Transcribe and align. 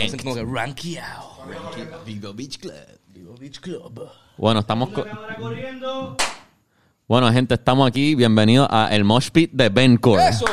Ranked. 0.00 0.22
Como 0.22 0.34
que 0.34 0.44
rankeado. 0.44 1.28
Vivo 2.06 2.32
Beach 2.34 2.58
Club. 2.58 2.72
Vivo 3.08 3.34
Beach 3.38 3.60
Club. 3.60 4.08
Bueno, 4.36 4.60
estamos... 4.60 4.90
co- 4.90 5.04
Bueno, 7.06 7.32
gente, 7.32 7.54
estamos 7.54 7.88
aquí. 7.88 8.14
Bienvenidos 8.14 8.68
a 8.70 8.88
el 8.94 9.04
Mosh 9.04 9.30
Pit 9.30 9.50
de 9.52 9.68
Ben 9.68 9.96
Core. 9.96 10.28
¡Eso! 10.28 10.46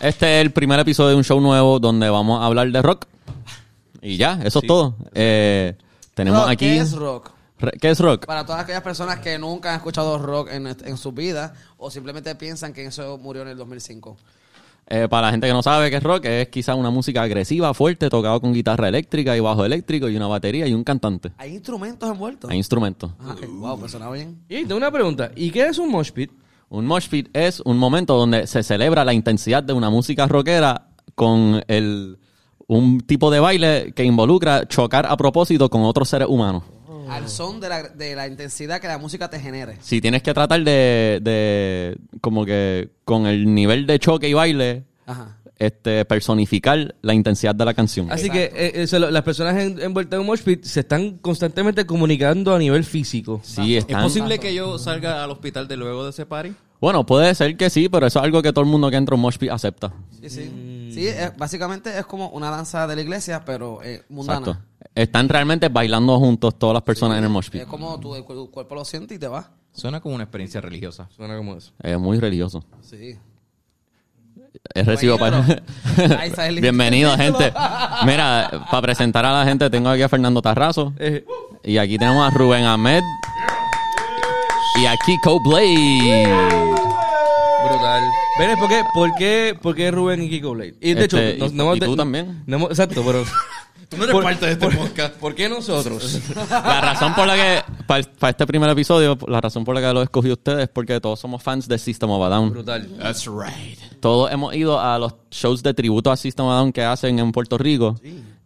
Este 0.00 0.36
es 0.38 0.42
el 0.44 0.52
primer 0.52 0.78
episodio 0.80 1.10
de 1.10 1.16
un 1.16 1.24
show 1.24 1.40
nuevo 1.40 1.80
donde 1.80 2.08
vamos 2.08 2.40
a 2.40 2.46
hablar 2.46 2.70
de 2.70 2.82
rock. 2.82 3.06
Y 4.00 4.16
ya, 4.16 4.38
eso 4.44 4.60
es 4.60 4.66
todo. 4.66 4.94
Eh, 5.12 5.76
tenemos 6.14 6.40
Rock, 6.42 6.50
aquí... 6.50 6.66
¿Qué 6.66 6.78
es 6.78 6.92
rock? 6.92 7.30
Re- 7.58 7.72
¿Qué 7.80 7.90
es 7.90 7.98
rock? 7.98 8.24
Para 8.26 8.46
todas 8.46 8.62
aquellas 8.62 8.82
personas 8.82 9.18
que 9.18 9.36
nunca 9.38 9.70
han 9.70 9.76
escuchado 9.76 10.18
rock 10.18 10.50
en, 10.52 10.68
en 10.68 10.96
su 10.96 11.10
vida 11.10 11.52
o 11.78 11.90
simplemente 11.90 12.32
piensan 12.36 12.72
que 12.72 12.84
eso 12.86 13.18
murió 13.18 13.42
en 13.42 13.48
el 13.48 13.56
2005. 13.56 14.16
Eh, 14.90 15.06
para 15.08 15.26
la 15.26 15.30
gente 15.32 15.46
que 15.46 15.52
no 15.52 15.62
sabe 15.62 15.90
qué 15.90 15.96
es 15.96 16.02
rock, 16.02 16.24
es 16.24 16.48
quizás 16.48 16.74
una 16.74 16.88
música 16.88 17.22
agresiva, 17.22 17.74
fuerte, 17.74 18.08
tocado 18.08 18.40
con 18.40 18.54
guitarra 18.54 18.88
eléctrica 18.88 19.36
y 19.36 19.40
bajo 19.40 19.64
eléctrico 19.64 20.08
y 20.08 20.16
una 20.16 20.28
batería 20.28 20.66
y 20.66 20.72
un 20.72 20.82
cantante. 20.82 21.32
¿Hay 21.36 21.52
instrumentos 21.52 22.10
envueltos? 22.10 22.50
Hay 22.50 22.56
instrumentos. 22.56 23.12
Ah. 23.20 23.36
Wow, 23.46 23.78
pues 23.78 23.90
suena 23.90 24.10
bien. 24.10 24.40
Y 24.48 24.64
tengo 24.64 24.76
una 24.76 24.90
pregunta. 24.90 25.30
¿Y 25.36 25.50
qué 25.50 25.66
es 25.66 25.76
un 25.76 25.90
mosh 25.90 26.10
pit? 26.10 26.30
Un 26.70 26.86
mosh 26.86 27.08
pit 27.08 27.28
es 27.34 27.60
un 27.60 27.76
momento 27.76 28.16
donde 28.16 28.46
se 28.46 28.62
celebra 28.62 29.04
la 29.04 29.12
intensidad 29.12 29.62
de 29.62 29.74
una 29.74 29.90
música 29.90 30.26
rockera 30.26 30.88
con 31.14 31.62
el, 31.68 32.18
un 32.66 33.00
tipo 33.00 33.30
de 33.30 33.40
baile 33.40 33.92
que 33.94 34.04
involucra 34.04 34.66
chocar 34.68 35.04
a 35.04 35.16
propósito 35.18 35.68
con 35.68 35.82
otros 35.82 36.08
seres 36.08 36.28
humanos. 36.28 36.62
Al 37.10 37.28
son 37.28 37.60
de 37.60 37.68
la, 37.68 37.82
de 37.88 38.14
la 38.14 38.26
intensidad 38.28 38.80
que 38.80 38.86
la 38.88 38.98
música 38.98 39.28
te 39.30 39.40
genere. 39.40 39.76
Si 39.80 40.00
tienes 40.00 40.22
que 40.22 40.32
tratar 40.34 40.62
de, 40.62 41.18
de 41.22 41.96
como 42.20 42.44
que 42.44 42.90
con 43.04 43.26
el 43.26 43.54
nivel 43.54 43.86
de 43.86 43.98
choque 43.98 44.28
y 44.28 44.32
baile, 44.34 44.84
Ajá. 45.06 45.36
este, 45.58 46.04
personificar 46.04 46.94
la 47.02 47.14
intensidad 47.14 47.54
de 47.54 47.64
la 47.64 47.74
canción. 47.74 48.10
Así 48.12 48.30
que 48.30 48.44
eh, 48.54 48.84
eh, 48.90 48.98
las 49.10 49.22
personas 49.22 49.56
en- 49.56 49.80
envueltas 49.80 50.16
en 50.16 50.20
un 50.20 50.26
mosh 50.26 50.42
pit 50.42 50.62
se 50.64 50.80
están 50.80 51.18
constantemente 51.18 51.84
comunicando 51.86 52.54
a 52.54 52.58
nivel 52.58 52.84
físico. 52.84 53.40
Sí, 53.42 53.76
¿Es 53.76 53.84
están- 53.84 54.02
posible 54.02 54.38
que 54.38 54.54
yo 54.54 54.78
salga 54.78 55.24
al 55.24 55.30
hospital 55.30 55.66
de 55.68 55.76
luego 55.76 56.04
de 56.04 56.10
ese 56.10 56.26
party? 56.26 56.52
Bueno, 56.80 57.04
puede 57.04 57.34
ser 57.34 57.56
que 57.56 57.70
sí, 57.70 57.88
pero 57.88 58.06
eso 58.06 58.20
es 58.20 58.24
algo 58.24 58.40
que 58.40 58.52
todo 58.52 58.64
el 58.64 58.70
mundo 58.70 58.88
que 58.88 58.96
entra 58.96 59.16
un 59.16 59.20
mosh 59.20 59.36
pit 59.36 59.50
acepta. 59.50 59.92
Sí, 60.20 60.30
sí. 60.30 60.50
Sí, 60.98 61.08
es- 61.08 61.36
básicamente 61.36 61.98
es 61.98 62.06
como 62.06 62.28
una 62.30 62.50
danza 62.50 62.86
de 62.86 62.96
la 62.96 63.02
iglesia, 63.02 63.44
pero 63.44 63.80
eh, 63.82 64.02
mundana. 64.08 64.38
Exacto. 64.40 64.62
Están 64.94 65.28
realmente 65.28 65.68
bailando 65.68 66.18
juntos 66.18 66.58
todas 66.58 66.74
las 66.74 66.82
personas 66.82 67.18
en 67.18 67.24
el 67.24 67.30
mosh 67.30 67.50
pit. 67.50 67.62
Es 67.62 67.66
como 67.66 67.98
tu, 68.00 68.14
tu 68.24 68.50
cuerpo 68.50 68.74
lo 68.74 68.84
siente 68.84 69.14
y 69.14 69.18
te 69.18 69.28
va. 69.28 69.50
Suena 69.72 70.00
como 70.00 70.14
una 70.16 70.24
experiencia 70.24 70.60
religiosa. 70.60 71.08
Suena 71.14 71.36
como 71.36 71.56
eso. 71.56 71.72
Es 71.80 71.98
muy 71.98 72.18
religioso. 72.18 72.64
Sí. 72.80 73.16
Es 74.74 74.86
recibo 74.86 75.18
para... 75.18 75.40
Bienvenido, 76.60 77.16
gente. 77.16 77.52
Mira, 78.04 78.66
para 78.70 78.82
presentar 78.82 79.24
a 79.24 79.32
la 79.32 79.44
gente, 79.44 79.70
tengo 79.70 79.88
aquí 79.90 80.02
a 80.02 80.08
Fernando 80.08 80.42
Tarrazo. 80.42 80.92
Eh, 80.98 81.24
Y 81.62 81.78
aquí 81.78 81.96
tenemos 81.96 82.26
a 82.26 82.30
Rubén 82.36 82.64
Ahmed. 82.64 83.02
Y 84.82 84.86
a 84.86 84.94
Kiko 85.06 85.38
Blade. 85.44 86.87
Brutal. 87.68 88.02
Ven, 88.38 88.58
¿por 88.58 88.68
qué, 88.68 88.82
por, 88.94 89.14
qué, 89.16 89.58
¿por 89.60 89.74
qué 89.74 89.90
Rubén 89.90 90.22
y 90.22 90.30
Kiko 90.30 90.52
Blade? 90.52 90.74
Y 90.80 90.94
de 90.94 91.02
Este, 91.04 91.30
hecho, 91.34 91.46
y- 91.46 91.76
y 91.76 91.80
tú 91.80 91.96
también. 91.96 92.42
no 92.46 92.66
exacto, 92.68 93.02
pero... 93.04 93.24
Tú 93.88 93.96
no 93.96 94.02
eres 94.04 94.12
Por- 94.12 94.22
parte 94.22 94.44
de 94.44 94.52
este 94.52 94.66
por- 94.66 94.76
podcast. 94.76 95.14
¿Por 95.14 95.34
qué 95.34 95.48
nosotros? 95.48 96.20
La 96.50 96.78
razón 96.82 97.14
por 97.14 97.26
la 97.26 97.36
que, 97.36 97.62
para, 97.86 98.02
para 98.18 98.30
este 98.32 98.46
primer 98.46 98.68
episodio, 98.68 99.16
la 99.26 99.40
razón 99.40 99.64
por 99.64 99.74
la 99.74 99.80
que 99.80 99.90
lo 99.94 100.02
escogí 100.02 100.30
ustedes 100.30 100.64
es 100.64 100.68
porque 100.68 101.00
todos 101.00 101.18
somos 101.18 101.42
fans 101.42 101.66
de 101.66 101.78
System 101.78 102.10
of 102.10 102.22
a 102.22 102.28
Down. 102.28 102.50
brutal. 102.50 102.86
That's 102.98 103.26
right. 103.26 103.78
Todos 104.00 104.30
hemos 104.30 104.54
ido 104.54 104.78
a 104.78 104.98
los 104.98 105.14
shows 105.30 105.62
de 105.62 105.72
tributo 105.72 106.10
a 106.12 106.18
System 106.18 106.44
of 106.44 106.52
a 106.52 106.56
Down 106.56 106.70
que 106.70 106.84
hacen 106.84 107.18
en 107.18 107.32
Puerto 107.32 107.56
Rico. 107.56 107.94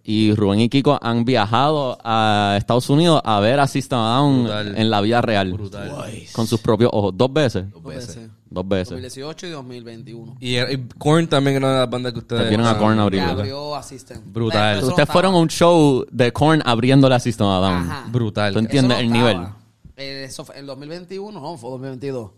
Y 0.05 0.33
Rubén 0.33 0.61
y 0.61 0.69
Kiko 0.69 0.97
han 1.03 1.25
viajado 1.25 1.99
a 2.05 2.55
Estados 2.57 2.89
Unidos 2.89 3.21
a 3.25 3.41
ver 3.41 3.59
a 3.59 3.67
System 3.67 3.99
of 3.99 4.05
a 4.07 4.15
Down 4.19 4.43
Brutal. 4.45 4.79
en 4.79 4.91
la 4.91 5.01
vida 5.01 5.21
real. 5.23 5.53
Brutal. 5.55 5.91
Con 6.31 6.47
sus 6.47 6.61
propios 6.61 6.91
ojos. 6.93 7.15
Dos 7.17 7.33
veces. 7.33 7.69
Dos 7.73 7.83
veces. 7.83 8.19
Dos 8.53 8.69
veces. 8.69 8.91
2018 8.91 9.47
y 9.47 9.51
2021. 9.51 10.37
Y, 10.41 10.59
y 10.59 10.89
Korn 10.99 11.27
también 11.27 11.57
era 11.57 11.67
una 11.67 11.75
de 11.75 11.81
las 11.81 11.91
bandas 11.91 12.13
que 12.13 12.19
ustedes... 12.19 12.49
Vieron 12.49 12.67
a 12.67 12.77
Korn 12.77 12.99
abrir. 12.99 13.23
Abrió 13.23 13.75
Assistant. 13.75 14.23
Brutal. 14.27 14.77
Eso 14.77 14.87
no 14.87 14.89
Ustedes 14.91 15.09
fueron 15.09 15.35
a 15.35 15.39
un 15.39 15.49
show 15.49 16.05
de 16.11 16.33
Korn 16.33 16.63
abriéndole 16.65 17.15
a 17.15 17.21
System 17.21 17.47
a 17.47 17.59
Down. 17.59 17.91
Ajá. 17.91 18.05
Brutal. 18.11 18.53
¿Tú 18.53 18.59
entiendes 18.59 18.99
Eso 18.99 19.07
el 19.07 19.13
nivel? 19.13 19.39
Eh, 19.97 20.25
eso 20.25 20.45
fue 20.45 20.59
en 20.59 20.67
2021, 20.67 21.41
no, 21.41 21.57
fue 21.57 21.71
2022. 21.71 22.31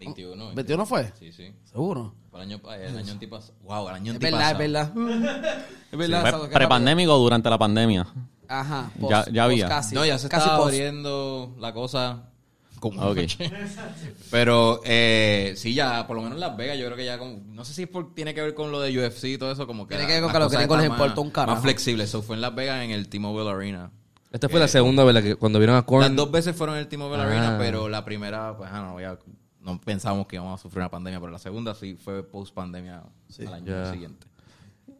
21. 0.00 0.52
¿21 0.54 0.86
fue? 0.86 1.12
Sí, 1.18 1.32
sí. 1.32 1.52
Seguro. 1.64 2.14
El 2.34 2.40
año, 2.40 2.60
el 2.70 2.98
año 2.98 3.12
antipasado. 3.12 3.54
Wow, 3.62 3.88
el 3.88 3.94
año 3.94 4.12
Es 4.12 4.18
verdad, 4.18 4.52
es 4.52 4.58
verdad. 4.58 4.92
es 5.92 5.98
verdad. 5.98 6.20
Fue 6.22 6.30
¿sabes 6.30 6.48
qué 6.48 6.54
prepandémico 6.54 7.14
o 7.14 7.18
durante 7.18 7.48
la 7.48 7.58
pandemia. 7.58 8.06
Ajá. 8.48 8.90
Ya- 9.08 9.24
ya 9.30 9.44
había. 9.44 9.68
casi. 9.68 9.94
No, 9.94 10.04
ya 10.04 10.18
se 10.18 10.28
casi 10.28 10.42
estaba 10.42 10.58
post. 10.58 10.74
abriendo 10.74 11.54
la 11.58 11.72
cosa 11.72 12.30
Pero 14.30 14.80
eh, 14.84 15.54
sí, 15.56 15.74
ya, 15.74 16.06
por 16.06 16.16
lo 16.16 16.22
menos 16.22 16.36
en 16.36 16.40
Las 16.40 16.56
Vegas, 16.56 16.78
yo 16.78 16.86
creo 16.86 16.96
que 16.96 17.04
ya, 17.04 17.18
como- 17.18 17.40
no 17.48 17.64
sé 17.64 17.72
si 17.74 17.82
es 17.84 17.88
por- 17.88 18.14
tiene 18.14 18.34
que 18.34 18.42
ver 18.42 18.54
con 18.54 18.70
lo 18.72 18.80
de 18.80 18.96
UFC 18.98 19.24
y 19.24 19.38
todo 19.38 19.50
eso, 19.52 19.66
como 19.66 19.86
que... 19.86 19.94
Tiene 19.96 20.02
la- 20.04 20.08
que 20.08 20.14
ver 20.14 20.22
con 20.22 20.32
que 20.32 20.38
cosas 20.38 20.58
gringos 20.58 20.78
les 20.78 20.86
importa 20.86 21.08
más- 21.14 21.18
un 21.18 21.30
carajo. 21.30 21.54
Más 21.54 21.62
flexible. 21.62 22.04
Eso 22.04 22.22
fue 22.22 22.36
en 22.36 22.42
Las 22.42 22.54
Vegas 22.54 22.82
en 22.84 22.90
el 22.90 23.08
T-Mobile 23.08 23.50
Arena. 23.50 23.90
Esta 24.32 24.48
fue 24.48 24.60
la 24.60 24.68
segunda, 24.68 25.04
¿verdad? 25.04 25.22
Que 25.22 25.36
cuando 25.36 25.58
vieron 25.58 25.76
a 25.76 25.82
Korn... 25.82 26.02
Las 26.02 26.14
dos 26.16 26.30
veces 26.30 26.54
fueron 26.54 26.76
en 26.76 26.82
el 26.82 26.88
T-Mobile 26.88 27.22
Ah. 27.22 27.26
Arena, 27.26 27.56
pero 27.58 27.88
la 27.88 28.04
primera, 28.04 28.56
pues, 28.56 28.68
ah, 28.72 28.82
no, 28.82 29.00
ya 29.00 29.18
no 29.60 29.80
pensábamos 29.80 30.26
que 30.26 30.36
íbamos 30.36 30.60
a 30.60 30.62
sufrir 30.62 30.78
una 30.80 30.90
pandemia, 30.90 31.18
pero 31.20 31.32
la 31.32 31.38
segunda 31.38 31.74
sí 31.74 31.96
fue 31.96 32.22
post-pandemia 32.22 33.02
al 33.46 33.54
año 33.54 33.90
siguiente. 33.92 34.26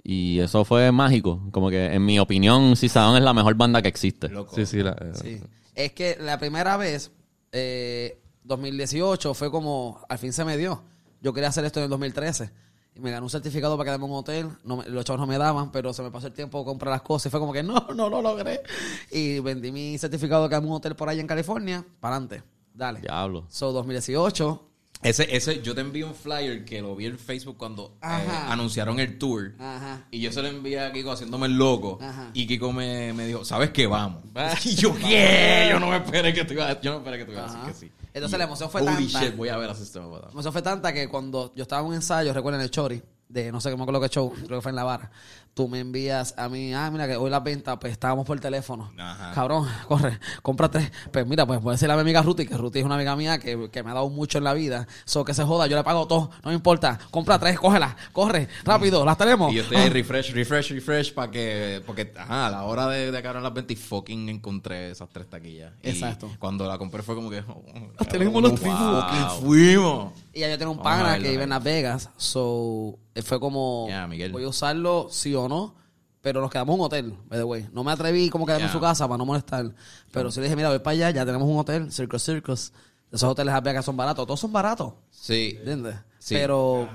Y 0.03 0.39
eso 0.39 0.65
fue 0.65 0.91
mágico. 0.93 1.41
Como 1.51 1.69
que, 1.69 1.87
en 1.87 2.05
mi 2.05 2.19
opinión, 2.19 2.75
Down 2.75 3.17
es 3.17 3.23
la 3.23 3.35
mejor 3.35 3.55
banda 3.57 3.83
que 3.83 3.89
existe. 3.89 4.29
Loco. 4.29 4.55
Sí, 4.55 4.65
sí, 4.65 4.83
la... 4.83 4.93
eh, 4.93 5.13
Sí. 5.21 5.41
Es 5.75 5.93
que 5.93 6.17
la 6.21 6.39
primera 6.39 6.77
vez, 6.77 7.11
eh, 7.53 8.21
2018, 8.45 9.35
fue 9.35 9.51
como, 9.51 10.01
al 10.09 10.19
fin 10.19 10.33
se 10.33 10.45
me 10.45 10.57
dio. 10.57 10.83
Yo 11.21 11.33
quería 11.33 11.49
hacer 11.49 11.65
esto 11.65 11.81
en 11.81 11.85
el 11.85 11.91
2013. 11.91 12.51
Y 12.95 13.01
me 13.01 13.11
gané 13.11 13.23
un 13.25 13.31
certificado 13.31 13.77
para 13.77 13.89
quedarme 13.89 14.07
en 14.07 14.13
un 14.13 14.19
hotel. 14.19 14.49
No 14.65 14.79
me- 14.79 14.87
los 14.89 15.05
chavos 15.05 15.21
no 15.21 15.27
me 15.27 15.37
daban, 15.37 15.71
pero 15.71 15.93
se 15.93 16.03
me 16.03 16.11
pasó 16.11 16.29
el 16.29 16.33
tiempo 16.33 16.59
de 16.61 16.65
comprar 16.65 16.91
las 16.93 17.03
cosas. 17.03 17.27
Y 17.27 17.31
fue 17.31 17.41
como 17.41 17.53
que 17.53 17.63
no, 17.63 17.89
no 17.95 18.09
lo 18.09 18.23
logré. 18.23 18.63
Y 19.11 19.39
vendí 19.41 19.71
mi 19.73 19.99
certificado 19.99 20.45
de 20.45 20.49
quedarme 20.49 20.67
en 20.69 20.71
un 20.73 20.77
hotel 20.79 20.97
por 20.97 21.09
ahí 21.09 21.21
en 21.21 21.27
California. 21.27 21.85
Para 22.01 22.17
adelante. 22.17 22.43
Dale. 22.73 23.01
Diablo. 23.01 23.45
So, 23.49 23.73
2018. 23.73 24.63
Ese, 25.03 25.37
ese, 25.37 25.63
yo 25.63 25.75
te 25.75 25.83
envío 25.83 26.07
un 26.07 26.15
flyer 26.15 26.65
que 26.65 26.81
lo 26.81 26.97
vi 26.97 27.07
en 27.07 27.19
Facebook 27.19 27.57
cuando 27.57 27.97
eh, 28.03 28.07
anunciaron 28.49 28.99
el 28.99 29.19
tour. 29.19 29.53
Ajá. 29.59 30.05
Y 30.11 30.21
yo 30.21 30.33
se 30.33 30.43
lo 30.43 30.49
envié 30.49 30.81
a 30.81 30.93
Kiko 30.93 31.13
haciéndome 31.13 31.47
el 31.47 31.57
loco. 31.57 31.99
Ajá. 32.01 32.31
Y 32.33 32.47
Kiko 32.47 32.73
me, 32.73 33.13
me 33.13 33.27
dijo, 33.27 33.45
¿sabes 33.45 33.71
qué? 33.71 33.87
Vamos. 33.87 34.23
y 34.65 34.75
yo, 34.75 34.95
¿qué? 34.97 35.67
Yo 35.71 35.79
no 35.79 35.91
me 35.91 35.99
esperé 35.99 36.33
que 36.33 36.45
te 36.45 36.55
iba 36.55 36.69
a, 36.69 36.81
yo 36.81 36.93
no 36.93 36.99
esperé 36.99 37.19
que 37.19 37.25
te 37.27 37.33
iba 37.33 37.43
a 37.43 37.47
decir 37.47 37.61
que 37.67 37.75
sí. 37.75 37.93
Entonces 38.15 38.35
Y 38.37 38.39
la 38.39 38.45
emoción 38.45 38.71
fue 38.71 38.81
Holy 38.81 39.07
tanta. 39.07 39.25
shit, 39.27 39.37
voy 39.37 39.49
a 39.51 39.57
ver 39.59 39.71
a 39.71 39.75
System 39.75 40.07
of 40.07 40.15
a 40.17 40.27
Down". 40.27 40.41
Eso 40.41 40.51
fue 40.53 40.63
tanta 40.63 40.93
que 40.93 41.09
cuando 41.09 41.53
yo 41.55 41.63
estaba 41.63 41.83
en 41.83 41.89
un 41.89 41.95
ensayo, 41.95 42.33
recuerden 42.33 42.63
el 42.63 42.71
Chori, 42.71 43.03
de 43.29 43.53
no 43.53 43.61
sé 43.61 43.75
me 43.77 43.83
acuerdo 43.83 44.01
qué 44.01 44.09
show, 44.09 44.33
creo 44.33 44.59
que 44.59 44.63
fue 44.63 44.71
en 44.71 44.77
La 44.77 44.85
Vara, 44.85 45.11
tú 45.57 45.69
me 45.69 45.81
envías 45.81 46.35
a 46.37 46.51
mí, 46.51 46.75
ah, 46.75 46.91
mira 46.91 47.09
que 47.09 47.17
hoy 47.17 47.31
las 47.31 47.43
ventas, 47.43 47.79
pues 47.81 47.91
estábamos 47.91 48.27
por 48.27 48.39
teléfono. 48.39 48.93
Ajá. 48.99 49.33
Cabrón, 49.33 49.67
corre, 49.89 50.21
compra 50.43 50.71
tres. 50.71 50.93
Pues 51.11 51.27
mira, 51.27 51.47
pues 51.47 51.63
voy 51.63 51.71
a 51.71 51.73
decirle 51.73 51.95
a 51.95 51.97
mi 51.97 52.03
amiga 52.03 52.21
Ruti, 52.21 52.45
que 52.45 52.59
Ruti 52.59 52.81
es 52.81 52.85
una 52.85 52.97
amiga 52.97 53.17
mía 53.17 53.39
que, 53.39 53.71
que 53.71 53.83
me 53.83 53.91
ha 53.91 53.95
dado 53.95 54.11
mucho 54.11 54.37
en 54.37 54.45
la 54.45 54.53
vida. 54.53 54.87
So 55.07 55.25
que 55.25 55.33
se 55.33 55.45
joda, 55.45 55.67
yo 55.67 55.75
le 55.79 55.83
pago 55.83 56.07
todo, 56.07 56.31
no 56.45 56.51
me 56.51 56.55
importa. 56.55 56.99
Compra 57.11 57.39
tres, 57.39 57.59
cógelas, 57.59 57.97
corre, 58.13 58.49
rápido, 58.65 59.03
las 59.07 59.17
tenemos. 59.17 59.51
Y 59.51 59.57
yo 59.57 59.63
estoy 59.63 59.79
ahí 59.79 59.89
refresh, 59.89 60.35
refresh, 60.35 60.73
refresh 60.73 61.15
para 61.15 61.31
que, 61.31 61.83
porque, 61.87 62.13
ajá, 62.15 62.49
a 62.49 62.51
la 62.51 62.65
hora 62.65 62.87
de, 62.89 63.11
de 63.11 63.17
acabar 63.17 63.41
las 63.41 63.55
20 63.55 63.73
y 63.73 63.77
fucking 63.77 64.29
encontré 64.29 64.91
esas 64.91 65.09
tres 65.09 65.27
taquillas. 65.31 65.73
Y 65.83 65.89
Exacto. 65.89 66.31
cuando 66.39 66.69
la 66.69 66.77
compré 66.77 67.03
fue 67.03 67.15
como 67.15 67.31
que, 67.31 67.39
oh, 67.49 67.63
Las 67.99 68.09
tenemos 68.09 68.43
los 68.43 68.61
fucking 68.61 69.41
fuimos. 69.41 70.13
Y 70.35 70.41
ya 70.41 70.51
yo 70.51 70.59
tengo 70.59 70.73
un 70.73 70.83
pana 70.83 71.19
que 71.19 71.31
vive 71.31 71.45
en. 71.45 71.47
Las 71.49 71.65
Vegas, 71.65 72.11
so 72.19 72.99
eh, 73.17 73.23
fue 73.23 73.41
como 73.41 73.89
voy 74.31 74.45
a 74.45 74.49
usarlo 74.49 75.09
sí 75.11 75.35
o 75.35 75.46
no, 75.49 75.75
pero 76.21 76.41
nos 76.41 76.51
quedamos 76.51 76.75
en 76.75 76.81
un 76.81 76.87
hotel, 76.87 77.15
by 77.29 77.39
the 77.39 77.45
way. 77.45 77.69
No 77.73 77.85
me 77.85 77.93
atreví 77.93 78.29
como 78.31 78.47
quedarme 78.47 78.67
en 78.67 78.73
su 78.73 78.81
casa 78.81 79.07
para 79.07 79.19
no 79.19 79.25
molestar, 79.27 79.75
pero 80.13 80.31
sí 80.31 80.41
le 80.41 80.45
dije, 80.47 80.57
mira, 80.57 80.69
voy 80.71 80.79
para 80.81 80.93
allá, 80.93 81.11
ya 81.11 81.27
tenemos 81.27 81.49
un 81.49 81.59
hotel, 81.59 81.91
Circus 81.93 82.23
Circus. 82.23 82.73
Esos 83.13 83.31
hoteles 83.31 83.55
Vegas 83.63 83.85
son 83.85 83.97
baratos, 83.97 84.27
todos 84.27 84.41
son 84.41 84.53
baratos, 84.53 84.95
Sí. 85.11 85.55
¿entiendes? 85.59 85.97
Sí. 86.19 86.35
Pero 86.35 86.89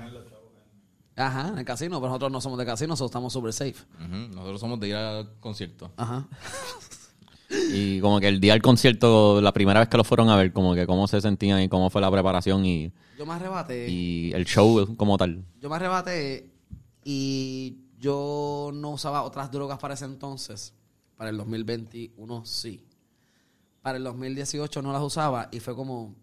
Ajá, 1.14 1.48
en 1.48 1.58
el 1.58 1.64
casino, 1.64 1.98
pero 2.00 2.08
nosotros 2.08 2.32
no 2.32 2.40
somos 2.40 2.58
de 2.58 2.64
casino, 2.64 2.88
nosotros 2.88 3.10
estamos 3.10 3.32
super 3.32 3.52
safe. 3.52 3.76
Nosotros 3.98 4.60
somos 4.60 4.80
de 4.80 4.88
ir 4.88 4.94
al 4.94 5.38
concierto. 5.40 5.90
Ajá. 5.96 6.26
Y 7.74 8.00
como 8.00 8.18
que 8.18 8.28
el 8.28 8.40
día 8.40 8.54
del 8.54 8.62
concierto, 8.62 9.42
la 9.42 9.52
primera 9.52 9.80
vez 9.80 9.88
que 9.90 9.98
lo 9.98 10.04
fueron 10.04 10.30
a 10.30 10.36
ver, 10.36 10.54
como 10.54 10.74
que 10.74 10.86
cómo 10.86 11.06
se 11.06 11.20
sentían 11.20 11.60
y 11.60 11.68
cómo 11.68 11.90
fue 11.90 12.00
la 12.00 12.10
preparación 12.10 12.64
y, 12.64 12.90
Yo 13.18 13.26
me 13.26 13.34
arrebaté. 13.34 13.90
y 13.90 14.32
el 14.32 14.46
show 14.46 14.96
como 14.96 15.18
tal. 15.18 15.44
Yo 15.60 15.68
me 15.68 15.76
arrebaté 15.76 16.50
y 17.04 17.76
yo 18.02 18.70
no 18.74 18.90
usaba 18.90 19.22
otras 19.22 19.50
drogas 19.52 19.78
para 19.78 19.94
ese 19.94 20.04
entonces. 20.04 20.74
Para 21.16 21.30
el 21.30 21.36
2021 21.36 22.44
sí. 22.44 22.84
Para 23.80 23.96
el 23.96 24.04
2018 24.04 24.82
no 24.82 24.92
las 24.92 25.02
usaba 25.02 25.48
y 25.52 25.60
fue 25.60 25.76
como, 25.76 26.16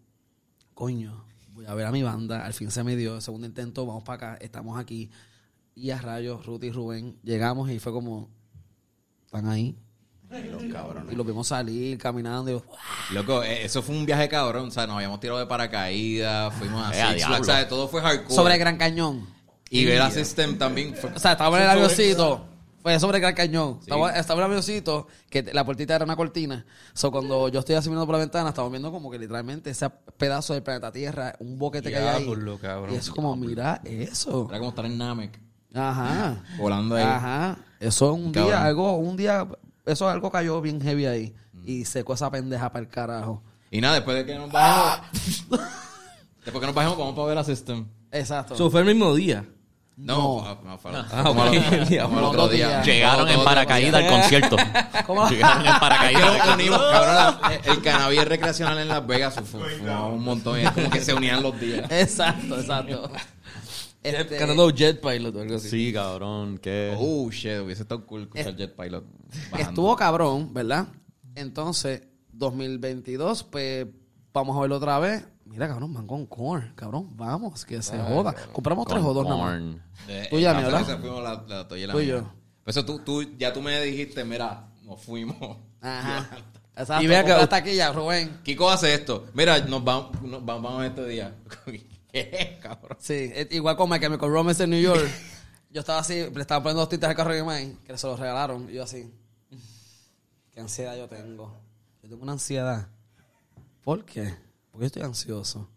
coño, 0.74 1.24
voy 1.52 1.64
a 1.64 1.72
ver 1.74 1.86
a 1.86 1.90
mi 1.90 2.02
banda, 2.02 2.44
al 2.44 2.52
fin 2.52 2.70
se 2.70 2.84
me 2.84 2.96
dio, 2.96 3.20
segundo 3.22 3.46
intento, 3.46 3.86
vamos 3.86 4.02
para 4.04 4.32
acá, 4.32 4.44
estamos 4.44 4.78
aquí. 4.78 5.10
Y 5.74 5.90
a 5.90 5.98
rayos, 5.98 6.44
Ruth 6.44 6.64
y 6.64 6.70
Rubén, 6.70 7.18
llegamos 7.22 7.70
y 7.70 7.78
fue 7.78 7.92
como, 7.92 8.28
están 9.24 9.48
ahí. 9.48 9.74
Y 11.10 11.14
los 11.16 11.26
vimos 11.26 11.48
salir 11.48 11.96
caminando 11.98 12.50
y 12.50 12.54
yo, 12.54 12.62
Loco, 13.12 13.42
eh, 13.42 13.64
eso 13.64 13.82
fue 13.82 13.96
un 13.96 14.06
viaje 14.06 14.28
cabrón. 14.28 14.68
O 14.68 14.70
sea, 14.70 14.86
nos 14.86 14.96
habíamos 14.96 15.18
tirado 15.18 15.38
de 15.40 15.46
paracaídas, 15.46 16.54
fuimos 16.54 16.86
a 16.86 16.94
Eh, 16.94 17.02
a 17.02 17.12
Six. 17.14 17.26
Flags, 17.26 17.46
¿sabes? 17.46 17.68
Todo 17.68 17.88
fue 17.88 18.00
hardcore. 18.00 18.34
sobre 18.34 18.54
el 18.54 18.60
Gran 18.60 18.76
Cañón. 18.76 19.26
Y 19.70 19.84
ver 19.86 20.02
a 20.02 20.10
System 20.10 20.58
también 20.58 20.94
fue... 20.94 21.10
O 21.10 21.18
sea, 21.18 21.32
estaba 21.32 21.56
en 21.56 21.62
el 21.62 21.70
avioncito. 21.70 22.44
Fue 22.82 22.98
sobre 22.98 23.18
el 23.18 23.22
Gran 23.22 23.34
Cañón. 23.34 23.78
Estaba, 23.80 24.10
estaba 24.12 24.40
en 24.40 24.44
el 24.44 24.50
avioncito, 24.50 25.06
que 25.28 25.42
la 25.52 25.64
puertita 25.64 25.94
era 25.94 26.04
una 26.04 26.16
cortina. 26.16 26.64
So, 26.94 27.10
cuando 27.12 27.48
yo 27.48 27.60
estoy 27.60 27.74
así 27.74 27.88
mirando 27.88 28.06
por 28.06 28.14
la 28.14 28.20
ventana, 28.20 28.48
estamos 28.48 28.70
viendo 28.70 28.90
como 28.90 29.10
que 29.10 29.18
literalmente 29.18 29.70
ese 29.70 29.90
pedazo 30.16 30.54
del 30.54 30.62
planeta 30.62 30.90
Tierra, 30.90 31.34
un 31.40 31.58
boquete 31.58 31.90
que 31.90 31.96
hay 31.96 32.06
ahí. 32.06 32.24
Diablo, 32.24 32.58
cabrón. 32.58 32.94
Y 32.94 32.96
es 32.96 33.10
como, 33.10 33.36
mira 33.36 33.80
eso. 33.84 34.46
Era 34.48 34.58
como 34.58 34.70
estar 34.70 34.86
en 34.86 34.96
Namek, 34.96 35.38
Ajá. 35.74 36.42
volando 36.58 36.96
ahí. 36.96 37.04
Ajá. 37.04 37.58
Eso 37.78 38.14
un 38.14 38.32
Cabrón. 38.32 38.50
día, 38.50 38.64
algo, 38.64 38.96
un 38.96 39.16
día, 39.16 39.46
eso 39.84 40.08
algo 40.08 40.30
cayó 40.30 40.60
bien 40.60 40.80
heavy 40.80 41.06
ahí. 41.06 41.34
Y 41.64 41.84
secó 41.84 42.14
esa 42.14 42.30
pendeja 42.30 42.72
para 42.72 42.82
el 42.82 42.88
carajo. 42.90 43.42
Y 43.70 43.80
nada, 43.82 43.96
después 43.96 44.16
de 44.16 44.24
que 44.24 44.34
nos 44.36 44.50
bajemos... 44.50 45.10
después 46.44 46.60
que 46.60 46.66
nos 46.66 46.74
bajemos, 46.74 46.98
vamos 46.98 47.14
para 47.14 47.26
ver 47.26 47.38
a 47.38 47.44
System. 47.44 47.86
Exacto. 48.10 48.54
Eso 48.54 48.70
fue 48.70 48.80
el 48.80 48.86
mismo 48.86 49.14
día. 49.14 49.46
No, 50.02 50.16
No. 50.16 50.56
fue- 50.56 50.64
no, 50.70 50.78
fue- 50.78 50.90
Ah, 51.12 51.22
como 51.24 51.42
ok. 51.42 51.48
al 51.48 52.24
otro- 52.24 52.48
día. 52.48 52.82
Llegaron 52.82 53.28
en 53.28 53.44
paracaídas 53.44 54.02
al 54.02 54.08
concierto. 54.10 54.56
¿Cómo? 55.06 55.28
Llegaron 55.28 55.66
en 55.66 55.72
Es 55.72 55.78
paracaídas. 55.78 56.48
unimos, 56.54 56.78
cabrón. 56.78 57.14
la- 57.14 57.60
el 57.72 57.82
cannabis 57.82 58.24
recreacional 58.24 58.78
en 58.78 58.88
Las 58.88 59.06
Vegas 59.06 59.34
fue, 59.34 59.44
fue- 59.44 59.70
fue 59.78 59.90
un 59.90 60.22
montón. 60.24 60.58
Y 60.58 60.62
es 60.64 60.70
como 60.70 60.90
que 60.90 61.00
se 61.00 61.12
unían 61.14 61.42
los 61.42 61.58
días. 61.60 61.90
Exacto, 61.90 62.58
exacto. 62.58 63.10
Este, 64.02 64.38
Cantando 64.38 64.70
Jet 64.70 64.98
Pilot 64.98 65.36
o 65.36 65.42
algo 65.42 65.56
así. 65.56 65.68
Sí, 65.68 65.92
cabrón, 65.92 66.56
que... 66.56 66.96
Oh, 66.98 67.30
shit. 67.30 67.60
Hubiese 67.62 67.82
estado 67.82 68.06
cool 68.06 68.22
escuchar 68.22 68.56
Jet 68.56 68.74
Pilot. 68.74 69.04
bajando. 69.50 69.58
Estuvo 69.70 69.94
cabrón, 69.96 70.54
¿verdad? 70.54 70.86
Entonces, 71.34 72.04
2022, 72.32 73.44
pues 73.44 73.86
vamos 74.32 74.56
a 74.56 74.60
verlo 74.62 74.76
otra 74.78 74.98
vez. 75.00 75.22
Mira, 75.50 75.66
cabrón, 75.66 75.92
van 75.92 76.06
con 76.06 76.26
corn, 76.26 76.72
cabrón, 76.76 77.08
vamos, 77.16 77.64
que 77.64 77.82
se 77.82 77.98
joda. 77.98 78.34
Compramos 78.52 78.86
tres 78.86 79.02
o 79.02 79.12
dos 79.12 79.24
nada 79.24 79.36
más. 79.36 79.50
Corn. 79.50 79.82
Eh, 80.08 80.28
Tú 80.30 80.38
ya, 80.38 80.52
y 80.52 80.62
la 81.86 81.92
Tú 81.92 82.00
y 82.00 82.04
mía. 82.06 82.14
yo. 82.14 82.20
Por 82.62 82.70
eso 82.70 82.84
tú, 82.84 83.00
tú, 83.00 83.22
ya 83.36 83.52
tú 83.52 83.60
me 83.60 83.80
dijiste, 83.82 84.24
mira, 84.24 84.68
nos 84.84 85.00
fuimos. 85.02 85.58
Ajá. 85.80 86.28
Exacto. 86.76 87.02
Y 87.02 87.06
Y 87.06 87.08
ve 87.08 87.16
acá- 87.16 87.40
hasta 87.42 87.56
aquí 87.56 87.74
ya, 87.74 87.92
Rubén. 87.92 88.38
Kiko 88.44 88.70
hace 88.70 88.94
esto. 88.94 89.26
Mira, 89.34 89.58
nos 89.66 89.82
vamos, 89.82 90.22
nos 90.22 90.44
vamos, 90.44 90.62
vamos 90.62 90.84
este 90.84 91.04
día. 91.06 91.34
¿Qué, 92.12 92.58
cabrón? 92.62 92.96
Sí, 93.00 93.14
eh, 93.14 93.48
igual 93.50 93.76
con 93.76 93.90
My 93.90 93.98
Chemical 93.98 94.30
Romance 94.30 94.62
en 94.62 94.70
New 94.70 94.80
York. 94.80 95.04
Yo 95.72 95.80
estaba 95.80 95.98
así, 95.98 96.14
le 96.14 96.40
estaba 96.40 96.62
poniendo 96.62 96.80
dos 96.80 96.88
tintas 96.88 97.10
al 97.10 97.16
carro 97.16 97.32
de 97.34 97.40
mi 97.42 97.46
mamá, 97.46 97.58
que 97.84 97.98
se 97.98 98.06
los 98.06 98.18
regalaron. 98.18 98.68
Y 98.70 98.74
yo 98.74 98.82
así, 98.82 99.08
qué 100.50 100.60
ansiedad 100.60 100.96
yo 100.96 101.08
tengo. 101.08 101.56
Yo 102.02 102.08
tengo 102.08 102.22
una 102.24 102.32
ansiedad. 102.32 102.88
¿Por 103.84 104.04
qué? 104.04 104.34
Porque 104.70 104.82
yo 104.84 104.86
estoy 104.86 105.02
ansioso. 105.02 105.68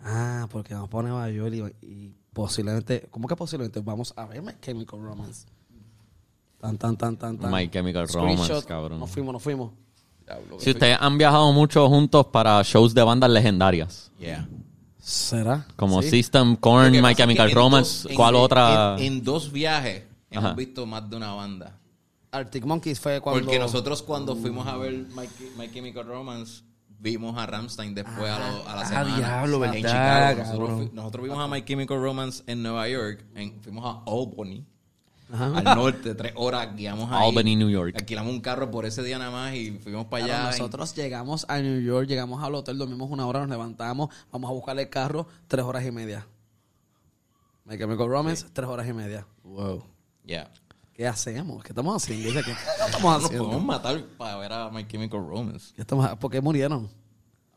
Ah, 0.00 0.46
porque 0.50 0.74
vamos 0.74 0.88
para 0.90 1.08
Nueva 1.08 1.30
York 1.30 1.54
y, 1.80 1.86
y 1.86 2.14
posiblemente, 2.32 3.06
¿cómo 3.10 3.28
que 3.28 3.36
posiblemente? 3.36 3.80
Vamos 3.80 4.12
a 4.16 4.26
ver 4.26 4.42
My 4.42 4.52
Chemical 4.60 5.00
Romance. 5.00 5.46
Tan, 6.60 6.78
tan, 6.78 6.96
tan, 6.96 7.16
tan, 7.16 7.38
tan. 7.38 7.50
My 7.52 7.68
Chemical 7.68 8.08
Romance, 8.08 8.42
Screenshot. 8.44 8.64
cabrón. 8.66 8.98
Nos 9.00 9.10
fuimos, 9.10 9.32
nos 9.32 9.42
fuimos. 9.42 9.72
Si 10.58 10.70
ustedes 10.70 10.96
han 11.00 11.18
viajado 11.18 11.52
mucho 11.52 11.88
juntos 11.88 12.26
para 12.26 12.62
shows 12.62 12.94
de 12.94 13.02
bandas 13.02 13.30
legendarias, 13.30 14.10
Yeah. 14.18 14.48
¿Será? 14.98 15.66
como 15.76 16.00
Sí. 16.00 16.10
System, 16.10 16.52
Lo 16.52 16.60
Korn, 16.60 16.92
que 16.92 16.98
My 16.98 17.02
pasa 17.02 17.10
es 17.10 17.16
que 17.16 17.22
Chemical 17.24 17.48
en 17.50 17.54
Romance, 17.56 18.02
dos- 18.04 18.10
en- 18.10 18.16
¿cuál 18.16 18.34
otra? 18.36 18.96
En, 18.98 19.04
en 19.04 19.24
dos 19.24 19.50
viajes 19.50 20.04
hemos 20.30 20.44
Ajá. 20.44 20.54
visto 20.54 20.86
más 20.86 21.10
de 21.10 21.16
una 21.16 21.32
banda. 21.34 21.78
Arctic 22.30 22.64
Monkeys 22.64 23.00
fue 23.00 23.20
cuando... 23.20 23.42
Porque 23.44 23.58
nosotros 23.58 24.00
cuando 24.02 24.36
fuimos 24.36 24.66
a 24.68 24.76
ver 24.76 24.92
My, 25.14 25.28
My 25.58 25.70
Chemical 25.72 26.06
Romance, 26.06 26.62
vimos 27.02 27.36
a 27.36 27.44
Ramstein 27.46 27.94
después 27.94 28.30
a, 28.30 28.38
lo- 28.38 28.68
a 28.68 28.76
la 28.76 28.82
Ah, 28.82 28.86
semana. 28.86 29.16
diablo, 29.16 29.64
en 29.64 29.70
verdad, 29.72 29.76
Chicago. 30.36 30.42
Nosotros, 30.44 30.92
nosotros 30.92 31.24
vimos 31.24 31.38
a 31.40 31.48
My 31.48 31.64
Chemical 31.64 32.00
Romance 32.00 32.44
en 32.46 32.62
Nueva 32.62 32.88
York. 32.88 33.24
en- 33.34 33.60
fuimos 33.60 33.84
a 33.84 34.02
Albany. 34.10 34.64
Ajá. 35.32 35.46
Al 35.58 35.64
norte, 35.64 36.14
tres 36.14 36.32
horas, 36.36 36.76
guiamos 36.76 37.10
ahí. 37.10 37.26
Albany, 37.26 37.56
New 37.56 37.70
York. 37.70 37.94
Alquilamos 37.96 38.32
un 38.32 38.40
carro 38.40 38.70
por 38.70 38.84
ese 38.84 39.02
día 39.02 39.18
nada 39.18 39.30
más 39.30 39.54
y 39.54 39.72
fuimos 39.78 40.04
para 40.06 40.26
Claro, 40.26 40.42
allá. 40.48 40.50
nosotros 40.58 40.94
llegamos 40.94 41.46
a 41.48 41.58
New 41.58 41.80
York, 41.80 42.06
llegamos 42.06 42.42
al 42.44 42.54
hotel, 42.54 42.76
dormimos 42.78 43.10
una 43.10 43.26
hora, 43.26 43.40
nos 43.40 43.48
levantamos, 43.48 44.10
vamos 44.30 44.50
a 44.50 44.52
buscar 44.52 44.78
el 44.78 44.88
carro, 44.90 45.26
tres 45.48 45.64
horas 45.64 45.84
y 45.86 45.90
media. 45.90 46.26
My 47.64 47.78
Chemical 47.78 48.08
Romance, 48.08 48.46
tres 48.52 48.68
horas 48.68 48.86
y 48.88 48.92
media. 48.92 49.26
Wow. 49.42 49.82
Yeah. 50.24 50.50
¿Qué 51.02 51.08
hacemos? 51.08 51.64
¿Qué 51.64 51.70
estamos 51.70 51.96
haciendo? 52.00 52.28
Dice, 52.28 52.44
¿Qué, 52.44 52.52
qué 52.52 52.84
estamos 52.86 53.02
Nos 53.16 53.24
haciendo? 53.24 53.44
podemos 53.46 53.66
matar 53.66 54.00
para 54.16 54.36
ver 54.36 54.52
a 54.52 54.70
My 54.70 54.86
Chemical 54.86 55.26
Romance. 55.26 55.72
¿Qué 55.74 55.80
estamos 55.80 56.08
¿Por 56.16 56.30
qué 56.30 56.40
murieron? 56.40 56.88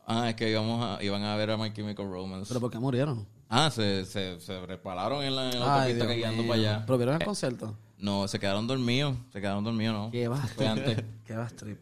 Ah, 0.04 0.28
es 0.30 0.34
que 0.34 0.50
íbamos 0.50 0.84
a- 0.84 1.00
iban 1.00 1.22
a 1.22 1.36
ver 1.36 1.52
a 1.52 1.56
My 1.56 1.72
Chemical 1.72 2.10
Romance. 2.10 2.46
¿Pero 2.48 2.58
por 2.58 2.72
qué 2.72 2.80
murieron? 2.80 3.24
Ah, 3.48 3.70
se, 3.70 4.04
se, 4.04 4.40
se 4.40 4.66
repararon 4.66 5.22
en 5.22 5.36
la, 5.36 5.48
en 5.52 5.60
la 5.60 5.64
Ay, 5.74 5.92
autopista 5.92 5.94
Dios 6.06 6.08
que 6.08 6.16
guiando 6.16 6.42
para 6.42 6.54
allá. 6.54 6.82
¿Pero 6.86 6.98
vieron 6.98 7.14
el 7.14 7.24
concierto? 7.24 7.76
No, 7.98 8.26
se 8.26 8.40
quedaron 8.40 8.66
dormidos. 8.66 9.14
Se 9.32 9.40
quedaron 9.40 9.62
dormidos, 9.62 9.94
¿no? 9.94 10.10
¿Qué 10.10 10.26
va? 10.26 10.42
¿Qué 11.24 11.36
va, 11.36 11.46
strip? 11.46 11.78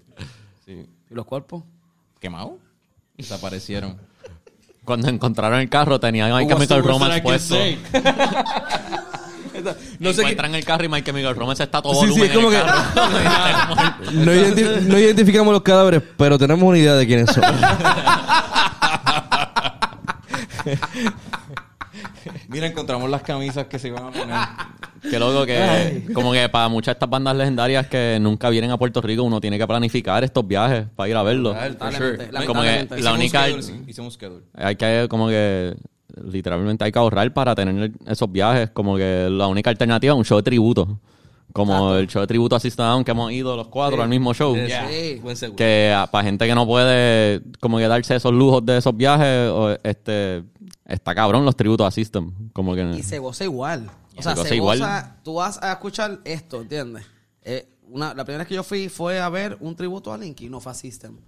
Sí. 0.66 0.86
¿Y 1.10 1.14
los 1.14 1.24
cuerpos? 1.24 1.62
¿Quemados? 2.20 2.56
Desaparecieron. 3.16 3.96
Cuando 4.84 5.08
encontraron 5.08 5.60
el 5.60 5.70
carro 5.70 5.98
tenía 5.98 6.26
My 6.36 6.46
Chemical 6.46 6.84
Romance 6.84 7.22
puesto. 7.22 7.54
No 9.98 10.10
sé 10.10 10.16
qué. 10.16 10.20
Encuentran 10.22 10.54
el 10.54 10.64
carro 10.64 10.84
y 10.84 10.88
My 10.88 11.02
Chemical 11.02 11.34
Romance 11.36 11.62
está 11.62 11.80
todo 11.82 11.94
Sí, 11.94 12.00
sí, 12.12 12.18
volumen 12.20 12.30
es 12.30 12.36
como 12.36 12.50
que-. 12.50 12.56
No, 14.24 14.32
identi- 14.32 14.80
no 14.82 14.98
identificamos 14.98 15.52
los 15.52 15.62
cadáveres, 15.62 16.02
pero 16.16 16.38
tenemos 16.38 16.62
una 16.68 16.78
idea 16.78 16.94
de 16.94 17.06
quiénes 17.06 17.30
son. 17.30 17.44
Mira, 22.48 22.66
encontramos 22.66 23.10
las 23.10 23.22
camisas 23.22 23.66
que 23.66 23.78
se 23.78 23.88
iban 23.88 24.04
a 24.06 24.10
poner. 24.10 24.36
Qué 25.10 25.18
loco 25.18 25.44
que, 25.44 26.06
como 26.14 26.32
que 26.32 26.48
para 26.48 26.68
muchas 26.68 26.86
de 26.86 26.96
estas 26.96 27.10
bandas 27.10 27.36
legendarias 27.36 27.86
que 27.88 28.18
nunca 28.20 28.48
vienen 28.48 28.70
a 28.70 28.78
Puerto 28.78 29.00
Rico, 29.02 29.22
uno 29.22 29.40
tiene 29.40 29.58
que 29.58 29.66
planificar 29.66 30.24
estos 30.24 30.46
viajes 30.46 30.86
para 30.96 31.08
ir 31.08 31.16
a 31.16 31.22
verlos. 31.22 31.54
Como 32.46 32.62
que 32.62 32.86
la 32.90 32.98
Hicimos 32.98 33.14
única, 33.18 33.42
schedule, 33.44 33.62
sí, 33.62 33.82
hicimos 33.86 34.14
schedule. 34.14 34.44
hay 34.54 34.76
que, 34.76 35.06
como 35.10 35.28
que, 35.28 35.74
literalmente 36.22 36.84
hay 36.84 36.92
que 36.92 36.98
ahorrar 36.98 37.32
para 37.32 37.54
tener 37.54 37.92
esos 38.06 38.30
viajes. 38.30 38.70
Como 38.70 38.96
que 38.96 39.28
la 39.30 39.46
única 39.46 39.70
alternativa 39.70 40.12
es 40.12 40.18
un 40.18 40.24
show 40.24 40.38
de 40.38 40.42
tributo. 40.42 40.98
Como 41.52 41.94
el 41.94 42.08
show 42.08 42.20
de 42.20 42.26
tributo 42.26 42.56
a 42.56 42.60
System 42.60 42.84
Down 42.84 43.04
que 43.04 43.12
hemos 43.12 43.30
ido 43.30 43.56
los 43.56 43.68
cuatro 43.68 44.02
al 44.02 44.08
mismo 44.08 44.34
show. 44.34 44.56
Yeah. 44.56 44.88
Sí. 44.88 45.20
Buen 45.22 45.36
seguro. 45.36 45.56
Que 45.56 45.94
para 46.10 46.24
gente 46.24 46.46
que 46.46 46.54
no 46.54 46.66
puede 46.66 47.42
como 47.60 47.78
que 47.78 47.86
darse 47.86 48.16
esos 48.16 48.32
lujos 48.32 48.66
de 48.66 48.78
esos 48.78 48.96
viajes, 48.96 49.50
o, 49.50 49.76
este 49.84 50.42
está 50.84 51.14
cabrón 51.14 51.44
los 51.44 51.54
tributos 51.54 51.86
a 51.86 51.90
System. 51.92 52.32
Como 52.52 52.74
que 52.74 52.82
Y 52.98 53.02
se 53.02 53.18
goza 53.18 53.44
igual. 53.44 53.88
Y 54.16 54.18
O 54.18 54.22
sea, 54.22 54.32
se 54.32 54.38
goza 54.38 54.48
se 54.48 54.56
igual. 54.56 54.78
goza... 54.78 55.16
Tú 55.22 55.34
vas 55.34 55.62
a 55.62 55.72
escuchar 55.72 56.20
esto, 56.24 56.62
¿entiendes? 56.62 57.04
Eh, 57.42 57.68
una, 57.88 58.14
la 58.14 58.24
primera 58.24 58.38
vez 58.38 58.48
que 58.48 58.54
yo 58.54 58.64
fui 58.64 58.88
fue 58.88 59.20
a 59.20 59.28
ver 59.28 59.56
un 59.60 59.76
tributo 59.76 60.12
a 60.12 60.18
Linky, 60.18 60.48
no 60.48 60.60
fue 60.60 60.72
a 60.72 60.74
System. 60.74 61.18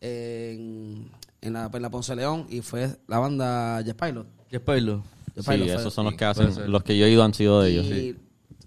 En, 0.00 1.08
en, 1.40 1.52
la, 1.52 1.70
en 1.72 1.82
la 1.82 1.90
Ponce 1.90 2.14
León 2.16 2.46
y 2.50 2.60
fue 2.60 2.96
la 3.06 3.18
banda 3.18 3.80
Jet 3.82 3.96
Pilot. 3.96 4.26
¿Qué 4.48 4.60
Pilot? 4.60 5.02
Sí, 5.36 5.42
Pilot 5.48 5.68
esos 5.68 5.92
son 5.94 6.06
los 6.06 6.14
que 6.14 6.24
hacen. 6.24 6.70
Los 6.70 6.82
que 6.82 6.96
yo 6.98 7.06
he 7.06 7.10
ido 7.10 7.22
han 7.22 7.34
sido 7.34 7.62
de 7.62 7.70
ellos. 7.70 7.86
Y 7.86 8.16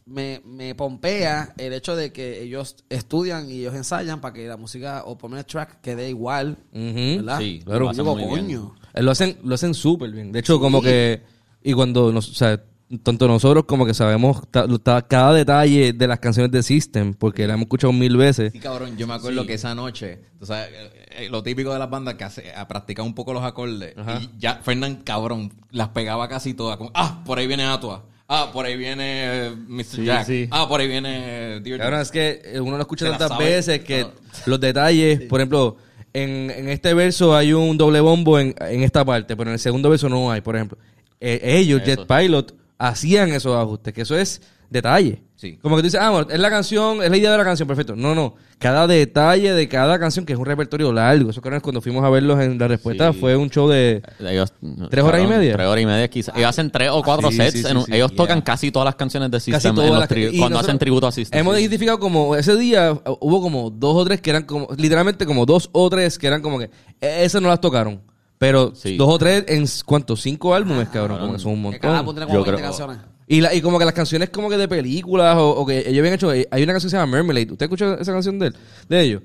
me, 0.06 0.42
me 0.46 0.76
pompea 0.76 1.54
el 1.58 1.74
hecho 1.74 1.96
de 1.96 2.12
que 2.12 2.42
ellos 2.44 2.76
estudian 2.90 3.50
y 3.50 3.60
ellos 3.60 3.76
ensayan 3.76 4.22
para 4.22 4.34
que 4.34 4.48
la 4.48 4.58
música 4.58 5.04
o 5.06 5.18
poner 5.18 5.40
el 5.40 5.46
track 5.46 5.82
quede 5.82 6.10
igual. 6.10 6.58
¿Verdad? 6.72 7.40
Sí, 7.40 7.62
claro. 7.64 7.86
lo 7.86 7.90
hacen 7.90 8.04
digo, 8.04 8.16
muy 8.16 8.26
bien. 8.26 8.46
coño. 8.46 8.76
Eh, 8.94 9.02
Lo 9.04 9.12
hacen, 9.12 9.38
lo 9.44 9.56
hacen 9.56 9.74
súper 9.74 10.12
bien. 10.12 10.32
De 10.32 10.40
hecho, 10.40 10.60
como 10.60 10.82
que. 10.82 11.22
Y 11.64 11.74
cuando 11.74 12.12
nos. 12.12 12.30
O 12.30 12.34
sea, 12.34 12.62
tanto 13.04 13.28
nosotros 13.28 13.66
como 13.66 13.86
que 13.86 13.94
sabemos 13.94 14.42
cada 14.52 15.34
detalle 15.34 15.94
de 15.94 16.08
las 16.08 16.20
canciones 16.20 16.52
de 16.52 16.64
System, 16.64 17.14
porque 17.14 17.48
la 17.48 17.54
hemos 17.54 17.64
escuchado 17.66 17.94
mil 17.94 18.18
veces. 18.18 18.52
Sí, 18.52 18.60
cabrón, 18.60 18.98
yo 18.98 19.08
me 19.08 19.14
acuerdo 19.14 19.46
que 19.46 19.54
esa 19.54 19.74
noche, 19.76 20.20
tú 20.40 20.46
sabes, 20.46 20.70
eh, 20.72 20.92
eh, 21.26 21.30
lo 21.30 21.42
típico 21.44 21.72
de 21.74 21.80
las 21.80 21.90
bandas 21.90 22.16
que 22.16 22.24
hace, 22.24 22.54
a 22.54 22.68
practicar 22.68 23.06
un 23.06 23.14
poco 23.16 23.34
los 23.34 23.44
acordes. 23.44 23.98
Ajá. 23.98 24.20
Y 24.22 24.30
ya 24.40 24.56
Fernán, 24.64 24.98
cabrón, 25.04 25.52
las 25.72 25.90
pegaba 25.90 26.28
casi 26.28 26.54
todas. 26.54 26.78
Como, 26.78 26.92
ah, 26.94 27.22
por 27.26 27.40
ahí 27.40 27.48
viene 27.48 27.64
Atua. 27.66 28.04
Ah, 28.28 28.50
por 28.54 28.66
ahí 28.66 28.78
viene 28.78 29.48
eh, 29.48 29.52
Mr. 29.68 29.84
Sí, 29.84 30.06
Jack. 30.06 30.26
sí. 30.26 30.48
Ah, 30.52 30.66
por 30.68 30.80
ahí 30.80 30.88
viene 30.88 31.60
Dear 31.60 31.80
Cabrón, 31.80 32.00
es 32.02 32.12
que 32.12 32.42
uno 32.62 32.78
lo 32.78 32.82
escucha 32.82 33.10
tantas 33.10 33.38
veces 33.38 33.82
que 33.82 34.04
No. 34.04 34.12
los 34.46 34.60
detalles, 34.60 35.22
por 35.24 35.42
ejemplo, 35.42 35.76
en, 36.14 36.50
en 36.50 36.70
este 36.70 36.94
verso 36.94 37.36
hay 37.36 37.52
un 37.52 37.78
doble 37.78 38.00
bombo 38.00 38.40
en, 38.40 38.56
en 38.60 38.84
esta 38.84 39.04
parte, 39.04 39.36
pero 39.36 39.50
en 39.50 39.54
el 39.56 39.60
segundo 39.60 39.90
verso 39.90 40.08
no 40.08 40.32
hay, 40.32 40.40
por 40.42 40.56
ejemplo. 40.56 40.78
Eh, 41.20 41.40
ellos, 41.44 41.82
Eso. 41.86 42.02
Jet 42.04 42.08
Pilot, 42.08 42.54
hacían 42.90 43.30
esos 43.32 43.56
ajustes, 43.56 43.94
que 43.94 44.02
eso 44.02 44.18
es 44.18 44.42
detalle. 44.70 45.22
Sí. 45.36 45.58
Como 45.62 45.76
que 45.76 45.82
tú 45.82 45.88
dices, 45.88 46.00
ah, 46.02 46.12
bueno, 46.12 46.28
es 46.30 46.40
la 46.40 46.50
canción, 46.50 47.02
es 47.04 47.10
la 47.10 47.18
idea 47.18 47.32
de 47.32 47.38
la 47.38 47.44
canción, 47.44 47.68
perfecto. 47.68 47.96
No, 47.96 48.14
no. 48.16 48.36
Cada 48.60 48.86
detalle 48.86 49.54
de 49.54 49.68
cada 49.68 50.00
canción, 50.00 50.24
que 50.24 50.34
es 50.34 50.40
un 50.40 50.46
repertorio 50.46 50.94
largo. 50.94 51.32
Esos 51.32 51.42
cabrones, 51.42 51.64
cuando 51.64 51.82
fuimos 51.82 52.04
a 52.06 52.10
verlos 52.12 52.40
en 52.40 52.58
la 52.60 52.68
respuesta, 52.68 53.12
Sí. 53.12 53.20
fue 53.20 53.36
un 53.36 53.50
show 53.50 53.68
de. 53.68 54.04
Ellos, 54.20 54.54
¿Tres 54.92 55.04
horas 55.04 55.22
y 55.24 55.28
media? 55.28 55.54
Tres 55.54 55.68
horas 55.68 55.82
y 55.84 55.86
media 55.88 56.08
quizás. 56.10 56.36
Ellos 56.38 56.50
hacen 56.50 56.70
tres 56.70 56.90
o 56.92 57.02
cuatro 57.04 57.32
Sí, 57.32 57.38
sets. 57.38 57.66
en 57.66 57.78
un- 57.78 57.92
ellos 57.92 58.16
tocan 58.16 58.38
Yeah. 58.38 58.44
casi 58.46 58.72
todas 58.72 58.86
las 58.86 58.96
canciones 58.96 59.32
de 59.32 59.40
System 59.40 59.78
en 59.80 59.94
los 59.96 60.04
tri- 60.08 60.38
cuando 60.38 60.60
hacen 60.60 60.78
tributo 60.78 61.08
a 61.08 61.12
System. 61.12 61.40
Hemos 61.40 61.60
identificado 61.60 62.00
como, 62.00 62.36
ese 62.36 62.56
día 62.56 62.94
hubo 63.20 63.42
como 63.42 63.72
dos 63.72 63.96
o 63.98 64.06
tres 64.06 64.22
que 64.22 64.30
eran 64.30 64.44
como, 64.44 64.68
literalmente 64.78 65.26
como 65.26 65.46
dos 65.48 65.70
o 65.74 65.90
tres 65.90 66.20
que 66.20 66.28
eran 66.28 66.42
como 66.44 66.60
que, 66.60 66.66
eh, 67.02 67.22
esas 67.24 67.42
no 67.42 67.50
las 67.50 67.60
tocaron. 67.60 68.00
Pero 68.42 68.74
Sí. 68.74 68.98
dos 68.98 69.08
o 69.08 69.20
tres 69.20 69.44
en, 69.50 69.66
¿cuántos? 69.86 70.20
Cinco 70.20 70.56
álbumes, 70.56 70.90
cabrón. 70.90 71.20
Como 71.20 71.34
que 71.34 71.40
son 71.40 71.64
un 71.64 71.72
Que 71.72 71.80
cada 71.80 72.00
álbum 72.00 72.08
montón. 72.08 72.16
tiene 72.16 72.26
como 72.26 72.40
Yo 72.40 72.44
20 72.44 72.58
creo- 72.58 72.70
canciones. 72.72 72.98
Y, 73.28 73.40
la, 73.40 73.54
y 73.54 73.62
como 73.62 73.78
que 73.78 73.86
las 73.86 73.94
canciones 73.94 74.30
como 74.32 74.50
que 74.50 74.58
de 74.58 74.68
películas 74.68 75.38
o, 75.38 75.52
o 75.52 75.64
que 75.64 75.78
ellos 75.88 76.00
habían 76.00 76.16
hecho, 76.16 76.34
eh, 76.34 76.48
hay 76.50 76.64
una 76.64 76.74
canción 76.74 76.88
que 76.90 76.92
se 76.92 76.98
llama 76.98 77.12
Mermelade. 77.18 77.52
¿Usted 77.52 77.66
escuchó 77.66 77.94
esa 78.00 78.12
canción 78.12 78.40
de, 78.40 78.48
él- 78.48 78.56
de 78.90 79.02
ellos? 79.02 79.22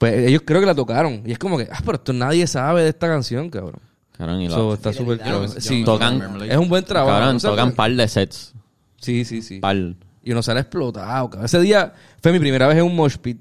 Pues 0.00 0.14
ellos 0.28 0.42
creo 0.44 0.58
que 0.58 0.66
la 0.66 0.74
tocaron. 0.74 1.22
Y 1.24 1.30
es 1.30 1.38
como 1.38 1.56
que, 1.56 1.68
ah, 1.70 1.78
pero 1.84 1.94
esto 1.96 2.12
nadie 2.12 2.44
sabe 2.48 2.82
de 2.82 2.88
esta 2.88 3.06
canción, 3.06 3.48
cabrón. 3.50 3.80
Cabrón, 4.18 4.40
y 4.40 4.48
lo- 4.48 4.54
So, 4.54 4.74
está 4.74 4.92
súper... 4.92 5.20
Sí, 5.60 5.84
tocan- 5.84 6.42
es 6.50 6.56
un 6.56 6.68
buen 6.68 6.84
trabajo. 6.84 7.18
cabrón, 7.20 7.38
tocan 7.38 7.70
par 7.72 7.92
de 7.94 8.08
sets. 8.08 8.52
Sí, 9.00 9.24
sí, 9.24 9.42
sí. 9.42 9.60
Par. 9.60 9.76
Y 9.76 10.32
uno 10.32 10.42
sale 10.42 10.58
explotado, 10.58 11.30
cabrón. 11.30 11.44
Ese 11.46 11.60
día 11.60 11.92
fue 12.20 12.32
mi 12.32 12.40
primera 12.40 12.66
vez 12.66 12.76
en 12.78 12.82
un 12.84 12.96
mosh 12.96 13.16
pit. 13.16 13.38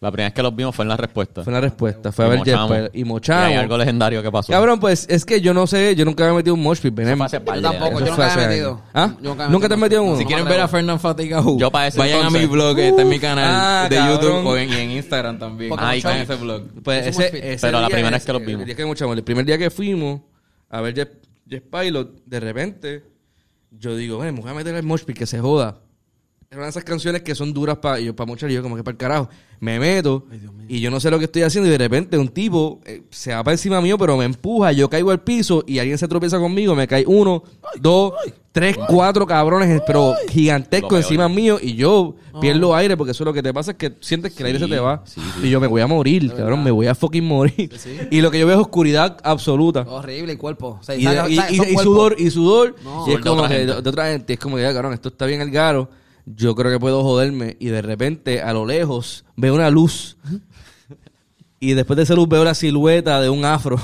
La 0.00 0.12
primera 0.12 0.28
vez 0.28 0.34
que 0.34 0.42
los 0.44 0.54
vimos 0.54 0.76
fue 0.76 0.84
en 0.84 0.90
la 0.90 0.96
respuesta. 0.96 1.42
Fue 1.42 1.52
la 1.52 1.60
respuesta. 1.60 2.12
Fue 2.12 2.24
a 2.24 2.28
Y 2.28 2.30
ver 2.30 2.38
mochamos. 2.38 2.70
Jesper. 2.70 2.90
Y 2.94 3.00
Y 3.00 3.04
mochamos. 3.04 3.44
hay 3.46 3.54
algo 3.54 3.76
legendario 3.78 4.22
que 4.22 4.30
pasó. 4.30 4.52
Cabrón, 4.52 4.78
pues 4.78 5.06
es 5.10 5.24
que 5.24 5.40
yo 5.40 5.52
no 5.52 5.66
sé, 5.66 5.96
yo 5.96 6.04
nunca 6.04 6.22
me 6.24 6.30
he 6.30 6.34
metido 6.34 6.54
en 6.54 6.60
un 6.60 6.64
mosh 6.64 6.78
pit. 6.80 6.94
ven, 6.94 7.16
fue 7.16 7.26
hace 7.26 7.40
par 7.40 7.56
Yo 7.56 7.62
tampoco, 7.62 7.90
yo 7.98 7.98
fue 7.98 8.10
nunca 8.10 8.36
me 8.36 8.44
he 8.44 8.46
metido. 8.46 8.80
¿Ah? 8.94 9.14
Yo 9.20 9.30
nunca 9.30 9.42
me 9.42 9.48
he 9.48 9.52
¿Nunca 9.52 9.66
te 9.68 9.74
has 9.74 9.80
metido 9.80 10.02
en 10.02 10.08
uno? 10.10 10.18
Si 10.18 10.24
quieren 10.24 10.44
ver 10.44 10.60
a 10.60 10.68
Fernand 10.68 11.00
Fatiga 11.00 11.40
Who, 11.40 11.58
Yo 11.58 11.70
para 11.72 11.88
ese 11.88 11.98
vayan 11.98 12.18
entonces- 12.18 12.40
a 12.40 12.46
mi 12.46 12.52
blog, 12.52 12.76
que 12.76 12.88
está 12.90 13.02
en 13.02 13.08
mi 13.08 13.18
canal 13.18 13.44
Ah, 13.50 13.86
de 13.90 13.96
cabrón. 13.96 14.20
YouTube 14.20 14.46
o 14.46 14.56
en, 14.56 14.68
y 14.70 14.76
en 14.76 14.90
Instagram 14.92 15.38
también. 15.40 15.72
Está 15.72 16.14
en 16.16 16.22
ese 16.22 16.34
blog. 16.36 16.62
Pues 16.84 17.06
ese, 17.08 17.52
ese 17.54 17.66
Pero 17.66 17.80
la 17.80 17.88
primera 17.88 18.08
es- 18.16 18.22
vez 18.22 18.24
que 18.24 18.32
los 18.34 18.44
vimos. 18.44 18.60
El, 18.60 18.66
día 18.66 18.76
que 18.76 18.86
mochamos, 18.86 19.16
el 19.16 19.24
primer 19.24 19.44
día 19.44 19.58
que 19.58 19.68
fuimos 19.70 20.20
a 20.70 20.80
ver 20.80 20.94
Jet 20.94 21.64
Pilot, 21.70 22.24
de 22.24 22.38
repente, 22.40 23.04
yo 23.72 23.96
digo, 23.96 24.18
bueno, 24.18 24.32
me 24.32 24.40
voy 24.42 24.50
a 24.50 24.54
meter 24.54 24.76
el 24.76 24.84
mosh 24.84 25.02
pit, 25.02 25.18
que 25.18 25.26
se 25.26 25.40
joda. 25.40 25.78
Una 26.50 26.62
de 26.62 26.70
esas 26.70 26.82
canciones 26.84 27.20
que 27.20 27.34
son 27.34 27.52
duras 27.52 27.76
para 27.76 28.00
yo 28.00 28.16
para 28.16 28.32
y 28.32 28.54
yo 28.54 28.62
como 28.62 28.74
que 28.74 28.82
para 28.82 28.92
el 28.92 28.96
carajo. 28.96 29.28
Me 29.60 29.78
meto 29.78 30.24
y 30.66 30.80
yo 30.80 30.90
no 30.90 30.98
sé 30.98 31.10
lo 31.10 31.18
que 31.18 31.26
estoy 31.26 31.42
haciendo 31.42 31.68
y 31.68 31.72
de 31.72 31.76
repente 31.76 32.16
un 32.16 32.28
tipo 32.28 32.80
eh, 32.86 33.02
se 33.10 33.34
va 33.34 33.44
para 33.44 33.52
encima 33.52 33.82
mío 33.82 33.98
pero 33.98 34.16
me 34.16 34.24
empuja, 34.24 34.72
yo 34.72 34.88
caigo 34.88 35.10
al 35.10 35.20
piso 35.20 35.62
y 35.66 35.78
alguien 35.78 35.98
se 35.98 36.08
tropieza 36.08 36.38
conmigo, 36.38 36.74
me 36.74 36.86
cae 36.88 37.04
uno, 37.06 37.42
dos, 37.80 38.14
tres, 38.52 38.78
cuatro 38.88 39.26
cabrones 39.26 39.82
pero 39.86 40.14
gigantesco 40.30 40.88
peor. 40.88 41.02
encima 41.02 41.28
mío 41.28 41.58
y 41.60 41.74
yo 41.74 42.14
pierdo 42.40 42.74
aire 42.74 42.96
porque 42.96 43.10
eso 43.10 43.24
lo 43.26 43.34
que 43.34 43.42
te 43.42 43.52
pasa 43.52 43.72
es 43.72 43.76
que 43.76 43.96
sientes 44.00 44.32
que 44.32 44.42
el 44.42 44.46
aire 44.46 44.58
se 44.60 44.68
te 44.68 44.78
va 44.78 45.02
y 45.42 45.50
yo 45.50 45.60
me 45.60 45.66
voy 45.66 45.82
a 45.82 45.86
morir, 45.86 46.32
cabrón, 46.32 46.64
me 46.64 46.70
voy 46.70 46.86
a 46.86 46.94
fucking 46.94 47.24
morir. 47.26 47.70
Y 48.10 48.22
lo 48.22 48.30
que 48.30 48.38
yo 48.38 48.46
veo 48.46 48.54
es 48.56 48.62
oscuridad 48.62 49.18
absoluta. 49.22 49.82
Horrible, 49.82 50.32
el 50.32 50.38
cuerpo. 50.38 50.78
O 50.80 50.82
sea, 50.82 50.94
Y, 50.96 51.02
sudor, 51.76 52.16
y 52.18 52.30
sudor. 52.30 52.74
No. 52.82 53.04
y 53.06 53.10
es 53.12 53.18
Sudor 53.18 53.22
de 53.22 53.28
como 53.28 53.42
otra 53.42 53.48
que 53.48 53.54
gente. 53.58 53.74
de, 53.74 53.82
de 53.82 53.90
otra 53.90 54.06
gente. 54.12 54.32
Es 54.32 54.38
como 54.38 54.56
que, 54.56 54.62
ya, 54.62 54.72
cabrón, 54.72 54.94
esto 54.94 55.08
está 55.10 55.26
bien 55.26 55.40
al 55.42 55.50
garo. 55.50 55.90
Yo 56.34 56.54
creo 56.54 56.72
que 56.72 56.78
puedo 56.78 57.02
joderme. 57.02 57.56
Y 57.58 57.66
de 57.68 57.82
repente, 57.82 58.42
a 58.42 58.52
lo 58.52 58.66
lejos, 58.66 59.24
veo 59.36 59.54
una 59.54 59.70
luz. 59.70 60.16
y 61.60 61.72
después 61.72 61.96
de 61.96 62.02
esa 62.02 62.14
luz 62.14 62.28
veo 62.28 62.44
la 62.44 62.54
silueta 62.54 63.20
de 63.20 63.28
un 63.28 63.44
afro. 63.44 63.78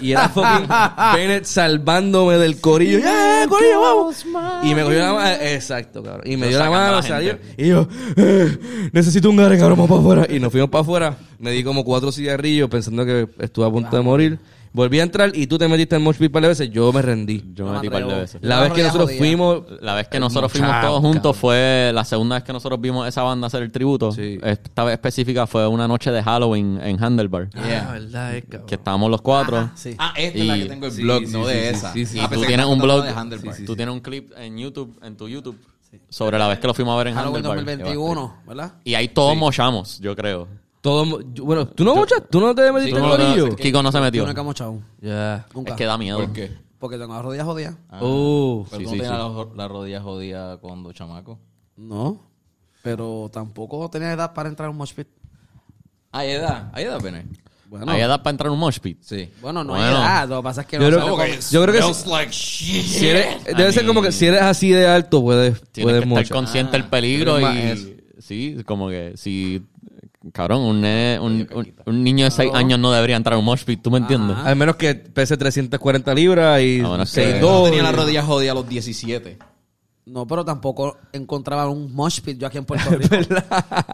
Y 0.00 0.10
era 0.10 0.28
fucking 0.28 0.66
Bennett 1.14 1.44
salvándome 1.44 2.36
del 2.36 2.60
corillo. 2.60 2.98
¡Yeah, 2.98 3.46
corillo, 3.48 3.80
vamos! 3.80 4.24
Y 4.64 4.74
me 4.74 4.82
cogió 4.82 4.98
la 4.98 5.12
mano. 5.12 5.36
Exacto, 5.40 6.02
cabrón. 6.02 6.22
Y 6.30 6.36
me 6.36 6.48
dio 6.48 6.58
la 6.58 6.68
mano, 6.68 7.02
salió. 7.02 7.38
Y 7.56 7.68
yo, 7.68 7.86
eh, 8.16 8.90
necesito 8.92 9.30
un 9.30 9.36
gare, 9.36 9.56
cabrón, 9.56 9.78
vamos 9.78 9.88
para 9.88 10.00
afuera. 10.00 10.34
Y 10.36 10.40
nos 10.40 10.50
fuimos 10.50 10.70
para 10.70 10.82
afuera. 10.82 11.16
Me 11.38 11.52
di 11.52 11.62
como 11.62 11.84
cuatro 11.84 12.10
cigarrillos 12.10 12.68
pensando 12.68 13.04
que 13.04 13.28
estuve 13.38 13.66
a 13.66 13.70
punto 13.70 13.96
de 13.96 14.02
morir. 14.02 14.38
Volví 14.76 14.98
a 14.98 15.04
entrar 15.04 15.30
y 15.36 15.46
tú 15.46 15.56
te 15.56 15.68
metiste 15.68 15.94
en 15.94 16.02
Mosh 16.02 16.16
Pit 16.16 16.26
un 16.26 16.32
par 16.32 16.42
de 16.42 16.48
veces. 16.48 16.68
Yo 16.68 16.92
me 16.92 17.00
rendí. 17.00 17.44
Yo 17.54 17.64
No 17.64 17.70
me 17.74 17.76
me 17.76 17.82
metí 17.84 17.90
par 17.90 18.06
de 18.08 18.14
veces. 18.22 18.40
La 18.42 18.60
vez 18.60 18.72
que 18.72 18.82
nosotros 18.82 19.12
fuimos... 19.16 19.62
La 19.80 19.94
vez 19.94 20.08
que 20.08 20.18
nosotros 20.18 20.50
fuimos 20.50 20.80
todos 20.80 21.00
juntos 21.00 21.36
fue 21.36 21.92
la 21.94 22.04
segunda 22.04 22.34
vez 22.34 22.42
que 22.44 22.52
nosotros 22.52 22.80
vimos 22.80 23.06
esa 23.06 23.22
banda 23.22 23.46
hacer 23.46 23.62
el 23.62 23.70
tributo. 23.70 24.10
Sí. 24.10 24.36
Esta 24.42 24.82
vez 24.82 24.94
específica 24.94 25.46
fue 25.46 25.64
una 25.68 25.86
noche 25.86 26.10
de 26.10 26.20
Halloween 26.24 26.80
en 26.82 27.02
Handlebar. 27.02 27.50
Ah, 27.54 27.90
verdad, 27.92 28.34
es 28.34 28.44
cabrón. 28.46 28.66
Que 28.66 28.74
estábamos 28.74 29.10
los 29.12 29.22
cuatro. 29.22 29.70
Sí. 29.76 29.94
Ah, 29.96 30.12
esta 30.16 30.38
es 30.40 30.44
la 30.44 30.56
Y- 30.58 30.62
que 30.64 30.68
tengo 30.68 30.86
el 30.86 30.92
Sí, 30.92 31.02
blog, 31.02 31.24
sí, 31.24 31.32
no 31.32 31.44
sí, 31.46 31.52
de 31.54 31.60
sí, 31.60 31.66
esa. 31.76 31.92
sí, 31.92 32.06
sí. 32.06 32.16
Y 32.18 32.20
Ah, 32.20 32.28
tú 32.32 32.40
que 32.40 32.46
tienes 32.48 32.66
un 32.66 32.78
blog, 32.80 33.04
tú 33.64 33.76
tienes 33.76 33.94
un 33.94 34.00
clip 34.00 34.32
en 34.36 34.58
YouTube, 34.58 34.98
en 35.04 35.16
tu 35.16 35.28
YouTube, 35.28 35.56
sobre 36.08 36.36
la 36.36 36.48
vez 36.48 36.58
que 36.58 36.66
lo 36.66 36.74
fuimos 36.74 36.94
a 36.94 36.98
ver 36.98 37.06
en 37.06 37.14
Halloween 37.14 37.46
Handlebar. 37.46 37.64
2021, 37.64 38.34
¿verdad? 38.44 38.72
Y 38.82 38.94
ahí 38.94 39.06
todos 39.06 39.36
mochamos, 39.36 40.00
yo 40.00 40.16
creo. 40.16 40.48
Todo, 40.84 41.18
bueno, 41.42 41.66
¿tú 41.66 41.82
no 41.82 41.94
mochas? 41.94 42.24
¿Tú 42.28 42.40
no 42.40 42.54
te 42.54 42.70
metiste 42.70 42.94
en 42.98 43.02
no- 43.02 43.08
corillo? 43.16 43.56
Kiko 43.56 43.82
no 43.82 43.90
se 43.90 44.00
metió. 44.00 44.20
Yo 44.20 44.26
nunca 44.26 44.42
hemos 44.42 44.54
echado. 44.54 44.82
Ya. 45.00 45.46
Nunca. 45.54 45.70
Es 45.72 45.78
que 45.78 45.84
da 45.86 45.96
miedo. 45.96 46.18
¿Por 46.18 46.32
qué? 46.34 46.50
Porque 46.78 46.98
tengo 46.98 47.14
las 47.14 47.22
rodillas 47.22 47.46
jodidas. 47.46 47.74
Oh. 48.02 48.66
Pero 48.68 48.80
Sí, 48.80 48.84
tú 48.84 48.90
sí, 48.90 48.96
no 48.98 49.02
tenías 49.02 49.22
sí. 49.32 49.48
la, 49.56 49.62
la 49.62 49.68
rodilla 49.68 50.02
jodida 50.02 50.56
cuando 50.58 50.92
chamaco. 50.92 51.38
No. 51.78 52.20
Pero 52.82 53.30
tampoco 53.32 53.88
tenía 53.88 54.12
edad 54.12 54.34
para 54.34 54.50
entrar 54.50 54.66
a 54.66 54.70
un 54.72 54.76
mosh 54.76 54.92
pit. 54.92 55.08
Hay 56.12 56.32
edad, 56.32 56.70
hay 56.74 56.84
edad, 56.84 57.00
Pene. 57.00 57.24
Bueno, 57.70 57.90
Hay 57.90 58.02
edad 58.02 58.18
para 58.22 58.32
entrar 58.32 58.48
en 58.48 58.52
un 58.52 58.58
mosh 58.60 58.78
pit. 58.78 58.98
Sí. 59.00 59.30
bueno 59.40 59.64
no 59.64 59.72
Bueno. 59.72 59.86
hay 59.86 59.92
edad. 59.94 60.28
Lo 60.28 60.36
que 60.36 60.42
pasa 60.42 60.60
es 60.60 60.66
que 60.66 60.76
Yo 60.76 60.82
no 60.82 60.96
creo, 60.98 61.08
cómo- 61.08 61.24
yo 61.50 61.62
creo 61.62 61.74
que 61.88 61.94
si, 61.94 62.08
like 62.10 62.30
shit. 62.30 62.84
si 62.84 63.08
eres, 63.08 63.42
debe 63.46 63.70
I 63.70 63.72
ser 63.72 63.86
como 63.86 64.02
que 64.02 64.12
si 64.12 64.26
eres 64.26 64.42
así 64.42 64.68
de 64.70 64.86
alto 64.86 65.22
puedes, 65.22 65.62
Tienes 65.72 66.04
puedes 66.04 66.04
que 66.04 66.20
estar 66.24 66.36
consciente 66.36 66.72
del 66.72 66.84
peligro 66.88 67.38
Eres 67.38 67.48
más 67.48 67.78
y... 67.88 67.96
Sí, 68.20 68.56
como 68.66 68.90
que 68.90 69.14
si... 69.16 69.62
Cabrón, 70.32 70.62
un, 70.62 70.80
nene- 70.80 71.18
un, 71.20 71.46
un- 71.52 71.74
un 71.86 72.02
niño 72.04 72.24
de 72.24 72.30
6 72.30 72.52
años 72.54 72.78
no 72.78 72.90
debería 72.90 73.16
entrar 73.16 73.34
a 73.34 73.38
un 73.38 73.44
mosh 73.44 73.64
pit, 73.64 73.82
¿tú 73.82 73.90
me 73.90 73.98
entiendes? 73.98 74.36
Al 74.38 74.56
menos 74.56 74.76
que 74.76 74.94
pese 74.94 75.36
340 75.36 76.14
libras 76.14 76.60
y 76.62 76.80
Ah, 76.80 76.88
bueno, 76.88 77.02
es 77.04 77.12
que- 77.12 77.40
6'2". 77.40 77.40
Yo 77.40 77.64
tenía 77.64 77.82
la 77.82 77.92
rodilla 77.92 78.22
jodida 78.22 78.52
a 78.52 78.54
los 78.54 78.68
17. 78.68 79.38
No, 80.06 80.26
pero 80.26 80.44
tampoco 80.44 80.98
encontraba 81.12 81.66
un 81.68 81.94
mosh 81.94 82.20
pit 82.20 82.38
yo 82.38 82.46
aquí 82.46 82.58
en 82.58 82.64
Puerto 82.66 82.90
Rico. 82.98 83.16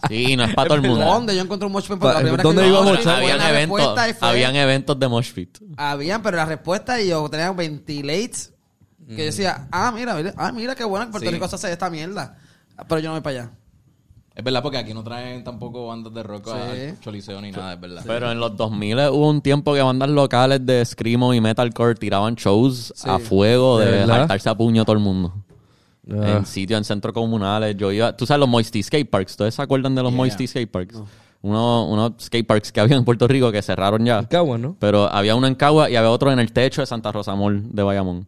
Sí, 0.09 0.35
no 0.37 0.45
es 0.45 0.55
para 0.55 0.69
todo 0.69 0.79
el 0.79 0.83
mundo. 0.89 1.05
¿Dónde 1.05 1.37
yo 1.37 1.43
encontré 1.43 1.67
un 1.67 1.73
mosh 1.73 1.83
pit? 1.89 1.99
Porque 1.99 2.07
Pa- 2.07 2.13
la 2.15 2.19
primera 2.21 2.43
¿dónde 2.43 2.67
iba 2.67 2.79
a 2.81 2.83
fue 2.83 3.13
Habían 3.13 3.41
eventos, 3.41 3.99
habían 4.21 4.57
eventos 4.57 4.99
de 4.99 5.09
mosh 5.09 5.33
pit. 5.33 5.59
Habían, 5.77 6.23
pero 6.23 6.37
la 6.37 6.47
respuesta 6.47 7.01
y 7.01 7.09
yo 7.09 7.29
tenía 7.29 7.53
ventilates 7.53 8.53
que 9.09 9.17
yo 9.17 9.25
decía, 9.25 9.67
ah, 9.73 9.93
mira, 9.95 10.15
mira, 10.15 10.33
ah, 10.37 10.53
mira 10.53 10.75
qué 10.77 10.85
bueno 10.85 11.07
que 11.07 11.11
Puerto 11.13 11.29
Sí. 11.29 11.35
Rico 11.35 11.49
se 11.49 11.57
hace 11.57 11.73
esta 11.73 11.91
mierda. 11.91 12.37
Pero 12.89 13.01
yo 13.01 13.09
no 13.09 13.15
voy 13.15 13.21
para 13.21 13.41
allá. 13.43 13.51
Es 14.35 14.45
verdad, 14.45 14.63
porque 14.63 14.79
aquí 14.79 14.95
no 14.95 15.03
traen 15.03 15.43
tampoco 15.45 15.89
bandas 15.89 16.15
de 16.15 16.23
rock 16.23 16.47
Sí. 16.47 16.53
al 16.53 17.01
choliseo 17.01 17.41
ni 17.41 17.51
nada, 17.51 17.75
es 17.75 17.81
verdad. 17.81 18.03
Pero 18.07 18.31
en 18.31 18.39
los 18.41 18.57
2000 18.57 18.99
hubo 19.11 19.29
un 19.29 19.43
tiempo 19.43 19.75
que 19.75 19.83
bandas 19.83 20.09
locales 20.09 20.65
de 20.65 20.85
Screamo 20.85 21.35
y 21.35 21.41
Metalcore 21.41 21.95
tiraban 21.97 22.37
shows 22.37 22.95
a 23.05 23.19
fuego 23.19 23.79
¿De 23.79 24.07
saltarse 24.07 24.49
a 24.49 24.55
puño 24.55 24.83
a 24.83 24.85
todo 24.85 24.95
el 24.97 25.03
mundo. 25.03 25.35
Ah. 26.11 26.39
En 26.39 26.47
sitios, 26.47 26.79
en 26.79 26.85
centros 26.85 27.13
comunales. 27.13 27.77
Yo 27.77 27.93
iba, 27.93 28.17
tú 28.17 28.25
sabes 28.25 28.41
los 28.41 28.49
Moisty 28.49 28.83
Skate 28.83 29.09
Parks. 29.11 29.33
¿Ustedes 29.33 29.55
se 29.55 29.63
acuerdan 29.63 29.95
de 29.95 30.03
los 30.03 30.11
Yeah. 30.13 30.17
Moisty 30.17 30.47
Skate 30.47 30.71
Parks? 30.71 31.03
Unos 31.43 32.13
skate 32.21 32.47
parks 32.47 32.71
que 32.73 32.81
había 32.81 32.97
en 32.97 33.05
Puerto 33.05 33.27
Rico 33.27 33.51
que 33.51 33.63
cerraron 33.63 34.05
ya. 34.05 34.19
En 34.21 34.27
Cagua, 34.27 34.59
¿no? 34.59 34.77
Pero 34.79 35.11
había 35.11 35.35
uno 35.35 35.47
en 35.47 35.55
Cagua 35.55 35.89
y 35.91 35.97
había 35.97 36.11
otro 36.11 36.31
en 36.33 36.39
el 36.39 36.53
techo 36.53 36.83
de 36.83 36.87
Santa 36.87 37.11
Rosa 37.13 37.35
Mall 37.35 37.63
de 37.73 37.83
Bayamón. 37.83 38.27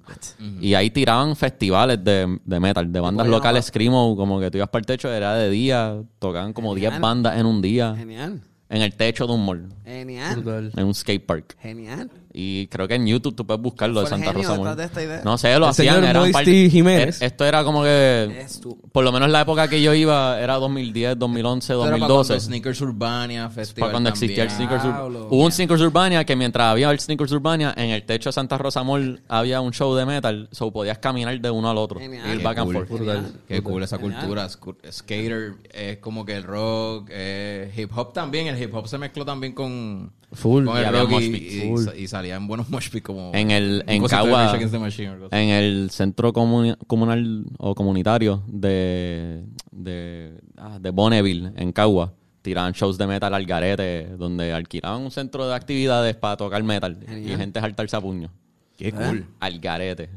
Y 0.60 0.74
ahí 0.74 0.90
tiraban 0.90 1.36
festivales 1.36 2.02
de, 2.02 2.38
de 2.44 2.60
metal, 2.60 2.90
de 2.92 3.00
bandas 3.00 3.26
locales 3.26 3.66
Screamo, 3.66 4.16
como 4.16 4.40
que 4.40 4.50
tú 4.50 4.58
ibas 4.58 4.68
para 4.70 4.80
el 4.80 4.86
techo, 4.86 5.12
era 5.12 5.34
de 5.34 5.50
día, 5.50 6.00
tocaban 6.18 6.52
como 6.52 6.74
10 6.74 6.84
Genial. 6.84 7.00
bandas 7.02 7.38
en 7.38 7.46
un 7.46 7.60
día, 7.62 7.94
Genial. 7.96 8.40
en 8.68 8.82
el 8.82 8.94
techo 8.94 9.26
de 9.26 9.32
un 9.34 9.44
mall, 9.44 9.68
Genial. 9.84 10.72
En 10.76 10.84
un 10.86 10.94
skate 10.94 11.24
park. 11.26 11.56
Genial. 11.60 12.10
Y 12.34 12.66
creo 12.68 12.88
que 12.88 12.94
en 12.94 13.06
YouTube 13.06 13.34
tú 13.36 13.44
puedes 13.46 13.60
buscarlo 13.60 14.00
de 14.00 14.06
¿Fue 14.06 14.16
el 14.16 14.24
Santa 14.24 14.32
Rosa 14.38 14.56
Mall. 14.58 14.74
de 14.74 14.84
esta 14.84 15.02
idea? 15.02 15.20
No 15.22 15.36
sé, 15.36 15.50
lo 15.58 15.66
El 15.66 15.70
hacían. 15.70 15.96
señor 15.96 16.08
Era 16.10 16.22
un 16.22 16.32
par 16.32 16.44
Moisty 16.46 16.70
Jiménez. 16.70 17.20
Er- 17.20 17.26
Esto 17.26 17.44
era 17.44 17.62
como 17.62 17.82
que, 17.82 18.46
por 18.90 19.04
lo 19.04 19.12
menos 19.12 19.28
la 19.28 19.42
época 19.42 19.68
que 19.68 19.82
yo 19.82 19.92
iba, 19.92 20.40
era 20.40 20.54
2010, 20.54 21.18
2011, 21.18 21.66
Pero 21.68 21.80
para 21.80 21.90
2012. 21.90 22.28
cuando 22.28 22.40
Sneakers 22.46 22.80
Urbania, 22.80 23.50
Festival 23.50 23.80
Para 23.80 23.92
cuando 23.92 24.08
existía 24.08 24.44
el. 24.44 24.50
Sneakers. 24.50 24.84
Urbania. 24.84 25.20
Hubo 25.28 25.44
un 25.44 25.52
Sneakers 25.52 25.80
Urbania 25.82 26.24
que 26.24 26.34
mientras 26.34 26.68
había 26.68 26.90
el 26.90 26.98
Sneakers 26.98 27.32
Urbania, 27.32 27.74
en 27.76 27.90
el 27.90 28.02
techo 28.04 28.30
de 28.30 28.32
Santa 28.32 28.56
Rosa 28.56 28.82
Mall 28.82 29.20
había 29.28 29.60
un 29.60 29.72
show 29.72 29.94
de 29.94 30.06
metal, 30.06 30.48
so 30.52 30.72
podías 30.72 30.96
caminar 30.98 31.38
de 31.38 31.50
uno 31.50 31.68
al 31.70 31.76
otro. 31.76 32.00
Genial. 32.00 32.30
Ir 32.30 32.38
Qué 32.38 32.44
back 32.44 32.56
and 32.58 32.64
cool. 32.66 32.74
forth. 32.86 32.88
Brutal. 32.88 33.32
Qué 33.46 33.60
cool 33.62 33.82
esa 33.82 33.98
Genial. 33.98 34.20
cultura. 34.20 34.48
Skater 34.90 35.52
es 35.72 35.98
como 35.98 36.24
que 36.24 36.34
el 36.36 36.44
rock, 36.44 37.08
eh, 37.12 37.70
hip 37.76 37.90
hop 37.94 38.12
también. 38.14 38.46
El 38.46 38.62
hip 38.62 38.74
hop 38.74 38.86
se 38.88 38.98
mezcló 38.98 39.24
también 39.24 39.52
con, 39.52 40.12
Full. 40.32 40.64
con 40.64 40.76
Y 40.76 40.80
el 40.80 40.86
había 40.86 41.00
rock 41.02 41.12
y, 41.20 41.24
y, 41.24 41.60
Full. 41.68 41.86
y 41.96 42.08
salían 42.22 42.46
buenos 42.46 42.68
mosh 42.70 42.90
pits 42.90 43.04
como 43.04 43.32
En 43.34 43.50
el 43.50 43.84
en 43.86 44.04
Cagua, 44.06 44.56
en 45.30 45.48
el 45.48 45.90
centro 45.90 46.32
comunal 46.32 47.44
o 47.58 47.74
comunitario 47.74 48.42
de 48.46 49.44
de, 49.72 50.40
ah, 50.56 50.78
de 50.80 50.90
Bonneville, 50.90 51.52
en 51.56 51.72
Cagua, 51.72 52.12
tiraban 52.42 52.72
shows 52.72 52.96
de 52.96 53.06
metal 53.06 53.34
al 53.34 53.44
garete, 53.44 54.16
donde 54.16 54.52
alquilaban 54.52 55.02
un 55.02 55.10
centro 55.10 55.48
de 55.48 55.54
actividades 55.54 56.14
para 56.14 56.36
tocar 56.36 56.62
metal 56.62 56.98
y 57.02 57.06
Genial. 57.06 57.38
gente 57.38 57.60
saltarse 57.60 57.96
a 57.96 58.00
puño. 58.00 58.30
Qué 58.76 58.92
cool. 58.92 59.26
Al 59.40 59.58
garete. 59.58 60.08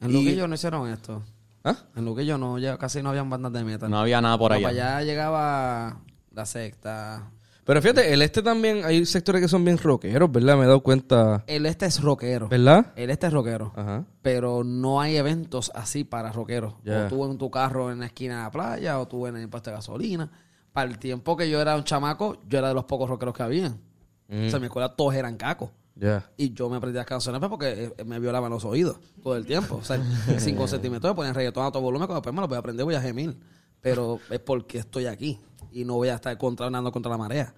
En 0.00 0.12
Luquillo 0.12 0.46
no 0.46 0.54
hicieron 0.54 0.88
esto. 0.88 1.22
¿Ah? 1.64 1.76
En 1.96 2.04
Luquillo 2.04 2.36
no, 2.38 2.58
ya 2.58 2.76
casi 2.76 3.02
no 3.02 3.08
habían 3.10 3.30
bandas 3.30 3.52
de 3.52 3.64
metal. 3.64 3.90
No 3.90 3.98
había 3.98 4.20
nada 4.20 4.36
por 4.38 4.50
No, 4.50 4.56
allá. 4.56 4.68
Para 4.68 4.96
allá 4.98 5.04
llegaba 5.06 6.00
la 6.32 6.46
secta. 6.46 7.30
Pero 7.64 7.80
fíjate, 7.80 8.12
el 8.12 8.20
este 8.20 8.42
también 8.42 8.84
hay 8.84 9.06
sectores 9.06 9.40
que 9.40 9.48
son 9.48 9.64
bien 9.64 9.78
rockeros, 9.78 10.30
¿verdad? 10.30 10.56
Me 10.56 10.64
he 10.64 10.66
dado 10.66 10.82
cuenta. 10.82 11.44
El 11.46 11.64
este 11.64 11.86
es 11.86 12.00
rockero. 12.00 12.48
¿Verdad? 12.48 12.92
El 12.94 13.08
este 13.08 13.26
es 13.26 13.32
rockero. 13.32 13.72
Ajá. 13.74 14.04
Pero 14.20 14.62
no 14.64 15.00
hay 15.00 15.16
eventos 15.16 15.72
así 15.74 16.04
para 16.04 16.30
rockeros. 16.30 16.74
Ya. 16.84 17.06
O 17.06 17.08
tú 17.08 17.24
en 17.24 17.38
tu 17.38 17.50
carro 17.50 17.90
en 17.90 18.00
la 18.00 18.06
esquina 18.06 18.36
de 18.36 18.42
la 18.42 18.50
playa, 18.50 19.00
o 19.00 19.08
tú 19.08 19.26
en 19.26 19.36
el 19.36 19.48
puesto 19.48 19.70
de 19.70 19.76
gasolina. 19.76 20.30
Para 20.72 20.90
el 20.90 20.98
tiempo 20.98 21.36
que 21.36 21.48
yo 21.48 21.60
era 21.60 21.74
un 21.76 21.84
chamaco, 21.84 22.38
yo 22.48 22.58
era 22.58 22.68
de 22.68 22.74
los 22.74 22.84
pocos 22.84 23.08
rockeros 23.08 23.34
que 23.34 23.42
habían. 23.42 23.80
Mm. 24.28 24.46
O 24.46 24.48
sea, 24.48 24.56
en 24.56 24.60
mi 24.60 24.66
escuela 24.66 24.94
todos 24.94 25.14
eran 25.14 25.36
cacos. 25.36 25.70
Ya. 25.94 26.28
Y 26.36 26.52
yo 26.52 26.68
me 26.68 26.76
aprendí 26.76 26.98
las 26.98 27.06
canciones 27.06 27.38
pues, 27.38 27.48
porque 27.48 27.94
eh, 27.96 28.04
me 28.04 28.18
violaban 28.18 28.50
los 28.50 28.64
oídos 28.64 28.98
todo 29.22 29.36
el 29.36 29.46
tiempo. 29.46 29.76
O 29.76 29.84
sea, 29.84 29.98
sin 30.38 30.56
consentimiento 30.56 31.08
me 31.08 31.14
ponían 31.14 31.34
reggaetón 31.34 31.64
a 31.64 31.70
todo 31.70 31.82
volumen, 31.82 32.06
cuando 32.06 32.20
después 32.20 32.34
me 32.34 32.42
lo 32.42 32.48
voy 32.48 32.56
a 32.56 32.58
aprender 32.58 32.84
voy 32.84 32.94
a 32.94 33.00
gemir. 33.00 33.38
Pero 33.80 34.18
es 34.30 34.40
porque 34.40 34.78
estoy 34.78 35.06
aquí 35.06 35.38
y 35.74 35.84
no 35.84 35.94
voy 35.94 36.08
a 36.08 36.14
estar 36.14 36.36
contra, 36.38 36.70
nadando 36.70 36.90
contra 36.92 37.10
la 37.10 37.18
marea. 37.18 37.52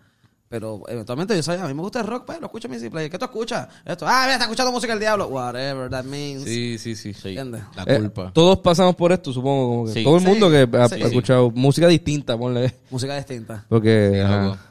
Pero 0.48 0.82
eventualmente 0.86 1.34
yo 1.34 1.42
sabía, 1.42 1.64
a 1.64 1.68
mí 1.68 1.74
me 1.74 1.82
gusta 1.82 2.00
el 2.00 2.06
rock, 2.06 2.24
pues 2.24 2.38
lo 2.40 2.46
escucho 2.46 2.68
en 2.72 2.80
mi 2.80 2.88
play. 2.88 3.10
¿Qué 3.10 3.18
tú 3.18 3.24
escuchas? 3.24 3.66
Esto, 3.84 4.06
ah, 4.08 4.20
mira, 4.22 4.34
está 4.34 4.44
escuchando 4.44 4.70
música 4.70 4.92
del 4.92 5.00
diablo. 5.00 5.26
Whatever 5.26 5.90
that 5.90 6.04
means. 6.04 6.44
Sí, 6.44 6.78
sí, 6.78 6.94
sí. 6.94 7.12
Sí. 7.12 7.30
¿Entiendes? 7.30 7.62
La 7.74 7.82
Eh, 7.84 7.98
culpa. 7.98 8.30
todos 8.32 8.60
pasamos 8.60 8.94
por 8.94 9.10
esto, 9.10 9.32
supongo. 9.32 9.66
Como 9.68 9.86
que 9.86 9.92
Sí. 9.92 10.04
Todo 10.04 10.18
el 10.18 10.22
mundo 10.22 10.46
Sí. 10.48 10.52
que 10.70 10.76
ha, 10.78 10.88
Sí. 10.88 11.02
ha 11.02 11.06
escuchado 11.06 11.50
música 11.50 11.88
distinta, 11.88 12.38
ponle. 12.38 12.72
Música 12.90 13.16
distinta. 13.16 13.64
Porque. 13.68 14.24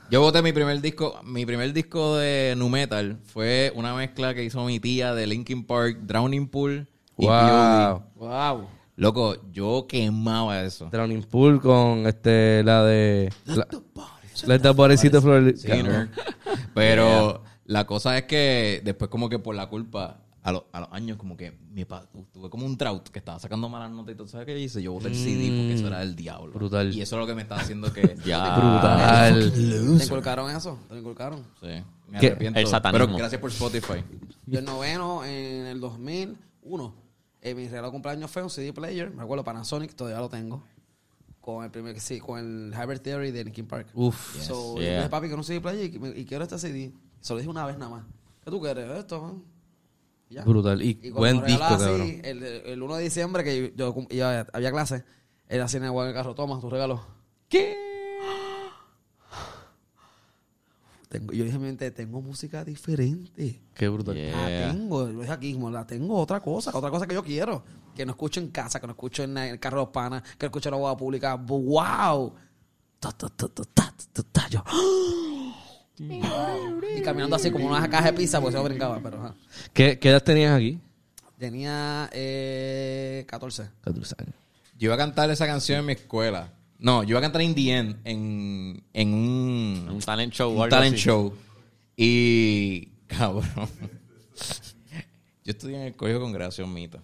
Yo 0.10 0.22
voté 0.22 0.42
mi 0.42 0.54
primer 0.54 0.80
disco, 0.80 1.20
mi 1.26 1.46
primer 1.46 1.74
disco 1.74 2.16
de 2.16 2.54
nu 2.56 2.70
metal 2.70 3.18
fue 3.26 3.74
una 3.76 3.94
mezcla 3.96 4.34
que 4.34 4.46
hizo 4.46 4.64
mi 4.64 4.80
tía 4.80 5.14
de 5.14 5.28
Linkin 5.28 5.66
Park, 5.66 5.98
Drowning 6.04 6.48
Pool 6.48 6.88
y 7.18 7.26
Wow. 7.26 8.02
POD. 8.16 8.28
Wow. 8.28 8.68
Loco, 8.98 9.36
yo 9.52 9.86
quemaba 9.90 10.62
eso. 10.64 10.90
Drowning 10.92 11.24
Pool 11.24 11.62
con 11.62 12.08
este, 12.08 12.64
la 12.64 12.84
de. 12.84 13.32
La, 13.46 13.68
Let 14.48 14.60
the 14.60 14.70
body 14.72 14.98
sit 14.98 15.12
the 15.12 15.22
floor. 15.22 15.54
Sí, 15.58 15.68
nerd. 15.68 16.10
Pero 16.74 17.42
la 17.66 17.86
cosa 17.86 18.18
es 18.18 18.24
que 18.26 18.82
después 18.84 19.10
como 19.10 19.30
que 19.30 19.40
por 19.40 19.56
la 19.56 19.68
culpa, 19.68 20.20
a, 20.44 20.52
los- 20.52 20.64
a 20.72 20.82
los 20.82 20.90
años 20.92 21.18
como 21.18 21.36
que 21.38 21.58
mi 21.72 21.86
pa- 21.86 22.06
tuve 22.34 22.50
como 22.50 22.66
un 22.66 22.78
drought 22.78 23.08
que 23.10 23.20
estaba 23.20 23.40
sacando 23.40 23.68
malas 23.70 23.92
notas 23.92 24.14
y 24.14 24.18
todo. 24.18 24.28
¿Sabes 24.28 24.46
qué 24.46 24.58
hice? 24.60 24.82
Yo 24.82 24.94
boté 24.94 25.08
el 25.08 25.16
CD 25.16 25.48
porque 25.48 25.74
eso 25.74 25.88
era 25.88 26.00
del 26.00 26.16
diablo. 26.16 26.54
Brutal. 26.54 26.94
Y 26.94 27.02
eso 27.02 27.16
es 27.16 27.20
lo 27.22 27.28
que 27.28 27.34
me 27.36 27.42
está 27.42 27.56
haciendo 27.56 27.92
que... 27.92 28.16
Ya. 28.26 28.56
Brutal. 28.58 29.52
¿Te 29.54 30.04
inculcaron 30.06 30.52
eso? 30.56 30.78
¿Te 30.90 30.98
inculcaron? 31.00 31.40
Sí, 31.62 31.68
me 32.10 32.20
¿Qué? 32.20 32.28
arrepiento. 32.28 32.60
El 32.60 32.68
satanismo. 32.68 33.06
Pero 33.08 33.18
gracias 33.18 33.42
por 33.42 33.50
Spotify. 33.52 34.04
Yo 34.46 34.60
el 34.60 34.66
noveno, 34.66 35.24
en 35.26 35.66
el 35.68 35.80
2001, 35.80 36.94
eh, 37.50 37.56
mi 37.56 37.68
regalo 37.68 37.88
de 37.88 37.92
cumpleaños 37.94 38.30
fue 38.32 38.44
un 38.44 38.50
CD 38.50 38.74
player, 38.74 39.12
me 39.12 39.24
acuerdo, 39.24 39.44
Panasonic, 39.44 39.94
todavía 39.96 40.20
lo 40.20 40.30
tengo. 40.30 40.64
Con 41.42 41.64
el 41.64 41.70
primer, 41.72 42.00
sí, 42.00 42.20
con 42.20 42.40
el 42.40 42.74
Hybrid 42.74 43.02
Theory 43.02 43.32
de 43.32 43.44
Linkin 43.44 43.68
Park. 43.68 43.90
Uf. 43.94 44.42
So, 44.42 44.76
Yeah. 44.80 44.92
yo 44.92 44.98
dije, 44.98 45.10
papi, 45.10 45.30
que 45.30 45.38
no 45.38 45.44
CD 45.44 45.62
player 45.62 45.86
y, 45.94 46.20
y 46.22 46.26
quiero 46.26 46.44
este 46.44 46.58
CD. 46.58 46.92
Se 47.22 47.34
lo 47.34 47.38
dije 47.40 47.50
una 47.50 47.66
vez 47.66 47.78
nada 47.78 47.92
más. 47.92 48.06
¿Qué 48.44 48.50
tú 48.52 48.60
quieres? 48.60 48.90
Esto, 48.98 49.22
man. 49.22 49.44
Ya. 50.30 50.44
Brutal. 50.44 50.82
Y, 50.82 50.90
Y 50.90 51.12
cuando 51.12 51.20
buen 51.20 51.46
disco, 51.46 51.60
cabrón. 51.68 52.02
así, 52.02 52.20
el, 52.24 52.42
el 52.44 52.82
1 52.82 52.96
de 52.96 53.04
diciembre 53.04 53.44
que 53.44 53.74
yo, 53.76 53.94
cum- 53.94 54.08
iba- 54.10 54.48
había 54.54 54.72
clase, 54.72 55.06
era 55.48 55.66
así 55.66 55.78
en 55.78 55.84
el 55.84 56.14
carro, 56.14 56.34
toma 56.34 56.60
tu 56.60 56.68
regalo. 56.70 57.06
¿Qué? 57.48 57.78
Tengo, 61.10 61.34
yo 61.34 61.44
dije 61.44 61.60
mente, 61.60 61.92
tengo 61.92 62.22
música 62.22 62.64
diferente. 62.64 63.62
Qué 63.74 63.88
brutal. 63.88 64.16
Yeah. 64.16 64.50
La 64.66 64.72
tengo, 64.72 65.06
lo 65.06 65.22
dije 65.22 65.32
aquí 65.32 65.48
mismo, 65.48 65.70
la 65.70 65.86
tengo 65.86 66.18
otra 66.18 66.40
cosa, 66.40 66.72
otra 66.74 66.90
cosa 66.90 67.08
que 67.08 67.14
yo 67.14 67.24
quiero. 67.24 67.64
Que 67.96 68.06
no 68.06 68.12
escucho 68.12 68.40
en 68.40 68.50
casa, 68.50 68.80
que 68.80 68.88
no 68.88 68.94
escucho 68.94 69.24
en 69.24 69.38
el 69.38 69.60
carro 69.60 69.78
de 69.80 69.86
los 69.86 69.94
panas, 69.94 70.22
que 70.38 70.46
no 70.46 70.48
escucho 70.48 70.70
en 70.70 70.74
la 70.74 70.80
boda 70.80 70.98
pública. 70.98 71.36
¡Wow! 71.36 72.34
Ta, 73.00 73.12
ta, 73.12 73.30
ta, 73.30 73.48
ta, 73.48 73.64
ta, 73.74 73.94
ta, 74.14 74.24
ta, 74.24 74.50
yo, 74.50 74.64
y 75.98 77.02
caminando 77.02 77.36
así 77.36 77.52
como 77.52 77.68
una 77.68 77.90
caja 77.90 78.12
de 78.12 78.18
pizza, 78.18 78.42
porque 78.42 78.58
se 78.58 78.62
me 78.62 78.70
brincaba, 78.70 79.00
pero 79.02 79.18
ajá. 79.18 79.36
¿Qué, 79.74 79.98
¿Qué 79.98 80.10
edad 80.10 80.22
tenías 80.22 80.56
aquí? 80.56 80.80
Tenía 81.38 82.10
eh, 82.12 83.26
14. 83.28 83.70
14 83.82 84.16
años. 84.20 84.36
Yo 84.78 84.88
iba 84.88 84.96
a 84.96 84.98
cantar 84.98 85.30
esa 85.30 85.46
canción 85.46 85.80
en 85.80 85.86
mi 85.86 85.94
escuela. 85.94 86.52
No, 86.80 87.04
yo 87.04 87.10
iba 87.12 87.20
a 87.20 87.22
cantar 87.22 87.42
In 87.42 87.56
The 87.56 87.72
End 87.78 87.96
en, 88.04 88.84
en 88.94 89.14
un, 89.14 89.88
Un 89.92 90.00
talent 90.00 90.34
show. 90.34 90.52
un 90.62 90.70
talent 90.70 90.96
así. 90.96 91.04
show. 91.04 91.34
Y, 91.98 92.90
cabrón, 93.08 93.48
yo 95.44 95.52
estudié 95.52 95.76
en 95.78 95.82
el 95.84 95.96
colegio 95.96 96.20
de 96.20 96.26
Congregación 96.26 96.74
Mita. 96.74 97.00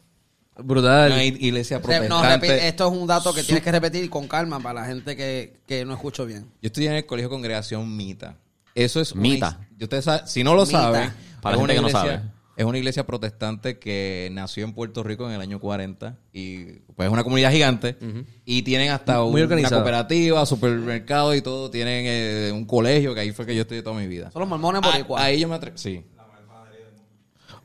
Brutal. 0.58 1.12
Una 1.14 1.24
iglesia 1.24 1.82
protestante. 1.82 2.10
No, 2.10 2.22
repite, 2.22 2.68
esto 2.68 2.88
es 2.92 2.98
un 3.00 3.08
dato 3.08 3.34
que 3.34 3.42
tienes 3.44 3.64
que 3.64 3.72
repetir 3.72 4.10
con 4.10 4.28
calma 4.28 4.60
para 4.60 4.82
la 4.82 4.86
gente 4.88 5.16
que, 5.16 5.62
que 5.66 5.86
no 5.86 5.94
escucho 5.94 6.26
bien. 6.26 6.44
Yo 6.62 6.68
estudié 6.68 6.90
en 6.90 6.96
el 6.96 7.06
colegio 7.06 7.30
de 7.30 7.36
Congregación 7.36 7.96
Mita. 7.96 8.36
Eso 8.76 9.00
es 9.00 9.16
Mita. 9.16 9.60
is- 9.72 9.78
y 9.80 9.84
ustedes 9.86 10.06
saben- 10.06 10.28
si 10.28 10.44
no 10.44 10.54
lo 10.54 10.66
Mita. 10.66 10.82
saben, 10.82 11.14
Para 11.42 11.56
la 11.56 11.62
gente 11.62 11.76
que 11.76 11.82
no 11.82 11.90
sabe. 11.90 12.22
Es 12.62 12.66
una 12.68 12.78
iglesia 12.78 13.08
protestante 13.08 13.80
que 13.80 14.30
nació 14.32 14.64
en 14.66 14.74
Puerto 14.74 15.02
Rico 15.02 15.26
en 15.28 15.34
el 15.34 15.42
año 15.42 15.60
40 15.60 16.16
y 16.32 16.66
pues 16.96 17.08
es 17.08 17.12
una 17.12 17.24
comunidad 17.24 17.52
gigante 17.52 17.98
y 18.46 18.62
tienen 18.62 18.92
hasta 18.92 19.24
un- 19.24 19.34
una 19.34 19.70
cooperativa, 19.70 20.46
supermercado 20.46 21.34
y 21.34 21.42
todo, 21.42 21.72
tienen 21.72 22.04
eh, 22.08 22.52
un 22.54 22.66
colegio 22.66 23.16
que 23.16 23.22
ahí 23.22 23.32
fue 23.32 23.48
que 23.48 23.56
yo 23.56 23.62
estudié 23.64 23.82
toda 23.82 24.00
mi 24.00 24.06
vida. 24.06 24.30
Son 24.30 24.42
los 24.42 24.50
mormones 24.50 24.82
Ah, 24.84 24.92
boricuas. 24.92 25.24
ahí 25.24 25.40
yo 25.40 25.48
me 25.48 25.56
atrevo, 25.56 25.76
sí. 25.78 26.04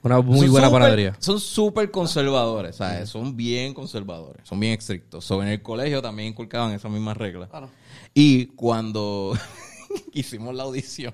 Una 0.02 0.20
muy 0.22 0.38
Son 0.40 0.50
buena 0.52 0.68
súper- 0.68 0.80
panadería. 0.80 1.16
Son 1.18 1.40
súper 1.40 1.90
conservadores, 1.90 2.76
¿sabes? 2.76 3.08
Son 3.10 3.36
bien 3.36 3.74
conservadores, 3.74 4.48
son 4.48 4.58
bien 4.60 4.72
estrictos. 4.74 5.24
So, 5.26 5.42
en 5.42 5.48
el 5.48 5.60
colegio 5.62 6.00
también 6.00 6.28
inculcaban 6.30 6.72
esas 6.72 6.90
mismas 6.90 7.16
reglas. 7.18 7.50
Claro. 7.50 7.68
Y 8.14 8.46
cuando 8.46 9.36
hicimos 10.14 10.54
la 10.54 10.62
audición, 10.62 11.12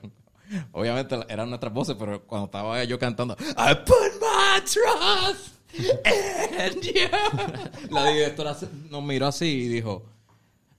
obviamente 0.72 1.18
eran 1.28 1.48
nuestras 1.48 1.72
voces, 1.72 1.96
pero 1.98 2.24
cuando 2.26 2.46
estaba 2.46 2.82
yo 2.84 2.98
cantando, 2.98 3.36
I 3.40 3.74
put 3.84 4.20
my 4.20 4.60
trust 4.64 5.56
in 5.74 6.80
you. 6.82 7.08
La 7.90 8.06
directora 8.08 8.56
nos 8.90 9.02
miró 9.02 9.26
así 9.28 9.46
y 9.46 9.68
dijo, 9.68 10.04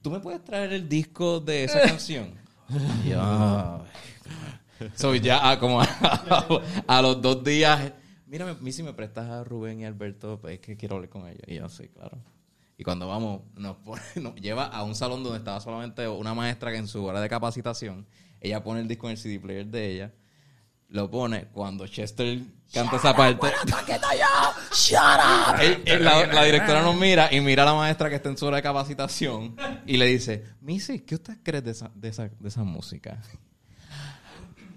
¿tú 0.02 0.12
me 0.12 0.20
puedes 0.20 0.44
traer 0.44 0.74
el 0.74 0.88
disco 0.88 1.40
de 1.40 1.64
esa 1.66 1.82
canción? 1.86 2.34
Y 3.06 3.10
yo, 3.10 3.20
"Ay". 3.22 3.82
So, 4.96 5.16
ya 5.16 5.50
ah, 5.50 5.60
como 5.60 5.82
a, 5.82 5.88
a 6.88 7.02
los 7.02 7.22
dos 7.22 7.44
días, 7.44 7.94
mira, 8.28 8.50
a 8.50 8.54
mí 8.56 8.72
si 8.72 8.84
me 8.84 8.94
prestas 8.94 9.30
a 9.30 9.44
Rubén 9.44 9.80
y 9.80 9.86
Alberto, 9.86 10.40
pues 10.42 10.56
es 10.56 10.60
que 10.60 10.76
quiero 10.76 10.96
hablar 10.96 11.10
con 11.10 11.28
ellos. 11.28 11.44
Y 11.48 11.56
yo, 11.56 11.70
sí, 11.70 11.88
claro. 11.88 12.18
Y 12.78 12.84
cuando 12.84 13.08
vamos, 13.08 13.42
nos, 13.56 13.78
pone- 13.78 14.02
nos 14.16 14.36
lleva 14.36 14.66
a 14.66 14.84
un 14.84 14.96
salón 14.96 15.24
donde 15.24 15.38
estaba 15.38 15.60
solamente 15.62 16.08
una 16.08 16.34
maestra 16.34 16.72
que 16.72 16.78
en 16.78 16.88
su 16.88 17.04
hora 17.06 17.22
de 17.22 17.30
capacitación, 17.30 18.06
ella 18.44 18.64
pone 18.64 18.82
el 18.82 18.88
disco 18.88 19.08
en 19.08 19.12
el 19.12 19.18
CD 19.18 19.40
player 19.40 19.66
de 19.66 19.90
ella, 19.92 20.12
lo 20.90 21.10
pone, 21.10 21.46
cuando 21.46 21.88
Chester 21.88 22.40
canta 22.72 22.98
esa 22.98 23.16
parte, 23.16 23.48
él- 25.62 25.82
él- 25.86 26.04
la, 26.04 26.26
la 26.28 26.44
directora 26.44 26.82
nos 26.84 26.96
mira 26.96 27.34
y 27.34 27.40
mira 27.42 27.64
a 27.64 27.66
la 27.68 27.74
maestra 27.74 28.10
que 28.10 28.16
está 28.16 28.30
en 28.30 28.38
su 28.38 28.46
hora 28.46 28.58
de 28.58 28.64
capacitación 28.64 29.56
y 29.88 29.98
le 29.98 30.06
dice, 30.08 30.44
Missy, 30.62 31.00
¿qué 31.00 31.16
usted 31.16 31.38
cree 31.42 31.62
de 31.62 31.72
esa, 31.72 31.90
de 31.96 32.10
esa, 32.10 32.30
de 32.30 32.48
esa 32.48 32.64
música? 32.64 33.20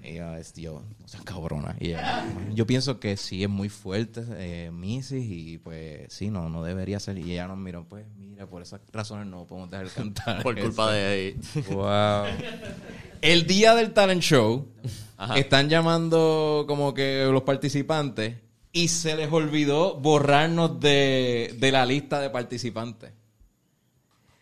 Ella 0.06 0.38
es, 0.38 0.52
yo, 0.54 0.82
no 1.00 1.08
seas 1.08 1.24
cabrona. 1.24 1.76
Y 1.80 1.88
ella, 1.88 2.24
yo 2.54 2.64
pienso 2.66 3.00
que 3.00 3.16
sí 3.16 3.42
es 3.42 3.48
muy 3.48 3.68
fuerte, 3.68 4.22
eh, 4.36 4.70
Missy, 4.72 5.16
y 5.16 5.58
pues 5.58 6.12
sí, 6.12 6.30
no, 6.30 6.48
no 6.48 6.62
debería 6.62 7.00
ser. 7.00 7.18
Y 7.18 7.32
ella 7.32 7.48
nos 7.48 7.58
miró, 7.58 7.84
pues 7.88 8.06
mira, 8.16 8.46
por 8.46 8.62
esas 8.62 8.80
razones 8.92 9.26
no 9.26 9.46
podemos 9.46 9.70
dejar 9.70 9.88
cantar. 9.88 10.42
Por 10.42 10.60
culpa 10.60 10.92
de... 10.92 11.36
Wow. 11.70 12.26
El 13.20 13.46
día 13.46 13.74
del 13.74 13.92
talent 13.92 14.22
show, 14.22 14.68
Ajá. 15.16 15.38
están 15.38 15.68
llamando 15.68 16.64
como 16.68 16.94
que 16.94 17.26
los 17.30 17.42
participantes 17.42 18.36
y 18.70 18.88
se 18.88 19.16
les 19.16 19.32
olvidó 19.32 19.96
borrarnos 19.96 20.78
de, 20.78 21.56
de 21.58 21.72
la 21.72 21.84
lista 21.84 22.20
de 22.20 22.30
participantes. 22.30 23.12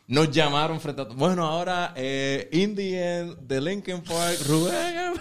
Nos 0.07 0.31
llamaron 0.31 0.81
frente 0.81 1.01
a... 1.01 1.05
Bueno, 1.05 1.47
ahora, 1.47 1.95
eh, 1.97 2.51
in 2.53 2.75
the 2.75 3.21
end, 3.21 3.39
de 3.39 3.59
Linkin 3.59 4.03
Park, 4.03 4.37
Rubén. 4.47 5.15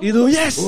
¿Y 0.00 0.12
tú, 0.12 0.28
yes? 0.28 0.58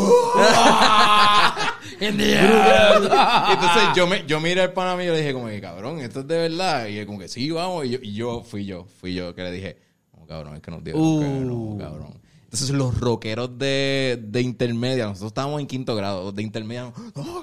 Entonces 2.01 3.83
yo 3.95 4.07
me 4.07 4.25
yo 4.27 4.41
miré 4.41 4.63
al 4.63 4.73
pana 4.73 4.97
mío 4.97 5.13
y 5.13 5.17
le 5.17 5.19
dije 5.19 5.35
como 5.35 5.49
que 5.49 5.61
cabrón, 5.61 6.01
esto 6.01 6.21
es 6.21 6.29
de 6.29 6.49
verdad. 6.49 6.87
Y 6.87 6.97
él 6.99 7.07
como 7.07 7.19
que 7.19 7.29
sí, 7.29 7.51
vamos. 7.51 7.85
Y 7.85 7.91
yo, 7.91 7.99
y 8.03 8.15
yo 8.15 8.43
fui 8.43 8.65
yo, 8.65 8.87
fui 8.99 9.15
yo 9.15 9.35
que 9.35 9.43
le 9.43 9.53
dije, 9.53 9.77
como 10.11 10.27
cabrón, 10.27 10.57
es 10.57 10.63
que 10.63 10.71
nos 10.71 10.83
dieron 10.83 11.21
que 11.21 11.27
no, 11.45 11.77
cabrón. 11.79 12.19
Entonces 12.45 12.71
los 12.71 12.99
rockeros 12.99 13.59
de, 13.59 14.19
de 14.21 14.41
intermedia, 14.41 15.07
nosotros 15.07 15.31
estábamos 15.31 15.61
en 15.61 15.67
quinto 15.67 15.95
grado, 15.95 16.33
de 16.33 16.43
intermedia, 16.43 16.85
no, 16.85 16.95
cabrón, 17.15 17.43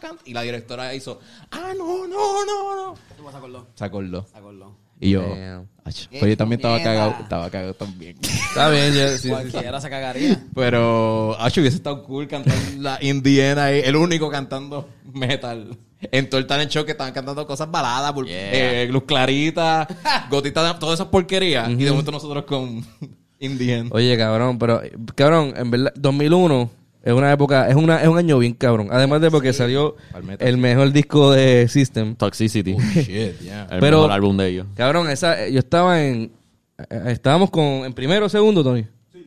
canta. 0.00 0.22
Y 0.24 0.32
la 0.32 0.42
directora 0.42 0.94
hizo, 0.94 1.20
ah, 1.50 1.72
no, 1.76 2.06
no, 2.06 2.44
no, 2.44 2.76
no. 2.76 2.94
¿Cómo 3.16 3.30
se 3.30 3.36
acordó? 3.36 3.66
Se 3.74 3.84
acordó. 3.84 4.26
Se 4.30 4.38
acordó. 4.38 4.76
Y 5.00 5.10
yo, 5.10 5.22
Damn. 5.22 5.68
"Ach, 5.84 6.06
Qué 6.08 6.18
pues 6.18 6.30
yo 6.30 6.36
también 6.36 6.58
estaba 6.58 6.82
cagado, 6.82 7.14
estaba 7.20 7.48
cagado 7.50 7.74
también. 7.74 8.16
Está 8.20 8.68
bien, 8.68 8.92
sí, 8.92 9.18
sí. 9.18 9.28
Cualquiera 9.28 9.80
se 9.80 9.88
cagaría. 9.88 10.44
Pero, 10.54 11.36
Acho, 11.38 11.60
hubiese 11.60 11.76
estado 11.76 12.02
cool 12.02 12.26
cantar 12.26 12.56
la 12.78 12.98
Indiana 13.00 13.66
ahí, 13.66 13.80
el 13.84 13.94
único 13.94 14.28
cantando 14.28 14.88
metal. 15.12 15.78
En 16.00 16.28
todo 16.28 16.40
el 16.40 16.46
talent 16.46 16.70
show 16.70 16.84
que 16.84 16.92
estaban 16.92 17.12
cantando 17.12 17.46
cosas 17.46 17.70
baladas, 17.70 18.12
Yeah. 18.26 18.82
eh, 18.82 18.88
Luz 18.90 19.04
Clarita, 19.04 19.86
Gotita, 20.30 20.78
todas 20.78 20.94
esas 20.98 21.08
porquerías. 21.08 21.68
Y 21.70 21.76
de 21.76 21.90
momento 21.90 22.10
nosotros 22.10 22.44
con 22.44 22.84
Indian. 23.38 23.88
Oye, 23.92 24.16
cabrón, 24.18 24.58
pero, 24.58 24.80
cabrón, 25.14 25.54
en 25.56 25.70
verdad, 25.70 25.92
2001 25.96 26.70
es 27.02 27.12
una 27.12 27.32
época, 27.32 27.68
es, 27.68 27.74
una, 27.76 28.02
es 28.02 28.08
un 28.08 28.18
año 28.18 28.38
bien 28.38 28.54
cabrón. 28.54 28.88
Además 28.90 29.20
de 29.20 29.30
porque 29.30 29.52
salió 29.52 29.96
el 30.38 30.56
mejor 30.58 30.92
disco 30.92 31.30
de 31.32 31.68
System. 31.68 32.14
Toxicity. 32.16 32.74
Shit, 32.94 33.40
yeah. 33.40 33.66
El 33.70 33.80
Pero- 33.80 33.98
mejor 33.98 34.12
álbum 34.12 34.36
de 34.36 34.48
ellos. 34.48 34.66
Cabrón, 34.74 35.08
esa, 35.10 35.48
yo 35.48 35.58
estaba 35.60 36.02
en. 36.02 36.32
eh, 36.78 37.02
Estábamos 37.06 37.50
con. 37.50 37.64
En 37.84 37.92
primero 37.92 38.26
o 38.26 38.28
segundo, 38.28 38.62
Tony. 38.64 38.84
Sí. 39.12 39.24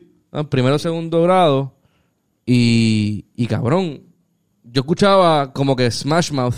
primero 0.50 0.76
o 0.76 0.78
segundo 0.78 1.22
grado. 1.22 1.74
Y. 2.46 3.24
Y 3.36 3.46
cabrón. 3.46 4.02
Yo 4.64 4.80
escuchaba 4.80 5.52
como 5.52 5.74
que 5.76 5.90
Smash 5.90 6.30
Mouth 6.32 6.54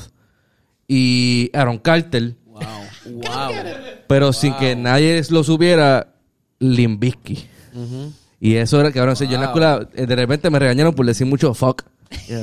y 0.86 1.50
Aaron 1.54 1.78
Carter. 1.78 2.34
Wow, 2.46 2.60
wow. 3.06 3.50
Pero 4.06 4.32
sin 4.32 4.54
que 4.54 4.76
nadie 4.76 5.20
lo 5.30 5.42
supiera, 5.42 6.14
Limbisky. 6.60 7.46
Y 8.40 8.56
eso 8.56 8.80
era, 8.80 8.92
cabrón. 8.92 9.12
o 9.12 9.16
sea, 9.16 9.26
Yo 9.28 9.34
en 9.34 9.40
la 9.40 9.46
escuela, 9.46 9.88
eh, 9.94 10.06
de 10.06 10.16
repente 10.16 10.50
me 10.50 10.58
regañaron 10.58 10.94
por 10.94 11.06
decir 11.06 11.26
mucho 11.26 11.54
fuck. 11.54 11.82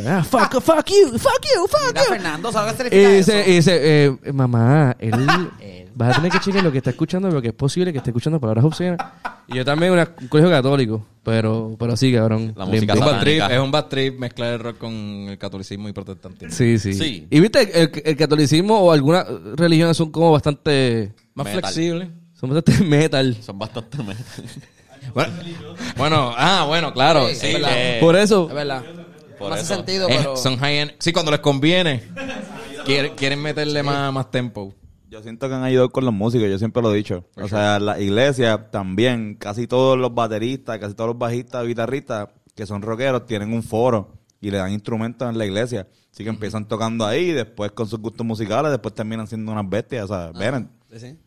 "Ah, 0.07 0.23
fuck, 0.23 0.59
fuck 0.61 0.85
you, 0.89 1.17
fuck 1.17 1.41
you, 1.43 1.67
fuck 1.67 1.79
Mira, 1.93 2.01
you. 2.03 2.09
Fernando, 2.09 2.51
¿sabes 2.51 2.73
qué 2.75 2.95
Y 2.95 3.15
dice, 3.17 3.39
eso? 3.41 3.49
y 3.49 3.53
dice 3.55 3.79
eh, 4.05 4.33
mamá, 4.33 4.95
él 4.99 5.11
vas 5.95 6.11
a 6.13 6.15
tener 6.17 6.31
que 6.31 6.39
chequear 6.39 6.63
lo 6.63 6.71
que 6.71 6.79
está 6.79 6.89
escuchando 6.89 7.29
porque 7.29 7.49
es 7.49 7.53
posible 7.53 7.91
que 7.91 7.99
esté 7.99 8.09
escuchando 8.09 8.39
palabras 8.39 8.65
obscenas. 8.65 8.97
Y 9.47 9.55
yo 9.55 9.63
también 9.65 9.93
en 9.93 9.99
un 9.99 10.27
colegio 10.27 10.49
católico, 10.51 11.05
pero 11.23 11.75
pero 11.79 11.95
sí, 11.95 12.11
cabrón. 12.13 12.53
La 12.55 12.65
música 12.65 12.93
Es 12.93 12.99
un 12.99 13.19
trip, 13.19 13.41
es 13.49 13.59
un 13.59 13.71
bad 13.71 13.85
trip 13.87 14.19
mezclar 14.19 14.53
el 14.53 14.59
rock 14.59 14.77
con 14.77 14.91
el 14.93 15.37
catolicismo 15.37 15.87
y 15.89 15.93
protestantismo. 15.93 16.53
Sí, 16.53 16.77
sí, 16.79 16.93
Sí. 16.93 17.27
Y 17.29 17.39
viste, 17.39 17.81
el, 17.81 17.91
el 18.03 18.17
catolicismo 18.17 18.77
o 18.79 18.91
algunas 18.91 19.25
religiones 19.55 19.95
son 19.95 20.11
como 20.11 20.31
bastante... 20.31 21.13
Más 21.33 21.45
Metal. 21.45 21.61
flexible. 21.61 22.11
Son 22.33 22.49
bastante 22.49 22.83
metal. 22.85 23.37
Son 23.41 23.57
bastante 23.59 23.97
metal. 23.99 24.25
Bueno, 25.13 25.33
bueno, 25.97 26.33
ah, 26.37 26.65
bueno, 26.67 26.93
claro. 26.93 27.27
Sí, 27.29 27.35
Sí, 27.35 27.47
es 27.47 27.53
verdad. 27.53 27.69
que- 27.73 27.97
Por 27.99 28.15
eso... 28.15 28.47
Es 28.49 28.53
verdad. 28.55 28.83
Por 29.37 29.49
no 29.49 29.55
hace 29.55 29.63
eso. 29.63 29.75
sentido, 29.75 30.07
eh, 30.09 30.15
pero... 30.19 30.37
son 30.37 30.57
high 30.57 30.77
end. 30.79 30.91
Sí, 30.99 31.11
cuando 31.11 31.31
les 31.31 31.39
conviene. 31.39 32.03
Quieren, 32.85 33.13
quieren 33.15 33.41
meterle 33.41 33.81
más, 33.83 34.13
más 34.13 34.29
tempo. 34.31 34.73
Yo 35.09 35.21
siento 35.21 35.49
que 35.49 35.55
han 35.55 35.63
ayudado 35.63 35.89
con 35.89 36.05
los 36.05 36.13
músicos, 36.13 36.47
yo 36.49 36.57
siempre 36.57 36.81
lo 36.81 36.93
he 36.93 36.97
dicho. 36.97 37.25
O 37.35 37.47
sea, 37.47 37.79
la 37.79 37.99
iglesia 37.99 38.69
también, 38.71 39.35
casi 39.35 39.67
todos 39.67 39.97
los 39.97 40.13
bateristas, 40.13 40.79
casi 40.79 40.93
todos 40.93 41.09
los 41.09 41.17
bajistas, 41.17 41.65
guitarristas 41.67 42.29
que 42.55 42.65
son 42.65 42.81
rockeros 42.81 43.25
tienen 43.25 43.51
un 43.53 43.63
foro 43.63 44.13
y 44.39 44.51
le 44.51 44.57
dan 44.57 44.71
instrumentos 44.71 45.27
en 45.29 45.37
la 45.37 45.45
iglesia. 45.45 45.87
Así 46.13 46.23
que 46.23 46.29
empiezan 46.29 46.67
tocando 46.67 47.05
ahí, 47.05 47.31
después 47.31 47.71
con 47.71 47.87
sus 47.87 47.99
gustos 47.99 48.25
musicales, 48.25 48.71
después 48.71 48.93
terminan 48.95 49.27
siendo 49.27 49.51
unas 49.51 49.67
bestias. 49.69 50.05
O 50.05 50.07
sea, 50.07 50.31
ven. 50.31 50.69
Sí, 50.91 50.99
sí. 50.99 51.17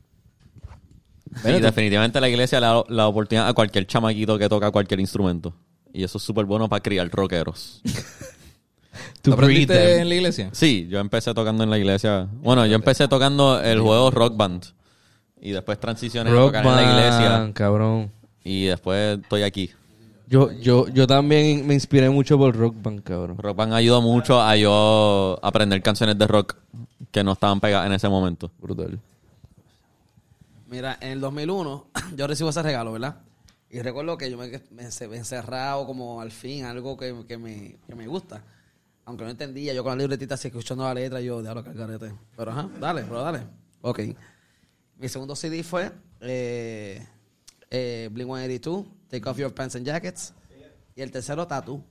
Sí, 1.42 1.60
definitivamente 1.60 2.20
la 2.20 2.28
iglesia 2.28 2.60
le 2.60 2.66
da 2.66 2.84
la 2.88 3.08
oportunidad 3.08 3.48
a 3.48 3.52
cualquier 3.52 3.86
chamaquito 3.86 4.38
que 4.38 4.48
toca 4.48 4.70
cualquier 4.70 5.00
instrumento. 5.00 5.54
Y 5.92 6.02
eso 6.02 6.18
es 6.18 6.24
súper 6.24 6.44
bueno 6.44 6.68
para 6.68 6.82
criar 6.82 7.08
rockeros. 7.10 7.80
¿Tú 9.22 9.32
aprendiste 9.32 9.74
them. 9.74 10.00
en 10.02 10.08
la 10.08 10.14
iglesia? 10.14 10.48
Sí, 10.52 10.86
yo 10.88 10.98
empecé 10.98 11.32
tocando 11.34 11.64
en 11.64 11.70
la 11.70 11.78
iglesia. 11.78 12.28
Bueno, 12.42 12.66
yo 12.66 12.74
empecé 12.74 13.08
tocando 13.08 13.60
el 13.60 13.80
juego 13.80 14.10
Rock 14.10 14.36
Band. 14.36 14.64
Y 15.40 15.50
después 15.50 15.78
transicioné 15.78 16.30
a 16.30 16.32
Rock 16.32 16.46
tocar 16.46 16.66
en 16.66 16.74
la 16.74 16.82
iglesia. 16.82 17.28
band, 17.30 17.52
cabrón. 17.54 18.10
Y 18.42 18.64
después 18.64 19.18
estoy 19.20 19.42
aquí. 19.42 19.70
Yo, 20.26 20.50
yo, 20.52 20.88
yo 20.88 21.06
también 21.06 21.66
me 21.66 21.74
inspiré 21.74 22.08
mucho 22.10 22.38
por 22.38 22.56
Rock 22.56 22.74
Band, 22.82 23.02
cabrón. 23.02 23.36
Rock 23.38 23.56
Band 23.56 23.74
ayudó 23.74 24.00
mucho 24.00 24.40
a 24.40 24.56
yo 24.56 25.38
aprender 25.42 25.82
canciones 25.82 26.18
de 26.18 26.26
rock 26.26 26.56
que 27.10 27.22
no 27.22 27.32
estaban 27.32 27.60
pegadas 27.60 27.86
en 27.86 27.92
ese 27.92 28.08
momento. 28.08 28.50
Brutal. 28.58 28.98
Mira, 30.74 30.98
en 31.00 31.12
el 31.12 31.20
2001 31.20 31.86
yo 32.16 32.26
recibo 32.26 32.50
ese 32.50 32.60
regalo, 32.60 32.90
¿verdad? 32.90 33.22
Y 33.70 33.80
recuerdo 33.80 34.18
que 34.18 34.28
yo 34.28 34.36
me, 34.36 34.48
me 34.48 35.08
me 35.08 35.16
encerrado 35.16 35.86
como 35.86 36.20
al 36.20 36.32
fin, 36.32 36.64
algo 36.64 36.96
que, 36.96 37.24
que 37.28 37.38
me, 37.38 37.78
que 37.86 37.94
me 37.94 38.08
gusta. 38.08 38.42
Aunque 39.04 39.22
no 39.22 39.30
entendía, 39.30 39.72
yo 39.72 39.84
con 39.84 39.92
la 39.92 40.02
libretita 40.02 40.34
así 40.34 40.48
escuchando 40.48 40.82
la 40.82 40.92
letra, 40.94 41.20
yo, 41.20 41.40
diablo, 41.42 41.62
cargarete. 41.62 42.12
Pero 42.36 42.50
ajá, 42.50 42.68
dale, 42.80 43.02
pero 43.02 43.22
dale. 43.22 43.42
Ok. 43.82 44.00
Mi 44.98 45.08
segundo 45.08 45.36
CD 45.36 45.62
fue 45.62 45.92
eh, 46.20 47.06
eh, 47.70 48.10
Blink-182, 48.12 48.84
Take 49.08 49.28
Off 49.28 49.38
Your 49.38 49.54
Pants 49.54 49.76
and 49.76 49.86
Jackets. 49.86 50.34
Y 50.96 51.02
el 51.02 51.12
tercero, 51.12 51.46
Tattoo. 51.46 51.84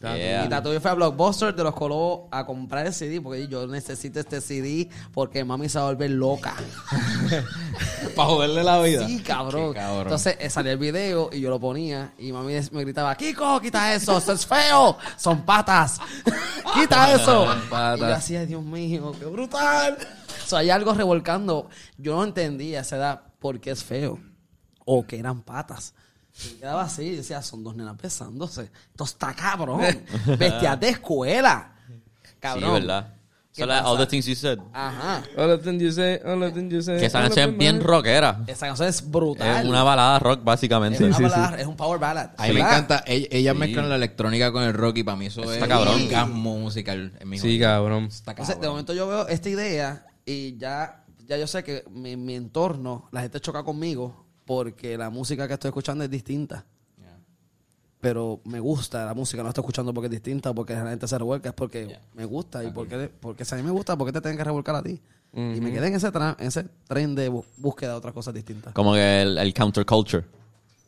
Yeah. 0.00 0.46
Y 0.46 0.48
Tattoo 0.48 0.80
fue 0.80 0.90
a 0.90 0.94
Blockbuster, 0.94 1.54
te 1.54 1.62
los 1.62 1.74
coló 1.74 2.26
a 2.30 2.46
comprar 2.46 2.86
el 2.86 2.94
CD, 2.94 3.20
porque 3.20 3.46
yo 3.48 3.66
necesito 3.66 4.18
este 4.18 4.40
CD 4.40 4.88
porque 5.12 5.44
mami 5.44 5.68
se 5.68 5.78
va 5.78 5.84
a 5.84 5.88
volver 5.88 6.10
loca. 6.10 6.54
Para 8.16 8.28
joderle 8.28 8.64
la 8.64 8.80
vida. 8.80 9.06
Sí, 9.06 9.20
cabrón. 9.20 9.76
Entonces 9.76 10.38
eh, 10.40 10.48
salía 10.48 10.72
el 10.72 10.78
video 10.78 11.28
y 11.30 11.40
yo 11.40 11.50
lo 11.50 11.60
ponía 11.60 12.14
y 12.18 12.32
mami 12.32 12.54
me 12.72 12.84
gritaba, 12.84 13.14
Kiko, 13.14 13.60
quita 13.60 13.92
eso, 13.92 14.16
eso 14.16 14.32
es 14.32 14.46
feo, 14.46 14.96
son 15.18 15.42
patas, 15.42 16.00
quita 16.74 17.12
eso. 17.12 17.46
patas. 17.68 17.98
Y 17.98 18.00
yo 18.00 18.14
hacía, 18.14 18.46
Dios 18.46 18.62
mío, 18.62 19.12
qué 19.18 19.26
brutal. 19.26 19.98
O 20.44 20.48
sea, 20.48 20.60
hay 20.60 20.70
algo 20.70 20.94
revolcando. 20.94 21.68
Yo 21.98 22.16
no 22.16 22.24
entendía 22.24 22.78
a 22.78 22.82
esa 22.82 22.96
edad 22.96 23.22
por 23.38 23.60
qué 23.60 23.72
es 23.72 23.84
feo 23.84 24.18
o 24.86 25.06
que 25.06 25.18
eran 25.18 25.42
patas. 25.42 25.94
Y 26.44 26.54
quedaba 26.60 26.82
así 26.82 27.02
y 27.02 27.16
decía, 27.16 27.42
son 27.42 27.62
dos 27.64 27.74
nenas 27.76 27.96
besándose. 27.96 28.70
Esto 28.90 29.04
está 29.04 29.34
cabrón. 29.34 29.80
Bestias 30.38 30.78
de 30.80 30.88
escuela. 30.90 31.72
Cabrón. 32.38 32.64
Sí, 32.76 32.80
¿verdad? 32.80 33.14
¿Qué 33.52 33.62
So, 33.62 33.66
like, 33.66 33.84
all 33.84 33.98
the 33.98 34.06
things 34.06 34.26
you 34.26 34.36
said. 34.36 34.58
Ajá. 34.72 35.24
All 35.36 35.48
the 35.48 35.58
things 35.58 35.82
you 35.82 35.90
say, 35.90 36.20
all 36.24 36.38
the 36.40 36.52
things 36.52 36.72
you 36.72 36.80
say, 36.82 37.00
Que 37.00 37.06
esa 37.06 37.20
canción 37.20 37.50
es 37.50 37.58
bien 37.58 37.80
rockera. 37.82 38.44
Esa 38.46 38.68
canción 38.68 38.88
es 38.88 39.10
brutal. 39.10 39.62
Es 39.62 39.68
una 39.68 39.82
balada 39.82 40.20
rock, 40.20 40.38
Es, 40.38 40.44
básicamente. 40.44 41.04
una 41.04 41.16
sí, 41.16 41.22
balada- 41.24 41.60
es 41.60 41.66
un 41.66 41.76
power 41.76 41.98
ballad. 41.98 42.30
A 42.38 42.46
mí 42.46 42.52
me 42.54 42.60
encanta. 42.60 43.04
Ell- 43.04 43.26
Ellas 43.30 43.56
mezclan 43.56 43.88
la 43.88 43.96
electrónica 43.96 44.52
con 44.52 44.62
el 44.62 44.72
rock 44.72 44.98
y 44.98 45.02
para 45.02 45.16
mí 45.16 45.26
eso 45.26 45.40
Está 45.42 45.56
es 45.64 45.68
cabrón. 45.68 45.96
un 45.96 46.02
orgasmo 46.04 46.58
musical. 46.60 47.12
En 47.18 47.28
mi 47.28 47.38
Sí, 47.40 47.58
cabrón. 47.58 48.04
Está 48.04 48.30
Entonces, 48.30 48.60
de 48.60 48.68
momento 48.68 48.94
yo 48.94 49.08
veo 49.08 49.26
esta 49.26 49.48
idea 49.48 50.06
y 50.24 50.56
ya, 50.56 51.04
ya 51.26 51.36
yo 51.36 51.48
sé 51.48 51.64
que 51.64 51.82
mi, 51.90 52.16
mi 52.16 52.36
entorno, 52.36 53.08
la 53.10 53.22
gente 53.22 53.40
choca 53.40 53.64
conmigo 53.64 54.26
porque 54.50 54.98
la 54.98 55.10
música 55.10 55.46
que 55.46 55.54
estoy 55.54 55.68
escuchando 55.68 56.02
es 56.02 56.10
distinta. 56.10 56.64
Pero 58.00 58.40
me 58.44 58.58
gusta 58.58 59.04
la 59.04 59.14
música, 59.14 59.44
no 59.44 59.50
estoy 59.50 59.62
escuchando 59.62 59.94
porque 59.94 60.06
es 60.06 60.10
distinta, 60.10 60.52
porque 60.52 60.74
la 60.74 60.88
gente 60.90 61.06
se 61.06 61.16
revuelca, 61.16 61.50
es 61.50 61.54
porque 61.54 61.96
me 62.14 62.24
gusta. 62.24 62.64
Y 62.64 62.72
porque, 62.72 63.08
porque 63.20 63.44
si 63.44 63.54
a 63.54 63.58
mí 63.58 63.62
me 63.62 63.70
gusta, 63.70 63.96
¿por 63.96 64.08
qué 64.08 64.12
te 64.12 64.20
tienen 64.20 64.36
que 64.38 64.42
revolcar 64.42 64.74
a 64.74 64.82
ti? 64.82 65.00
Y 65.32 65.60
me 65.60 65.72
quedé 65.72 65.86
en 65.86 65.94
ese, 65.94 66.10
tra- 66.10 66.34
en 66.36 66.48
ese 66.48 66.64
tren 66.88 67.14
de 67.14 67.28
búsqueda 67.28 67.90
de 67.92 67.96
otras 67.98 68.12
cosas 68.12 68.34
distintas. 68.34 68.74
Como 68.74 68.94
que 68.94 69.22
el, 69.22 69.38
el 69.38 69.54
counterculture. 69.54 70.24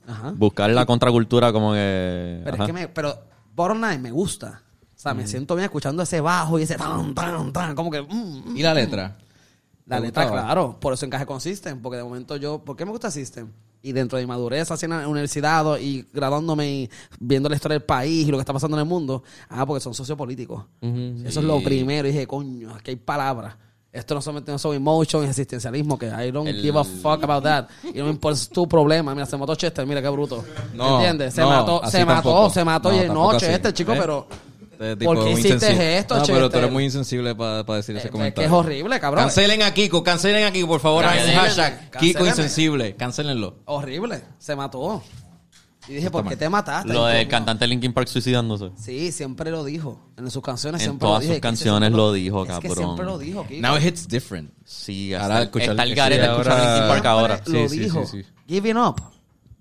Ajá. 0.09 0.33
Buscar 0.37 0.69
la 0.71 0.85
contracultura 0.85 1.53
como 1.53 1.73
que... 1.73 2.41
Pero 2.43 2.55
ajá. 2.55 2.65
es 2.65 2.67
que 2.67 2.73
me, 2.73 2.89
pero 2.89 3.17
bottom 3.55 3.81
line 3.81 3.99
me 3.99 4.11
gusta. 4.11 4.61
O 4.97 4.99
sea, 4.99 5.15
me 5.15 5.25
siento 5.29 5.55
bien 5.55 5.67
escuchando 5.67 6.03
ese 6.03 6.21
bajo 6.21 6.59
y 6.59 6.63
ese 6.65 6.75
tan, 6.75 7.15
tan, 7.15 7.53
tan, 7.53 7.77
como 7.77 7.93
que... 7.93 8.03
mm, 8.03 8.53
mm. 8.53 8.57
¿Y 8.57 8.63
la 8.65 8.75
letra? 8.75 9.19
La 9.87 9.97
¿Te 9.97 10.03
letra, 10.07 10.23
gustaba? 10.25 10.43
claro. 10.45 10.77
Por 10.81 10.93
eso 10.93 11.07
encaje 11.07 11.27
con 11.27 11.41
System. 11.41 11.81
Porque 11.83 11.97
de 11.99 12.05
momento 12.05 12.37
yo... 12.37 12.59
¿Por 12.59 12.77
qué 12.77 12.85
me 12.85 12.91
gusta 12.93 13.11
System? 13.11 13.49
Y 13.85 13.91
dentro 13.93 14.17
de 14.17 14.25
mi 14.25 14.29
madurez, 14.29 14.71
así 14.71 14.85
en 14.87 14.91
la 14.93 15.09
universidad 15.09 15.77
y 15.79 16.07
graduándome 16.13 16.71
y 16.71 16.91
viendo 17.19 17.49
la 17.49 17.57
historia 17.57 17.79
del 17.79 17.85
país 17.85 18.29
y 18.29 18.31
lo 18.31 18.37
que 18.37 18.43
está 18.43 18.53
pasando 18.53 18.77
en 18.77 18.83
el 18.83 18.89
mundo. 18.89 19.25
Ah, 19.49 19.67
porque 19.67 19.81
son 19.81 19.93
sociopolíticos. 19.93 20.65
Eso 20.81 21.41
es 21.41 21.45
lo 21.47 21.61
primero. 21.63 22.07
Y 22.07 22.13
dije, 22.13 22.27
coño, 22.29 22.73
aquí 22.75 22.91
hay 22.93 22.97
palabras. 22.97 23.57
Esto 23.91 24.15
no 24.15 24.23
solamente 24.23 24.51
no 24.53 24.59
son 24.59 24.75
emotion, 24.75 25.25
es 25.25 25.31
existencialismo, 25.31 25.99
que 25.99 26.07
I 26.07 26.31
don't 26.31 26.49
El- 26.49 26.63
give 26.63 26.79
a 26.79 26.85
fuck 26.85 27.25
about 27.25 27.43
that. 27.43 27.69
Y 27.93 27.99
no 27.99 28.05
me 28.05 28.11
importa 28.13 28.41
tu 28.51 28.67
problema. 28.69 29.15
Mira, 29.15 29.27
se 29.27 29.37
mató 29.37 29.55
Chester, 29.55 29.85
mira 29.87 30.01
qué 30.01 30.09
bruto. 30.09 30.43
No, 30.75 30.97
¿Entiendes? 30.99 31.35
Se 31.35 31.43
no, 31.43 31.51
mató, 31.51 31.83
se 31.91 32.05
mató, 32.07 32.49
se 32.51 32.65
mató. 32.65 32.91
No, 32.91 33.05
y 33.05 33.09
no. 33.09 33.37
Chester, 33.37 33.75
chico, 33.75 33.93
¿Eh? 33.93 33.97
pero... 34.01 34.27
Este 34.83 34.97
tipo 34.97 35.15
¿Por 35.15 35.25
qué 35.25 35.31
es 35.31 35.33
muy 35.33 35.41
hiciste 35.41 35.55
insensible. 35.55 35.99
esto, 35.99 36.17
No, 36.17 36.23
pero 36.25 36.37
tú 36.39 36.43
Chester? 36.45 36.59
eres 36.61 36.73
muy 36.73 36.85
insensible 36.85 37.35
para 37.35 37.63
decir 37.63 37.97
ese 37.97 38.09
Eh, 38.09 38.11
comentario. 38.11 38.49
que 38.51 38.55
es 38.55 38.61
horrible, 38.61 39.01
cabrón. 39.01 39.25
Cancelen 39.25 39.63
a 39.63 39.73
Kiko, 39.75 40.03
cancelen 40.03 40.45
a 40.45 40.51
Kiko, 40.53 40.67
por 40.69 40.81
favor. 40.81 41.05
Hagan 41.05 41.19
un 41.29 41.35
Cancelen, 41.35 41.73
hashtag. 41.75 41.91
Kiko 42.01 42.27
insensible. 42.27 42.97
Cancelenlo. 42.97 43.61
Horrible. 43.67 44.23
Se 44.39 44.57
mató. 44.57 45.03
Y 45.89 45.95
dije, 45.95 46.11
¿por 46.13 46.27
qué 46.29 46.37
te 46.37 46.49
mataste? 46.49 46.93
Lo 46.93 47.07
del 47.07 47.27
cantante 47.27 47.67
Linkin 47.67 47.93
Park 47.93 48.07
suicidándose. 48.07 48.71
Sí, 48.77 49.11
siempre 49.11 49.51
lo 49.51 49.65
dijo. 49.65 50.01
En 50.17 50.31
sus 50.31 50.41
canciones 50.43 50.81
En 50.81 50.85
siempre 50.91 51.07
todas 51.09 51.15
lo 51.17 51.21
dije. 51.23 51.33
sus 51.33 51.37
que 51.39 51.41
canciones 51.41 51.89
siempre 51.89 51.97
lo 51.97 52.13
dijo, 52.13 52.43
Es 52.45 52.49
que 52.49 52.69
cabrón. 52.69 52.77
siempre 52.77 53.05
lo 53.05 53.19
dijo, 53.19 53.47
Kiko. 53.49 53.61
Now 53.67 53.77
it 53.77 53.83
hits 53.85 54.07
different. 54.07 54.53
Sí, 54.65 55.13
Ahora 55.13 55.43
escuchar- 55.43 55.71
está 55.71 55.83
el 55.83 55.95
garete 55.97 56.25
ahora- 56.25 56.43
escuchar 56.53 56.61
Linkin 56.73 56.89
Park 56.89 57.07
ahora. 57.07 57.43
Lo 57.47 57.69
Sí, 57.69 57.69
sí, 57.69 57.79
dijo. 57.81 58.07
sí, 58.07 58.23
sí. 58.23 58.29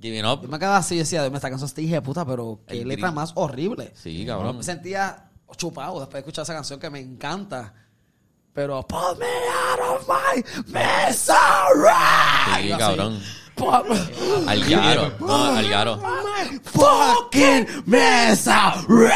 Giving 0.02 0.26
up. 0.26 0.42
Yo 0.42 0.48
me 0.48 0.58
quedaba 0.58 0.78
así 0.78 0.96
y 0.96 1.00
decía, 1.00 1.30
me 1.30 1.36
esta 1.38 1.50
canción 1.50 1.70
hija 1.86 1.96
de 1.96 2.02
puta, 2.02 2.26
pero 2.26 2.60
qué 2.68 2.82
El 2.82 2.88
letra 2.88 3.08
grito. 3.10 3.16
más 3.20 3.32
horrible. 3.36 3.94
Sí, 3.96 4.26
cabrón. 4.26 4.58
Me 4.58 4.64
sentía 4.64 5.30
chupado 5.56 6.00
después 6.00 6.14
de 6.14 6.20
escuchar 6.20 6.44
esa 6.44 6.54
canción 6.54 6.80
que 6.80 6.90
me 6.90 7.00
encanta. 7.00 7.74
Pero, 8.54 8.86
put 8.88 9.18
me 9.20 9.26
out 9.26 10.00
of 10.02 10.08
my 10.08 10.44
misery. 10.68 11.94
Sí, 12.62 12.68
Yo 12.70 12.78
cabrón. 12.78 13.22
"Put 13.56 13.86
me 13.88 14.50
Algaro. 14.52 15.14
No, 15.20 15.46
Algaro. 15.56 16.00
fucking 16.64 17.68
misery. 17.86 19.14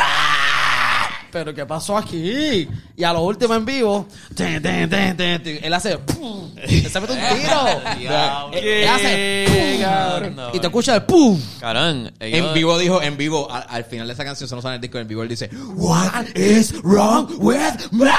Pero 1.35 1.53
¿qué 1.53 1.65
pasó 1.65 1.97
aquí? 1.97 2.65
Y 2.95 3.03
a 3.03 3.11
lo 3.11 3.23
último 3.23 3.53
en 3.55 3.65
vivo, 3.65 4.07
él 4.37 5.73
hace, 5.73 5.97
¡pum! 5.97 6.49
Él 6.55 6.89
se 6.89 6.97
mete 7.01 7.11
un 7.11 7.19
tiro. 7.19 8.51
Él- 8.53 8.87
hace, 8.87 9.45
¡pum! 9.45 10.39
Y 10.53 10.59
te 10.61 10.67
escucha 10.67 10.95
el 10.95 11.03
¡pum! 11.03 11.37
Carón, 11.59 12.09
ellos- 12.21 12.47
En 12.47 12.53
vivo 12.53 12.79
dijo, 12.79 13.01
en 13.01 13.17
vivo, 13.17 13.51
al, 13.51 13.65
al 13.67 13.83
final 13.83 14.07
de 14.07 14.13
esa 14.13 14.23
canción, 14.23 14.45
eso 14.45 14.55
no 14.55 14.61
sale 14.61 14.75
en 14.75 14.77
el 14.77 14.81
disco, 14.83 14.97
en 14.97 15.09
vivo 15.09 15.23
él 15.23 15.27
dice, 15.27 15.49
What 15.75 16.25
is 16.37 16.81
wrong 16.83 17.27
with 17.37 17.91
me? 17.91 18.09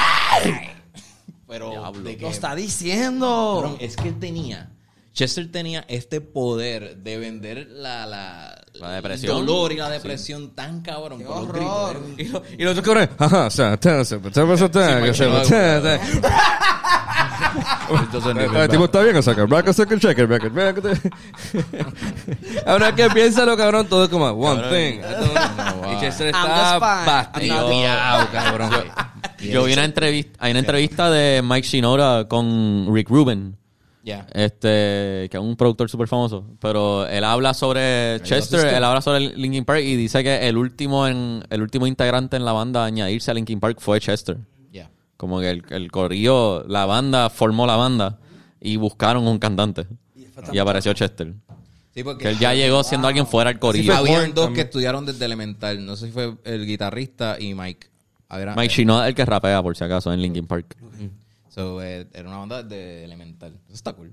pero 1.48 1.90
de 1.94 2.16
que- 2.18 2.22
Lo 2.22 2.28
está 2.28 2.54
diciendo. 2.54 3.78
Es 3.80 3.96
que 3.96 4.08
él 4.08 4.18
tenía, 4.20 4.68
Chester 5.14 5.50
tenía 5.50 5.86
este 5.88 6.20
poder 6.20 6.98
de 6.98 7.16
vender 7.16 7.68
la, 7.70 8.04
la, 8.04 8.62
La 8.80 8.90
depresión. 8.92 9.38
el 9.38 9.46
dolor 9.46 9.72
y 9.72 9.76
la 9.76 9.88
depresión 9.90 10.50
tan 10.54 10.80
cabrón. 10.82 11.18
Qué 11.18 11.24
con 11.24 11.48
los 11.48 11.48
horror. 11.56 12.02
gritos, 12.16 12.18
¿eh? 12.18 12.22
Y, 12.22 12.28
lo- 12.28 12.42
y 12.58 12.62
los 12.64 12.70
otros 12.78 12.84
cabrones, 12.84 13.08
ajá, 13.18 13.46
o 13.46 13.50
sea, 13.50 13.72
El 18.62 18.68
tipo 18.68 18.84
está 18.84 19.02
bien, 19.02 19.16
o 19.16 19.22
sea, 19.22 19.34
que 19.34 19.42
black, 19.42 19.72
second 19.72 20.00
checker, 20.00 20.26
black, 20.26 20.52
black. 20.52 20.82
Ahora 22.66 22.94
que 22.94 23.08
piénsalo, 23.10 23.56
cabrón, 23.56 23.86
todo 23.86 24.04
es 24.04 24.10
como 24.10 24.26
one 24.28 24.62
thing. 24.70 25.00
Y 25.96 26.00
Chester 26.00 26.28
está 26.28 26.78
bastiado, 26.78 28.28
cabrón. 28.32 28.70
yo 29.40 29.64
vi 29.64 29.72
una 29.72 29.84
entrevista, 29.84 30.36
hay 30.40 30.50
una 30.50 30.60
entrevista 30.60 31.10
de 31.10 31.42
Mike 31.42 31.66
Shinoda 31.66 32.26
con 32.28 32.88
Rick 32.92 33.08
Rubin. 33.08 33.56
Ya. 34.06 34.24
Este, 34.32 35.28
que 35.28 35.30
es 35.32 35.40
un 35.40 35.56
productor 35.56 35.90
súper 35.90 36.06
famoso. 36.06 36.44
Pero 36.60 37.06
él 37.08 37.24
habla 37.24 37.52
sobre 37.54 38.20
Chester, 38.22 38.72
él 38.72 38.84
habla 38.84 39.02
sobre 39.02 39.36
Linkin 39.36 39.64
Park 39.64 39.80
y 39.82 39.96
dice 39.96 40.22
que 40.22 40.48
el 40.48 40.56
último 40.56 41.08
en, 41.08 41.42
el 41.50 41.60
último 41.60 41.88
integrante 41.88 42.36
en 42.36 42.44
la 42.44 42.52
banda 42.52 42.84
a 42.84 42.86
añadirse 42.86 43.32
a 43.32 43.34
Linkin 43.34 43.58
Park 43.58 43.78
fue 43.80 44.00
Chester. 44.00 44.38
Como 45.16 45.40
que 45.40 45.48
el, 45.50 45.64
el 45.70 45.90
corrillo, 45.90 46.62
la 46.68 46.84
banda 46.84 47.30
formó 47.30 47.66
la 47.66 47.76
banda 47.76 48.18
y 48.60 48.76
buscaron 48.76 49.26
un 49.26 49.38
cantante. 49.38 49.86
Y 50.52 50.58
apareció 50.58 50.92
Chester. 50.92 51.32
Sí, 51.94 52.04
porque 52.04 52.24
Que 52.24 52.28
él 52.32 52.38
ya 52.38 52.52
llegó 52.52 52.84
siendo 52.84 53.08
alguien 53.08 53.26
fuera 53.26 53.48
del 53.48 53.56
Sí, 53.56 53.60
corillo. 53.60 53.96
habían 53.96 54.34
dos 54.34 54.50
que 54.50 54.60
estudiaron 54.60 55.06
desde 55.06 55.24
elemental. 55.24 55.84
No 55.86 55.96
sé 55.96 56.06
si 56.06 56.12
fue 56.12 56.36
el 56.44 56.66
guitarrista 56.66 57.38
y 57.40 57.54
Mike. 57.54 57.88
Era, 58.28 58.54
Mike 58.54 58.74
Shinoda 58.74 59.04
es 59.04 59.08
el 59.08 59.14
que 59.14 59.24
rapea, 59.24 59.62
por 59.62 59.74
si 59.74 59.84
acaso, 59.84 60.12
en 60.12 60.20
Linkin 60.20 60.46
Park. 60.46 60.76
So, 61.56 61.82
eh, 61.82 62.06
era 62.12 62.28
una 62.28 62.36
banda 62.38 62.62
de 62.62 63.02
elemental. 63.04 63.54
Eso 63.64 63.74
está 63.74 63.94
cool. 63.94 64.12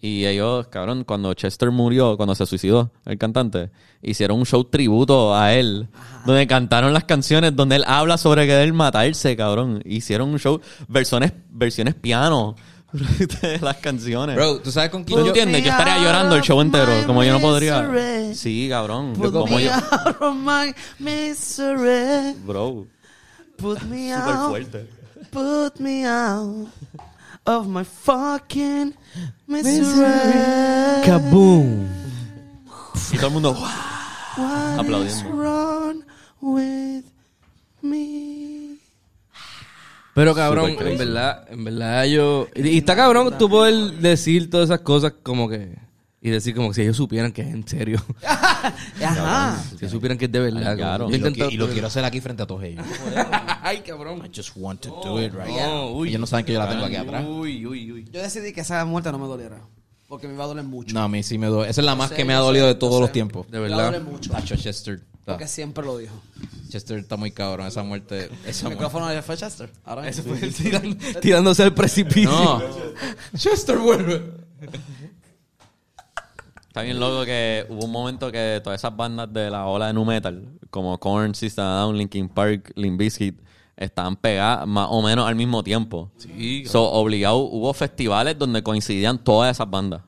Y 0.00 0.26
ellos, 0.26 0.68
cabrón, 0.68 1.02
cuando 1.02 1.34
Chester 1.34 1.72
murió, 1.72 2.16
cuando 2.16 2.36
se 2.36 2.46
suicidó, 2.46 2.92
el 3.04 3.18
cantante, 3.18 3.70
hicieron 4.00 4.38
un 4.38 4.46
show 4.46 4.62
tributo 4.62 5.34
a 5.34 5.52
él, 5.54 5.88
donde 6.24 6.46
cantaron 6.46 6.92
las 6.92 7.02
canciones, 7.02 7.56
donde 7.56 7.74
él 7.76 7.84
habla 7.84 8.16
sobre 8.16 8.46
querer 8.46 8.72
matarse, 8.72 9.36
cabrón. 9.36 9.82
Hicieron 9.84 10.28
un 10.28 10.38
show, 10.38 10.60
versiones, 10.86 11.32
versiones 11.50 11.96
piano 11.96 12.54
de 12.92 13.58
las 13.60 13.78
canciones. 13.78 14.36
Bro, 14.36 14.60
¿tú 14.60 14.70
sabes 14.70 14.90
con 14.90 15.02
quién 15.02 15.18
¿Tú 15.18 15.24
yo- 15.24 15.28
entiendes? 15.30 15.64
Yo 15.64 15.70
estaría 15.72 15.98
llorando 15.98 16.36
el 16.36 16.42
show 16.42 16.60
entero, 16.60 16.92
como 17.04 17.24
yo 17.24 17.32
no 17.32 17.40
podría. 17.40 18.32
Sí, 18.34 18.68
cabrón. 18.70 19.16
Como 19.16 19.58
yo. 19.58 19.72
out 19.72 20.16
of 20.22 20.36
my 20.36 20.72
misery. 21.00 22.34
Bro, 22.46 22.86
Put 23.56 23.82
me 23.82 24.14
súper 24.14 24.32
out. 24.36 24.48
fuerte. 24.50 24.88
Put 25.30 25.78
me 25.80 26.04
out 26.04 26.68
of 27.46 27.66
my 27.68 27.84
fucking 27.84 28.94
misery. 29.46 31.02
Kaboom. 31.04 31.86
Y 33.12 33.16
todo 33.16 33.26
el 33.28 33.32
mundo, 33.32 33.52
What 33.52 34.74
is 34.74 34.78
Aplaudiendo. 34.78 35.30
wrong 35.32 36.04
with 36.40 37.04
me? 37.82 38.76
Pero 40.14 40.34
cabrón, 40.34 40.70
Super 40.70 40.84
crazy. 40.86 40.92
en 40.92 40.98
verdad, 41.08 41.46
en 41.48 41.64
verdad 41.64 42.04
yo... 42.06 42.48
Y, 42.54 42.68
y 42.68 42.78
está 42.78 42.96
cabrón 42.96 43.34
tú 43.38 43.48
poder 43.48 43.92
decir 44.00 44.50
todas 44.50 44.68
esas 44.70 44.80
cosas 44.80 45.12
como 45.22 45.48
que... 45.48 45.76
Y 46.20 46.30
decir 46.30 46.54
como 46.54 46.68
que 46.68 46.74
si 46.74 46.82
ellos 46.82 46.96
supieran 46.96 47.30
que 47.30 47.42
es 47.42 47.48
en 47.48 47.66
serio. 47.68 48.02
Ajá. 48.24 49.62
si 49.70 49.76
ellos 49.76 49.92
supieran 49.92 50.18
que 50.18 50.24
es 50.24 50.32
de 50.32 50.40
verdad. 50.40 50.70
Ay, 50.72 50.76
claro. 50.76 51.04
como- 51.04 51.16
Y 51.16 51.18
lo, 51.20 51.28
intento- 51.28 51.48
qui- 51.48 51.52
y 51.54 51.56
lo 51.56 51.68
quiero 51.68 51.86
hacer 51.86 52.04
aquí 52.04 52.20
frente 52.20 52.42
a 52.42 52.46
todos 52.46 52.64
ellos. 52.64 52.84
Ay, 53.62 53.82
cabrón. 53.82 54.22
I 54.26 54.30
just 54.34 54.50
want 54.56 54.80
to 54.80 54.88
do 55.04 55.22
it 55.22 55.32
right 55.32 55.46
No, 55.56 55.92
uy. 55.92 56.08
Ellos 56.08 56.20
no 56.20 56.26
saben 56.26 56.44
que 56.44 56.52
yo 56.52 56.58
la 56.58 56.68
tengo 56.68 56.84
aquí 56.84 56.96
atrás. 56.96 57.24
Uy, 57.26 57.64
uy, 57.66 57.92
uy. 57.92 58.04
Yo 58.10 58.20
decidí 58.20 58.52
que 58.52 58.62
esa 58.62 58.84
muerte 58.84 59.12
no 59.12 59.18
me 59.18 59.26
doliera. 59.26 59.60
Porque 60.08 60.26
me 60.26 60.34
iba 60.34 60.44
a 60.44 60.46
doler 60.48 60.64
mucho. 60.64 60.94
No, 60.94 61.02
a 61.02 61.08
mí 61.08 61.22
sí 61.22 61.36
me 61.38 61.46
duele. 61.48 61.70
Esa 61.70 61.82
es 61.82 61.84
la 61.84 61.94
más 61.94 62.08
sé, 62.08 62.16
que 62.16 62.24
me 62.24 62.32
ha 62.34 62.38
sé, 62.38 62.42
dolido 62.44 62.66
de 62.66 62.74
todos 62.74 63.00
los 63.00 63.12
tiempos. 63.12 63.46
De 63.50 63.58
Me 63.58 63.68
verdad. 63.68 63.84
doler 63.86 64.02
mucho. 64.02 64.30
Tacho 64.32 64.56
Chester. 64.56 65.02
Porque 65.24 65.46
siempre 65.46 65.84
lo 65.84 65.98
dijo. 65.98 66.14
Chester 66.70 66.98
está 66.98 67.16
muy 67.18 67.30
cabrón. 67.30 67.66
Esa 67.66 67.82
muerte. 67.82 68.24
Esa 68.24 68.30
El 68.30 68.40
muerte. 68.44 68.68
micrófono 68.70 69.06
de 69.08 69.20
fue 69.22 69.36
Chester. 69.36 69.70
Ahora 69.84 70.08
Ese 70.08 70.22
fue 70.22 70.38
tirándose 71.20 71.62
al 71.62 71.74
precipicio. 71.74 72.30
No. 72.30 72.62
Chester 73.36 73.76
vuelve. 73.76 74.22
Está 76.78 76.84
bien 76.84 77.00
loco 77.00 77.24
que 77.24 77.66
hubo 77.70 77.86
un 77.86 77.90
momento 77.90 78.30
que 78.30 78.60
todas 78.62 78.80
esas 78.80 78.96
bandas 78.96 79.32
de 79.32 79.50
la 79.50 79.66
ola 79.66 79.88
de 79.88 79.92
nu 79.94 80.04
metal, 80.04 80.44
como 80.70 80.96
Korn, 81.00 81.34
System 81.34 81.64
Down, 81.64 81.98
Linkin 81.98 82.28
Park, 82.28 82.70
Limp 82.76 82.96
Bizkit, 83.00 83.36
estaban 83.76 84.14
pegadas 84.14 84.64
más 84.64 84.86
o 84.88 85.02
menos 85.02 85.26
al 85.26 85.34
mismo 85.34 85.64
tiempo. 85.64 86.12
Sí, 86.18 86.64
So, 86.66 86.84
obligado, 86.92 87.38
hubo 87.38 87.74
festivales 87.74 88.38
donde 88.38 88.62
coincidían 88.62 89.18
todas 89.18 89.50
esas 89.56 89.68
bandas. 89.68 90.02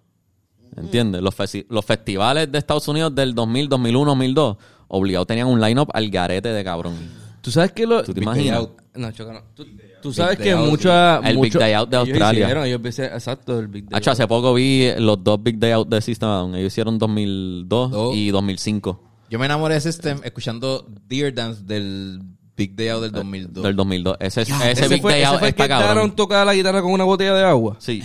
¿Entiendes? 0.76 1.20
Los, 1.22 1.36
festi- 1.36 1.66
los 1.68 1.84
festivales 1.84 2.52
de 2.52 2.58
Estados 2.58 2.86
Unidos 2.86 3.12
del 3.16 3.34
2000, 3.34 3.68
2001, 3.68 4.10
2002, 4.12 4.56
obligado 4.86 5.26
tenían 5.26 5.48
un 5.48 5.60
line-up 5.60 5.88
al 5.92 6.08
garete 6.08 6.50
de 6.50 6.62
cabrón. 6.62 6.94
Tú 7.40 7.50
sabes 7.50 7.72
que 7.72 7.84
lo... 7.84 8.04
¿Tú 8.04 8.14
te 8.14 8.20
imaginas? 8.22 8.68
Out. 8.94 8.96
No, 9.02 9.12
choca, 9.12 9.32
no. 9.32 9.40
Tú, 9.54 9.66
tú 10.02 10.12
sabes 10.12 10.38
que 10.38 10.52
Out, 10.52 10.68
mucha... 10.68 11.18
El 11.18 11.36
Big 11.36 11.36
mucho- 11.36 11.58
Day 11.58 11.72
Out 11.74 11.88
de 11.90 11.96
ellos 11.96 12.08
Australia. 12.08 12.40
hicieron, 12.44 12.64
ellos 12.66 12.80
hicieron- 12.84 13.14
exacto, 13.14 13.58
el 13.60 13.68
Big 13.68 13.84
Day 13.88 13.96
Hacho, 13.98 14.10
hace 14.10 14.22
Out. 14.22 14.28
poco 14.28 14.54
vi 14.54 14.90
los 14.98 15.22
dos 15.22 15.42
Big 15.42 15.58
Day 15.58 15.72
Out 15.72 15.88
de 15.88 16.00
System 16.00 16.28
Down. 16.28 16.54
Ellos 16.56 16.72
hicieron 16.72 16.98
2002 16.98 17.90
Dos. 17.90 18.16
y 18.16 18.30
2005. 18.30 19.00
Yo 19.30 19.38
me 19.38 19.46
enamoré 19.46 19.74
de 19.74 19.80
System 19.80 20.20
escuchando 20.24 20.86
Deer 21.08 21.32
Dance 21.34 21.62
del 21.64 22.20
Big 22.56 22.74
Day 22.74 22.88
Out 22.88 23.02
del 23.02 23.12
2002. 23.12 23.62
Del 23.64 23.76
2002. 23.76 24.16
Ese, 24.20 24.42
ese, 24.42 24.70
Ese 24.72 24.88
Big 24.88 25.00
fue, 25.02 25.12
Day 25.12 25.20
ese 25.22 25.28
Out 25.30 25.38
fue 25.38 25.48
el 25.48 25.54
está 25.54 25.64
que 25.64 25.68
cabrón. 25.68 26.16
Tocar 26.16 26.44
la 26.46 26.54
guitarra 26.54 26.82
con 26.82 26.90
una 26.92 27.04
botella 27.04 27.34
de 27.34 27.44
agua. 27.44 27.76
Sí. 27.78 28.02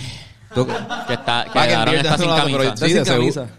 que 0.54 0.62
está, 1.14 1.46
que 1.52 1.60
está 1.98 2.18
sin 2.18 2.28
pero 2.28 2.36
camisa. 2.36 2.78
Sí, 2.78 2.94
sin 2.94 3.04
camisa. 3.04 3.50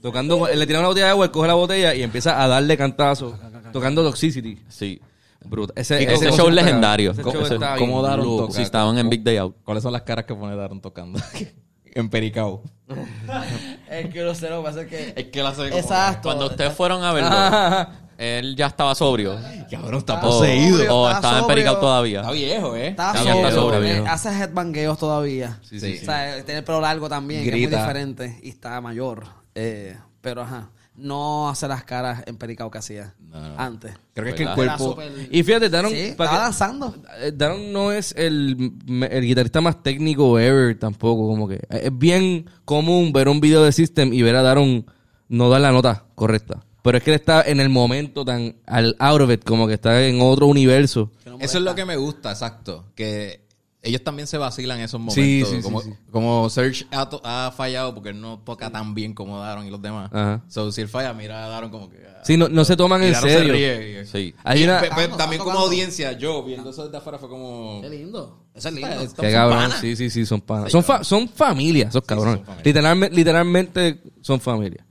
Tocando, 0.00 0.48
le 0.52 0.66
tira 0.66 0.78
una 0.78 0.88
botella 0.88 1.06
de 1.06 1.10
agua, 1.12 1.26
él 1.26 1.30
coge 1.30 1.46
la 1.46 1.54
botella 1.54 1.94
y 1.94 2.02
empieza 2.02 2.42
a 2.42 2.48
darle 2.48 2.76
cantazo. 2.78 3.38
Tocando 3.70 4.02
Toxicity. 4.02 4.58
Sí. 4.68 4.98
Brutal. 5.44 5.72
Ese, 5.76 6.04
show 6.06 6.48
está- 6.48 6.50
legendario. 6.50 7.12
Ese 7.12 7.22
¿Cómo- 7.22 7.34
show 7.36 7.44
ese- 7.44 7.54
está 7.54 7.76
cómo 7.76 8.00
bien 8.00 8.10
Daron 8.10 8.36
toca? 8.36 8.52
Sí, 8.54 8.62
estaban 8.62 8.98
en 8.98 9.08
Big 9.08 9.22
Day 9.22 9.36
Out. 9.38 9.56
¿Cuáles 9.64 9.82
son 9.82 9.92
las 9.92 10.02
caras 10.02 10.24
que 10.26 10.34
pone 10.34 10.54
Daron 10.56 10.80
tocando? 10.80 11.18
en 11.84 12.08
Pericao. 12.10 12.62
Es 13.90 14.12
que 14.12 14.22
lo 14.22 14.34
sé, 14.34 14.48
lo 14.48 14.58
que 14.62 14.64
pasa 14.68 14.80
es 14.82 14.86
que... 14.88 15.12
Es 15.16 15.26
que 15.26 15.42
la 15.42 15.50
Exacto. 15.50 16.28
Cuando 16.28 16.46
ustedes 16.46 16.72
fueron 16.72 17.02
a 17.02 17.12
verlo, 17.12 17.88
él 18.18 18.54
ya 18.54 18.66
estaba 18.66 18.94
sobrio. 18.94 19.36
Cabrón, 19.70 19.98
está 19.98 20.20
poseído. 20.20 20.76
sobrio, 20.76 20.94
o 20.96 21.06
está 21.08 21.18
estaba 21.18 21.38
en. 21.40 21.46
Pericao 21.46 21.78
todavía. 21.78 22.20
Está 22.20 22.32
viejo, 22.32 22.76
¿eh? 22.76 22.88
Está 22.88 23.14
sobrio, 23.16 23.50
sobrio, 23.50 23.80
viejo. 23.80 24.06
hace 24.08 24.28
headbangueos 24.28 24.98
todavía. 24.98 25.58
Sí, 25.62 25.80
sí. 25.80 25.98
O 26.02 26.04
sea, 26.04 26.44
tiene 26.44 26.58
el 26.58 26.64
pelo 26.64 26.80
largo 26.82 27.08
también, 27.08 27.42
que 27.42 27.48
es 27.48 27.54
Grita. 27.54 27.78
muy 27.78 27.86
diferente. 27.86 28.38
Y 28.42 28.50
está 28.50 28.80
mayor. 28.80 29.24
Eh, 29.54 29.96
pero 30.20 30.42
ajá, 30.42 30.70
no 31.00 31.48
hace 31.48 31.66
las 31.68 31.84
caras 31.84 32.22
en 32.26 32.36
Pericao 32.36 32.70
que 32.70 32.78
hacía 32.78 33.14
No, 33.20 33.40
no. 33.40 33.54
antes. 33.58 33.92
Creo 34.14 34.24
que 34.24 34.30
es 34.30 34.36
que 34.36 34.42
el 34.42 34.48
¿Verdad? 34.50 34.64
Era 34.64 34.76
cuerpo... 34.76 34.94
súper- 35.02 35.28
Y 35.30 35.42
fíjate, 35.42 35.68
Daron, 35.70 35.90
Sí, 35.92 35.98
estaba 35.98 36.30
que- 36.30 36.36
danzando. 36.36 36.94
eh, 37.20 37.32
Daron 37.34 37.72
no 37.72 37.92
es 37.92 38.14
el, 38.16 38.72
el 39.10 39.24
guitarrista 39.24 39.60
más 39.60 39.82
técnico 39.82 40.38
ever 40.38 40.78
tampoco, 40.78 41.26
como 41.26 41.48
que 41.48 41.60
es 41.70 41.90
bien 41.98 42.48
común 42.64 43.12
ver 43.12 43.28
un 43.28 43.40
video 43.40 43.64
de 43.64 43.72
System 43.72 44.12
y 44.12 44.22
ver 44.22 44.36
a 44.36 44.42
Daron 44.42 44.86
no 45.28 45.48
dar 45.48 45.60
la 45.60 45.72
nota 45.72 46.04
correcta. 46.14 46.64
Pero 46.82 46.96
es 46.96 47.04
que 47.04 47.10
él 47.10 47.16
está 47.16 47.42
en 47.42 47.60
el 47.60 47.68
momento 47.68 48.24
tan 48.24 48.56
al 48.66 48.96
out 48.98 49.20
of 49.20 49.30
it, 49.30 49.44
como 49.44 49.66
que 49.68 49.74
está 49.74 50.02
en 50.06 50.20
otro 50.22 50.46
universo. 50.46 51.10
Eso 51.38 51.58
es 51.58 51.64
lo 51.64 51.74
que 51.74 51.84
me 51.84 51.96
gusta, 51.96 52.30
exacto. 52.30 52.86
Que 52.94 53.39
ellos 53.82 54.02
también 54.04 54.26
se 54.26 54.36
vacilan 54.38 54.78
en 54.78 54.84
esos 54.84 55.00
momentos. 55.00 55.14
Sí, 55.14 55.42
sí, 55.44 55.62
como, 55.62 55.80
sí. 55.80 55.90
como 56.10 56.50
Serge 56.50 56.86
ha, 56.90 57.08
to- 57.08 57.20
ha 57.24 57.52
fallado 57.56 57.94
porque 57.94 58.10
él 58.10 58.20
no 58.20 58.38
toca 58.40 58.70
tan 58.70 58.94
bien 58.94 59.14
como 59.14 59.38
Daron 59.38 59.66
y 59.66 59.70
los 59.70 59.80
demás. 59.80 60.10
Ajá. 60.12 60.42
So, 60.48 60.70
si 60.72 60.80
él 60.82 60.88
falla, 60.88 61.12
mira 61.14 61.44
a 61.44 61.48
Daron 61.48 61.70
como 61.70 61.88
que... 61.88 61.96
ah, 62.06 62.20
Sí, 62.22 62.36
no, 62.36 62.48
no 62.50 62.64
se 62.66 62.76
toman 62.76 63.02
y 63.02 63.06
en 63.06 63.14
se 63.14 63.20
serio. 63.22 63.54
y- 64.02 64.06
Sí. 64.06 64.34
Hay 64.44 64.60
Y 64.60 64.64
una... 64.64 64.80
pe- 64.80 64.88
pe- 64.88 64.94
Tocando, 64.94 65.16
también 65.16 65.42
como 65.42 65.58
audiencia, 65.58 66.12
yo 66.12 66.42
viendo 66.42 66.70
eso 66.70 66.84
desde 66.84 66.98
afuera 66.98 67.18
fue 67.18 67.28
como... 67.28 67.80
Qué 67.82 67.88
lindo. 67.88 68.44
Eso 68.54 68.68
es 68.68 68.74
lindo. 68.74 68.90
Estos 69.00 69.14
Qué 69.24 69.30
son 69.30 69.40
cabrón, 69.40 69.58
panas. 69.58 69.80
sí, 69.80 69.96
sí, 69.96 70.10
sí, 70.10 70.26
son 70.26 70.40
panas. 70.42 70.72
Son, 70.72 70.82
fa- 70.84 71.02
son 71.04 71.28
familias, 71.28 71.88
esos 71.90 72.02
cabrones. 72.04 72.36
son 72.36 72.44
familia. 72.46 72.62
Literalmente, 72.64 73.16
literalmente 73.16 74.02
son 74.20 74.40
familia. 74.40 74.84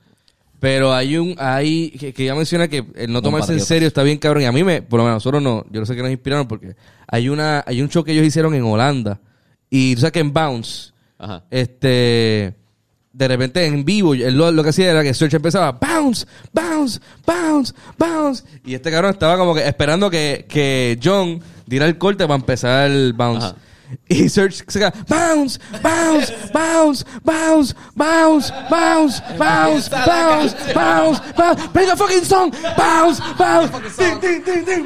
Pero 0.60 0.94
hay 0.94 1.18
un, 1.18 1.36
hay, 1.38 1.92
que, 1.92 2.14
que 2.14 2.26
ya 2.26 2.36
menciona 2.36 2.68
que 2.68 2.86
el 2.96 3.12
no 3.14 3.22
tomarse 3.22 3.54
en 3.54 3.62
serio 3.62 3.88
está 3.88 4.04
bien 4.04 4.18
cabrón. 4.18 4.44
Y 4.44 4.46
a 4.46 4.52
mí 4.52 4.64
me, 4.64 4.82
por 4.82 4.98
lo 5.00 5.06
menos 5.06 5.18
nosotros 5.18 5.42
no, 5.42 5.66
yo 5.72 5.80
no 5.80 5.86
sé 5.86 5.96
que 5.96 6.02
nos 6.02 6.12
inspiraron 6.12 6.48
porque 6.48 6.76
hay 7.08 7.30
una, 7.30 7.64
hay 7.66 7.82
un 7.82 7.88
show 7.90 8.04
que 8.04 8.12
ellos 8.12 8.26
hicieron 8.26 8.54
en 8.54 8.64
Holanda. 8.64 9.20
Y 9.70 9.96
tú 9.96 10.02
sabes 10.02 10.12
que 10.14 10.20
en 10.20 10.34
Bounce, 10.34 10.92
Ajá. 11.18 11.44
este, 11.50 12.56
de 13.14 13.28
repente 13.28 13.66
en 13.66 13.86
vivo, 13.86 14.14
él 14.14 14.36
lo, 14.36 14.52
lo 14.52 14.64
que 14.64 14.70
hacía 14.70 14.92
era 14.92 15.04
que 15.04 15.14
Search 15.14 15.34
empezaba, 15.34 15.72
bounce, 15.72 16.26
bounce, 16.52 17.00
bounce, 17.26 17.74
bounce. 17.98 18.44
Y 18.66 18.74
este 18.74 18.92
cabrón 18.92 19.12
estaba 19.12 19.38
como 19.38 19.56
que 19.56 19.66
esperando 19.66 20.10
que, 20.10 20.46
que 20.50 21.00
John 21.02 21.40
diera 21.66 21.86
el 21.86 21.98
corte 21.98 22.26
para 22.26 22.36
empezar 22.36 22.90
el 22.92 23.14
bounce. 23.14 23.48
Ajá. 23.48 23.56
Y 24.10 24.30
Search 24.30 24.64
se 24.68 24.80
queda, 24.80 24.94
bounce, 25.08 25.60
bounce, 25.82 26.34
bounce, 26.54 27.06
bounce, 27.24 27.74
bounce, 27.96 28.54
bounce, 28.70 29.22
bounce, 29.38 29.90
bounce, 29.90 30.74
bounce, 30.74 31.22
bounce, 31.36 31.68
play 31.70 31.86
the 31.86 31.96
fucking 31.96 32.26
song, 32.26 32.52
bounce, 32.78 33.22
bounce, 33.38 33.72
ding, 33.98 34.20
ding, 34.20 34.44
ding, 34.44 34.66
ding, 34.66 34.86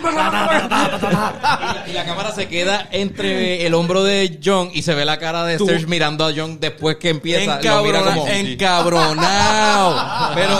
Y 1.88 1.94
la 1.94 2.06
cámara 2.06 2.32
se 2.32 2.48
queda 2.48 2.88
entre 2.92 3.66
el 3.66 3.74
hombro 3.74 4.04
de 4.04 4.39
John 4.44 4.70
y 4.74 4.82
se 4.82 4.94
ve 4.94 5.06
la 5.06 5.20
cara 5.20 5.46
de 5.46 5.58
Serge 5.58 5.88
mirando 5.88 6.26
a 6.26 6.34
John 6.36 6.60
después 6.60 6.98
que 6.98 7.10
empieza. 7.10 7.62
Lo 7.62 7.84
mira 7.84 8.02
como... 8.02 8.28
encabronado. 8.28 10.34
Pero, 10.36 10.58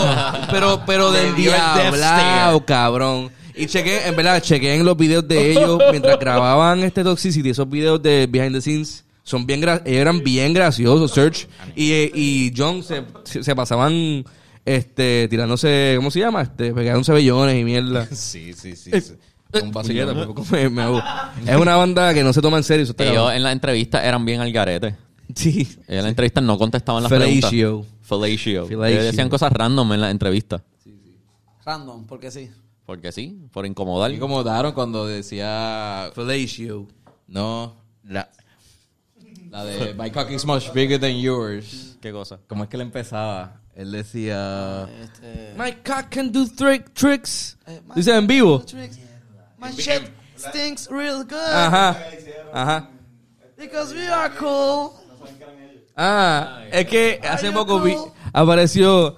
pero, 0.50 0.82
pero 0.86 1.12
del 1.12 1.34
diablao, 1.34 2.64
cabrón. 2.64 3.30
Y 3.56 3.66
chequé, 3.66 4.06
en 4.06 4.16
verdad, 4.16 4.42
chequé 4.42 4.74
en 4.74 4.84
los 4.84 4.96
videos 4.96 5.26
de 5.28 5.52
ellos 5.52 5.78
mientras 5.90 6.18
grababan 6.18 6.80
este 6.80 7.04
Toxicity, 7.04 7.50
esos 7.50 7.68
videos 7.68 8.02
de 8.02 8.26
behind 8.28 8.52
the 8.54 8.60
scenes. 8.60 9.04
Son 9.22 9.46
bien 9.46 9.62
gra- 9.62 9.80
eran 9.86 10.22
bien 10.22 10.52
graciosos, 10.52 11.10
Search. 11.12 11.46
Y, 11.76 11.92
eh, 11.92 12.12
y 12.14 12.52
John 12.56 12.82
se, 12.82 13.04
se, 13.42 13.54
pasaban 13.56 14.24
este 14.64 15.28
tirándose, 15.28 15.94
¿cómo 15.96 16.10
se 16.10 16.20
llama? 16.20 16.42
Este, 16.42 16.74
pegándose 16.74 17.12
bellones 17.12 17.58
y 17.60 17.64
mierda. 17.64 18.06
Sí, 18.12 18.52
sí, 18.54 18.76
sí. 18.76 18.90
Eh, 18.92 19.00
sí. 19.00 19.14
Un 19.62 19.70
vacilón. 19.70 20.08
Puñeta, 20.08 20.26
por 20.26 20.34
poco 20.34 20.46
me- 20.50 20.68
me 20.68 20.82
hago. 20.82 21.00
Es 21.46 21.56
una 21.56 21.76
banda 21.76 22.12
que 22.12 22.24
no 22.24 22.32
se 22.32 22.42
toma 22.42 22.56
en 22.58 22.64
serio. 22.64 22.82
Eso 22.84 22.94
Ellos 22.98 23.32
en 23.32 23.42
la 23.44 23.52
entrevista 23.52 24.04
eran 24.04 24.24
bien 24.24 24.40
al 24.40 24.52
garete. 24.52 24.96
Sí. 25.34 25.60
Ellos 25.60 25.78
en 25.88 26.02
la 26.02 26.08
entrevista 26.08 26.40
no 26.40 26.58
contestaban 26.58 27.02
las 27.04 27.08
Fellatio. 27.10 27.38
preguntas. 27.48 27.90
Fellatio. 28.02 28.66
Ellos 28.86 29.04
decían 29.04 29.28
cosas 29.28 29.52
random 29.52 29.92
en 29.92 30.00
la 30.00 30.10
entrevista. 30.10 30.62
Random, 31.64 32.04
porque 32.06 32.30
sí. 32.30 32.50
Porque 32.86 33.12
sí, 33.12 33.48
por 33.52 33.64
incomodar. 33.66 34.10
Me 34.10 34.16
incomodaron 34.16 34.72
cuando 34.72 35.06
decía... 35.06 36.10
Fellatio. 36.14 36.86
No, 37.26 37.76
la, 38.04 38.28
la 39.50 39.64
de 39.64 39.94
My 39.98 40.10
cock 40.10 40.30
is 40.30 40.44
much 40.44 40.70
bigger 40.72 41.00
than 41.00 41.16
yours. 41.18 41.96
¿Qué 42.02 42.12
cosa? 42.12 42.38
¿Cómo 42.46 42.64
es 42.64 42.68
que 42.70 42.76
le 42.76 42.82
empezaba? 42.84 43.60
Él 43.74 43.90
decía... 43.92 44.86
Este. 45.02 45.54
My 45.56 45.72
cock 45.72 46.10
can 46.10 46.30
do 46.30 46.46
trick, 46.46 46.92
tricks. 46.92 47.56
eh, 47.66 47.80
my- 47.86 47.94
Dice 47.94 48.14
en 48.14 48.26
vivo. 48.26 48.60
Tricks. 48.60 48.98
My 49.58 49.70
shit 49.72 50.10
stinks 50.36 50.88
real 50.90 51.24
good. 51.24 51.32
Ajá. 51.38 51.96
Ajá. 52.52 52.90
Because 53.56 53.94
we 53.94 54.06
are 54.06 54.34
cool. 54.36 54.90
Ah, 55.96 56.64
es 56.70 56.86
que 56.86 57.20
hace 57.22 57.50
poco 57.52 57.80
vi, 57.80 57.94
apareció 58.32 59.16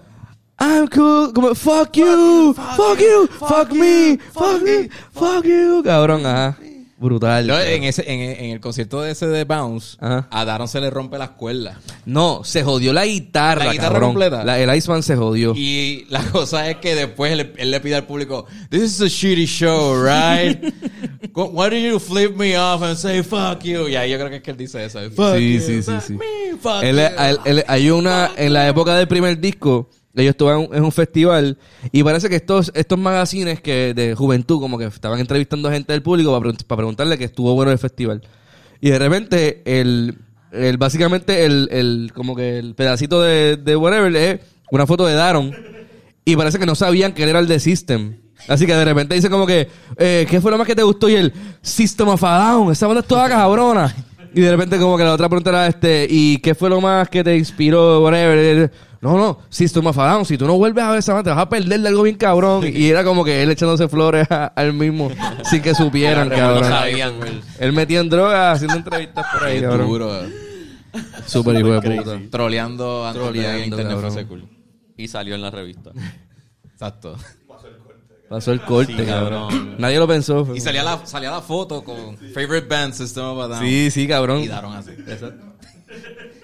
I'm 0.58 0.88
cool, 0.88 1.32
como 1.34 1.54
fuck 1.54 1.92
you, 1.96 2.54
fuck 2.54 2.98
you, 2.98 3.28
fuck 3.38 3.70
me, 3.72 4.18
fuck 4.32 4.62
me, 4.62 4.88
fuck 5.12 5.44
you, 5.44 5.82
cabrón, 5.84 6.24
ajá. 6.24 6.56
Brutal. 6.98 7.46
No, 7.46 7.60
en, 7.60 7.84
ese, 7.84 8.10
en, 8.10 8.20
en 8.42 8.50
el 8.52 8.60
concierto 8.60 9.02
de 9.02 9.10
ese 9.12 9.26
de 9.26 9.44
Bounce, 9.44 9.98
Ajá. 10.00 10.28
a 10.30 10.44
Daron 10.46 10.66
se 10.66 10.80
le 10.80 10.88
rompe 10.88 11.18
las 11.18 11.28
cuerdas. 11.32 11.76
No, 12.06 12.40
se 12.42 12.62
jodió 12.64 12.94
la 12.94 13.04
guitarra, 13.04 13.66
¿La 13.66 13.72
guitarra 13.72 13.92
cabrón. 13.92 14.10
completa? 14.12 14.44
La- 14.44 14.58
el 14.58 14.74
Iceman 14.74 15.02
se 15.02 15.14
jodió. 15.14 15.52
Y 15.54 16.06
la 16.08 16.22
cosa 16.32 16.70
es 16.70 16.78
que 16.78 16.94
después 16.94 17.32
él, 17.32 17.52
él 17.58 17.70
le 17.70 17.80
pide 17.80 17.96
al 17.96 18.04
público, 18.06 18.46
This 18.70 18.82
is 18.82 19.00
a 19.02 19.08
shitty 19.08 19.44
show, 19.44 19.94
right? 20.02 20.72
Why 21.34 21.68
do 21.68 21.76
you 21.76 22.00
flip 22.00 22.34
me 22.34 22.56
off 22.56 22.80
and 22.82 22.96
say 22.96 23.22
fuck 23.22 23.62
you? 23.62 23.88
Y 23.88 23.96
ahí 23.96 24.10
yo 24.12 24.16
creo 24.16 24.30
que 24.30 24.36
es 24.36 24.42
que 24.42 24.52
él 24.52 24.56
dice 24.56 24.82
eso. 24.82 24.98
Fuck 25.14 25.36
Sí, 25.36 25.52
you, 25.52 25.60
sí, 25.60 25.82
sí, 25.82 25.90
fuck 25.92 26.00
sí. 26.00 26.12
me, 26.14 26.56
fuck 26.58 26.82
Él, 26.82 26.96
you. 26.96 27.02
él- 27.22 27.38
él- 27.44 27.64
hay 27.68 27.90
una, 27.90 28.30
en 28.38 28.54
la 28.54 28.66
época 28.68 28.94
del 28.94 29.06
primer 29.06 29.38
disco, 29.38 29.90
ellos 30.22 30.30
estaban 30.30 30.68
en 30.72 30.84
un, 30.84 30.92
festival 30.92 31.58
y 31.92 32.02
parece 32.02 32.28
que 32.28 32.36
estos, 32.36 32.72
estos 32.74 32.98
magazines 32.98 33.60
que 33.60 33.92
de 33.94 34.14
juventud 34.14 34.60
como 34.60 34.78
que 34.78 34.86
estaban 34.86 35.20
entrevistando 35.20 35.68
a 35.68 35.72
gente 35.72 35.92
del 35.92 36.02
público 36.02 36.38
para, 36.38 36.52
para 36.52 36.76
preguntarle 36.76 37.18
que 37.18 37.24
estuvo 37.24 37.54
bueno 37.54 37.72
el 37.72 37.78
festival. 37.78 38.22
Y 38.80 38.90
de 38.90 38.98
repente, 38.98 39.62
el, 39.64 40.16
el 40.52 40.76
básicamente 40.78 41.44
el, 41.44 41.68
el, 41.70 42.12
como 42.14 42.34
que 42.34 42.58
el 42.58 42.74
pedacito 42.74 43.20
de, 43.22 43.56
de 43.56 43.76
whatever 43.76 44.14
es 44.16 44.40
una 44.70 44.86
foto 44.86 45.06
de 45.06 45.14
Daron 45.14 45.54
y 46.24 46.36
parece 46.36 46.58
que 46.58 46.66
no 46.66 46.74
sabían 46.74 47.12
que 47.12 47.22
era 47.22 47.38
el 47.38 47.46
de 47.46 47.60
System. 47.60 48.16
Así 48.48 48.66
que 48.66 48.74
de 48.74 48.84
repente 48.84 49.14
dice 49.14 49.30
como 49.30 49.46
que, 49.46 49.68
eh, 49.96 50.26
¿qué 50.28 50.40
fue 50.40 50.50
lo 50.50 50.58
más 50.58 50.66
que 50.66 50.74
te 50.74 50.82
gustó? 50.82 51.08
Y 51.08 51.14
el 51.14 51.32
System 51.62 52.08
of 52.08 52.22
a 52.24 52.38
Down, 52.38 52.72
esa 52.72 52.86
banda 52.86 53.00
es 53.00 53.06
toda 53.06 53.28
cabrona. 53.28 53.94
Y 54.36 54.42
de 54.42 54.50
repente 54.50 54.76
como 54.78 54.98
que 54.98 55.04
la 55.04 55.14
otra 55.14 55.28
pregunta 55.30 55.48
era 55.48 55.66
este, 55.66 56.06
¿y 56.10 56.36
qué 56.38 56.54
fue 56.54 56.68
lo 56.68 56.78
más 56.80 57.08
que 57.08 57.24
te 57.24 57.34
inspiró? 57.36 58.02
Whatever. 58.02 58.70
No, 59.00 59.16
no, 59.16 59.38
System 59.48 59.86
of 59.86 59.98
a 59.98 60.10
Down, 60.12 60.26
si 60.26 60.36
tú 60.36 60.46
no 60.46 60.58
vuelves 60.58 60.84
a 60.84 60.90
ver 60.90 60.98
esa 60.98 61.14
banda, 61.14 61.30
te 61.30 61.34
vas 61.36 61.42
a 61.46 61.48
perder 61.48 61.80
de 61.80 61.88
algo 61.88 62.02
bien 62.02 62.16
cabrón. 62.16 62.62
Y 62.66 62.88
era 62.88 63.02
como 63.02 63.24
que 63.24 63.42
él 63.42 63.50
echándose 63.50 63.88
flores 63.88 64.26
a- 64.30 64.46
al 64.48 64.74
mismo 64.74 65.10
sin 65.44 65.62
que 65.62 65.74
supieran, 65.74 66.28
No 66.30 66.34
cabrón. 66.36 66.64
sabían. 66.64 67.14
Él 67.58 67.72
metía 67.72 68.00
en 68.00 68.10
drogas 68.10 68.56
haciendo 68.56 68.76
entrevistas 68.76 69.24
por 69.32 69.44
ahí, 69.48 69.60
cabrón. 69.62 69.88
duro. 69.88 70.12
Súper 71.26 71.56
hijo 71.56 71.80
de 71.80 71.96
puta. 71.96 72.20
Troleando 72.30 73.10
Troleando, 73.14 73.80
internet 73.80 74.26
cool. 74.28 74.46
Y 74.98 75.08
salió 75.08 75.34
en 75.34 75.40
la 75.42 75.50
revista. 75.50 75.92
Exacto. 76.72 77.16
Pasó 78.28 78.52
el 78.52 78.60
corte, 78.64 78.96
Sí, 78.96 79.04
cabrón. 79.06 79.48
cabrón. 79.50 79.76
Nadie 79.78 79.98
lo 79.98 80.08
pensó. 80.08 80.54
Y 80.54 80.60
salía 80.60 80.82
la, 80.82 81.06
salía 81.06 81.30
la 81.30 81.40
foto 81.42 81.84
con 81.84 82.16
Favorite 82.16 82.66
Band 82.66 82.92
System 82.94 83.24
of 83.24 83.38
a 83.44 83.48
Down. 83.48 83.60
Sí, 83.64 83.90
sí, 83.90 84.08
cabrón. 84.08 84.40
Y 84.40 84.48
Daron 84.48 84.72
así. 84.74 84.90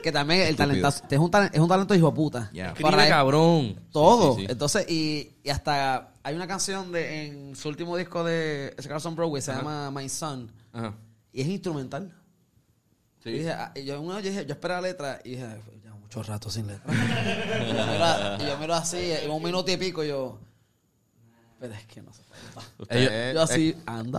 Que 0.03 0.11
también 0.11 0.43
el 0.43 0.57
talentazo, 0.57 1.05
es 1.09 1.19
un, 1.19 1.31
talen- 1.31 1.51
es 1.53 1.61
un 1.61 1.69
talento 1.69 1.95
hijo 1.95 2.09
de 2.11 2.13
puta. 2.17 2.51
Yeah. 2.53 2.69
Escribe, 2.69 2.91
Para 2.91 3.05
él, 3.05 3.11
cabrón. 3.11 3.77
todo. 3.93 4.35
Sí, 4.35 4.41
sí, 4.41 4.47
sí. 4.47 4.53
Entonces, 4.53 4.91
y, 4.91 5.31
y 5.45 5.51
hasta 5.51 6.13
hay 6.25 6.35
una 6.35 6.47
canción 6.49 6.91
de 6.93 7.27
en 7.27 7.57
su 7.57 7.69
último 7.69 7.97
disco 7.97 8.25
de 8.25 8.75
Carson 8.89 9.15
Broadway, 9.15 9.43
se 9.43 9.53
llama 9.53 9.91
My 9.93 10.09
Son, 10.09 10.51
Ajá. 10.73 10.95
y 11.33 11.41
es 11.43 11.47
instrumental. 11.49 12.13
Y 13.25 13.31
dije, 13.33 13.51
ah, 13.53 13.71
y 13.77 13.85
yo, 13.85 14.01
una 14.01 14.17
vez 14.17 14.25
yo 14.25 14.31
dije, 14.31 14.47
yo 14.47 14.53
esperé 14.55 14.75
la 14.75 14.81
letra 14.81 15.21
y 15.25 15.31
dije, 15.31 15.47
ya 15.85 15.95
mucho 15.95 16.23
rato 16.25 16.51
sin 16.51 16.67
letra. 16.67 16.93
y, 16.93 17.69
yo 17.77 17.87
miro, 17.87 18.45
y 18.45 18.51
yo 18.51 18.59
miro 18.59 18.75
así, 18.75 19.13
y 19.25 19.29
un 19.29 19.41
minuto 19.43 19.71
y 19.71 19.77
pico, 19.77 20.03
y 20.03 20.09
yo, 20.09 20.41
pero 21.63 21.75
es 21.75 21.87
que 21.87 22.03
no 22.03 22.13
se 22.13 22.23
puede. 22.25 22.67
Ustedes 22.79 23.35
Yo 23.35 23.43
así, 23.43 23.69
eh, 23.69 23.77
anda 23.87 24.19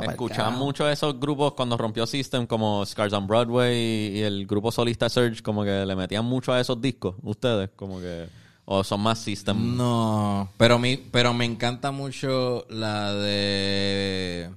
mucho 0.51 0.89
esos 0.89 1.19
grupos 1.19 1.53
cuando 1.55 1.75
rompió 1.75 2.07
System, 2.07 2.47
como 2.47 2.85
Scars 2.85 3.11
on 3.11 3.27
Broadway 3.27 3.75
y, 3.75 4.19
y 4.19 4.21
el 4.21 4.47
grupo 4.47 4.71
solista 4.71 5.09
Surge, 5.09 5.43
como 5.43 5.65
que 5.65 5.85
le 5.85 5.95
metían 5.97 6.23
mucho 6.23 6.53
a 6.53 6.61
esos 6.61 6.79
discos, 6.81 7.15
ustedes, 7.21 7.69
como 7.75 7.99
que. 7.99 8.29
O 8.63 8.81
son 8.81 9.01
más 9.01 9.19
System. 9.19 9.75
No, 9.75 10.49
pero, 10.55 10.79
mi, 10.79 10.95
pero 10.95 11.33
me 11.33 11.43
encanta 11.43 11.91
mucho 11.91 12.65
la 12.69 13.13
de 13.13 14.49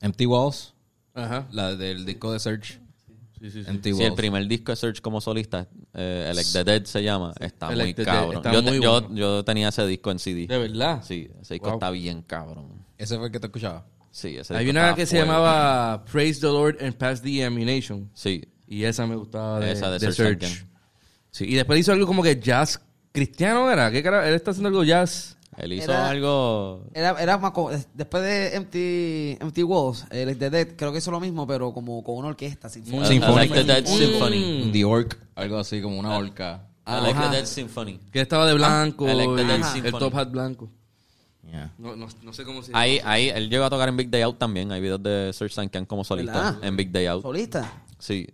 Empty 0.00 0.24
Walls, 0.24 0.72
Ajá. 1.12 1.46
la 1.52 1.76
del 1.76 2.06
disco 2.06 2.32
de 2.32 2.40
Search. 2.40 2.80
Sí, 3.40 3.50
sí, 3.50 3.64
sí. 3.64 3.70
Empty 3.70 3.94
Sí, 3.94 4.02
el 4.02 4.14
primer 4.14 4.46
disco 4.46 4.70
de 4.72 4.76
Surge 4.76 5.00
como 5.00 5.20
solista, 5.20 5.66
eh, 5.94 6.28
Elect 6.30 6.52
the 6.52 6.64
Dead 6.64 6.84
se 6.84 7.02
llama, 7.02 7.32
está 7.40 7.72
Elect 7.72 7.98
muy 7.98 8.04
cabrón. 8.04 8.36
está 8.36 8.52
yo, 8.52 8.62
muy 8.62 8.80
yo, 8.82 9.00
bueno. 9.00 9.16
yo 9.16 9.44
tenía 9.44 9.68
ese 9.68 9.86
disco 9.86 10.10
en 10.10 10.18
CD. 10.18 10.46
De 10.46 10.58
verdad. 10.58 11.02
Sí, 11.02 11.28
ese 11.40 11.54
disco 11.54 11.68
Wow. 11.68 11.76
está 11.76 11.90
bien 11.90 12.22
cabrón. 12.22 12.84
Ese 12.98 13.16
fue 13.16 13.26
el 13.26 13.32
que 13.32 13.40
te 13.40 13.46
escuchaba. 13.46 13.86
Sí, 14.10 14.36
ese 14.36 14.54
Hay 14.54 14.64
disco 14.66 14.78
una 14.78 14.94
que 14.94 15.06
se 15.06 15.16
llamaba 15.18 16.04
Praise 16.04 16.40
the 16.40 16.46
Lord 16.48 16.76
and 16.82 16.94
Pass 16.94 17.22
the 17.22 17.44
Ammunition. 17.44 18.10
Sí, 18.12 18.44
Y 18.66 18.84
esa 18.84 19.06
me 19.06 19.16
gustaba 19.16 19.58
de, 19.60 19.72
Esa 19.72 19.90
de 19.90 19.98
de 19.98 20.12
Serge. 20.12 20.66
Sí, 21.30 21.44
y 21.46 21.54
después 21.54 21.80
hizo 21.80 21.92
algo 21.92 22.06
como 22.06 22.22
que 22.22 22.38
jazz 22.38 22.80
cristiano 23.12 23.70
era. 23.70 23.90
¿Qué 23.90 24.02
cara? 24.02 24.28
Él 24.28 24.34
está 24.34 24.50
haciendo 24.50 24.68
algo 24.68 24.84
jazz. 24.84 25.36
Él 25.60 25.72
hizo 25.74 25.90
Era- 25.92 26.08
algo. 26.10 26.84
Era, 26.94 27.20
era 27.20 27.38
más 27.38 27.50
como- 27.52 27.70
después 27.70 28.22
de 28.22 28.54
Empty, 28.56 29.38
Empty 29.40 29.62
Walls, 29.62 30.06
el 30.10 30.36
The 30.38 30.50
Dead, 30.50 30.68
creo 30.76 30.92
que 30.92 30.98
hizo 30.98 31.10
lo 31.10 31.20
mismo, 31.20 31.46
pero 31.46 31.72
como 31.72 32.02
con 32.02 32.16
una 32.16 32.28
orquesta 32.28 32.68
sinfónica. 32.68 33.06
Sinfónica. 33.08 33.42
Elect 33.42 33.54
the 33.54 33.64
Dead 33.64 33.82
Mm. 33.84 33.98
Symphony. 33.98 34.70
The 34.72 34.84
Orc, 34.84 35.18
algo 35.34 35.58
así 35.58 35.80
como 35.80 35.98
una 35.98 36.16
orca. 36.16 36.66
Elect 36.86 37.16
Ajá. 37.16 37.30
the 37.30 37.36
Dead 37.36 37.46
Symphony. 37.46 38.00
Que 38.12 38.20
estaba 38.20 38.46
de 38.46 38.54
blanco. 38.54 39.08
Elect 39.08 39.36
the 39.36 39.42
y 39.42 39.46
Dead 39.46 39.56
el 39.56 39.64
Symphony. 39.64 39.98
top 39.98 40.14
hat 40.16 40.30
blanco. 40.30 40.70
Yeah. 41.48 41.72
No, 41.78 41.96
no, 41.96 42.06
no 42.22 42.32
sé 42.32 42.44
cómo 42.44 42.62
se 42.62 42.68
llama. 42.68 42.80
Ahí, 42.80 43.00
ahí, 43.04 43.28
él 43.28 43.48
llegó 43.50 43.64
a 43.64 43.70
tocar 43.70 43.88
en 43.88 43.96
Big 43.96 44.08
Day 44.10 44.22
Out 44.22 44.38
también. 44.38 44.70
Hay 44.72 44.80
videos 44.80 45.02
de 45.02 45.32
Serge 45.32 45.54
Tankian 45.56 45.84
como 45.84 46.04
solista 46.04 46.32
¿Verdad? 46.32 46.58
en 46.64 46.76
Big 46.76 46.90
Day 46.92 47.06
Out. 47.06 47.22
Solista. 47.22 47.72
Sí, 47.98 48.26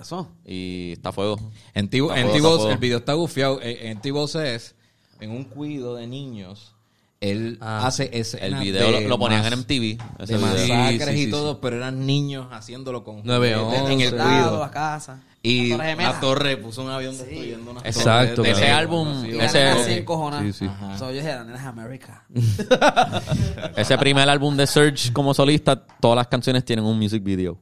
eso. 0.00 0.28
y 0.44 0.92
está 0.92 1.10
a 1.10 1.12
fuego. 1.12 1.38
En 1.74 1.88
T- 1.88 1.98
Está 1.98 2.18
en 2.20 2.28
fuego, 2.28 2.32
T- 2.32 2.36
está 2.36 2.48
Balls, 2.48 2.56
fuego. 2.58 2.70
el 2.72 2.78
video 2.78 2.98
está 2.98 3.12
gufiado. 3.14 3.60
En, 3.62 3.86
en 3.88 4.00
T-Balls 4.00 4.34
es 4.36 4.74
en 5.20 5.30
un 5.30 5.44
cuido 5.44 5.96
de 5.96 6.06
niños. 6.06 6.72
Él 7.20 7.56
Ah. 7.62 7.86
hace 7.86 8.10
ese. 8.12 8.44
El 8.44 8.56
video 8.56 8.90
lo, 8.90 9.00
lo 9.00 9.18
ponían 9.18 9.44
en 9.46 9.54
MTV. 9.60 9.98
Ese 10.18 10.34
de 10.34 10.38
video. 10.38 10.74
masacres 10.76 11.08
Sí, 11.08 11.14
sí, 11.14 11.20
y 11.22 11.24
sí, 11.24 11.30
todo, 11.30 11.60
pero 11.62 11.76
eran 11.76 12.04
niños 12.04 12.46
haciéndolo 12.52 13.02
con 13.04 13.22
Nueve, 13.24 13.54
juguetes 13.54 13.80
once. 13.80 13.92
en 13.94 14.00
el 14.02 14.10
cuido. 14.10 14.60
la 14.60 14.70
casa. 14.70 15.22
Y 15.42 15.68
la 15.68 15.76
Torre 15.78 15.94
una 15.94 16.20
torre 16.20 16.56
puso 16.58 16.82
un 16.82 16.90
avión 16.90 17.16
destruyendo 17.16 17.70
una 17.70 17.80
Exacto, 17.82 18.42
Ese 18.44 18.52
cabrón. 18.62 18.76
álbum, 18.78 19.24
ese- 19.40 19.62
así. 19.62 20.04
Sí. 20.52 20.68
So, 20.98 21.10
yo 21.10 21.16
dije, 21.16 21.32
la. 21.32 22.24
Ese 23.76 23.96
primer 23.98 24.28
álbum 24.28 24.56
de 24.56 24.66
Serge 24.66 25.12
como 25.12 25.32
solista, 25.34 25.76
todas 26.00 26.16
las 26.16 26.26
canciones 26.26 26.64
tienen 26.64 26.84
un 26.84 26.98
music 26.98 27.22
video. 27.22 27.58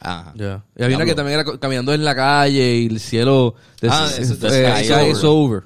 Ajá. 0.00 0.32
Ya. 0.36 0.64
Y 0.76 0.82
había 0.84 0.96
una 0.96 1.06
que 1.06 1.14
también 1.14 1.40
era 1.40 1.58
caminando 1.58 1.92
en 1.94 2.04
la 2.04 2.14
calle 2.14 2.76
y 2.76 2.86
el 2.86 3.00
cielo. 3.00 3.54
de- 3.80 3.88
Ah, 3.90 4.08
eh, 4.16 4.22
es 4.22 4.38
The 4.38 4.46
eh, 4.48 4.72
Sky 4.82 4.84
Sky 4.84 5.10
is 5.10 5.18
is 5.18 5.24
over. 5.24 5.62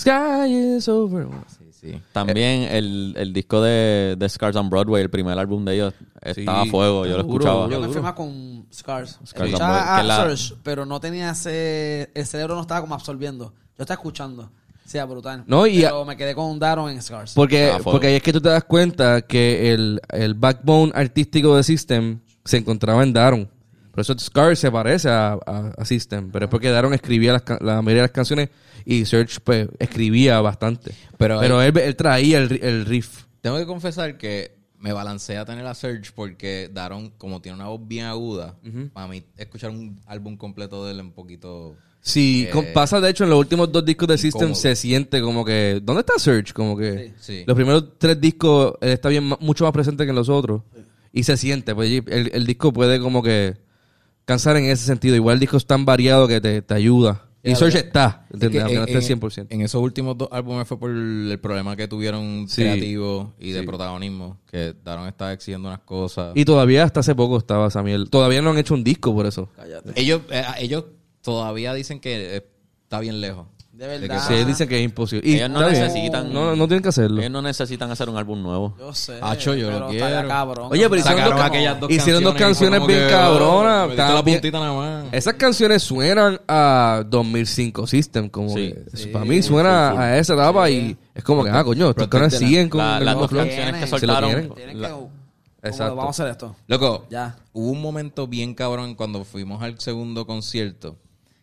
Sky 0.00 0.76
is 0.76 0.88
over. 0.88 1.26
Sí, 1.58 1.64
sí. 1.72 2.02
También 2.12 2.62
el, 2.70 3.14
el 3.16 3.32
disco 3.32 3.60
de, 3.62 4.16
de 4.18 4.28
Scars 4.28 4.56
on 4.56 4.70
Broadway, 4.70 5.02
el 5.02 5.10
primer 5.10 5.38
álbum 5.38 5.64
de 5.64 5.74
ellos, 5.74 5.94
estaba 6.22 6.62
a 6.62 6.66
fuego. 6.66 7.06
Yo 7.06 7.16
lo 7.18 7.22
duro, 7.24 7.34
escuchaba. 7.34 7.64
duro. 7.64 7.70
Yo 7.74 7.80
me 7.80 7.86
enfermaba 7.86 8.14
con 8.14 8.66
Scars. 8.72 9.18
Scars 9.24 9.48
Escuchaba 9.50 9.80
Amor, 9.80 9.94
que 9.94 10.00
a 10.00 10.02
la- 10.26 10.36
Surge, 10.36 10.54
pero 10.62 10.86
no 10.86 11.00
tenía 11.00 11.30
ese... 11.30 12.10
El 12.14 12.26
cerebro 12.26 12.54
no 12.54 12.62
estaba 12.62 12.80
como 12.80 12.94
absorbiendo. 12.94 13.52
Yo 13.76 13.82
estaba 13.82 13.94
escuchando. 13.94 14.42
O 14.42 14.88
sea, 14.90 15.04
brutal. 15.04 15.44
No, 15.46 15.66
y 15.66 15.82
pero 15.82 16.04
me 16.04 16.16
quedé 16.16 16.34
con 16.34 16.58
Daron 16.58 16.90
en 16.90 17.00
Scars. 17.00 17.34
Porque, 17.34 17.70
Ah, 17.72 17.78
porque 17.82 18.08
ahí 18.08 18.14
es 18.16 18.22
que 18.22 18.32
tú 18.32 18.40
te 18.40 18.48
das 18.48 18.64
cuenta 18.64 19.22
que 19.22 19.72
el, 19.72 20.00
el 20.08 20.34
backbone 20.34 20.90
artístico 20.94 21.56
de 21.56 21.62
System 21.62 22.20
se 22.44 22.56
encontraba 22.56 23.02
en 23.04 23.12
Daron. 23.12 23.48
Por 24.06 24.16
eso 24.16 24.18
Scar 24.18 24.56
se 24.56 24.70
parece 24.70 25.08
a, 25.08 25.32
a- 25.46 25.72
a 25.76 25.84
System. 25.84 26.30
Pero 26.30 26.46
es 26.46 26.50
porque 26.50 26.68
Daron 26.70 26.94
escribía 26.94 27.32
las, 27.32 27.42
la 27.60 27.82
mayoría 27.82 28.02
de 28.02 28.08
las 28.08 28.10
canciones 28.12 28.48
y 28.84 29.04
Serge 29.04 29.38
pues, 29.42 29.68
escribía 29.78 30.40
bastante. 30.40 30.92
Pero 31.18 31.40
Pero, 31.40 31.62
él, 31.62 31.76
él 31.78 31.96
traía 31.96 32.38
el, 32.38 32.52
el 32.62 32.86
riff. 32.86 33.24
Tengo 33.40 33.56
que 33.58 33.66
confesar 33.66 34.16
que 34.18 34.58
me 34.78 34.92
balancea 34.94 35.44
tener 35.44 35.66
a 35.66 35.74
Surge 35.74 36.10
porque 36.14 36.70
Daron, 36.72 37.10
como 37.18 37.42
tiene 37.42 37.56
una 37.56 37.66
voz 37.68 37.80
bien 37.86 38.06
aguda, 38.06 38.56
para 38.94 39.06
mí 39.08 39.22
escuchar 39.36 39.70
un 39.70 40.00
álbum 40.06 40.36
completo 40.38 40.84
de 40.86 40.92
él 40.92 40.98
es 41.00 41.04
un 41.04 41.12
poquito... 41.12 41.76
Sí, 42.02 42.48
Eh, 42.50 42.70
pasa 42.72 42.98
de 42.98 43.10
hecho 43.10 43.24
en 43.24 43.30
los 43.30 43.38
últimos 43.38 43.70
dos 43.70 43.84
discos 43.84 44.08
de 44.08 44.16
System 44.16 44.40
incómodo. 44.48 44.60
se 44.62 44.74
siente 44.74 45.20
como 45.20 45.44
que... 45.44 45.80
¿Dónde 45.82 46.00
está 46.00 46.14
Serge? 46.18 46.54
Como 46.54 46.74
que... 46.78 47.12
Sí. 47.20 47.44
Los 47.46 47.54
primeros 47.54 47.98
tres 47.98 48.18
discos 48.18 48.72
él 48.80 48.88
está 48.92 49.10
bien 49.10 49.24
mucho 49.40 49.64
más 49.64 49.72
presente 49.74 50.04
que 50.04 50.10
en 50.10 50.16
los 50.16 50.30
otros. 50.30 50.62
Y 51.12 51.24
se 51.24 51.36
siente. 51.36 51.74
Pues 51.74 52.02
el 52.06 52.46
disco 52.46 52.72
puede 52.72 53.00
como 53.00 53.22
que 53.22 53.54
cansar 54.30 54.56
en 54.56 54.64
ese 54.66 54.84
sentido. 54.86 55.16
Igual 55.16 55.34
el 55.34 55.40
disco 55.40 55.56
es 55.56 55.66
tan 55.66 55.84
variado 55.84 56.28
que 56.28 56.40
te, 56.40 56.62
te 56.62 56.74
ayuda. 56.74 57.24
Y 57.42 57.54
ya. 57.54 57.66
está. 57.68 58.26
Es 58.32 58.38
que 58.38 58.60
no 58.60 58.68
en, 58.68 58.78
esté 58.88 59.12
en- 59.12 59.20
100%. 59.20 59.46
en 59.48 59.62
esos 59.62 59.80
últimos 59.82 60.16
dos 60.18 60.28
álbumes 60.30 60.68
fue 60.68 60.78
por 60.78 60.90
el 60.90 61.38
problema 61.40 61.74
que 61.74 61.88
tuvieron 61.88 62.46
Sí. 62.48 62.60
creativo 62.62 63.32
y 63.38 63.52
de 63.52 63.60
Sí. 63.60 63.66
protagonismo, 63.66 64.38
que 64.46 64.74
Daron 64.84 65.08
estaba 65.08 65.32
exigiendo 65.32 65.68
unas 65.68 65.80
cosas. 65.80 66.32
Y 66.34 66.44
todavía 66.44 66.84
hasta 66.84 67.00
hace 67.00 67.14
poco 67.14 67.38
estaba 67.38 67.70
Samuel. 67.70 68.10
Todavía 68.10 68.42
no 68.42 68.50
han 68.50 68.58
hecho 68.58 68.74
un 68.74 68.84
disco 68.84 69.14
por 69.14 69.24
eso. 69.26 69.48
Cállate. 69.56 69.92
ellos, 69.98 70.20
eh, 70.30 70.42
ellos 70.58 70.84
todavía 71.22 71.72
dicen 71.72 71.98
que 71.98 72.36
eh, 72.36 72.46
está 72.82 73.00
bien 73.00 73.20
lejos. 73.22 73.46
De 73.80 73.86
que 73.98 74.08
verdad. 74.08 74.28
Sí, 74.28 74.44
dicen 74.44 74.68
que 74.68 74.78
es 74.78 74.84
imposible. 74.84 75.26
Y 75.26 75.36
Ellos 75.36 75.48
no 75.50 75.60
está 75.60 75.70
bien. 75.72 75.82
necesitan- 75.84 76.32
No, 76.32 76.54
no 76.54 76.66
tienen 76.68 76.82
que 76.82 76.90
hacerlo. 76.90 77.18
Ellos 77.20 77.30
no 77.32 77.40
necesitan 77.40 77.90
hacer 77.90 78.10
un 78.10 78.16
álbum 78.18 78.42
nuevo. 78.42 78.74
Yo 78.78 78.92
sé. 78.92 79.18
Acho, 79.22 79.54
yo 79.54 79.70
lo 79.70 79.76
pero 79.78 79.90
estaría 79.90 80.14
quiero. 80.16 80.28
cabrón. 80.28 80.68
Oye, 80.70 80.82
pero 80.82 80.96
hicieron 81.00 81.18
Sacaron 81.18 81.38
dos- 81.38 81.46
aquellas 81.46 81.80
dos 81.80 81.90
hicieron 81.90 82.22
dos 82.24 82.34
canciones 82.34 82.86
bien 82.86 83.00
que, 83.00 83.08
cabronas. 83.10 83.84
oh, 83.86 83.88
me 83.88 83.96
la 83.96 84.22
bien- 84.22 84.36
puntita 84.36 84.60
nada 84.60 84.72
más. 84.74 85.04
Esas 85.12 85.34
canciones 85.34 85.82
suenan 85.82 86.40
a 86.46 87.02
2005 87.08 87.86
System, 87.86 88.28
como 88.28 88.50
Sí. 88.50 88.74
que 88.94 89.06
para 89.08 89.24
mí 89.24 89.42
suena 89.42 89.98
a 89.98 90.18
esa 90.18 90.34
etapa 90.34 90.68
y 90.68 90.94
es 91.14 91.24
como 91.24 91.42
que, 91.42 91.50
ah, 91.50 91.64
coño, 91.64 91.88
estos 91.90 92.08
caras 92.08 92.34
siguen 92.36 92.68
con 92.68 92.78
La- 92.78 92.98
el 92.98 93.04
las 93.06 93.14
mismo 93.14 93.20
dos 93.22 93.30
flow. 93.30 93.44
canciones 93.46 93.74
que 93.76 93.86
Se 93.86 93.92
lo 93.92 93.98
soltaron. 93.98 94.30
tienen. 94.30 94.50
Tienen 94.54 94.76
que... 94.76 94.82
la- 94.82 94.98
Exacto. 95.62 95.96
Vamos 95.96 96.18
a 96.18 96.22
hacer 96.22 96.32
esto. 96.32 96.56
Loco, 96.68 97.06
Ya. 97.10 97.36
hubo 97.54 97.70
un 97.70 97.80
momento 97.82 98.26
bien 98.26 98.54
cabrón 98.54 98.94
cuando 98.94 99.24
fuimos 99.24 99.62
al 99.62 99.78
segundo 99.80 100.26
concierto 100.26 100.96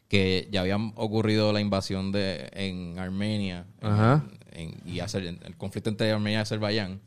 que 0.07 0.47
ya 0.51 0.61
había 0.61 0.77
ocurrido 0.95 1.51
la 1.53 1.59
invasión 1.61 2.11
de 2.11 2.49
en 2.53 2.97
Armenia 2.99 3.65
en- 3.81 3.87
Ajá. 3.87 4.25
en- 4.51 4.81
y 4.85 4.99
el 4.99 5.57
conflicto 5.57 5.89
entre 5.89 6.11
Armenia 6.11 6.39
y 6.39 6.41
Azerbaiyán. 6.41 7.01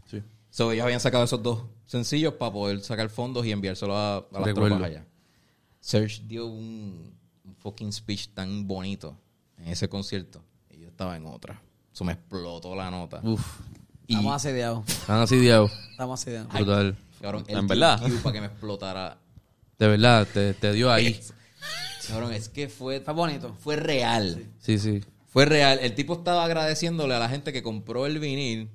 So, 0.50 0.72
ellos 0.72 0.84
habían 0.84 1.00
sacado 1.00 1.24
esos 1.24 1.42
dos 1.42 1.62
sencillos 1.86 2.34
para 2.34 2.52
poder 2.52 2.80
sacar 2.80 3.08
fondos 3.08 3.46
y 3.46 3.52
enviárselos 3.52 3.96
a, 3.96 4.16
a 4.18 4.24
las 4.32 4.42
Recuerdo. 4.44 4.76
tropas 4.76 4.90
allá. 4.90 5.06
Serge 5.80 6.22
dio 6.26 6.46
un, 6.46 7.14
un 7.44 7.54
fucking 7.56 7.92
speech 7.92 8.28
tan 8.34 8.66
bonito 8.66 9.16
en 9.58 9.68
ese 9.68 9.88
concierto 9.88 10.42
y 10.70 10.80
yo 10.80 10.88
estaba 10.88 11.16
en 11.16 11.26
otra. 11.26 11.60
Eso 11.92 12.04
me 12.04 12.12
explotó 12.12 12.74
la 12.74 12.90
nota. 12.90 13.20
Uf, 13.22 13.60
Y, 14.06 14.14
Estamos 14.14 14.34
asediados. 14.34 14.88
están 14.88 15.20
así, 15.22 15.36
Diego. 15.36 15.70
Estamos 15.92 16.20
asediados. 16.20 16.52
Brutal. 16.52 16.96
cabrón, 17.20 17.44
En 17.48 17.66
verdad. 17.66 18.00
para 18.22 18.32
que 18.32 18.40
me 18.40 18.46
explotara 18.48 19.18
De 19.78 19.86
verdad, 19.88 20.26
te, 20.32 20.52
te 20.54 20.72
dio 20.72 20.92
ahí. 20.92 21.18
Cabrón, 22.08 22.32
es 22.32 22.48
que 22.48 22.68
fue, 22.68 23.00
Fue 23.00 23.14
bonito. 23.14 23.54
fue 23.60 23.76
real. 23.76 24.44
Sí, 24.58 24.78
sí. 24.78 25.00
Fue 25.26 25.44
real. 25.44 25.78
El 25.82 25.94
tipo 25.94 26.14
estaba 26.14 26.44
agradeciéndole 26.44 27.14
a 27.14 27.18
la 27.18 27.28
gente 27.28 27.52
que 27.52 27.62
compró 27.62 28.06
el 28.06 28.18
vinil 28.18 28.68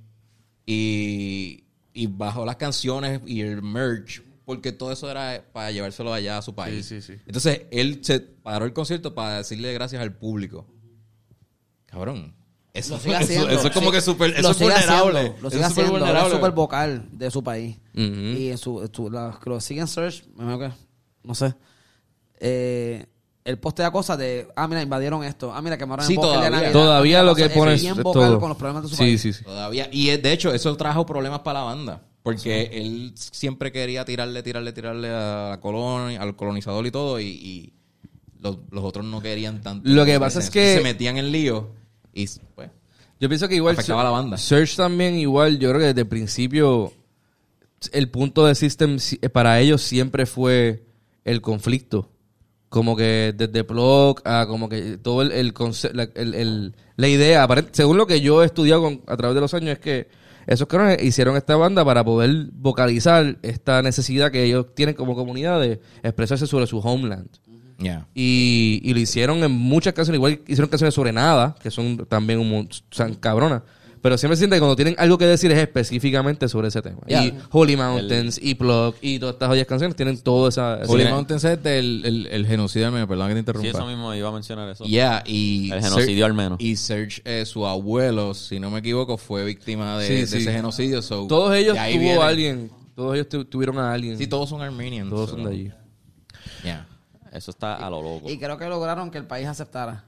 y, 0.65 1.63
y 1.93 2.07
bajó 2.07 2.45
las 2.45 2.55
canciones 2.55 3.21
y 3.25 3.41
el 3.41 3.61
merch, 3.61 4.21
porque 4.45 4.71
todo 4.71 4.91
eso 4.91 5.09
era 5.11 5.43
para 5.51 5.71
llevárselo 5.71 6.13
allá 6.13 6.37
a 6.37 6.41
su 6.41 6.55
país. 6.55 6.85
Sí, 6.85 7.01
sí, 7.01 7.13
sí. 7.15 7.21
Entonces 7.25 7.63
él 7.71 7.99
se 8.03 8.19
paró 8.19 8.65
el 8.65 8.73
concierto 8.73 9.13
para 9.13 9.37
decirle 9.37 9.73
gracias 9.73 10.01
al 10.01 10.15
público. 10.15 10.65
Cabrón. 11.85 12.33
Eso, 12.73 12.95
Lo 12.95 12.99
sigue 12.99 13.15
eso- 13.15 13.23
haciendo. 13.23 13.49
eso 13.49 13.67
es 13.67 13.73
como 13.73 13.89
que 13.91 14.01
súper 14.01 14.31
eso 14.37 14.51
es 14.51 14.59
vulnerable. 14.59 15.19
haciendo, 15.19 15.41
Lo 15.41 15.49
sigue 15.49 15.61
es 15.61 15.67
haciendo. 15.67 15.91
Vulnerable. 15.93 16.35
súper 16.35 16.51
vocal 16.51 17.07
de 17.11 17.31
su 17.31 17.41
país. 17.43 17.77
Y 17.93 18.49
en 18.49 18.57
su, 18.57 18.89
su- 18.93 19.09
la- 19.09 19.39
que 19.41 19.49
lo 19.49 19.61
siguen 19.61 19.87
Search, 19.87 20.25
me 20.35 20.43
imagino 20.43 20.59
que, 20.59 20.75
no 21.23 21.35
sé. 21.35 21.53
Eh, 22.39 23.05
él 23.45 23.59
postea 23.59 23.91
cosas 23.91 24.17
de, 24.17 24.47
ah, 24.55 24.67
mira, 24.67 24.81
invadieron 24.81 25.23
esto. 25.23 25.53
Ah, 25.53 25.61
mira, 25.61 25.77
quemaron 25.77 26.05
Sí, 26.05 26.13
el 26.13 26.17
bosque 26.17 26.37
de 26.43 26.47
todavía. 26.49 26.71
Todavía 26.71 27.19
Ah, 27.19 27.23
lo 27.23 27.35
que 27.35 27.45
es 27.45 27.81
bien 27.81 27.95
todo. 27.95 28.39
con 28.39 28.49
los 28.49 28.57
problemas 28.57 28.83
de 28.83 28.89
su 28.89 28.95
sí, 28.95 29.01
país. 29.03 29.21
sí, 29.21 29.33
sí. 29.33 29.43
Todavía. 29.43 29.87
Y 29.91 30.07
de 30.17 30.31
hecho, 30.33 30.51
eso 30.51 30.75
trajo 30.75 31.05
problemas 31.05 31.39
para 31.41 31.59
la 31.59 31.65
banda. 31.65 32.01
Porque 32.23 32.71
él 32.73 33.13
siempre 33.13 33.71
quería 33.71 34.03
tirarle, 34.03 34.41
tirarle, 34.41 34.73
tirarle 34.73 35.09
a 35.09 35.49
la 35.51 35.59
colonia, 35.61 36.19
al 36.19 36.35
colonizador 36.35 36.87
y 36.87 36.89
todo. 36.91 37.19
Y, 37.19 37.25
y 37.27 37.73
los, 38.39 38.57
los 38.71 38.83
otros 38.83 39.05
no 39.05 39.21
querían 39.21 39.61
tanto. 39.61 39.87
Lo 39.87 40.03
que 40.05 40.19
pasa 40.19 40.39
es 40.39 40.49
que- 40.49 40.77
Se 40.77 40.81
metían 40.81 41.17
en 41.17 41.31
lío. 41.31 41.69
Y 42.15 42.27
pues. 42.55 42.71
Yo 43.19 43.29
pienso 43.29 43.47
que 43.47 43.55
igual 43.55 43.75
Afectaba 43.75 44.01
a 44.01 44.05
la 44.05 44.09
banda. 44.09 44.37
Search 44.37 44.75
también 44.75 45.19
igual, 45.19 45.59
yo 45.59 45.69
creo 45.69 45.79
que 45.81 45.87
desde 45.87 46.01
el 46.01 46.07
principio 46.07 46.91
el 47.91 48.09
punto 48.09 48.45
de 48.47 48.55
System 48.55 48.97
para 49.31 49.59
ellos 49.59 49.83
siempre 49.83 50.25
fue 50.25 50.83
el 51.23 51.41
conflicto. 51.41 52.09
Como 52.75 52.93
que 52.97 53.33
desde 53.37 53.63
Plug 53.63 54.19
a 54.25 54.45
como 54.47 54.67
que 54.67 54.97
todo 54.97 55.21
el, 55.21 55.31
el 55.31 55.53
conce- 55.53 55.93
la, 55.93 56.09
el- 56.13 56.33
el- 56.33 56.75
la 56.97 57.07
idea, 57.07 57.47
según 57.71 57.95
lo 57.95 58.05
que 58.05 58.19
yo 58.19 58.43
he 58.43 58.45
estudiado 58.45 58.81
con- 58.81 59.01
a 59.07 59.15
través 59.15 59.33
de 59.33 59.39
los 59.39 59.53
años, 59.53 59.69
es 59.71 59.79
que 59.79 60.09
esos 60.45 60.67
cabrones 60.67 61.01
hicieron 61.01 61.37
esta 61.37 61.55
banda 61.55 61.85
para 61.85 62.03
poder 62.03 62.47
vocalizar 62.51 63.37
esta 63.43 63.81
necesidad 63.81 64.29
que 64.29 64.43
ellos 64.43 64.65
tienen 64.75 64.93
como 64.93 65.15
comunidad 65.15 65.61
de 65.61 65.79
expresarse 66.03 66.47
sobre 66.47 66.67
su 66.67 66.79
homeland. 66.79 67.29
Y, 68.13 68.81
y 68.83 68.93
lo 68.93 68.99
hicieron 68.99 69.41
en 69.41 69.51
muchas 69.51 69.93
canciones. 69.93 70.17
Igual 70.17 70.41
hicieron 70.45 70.67
canciones 70.69 70.93
sobre 70.93 71.13
nada, 71.13 71.55
que 71.63 71.71
son 71.71 72.05
también 72.09 72.39
un, 72.39 72.67
son 72.91 73.13
cabronas. 73.15 73.61
Pero 74.05 74.19
siempre 74.19 74.37
siente 74.37 74.57
que 74.57 74.59
cuando 74.59 74.75
tienen 74.75 74.93
algo 74.99 75.17
que 75.17 75.25
decir 75.25 75.51
es 75.51 75.57
específicamente 75.57 76.47
sobre 76.47 76.67
ese 76.67 76.79
tema. 76.83 76.99
Y 77.07 77.33
Holy 77.49 77.75
Mountains, 77.75 78.39
y 78.39 78.53
Plug, 78.53 78.93
y 79.01 79.17
todas 79.17 79.33
estas 79.33 79.47
joyas 79.49 79.65
canciones 79.65 79.95
tienen 79.95 80.21
todo 80.21 80.47
esa... 80.47 80.83
esa- 80.83 80.91
Holy 80.91 81.05
Mountains 81.05 81.43
es 81.43 81.63
del 81.63 82.05
el, 82.05 82.27
el 82.27 82.45
genocidio 82.45 82.85
armenio, 82.85 83.07
perdón 83.07 83.29
que 83.29 83.33
te 83.33 83.37
Sí, 83.37 83.39
interrumpa. 83.39 83.67
eso 83.69 83.87
mismo 83.87 84.13
iba 84.13 84.29
a 84.29 84.31
mencionar 84.31 84.69
eso. 84.69 84.83
Yeah, 84.85 85.23
y 85.25 85.71
El 85.71 85.81
genocidio 85.81 86.17
Ser- 86.17 86.23
al 86.25 86.33
menos. 86.35 86.59
Y 86.61 86.75
Serge, 86.75 87.23
eh, 87.25 87.47
su 87.47 87.65
abuelo, 87.65 88.35
si 88.35 88.59
no 88.59 88.69
me 88.69 88.77
equivoco, 88.77 89.17
fue 89.17 89.43
víctima 89.43 89.97
de, 89.97 90.07
Sí, 90.07 90.13
de 90.13 90.27
sí. 90.27 90.37
ese 90.37 90.53
genocidio. 90.53 91.01
so, 91.01 91.25
Todos 91.25 91.55
ellos 91.55 91.75
tuvo 91.75 91.87
viene. 91.99 92.21
alguien, 92.21 92.71
todos 92.95 93.15
ellos 93.15 93.27
tu- 93.27 93.45
tuvieron 93.45 93.79
a 93.79 93.91
alguien. 93.91 94.19
Sí, 94.19 94.27
todos 94.27 94.47
son 94.47 94.61
armenians. 94.61 95.09
todos 95.09 95.31
so, 95.31 95.35
son 95.35 95.45
de 95.45 95.49
allí. 95.51 95.71
yeah. 96.63 96.85
Eso 97.31 97.49
está 97.49 97.75
a 97.77 97.89
lo 97.89 98.03
loco. 98.03 98.29
Y 98.29 98.37
creo 98.37 98.55
que 98.59 98.67
lograron 98.67 99.09
que 99.09 99.17
el 99.17 99.25
país 99.25 99.47
aceptara. 99.47 100.03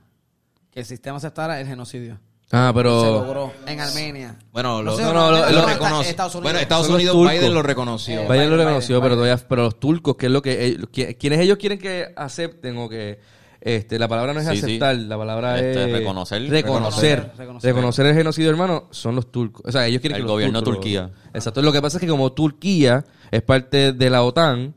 Que 0.69 0.81
el 0.81 0.85
sistema 0.85 1.17
aceptara 1.17 1.59
el 1.59 1.65
genocidio. 1.65 2.19
Ah, 2.51 2.69
Se 2.69 2.73
pero... 2.75 3.01
logró 3.25 3.53
en 3.65 3.79
Armenia. 3.81 4.35
Bueno, 4.53 4.81
lo, 4.81 4.97
no, 4.97 5.13
no, 5.13 5.31
lo- 5.31 5.39
no, 5.45 5.51
lo 5.51 5.61
no, 5.61 5.67
reconoce. 5.67 6.09
Estados 6.09 6.33
Unidos. 6.35 6.43
Bueno, 6.43 6.59
Estados 6.59 6.89
Unidos. 6.89 7.29
Biden 7.29 7.53
lo 7.53 7.61
reconoció. 7.61 8.21
Eh, 8.21 8.27
Biden 8.29 8.49
lo 8.49 8.57
reconoció, 8.57 8.95
Biden, 8.95 9.01
pero 9.03 9.15
Biden. 9.15 9.27
todavía, 9.35 9.47
pero 9.49 9.63
los 9.63 9.79
turcos, 9.79 10.15
que 10.15 10.25
es 10.27 10.31
lo 10.31 10.41
que 10.41 10.65
ellos, 10.65 10.87
qui- 10.91 11.17
quienes 11.17 11.39
ellos 11.41 11.57
quieren 11.57 11.77
que 11.77 12.13
acepten 12.15 12.77
o 12.77 12.87
que 12.87 13.19
este, 13.59 13.99
la 13.99 14.07
palabra 14.07 14.33
no 14.33 14.39
es 14.39 14.47
Sí, 14.47 14.55
sí. 14.55 14.63
aceptar, 14.65 14.95
la 14.95 15.17
palabra 15.17 15.59
Este, 15.59 15.83
es 15.85 15.91
reconocer. 15.91 16.41
reconocer, 16.43 16.53
Reconocer, 16.53 17.19
reconocer, 17.37 17.73
reconocer. 17.75 18.05
el 18.05 18.13
genocidio, 18.15 18.49
hermano, 18.49 18.87
son 18.91 19.15
los 19.15 19.29
turcos. 19.29 19.63
O 19.65 19.71
sea, 19.71 19.85
ellos 19.85 19.99
quieren 19.99 20.15
El 20.17 20.23
que 20.23 20.29
gobierno 20.31 20.59
de 20.59 20.65
Turquía. 20.65 21.09
Exacto. 21.33 21.61
Lo 21.61 21.73
que 21.73 21.81
pasa 21.81 21.97
es 21.97 22.01
que 22.01 22.07
como 22.07 22.31
Turquía 22.31 23.03
es 23.29 23.41
parte 23.41 23.91
de 23.91 24.09
la 24.09 24.23
OTAN, 24.23 24.73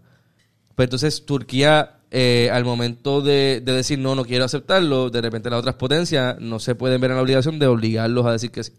pues 0.75 0.87
entonces 0.87 1.25
Turquía 1.25 2.00
eh, 2.11 2.51
al 2.53 2.65
momento 2.65 3.21
de, 3.23 3.61
de 3.61 3.73
decir 3.73 3.99
no, 3.99 4.15
no 4.15 4.25
quiero 4.25 4.45
aceptarlo, 4.45 5.11
de 5.11 5.21
repente 5.21 5.49
las 5.51 5.61
otras 5.61 5.77
potencias 5.77 6.37
no 6.41 6.59
se 6.59 6.75
pueden 6.75 7.01
ver 7.01 7.11
en 7.13 7.17
la 7.17 7.23
obligación 7.23 7.59
de 7.59 7.67
obligarlos 7.67 8.27
a 8.27 8.33
decir 8.33 8.51
que 8.51 8.65
sí, 8.65 8.73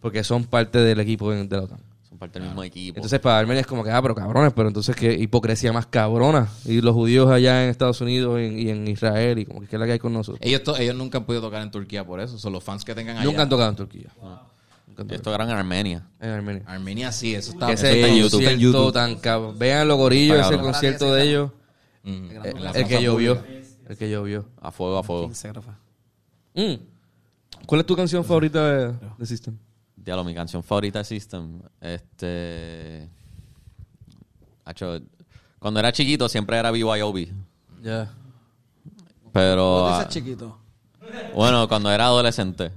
porque 0.00 0.24
son 0.24 0.44
parte 0.44 0.78
del 0.78 0.98
equipo 1.00 1.30
de, 1.30 1.44
de 1.44 1.56
la 1.56 1.62
OTAN. 1.64 1.78
Son 2.08 2.16
parte 2.18 2.38
del 2.38 2.48
mismo 2.48 2.62
equipo. 2.64 2.96
Entonces 2.96 3.20
para 3.20 3.38
Armenia 3.38 3.60
es 3.60 3.66
como 3.66 3.84
que, 3.84 3.90
ah, 3.90 4.00
pero 4.00 4.14
cabrones, 4.14 4.52
pero 4.54 4.68
entonces 4.68 4.96
qué 4.96 5.12
hipocresía 5.12 5.72
más 5.72 5.86
cabrona. 5.86 6.48
Y 6.64 6.80
los 6.80 6.94
judíos 6.94 7.30
allá 7.30 7.62
en 7.64 7.68
Estados 7.70 8.00
Unidos 8.00 8.40
y 8.40 8.44
en, 8.44 8.58
y 8.58 8.70
en 8.70 8.88
Israel 8.88 9.38
y 9.38 9.44
como 9.44 9.60
que 9.60 9.66
qué 9.66 9.76
es 9.76 9.80
la 9.80 9.84
que 9.86 9.92
hay 9.92 9.98
con 9.98 10.14
nosotros. 10.14 10.40
Ellos, 10.42 10.62
to- 10.62 10.76
ellos 10.78 10.96
nunca 10.96 11.18
han 11.18 11.24
podido 11.24 11.42
tocar 11.42 11.60
en 11.62 11.70
Turquía 11.70 12.04
por 12.06 12.20
eso. 12.20 12.38
Son 12.38 12.52
los 12.54 12.64
fans 12.64 12.84
que 12.84 12.94
tengan 12.94 13.18
allá. 13.18 13.26
Nunca 13.26 13.42
han 13.42 13.48
tocado 13.50 13.68
en 13.68 13.76
Turquía. 13.76 14.08
Ah. 14.22 14.42
Nunca 14.86 15.02
han 15.02 15.10
Y 15.10 15.12
esto 15.14 15.24
tocado 15.30 15.34
era 15.44 15.52
en 15.52 15.58
Armenia. 15.58 16.02
en 16.18 16.30
Armenia. 16.30 16.62
Armenia 16.66 17.12
sí, 17.12 17.34
eso 17.34 17.52
está 17.52 17.70
ese 17.72 18.08
en 18.08 18.16
YouTube. 18.16 18.42
concierto 18.42 18.92
tan 18.92 19.16
cabrón. 19.16 19.58
Vean 19.58 19.86
los 19.86 19.98
gorillos, 19.98 20.38
ese 20.46 20.58
concierto 20.58 21.12
de 21.12 21.22
ellos. 21.28 21.50
Mm, 22.08 22.30
El 22.74 22.86
que 22.86 23.02
llovió. 23.02 23.42
El 23.88 23.96
que 23.96 24.10
llovió. 24.10 24.46
A 24.60 24.72
fuego, 24.72 24.98
a 24.98 25.02
fuego. 25.02 25.26
15 25.26 25.50
creo 25.50 25.62
fue. 25.62 25.74
Mm. 26.54 26.80
¿Cuál 27.66 27.80
es 27.82 27.86
tu 27.86 27.96
canción 27.96 28.24
favorita 28.24 28.66
de, 28.66 28.94
de 29.18 29.26
System? 29.26 29.56
Diablo, 29.96 30.24
mi 30.24 30.34
canción 30.34 30.62
favorita 30.62 31.00
de 31.00 31.04
System. 31.04 31.60
Este. 31.80 33.08
Hacho, 34.64 35.00
cuando 35.58 35.80
era 35.80 35.92
chiquito 35.92 36.28
siempre 36.28 36.56
era 36.56 36.70
BYOB. 36.70 37.26
Ya. 37.82 38.10
Pero. 39.32 39.80
¿Tú 39.80 39.86
ah, 39.86 39.98
dices 39.98 40.14
chiquito? 40.14 40.58
bueno, 41.34 41.68
cuando 41.68 41.90
era 41.90 42.06
adolescente. 42.06 42.70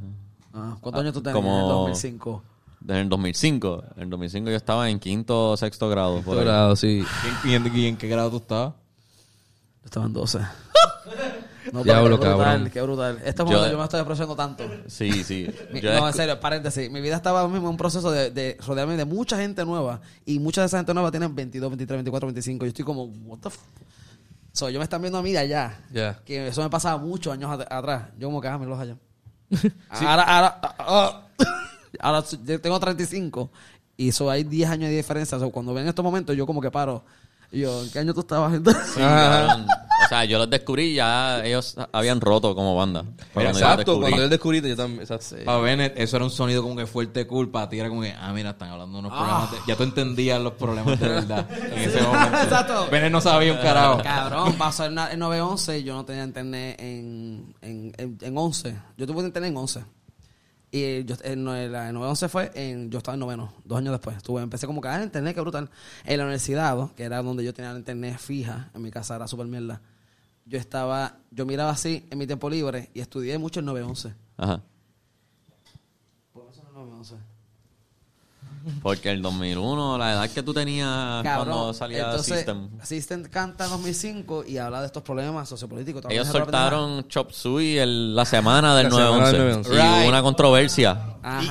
Ah, 0.54 0.78
¿Cuántos 0.82 1.02
años 1.02 1.14
tú 1.14 1.22
tenías 1.22 1.36
como- 1.36 1.56
en 1.56 1.62
el 1.64 1.70
2005? 1.70 2.44
En 2.88 2.96
el 2.96 3.10
2005. 3.10 3.84
En 3.96 4.04
el 4.04 4.10
2005 4.10 4.50
yo 4.50 4.56
estaba 4.58 4.90
en 4.90 5.00
quinto 5.00 5.52
o 5.52 5.58
sexto 5.58 5.88
grado. 5.90 6.22
por 6.22 6.78
sí. 6.78 7.06
¿Y 7.46 7.54
en, 7.54 7.78
y 7.78 7.86
en 7.86 7.98
qué 7.98 8.08
grado 8.08 8.32
tú 8.32 8.38
estabas? 8.38 8.74
Yo 9.82 9.86
estaba 9.86 10.06
en 10.06 10.14
12. 10.14 10.40
No, 11.72 11.84
Diablo, 11.84 12.20
qué 12.20 12.26
brutal, 12.28 12.48
cabrón. 12.48 12.70
qué 12.72 12.82
brutal. 12.82 13.22
Yo- 13.46 13.46
momento 13.46 13.72
yo 13.72 13.78
me 13.78 13.84
estoy 13.84 14.00
apreciando 14.00 14.36
tanto. 14.36 14.64
Sí, 14.88 15.24
sí. 15.24 15.48
Mi- 15.72 15.80
Yo 15.80 15.94
no, 15.94 16.08
en 16.08 16.14
serio, 16.14 16.40
paréntesis. 16.40 16.90
Mi 16.90 17.02
vida 17.02 17.16
estaba 17.16 17.48
mismo 17.48 17.68
en 17.68 17.72
un 17.74 17.78
proceso 17.78 18.12
de, 18.12 18.32
de 18.32 18.58
rodearme 18.66 18.98
de 18.98 19.06
mucha 19.06 19.38
gente 19.38 19.64
nueva. 19.64 20.02
Y 20.26 20.40
mucha 20.40 20.62
de 20.62 20.68
esa 20.68 20.78
gente 20.78 20.92
nueva 20.94 21.12
tienen 21.12 21.34
22, 21.36 21.70
23, 21.70 21.98
24, 22.00 22.28
25. 22.28 22.66
Yo 22.66 22.70
estoy 22.70 22.84
como, 22.84 23.04
what 23.26 23.38
the 23.40 23.50
f 23.50 23.60
So, 24.52 24.68
ellos 24.70 24.80
me 24.80 24.84
están 24.86 25.02
viendo 25.02 25.20
a 25.20 25.22
mí 25.22 25.32
de 25.34 25.38
allá. 25.38 25.80
Ya. 25.94 26.20
Que 26.26 26.48
eso 26.48 26.64
me 26.64 26.70
pasaba 26.70 26.98
muchos 26.98 27.32
años 27.32 27.52
at- 27.52 27.72
atrás. 27.72 28.08
Yo 28.18 28.28
como 28.28 28.42
que, 28.42 28.48
ah, 28.48 28.58
los 28.58 28.80
allá. 28.80 28.98
Ahora, 29.90 30.24
ahora, 30.24 30.60
ah, 30.64 30.76
ah. 30.80 31.22
ahora 32.00 32.24
yo 32.44 32.60
tengo 32.60 32.80
35. 32.80 33.52
Y 33.98 34.10
eso 34.10 34.32
hay 34.32 34.44
10 34.44 34.68
años 34.70 34.90
de 34.90 34.96
diferencia. 34.98 35.38
So, 35.38 35.52
cuando 35.52 35.76
ven 35.76 35.88
estos 35.88 36.04
momentos, 36.04 36.36
yo 36.36 36.48
como 36.48 36.60
que 36.60 36.72
paro. 36.72 37.04
Y 37.52 37.60
yo, 37.62 37.84
¿en 37.84 37.90
qué 37.92 38.00
año 38.00 38.14
tú 38.14 38.22
estabas? 38.22 38.54
Sí, 38.94 39.00
cabrón. 39.00 39.66
O 40.04 40.08
sea, 40.14 40.26
yo 40.26 40.38
los 40.40 40.50
descubrí 40.50 40.94
ya 40.94 41.44
ellos 41.46 41.76
habían 41.94 42.20
roto 42.20 42.54
como 42.56 42.76
banda. 42.76 43.04
Pero 43.04 43.18
cuando 43.34 43.42
yo 43.44 43.50
los 43.52 43.58
Exacto, 43.62 43.92
descubrí- 43.94 44.00
cuando 44.02 44.18
yo 44.18 44.24
el 44.24 44.30
descubriste, 44.30 44.70
yo 44.70 44.76
también. 44.76 45.02
Exacto. 45.02 45.36
Para 45.46 45.58
Bennett, 45.60 45.94
eso 45.98 46.16
era 46.18 46.26
un 46.26 46.32
sonido 46.32 46.64
como 46.64 46.76
que 46.76 46.86
fuerte 46.88 47.28
cool. 47.28 47.50
Para 47.52 47.70
ti 47.70 47.80
era 47.80 47.88
como 47.90 48.02
que, 48.02 48.14
ah, 48.20 48.32
mira, 48.34 48.50
están 48.52 48.70
hablando 48.70 48.94
de 48.94 49.00
unos 49.08 49.12
problemas. 49.18 49.52
de- 49.52 49.58
Ya 49.68 49.76
tú 49.76 49.84
entendías 49.84 50.42
los 50.42 50.54
problemas 50.54 51.00
de 51.00 51.08
verdad 51.08 51.48
en 51.74 51.80
ese 51.80 52.02
momento. 52.02 52.38
Exacto. 52.42 52.88
Bennett 52.92 53.12
no 53.12 53.22
sabía 53.22 53.54
un 53.54 53.60
carajo. 53.60 54.02
Cabrón, 54.04 54.54
pasó 54.54 54.86
en, 54.86 54.98
en 54.98 55.20
911 55.20 55.80
y 55.80 55.84
yo 55.84 55.94
no 55.94 56.04
tenía 56.06 56.24
internet 56.24 56.76
en, 56.80 57.54
en, 57.62 57.94
en, 57.98 58.18
en 58.22 58.38
11. 58.38 58.76
Yo 58.98 59.06
tuve 59.08 59.22
internet 59.24 59.52
en 59.52 59.58
11. 59.58 59.86
Y 60.72 61.04
yo, 61.04 61.16
en 61.24 61.44
911 61.44 62.30
fue 62.30 62.52
en. 62.56 62.90
Yo 62.90 63.00
estaba 63.00 63.16
en 63.16 63.20
noveno, 63.20 63.54
dos 63.66 63.78
años 63.78 63.92
después. 63.92 64.16
Estuve, 64.16 64.42
empecé 64.42 64.68
como 64.68 64.82
que, 64.82 64.88
ah, 64.88 65.04
internet, 65.04 65.36
qué 65.36 65.42
brutal. 65.42 65.70
En 66.06 66.18
la 66.18 66.24
universidad, 66.24 66.92
que 66.94 67.04
era 67.04 67.22
donde 67.22 67.44
yo 67.44 67.54
tenía 67.54 67.74
la 67.74 67.80
internet 67.80 68.18
fija, 68.18 68.72
en 68.74 68.82
mi 68.82 68.90
casa 68.90 69.18
era 69.18 69.28
súper 69.28 69.48
mierda. 69.48 69.82
Yo 70.46 70.58
estaba, 70.58 71.18
yo 71.30 71.46
miraba 71.46 71.72
así 71.72 72.08
en 72.10 72.18
mi 72.18 72.26
tiempo 72.26 72.50
libre 72.50 72.90
y 72.94 73.02
estudié 73.02 73.38
mucho 73.38 73.60
en 73.60 73.66
911. 73.66 74.16
Ajá. 74.38 74.62
¿Por 76.32 76.46
qué 76.46 76.52
eso 76.52 76.64
no 76.64 76.70
es 76.70 76.76
911? 76.76 77.31
Porque 78.82 79.10
el 79.12 79.22
2001, 79.22 79.98
la 79.98 80.14
edad 80.14 80.30
que 80.30 80.44
tú 80.44 80.54
tenías 80.54 81.24
cuando 81.24 81.74
salía 81.74 82.06
entonces, 82.06 82.38
System. 82.38 82.70
System 82.84 83.24
canta 83.24 83.66
en 83.66 83.72
2005 83.72 84.44
y 84.48 84.58
habla 84.58 84.82
de 84.82 84.88
estos 84.88 85.04
problemas 85.04 85.48
sociopolíticos. 85.50 86.04
Ellos 86.10 86.28
soltaron 86.28 87.08
Chop 87.08 87.32
Suey 87.32 87.78
el- 87.78 88.16
la 88.16 88.26
semana 88.26 88.76
del 88.76 88.86
La 88.86 88.92
semana 88.92 89.32
del 89.32 89.38
911. 89.38 89.70
911. 89.70 89.74
Y 89.76 90.02
hubo 90.04 90.10
una 90.10 90.22
controversia. 90.22 91.00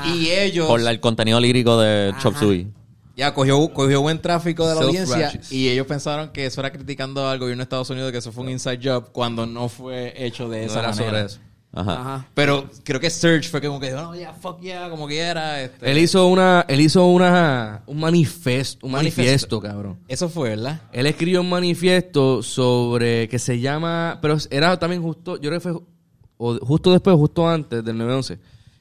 Y, 0.07 0.19
y 0.19 0.31
ellos... 0.31 0.67
por 0.67 0.81
la- 0.81 0.91
el 0.91 1.01
contenido 1.01 1.41
lírico 1.41 1.79
de 1.81 2.13
Chop. 2.21 2.37
Suey. 2.37 2.69
Ya 3.17 3.35
cogió, 3.35 3.69
cogió 3.75 4.01
buen 4.01 4.23
tráfico 4.23 4.67
de 4.67 4.75
la 4.77 4.81
audiencia 4.83 5.33
y 5.51 5.69
ellos 5.69 5.87
pensaron 5.87 6.31
que 6.31 6.47
eso 6.47 6.61
era 6.61 6.73
criticando 6.73 7.29
al 7.29 7.39
gobierno 7.39 7.61
de 7.61 7.65
Estados 7.65 7.91
Unidos, 7.91 8.13
que 8.13 8.19
eso 8.19 8.33
fue 8.33 8.45
un 8.45 8.51
inside 8.51 8.81
job, 8.83 9.11
cuando 9.13 9.45
no 9.47 9.69
fue 9.69 10.15
hecho 10.17 10.49
de 10.49 10.61
No 10.61 10.67
esa 10.67 10.79
era 10.81 10.89
manera. 10.91 11.11
sobre 11.11 11.25
eso. 11.27 11.41
Ajá. 11.73 12.01
Ajá. 12.01 12.29
Pero 12.35 12.69
creo 12.83 12.99
que 12.99 13.11
Serge 13.11 13.49
fue 13.49 13.61
como 13.61 13.79
que 13.79 13.87
dijo, 13.91 14.01
no, 14.01 14.17
ya, 14.17 14.33
fuck 14.33 14.61
yeah, 14.61 14.91
como 14.91 15.07
quiera. 15.07 15.63
Este. 15.63 15.91
Él 15.91 15.99
hizo 15.99 16.27
una, 16.27 16.65
él 16.69 16.81
hizo 16.81 17.07
una, 17.07 17.83
un 17.87 18.01
manifiesto, 18.01 18.87
un 18.87 18.93
Manifiesto. 18.93 19.21
manifiesto, 19.23 19.61
cabrón. 19.61 19.99
Eso 20.09 20.29
fue, 20.29 20.51
¿verdad? 20.51 20.81
Él 20.93 21.07
escribió 21.07 21.41
un 21.43 21.49
manifiesto 21.49 22.43
sobre 22.43 23.29
que 23.29 23.39
se 23.39 23.61
llama, 23.61 24.19
pero 24.21 24.37
era 24.51 24.79
también 24.79 25.01
justo, 25.03 25.37
yo 25.37 25.49
creo 25.51 25.61
que 25.61 25.61
fue 25.61 25.81
o 26.43 26.59
justo 26.59 26.91
después, 26.91 27.15
justo 27.17 27.47
antes 27.49 27.85
del 27.85 27.97
9-11, 27.99 28.39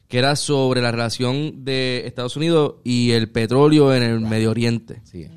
que 0.07 0.17
era 0.17 0.35
sobre 0.37 0.81
la 0.81 0.91
relación 0.91 1.65
de 1.65 2.03
Estados 2.07 2.37
Unidos 2.37 2.75
y 2.85 3.11
el 3.11 3.29
petróleo 3.29 3.93
en 3.93 4.01
el 4.01 4.19
Medio 4.21 4.49
Oriente. 4.51 5.01
Sí. 5.03 5.27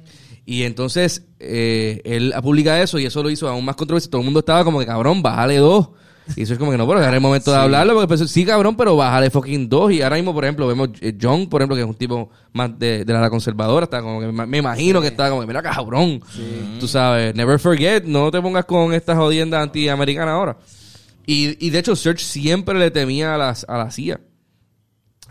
Y 0.46 0.62
entonces 0.62 1.26
eh, 1.40 2.00
él 2.04 2.32
publica 2.42 2.80
eso 2.80 2.98
y 2.98 3.06
eso 3.06 3.22
lo 3.22 3.28
hizo 3.30 3.48
aún 3.48 3.64
más 3.64 3.74
controversia. 3.76 4.08
Todo 4.10 4.20
el 4.20 4.24
mundo 4.24 4.40
estaba 4.40 4.64
como 4.64 4.78
que, 4.78 4.86
cabrón, 4.86 5.20
bájale 5.20 5.56
dos. 5.56 5.90
Y 6.36 6.42
eso 6.42 6.52
es 6.52 6.58
como 6.58 6.70
que 6.70 6.78
no, 6.78 6.86
pero 6.86 6.98
ahora 7.00 7.08
es 7.10 7.14
el 7.14 7.20
momento 7.20 7.50
de 7.50 7.56
hablarlo, 7.58 7.94
porque 7.94 8.06
pues, 8.08 8.30
sí, 8.30 8.44
cabrón, 8.46 8.76
pero 8.76 8.96
bájale 8.96 9.28
fucking 9.30 9.68
dos. 9.68 9.90
Y 9.92 10.02
ahora 10.02 10.16
mismo, 10.16 10.32
por 10.32 10.44
ejemplo, 10.44 10.66
vemos 10.68 10.90
eh, 11.00 11.16
John, 11.20 11.48
por 11.48 11.60
ejemplo, 11.60 11.74
que 11.74 11.82
es 11.82 11.88
un 11.88 11.94
tipo 11.96 12.30
más 12.52 12.78
de, 12.78 13.04
de 13.04 13.12
la 13.12 13.28
conservadora, 13.28 13.84
está 13.84 14.00
como 14.00 14.20
que 14.20 14.26
me, 14.28 14.46
me 14.46 14.58
imagino 14.58 15.00
que 15.00 15.08
está 15.08 15.28
como 15.28 15.40
que, 15.40 15.46
mira, 15.48 15.62
cabrón. 15.62 16.20
Tú 16.78 16.86
sabes, 16.86 17.34
never 17.34 17.58
forget, 17.58 18.04
no 18.04 18.30
te 18.30 18.40
pongas 18.40 18.64
con 18.66 18.94
estas 18.94 19.16
jodiendas 19.16 19.62
antiamericanas 19.62 20.32
ahora. 20.34 20.56
Y, 21.26 21.64
y 21.66 21.70
de 21.70 21.78
hecho, 21.80 21.96
Serge 21.96 22.24
siempre 22.24 22.78
le 22.78 22.90
temía 22.90 23.34
a, 23.34 23.38
las, 23.38 23.64
a 23.68 23.76
la 23.78 23.90
CIA. 23.90 24.20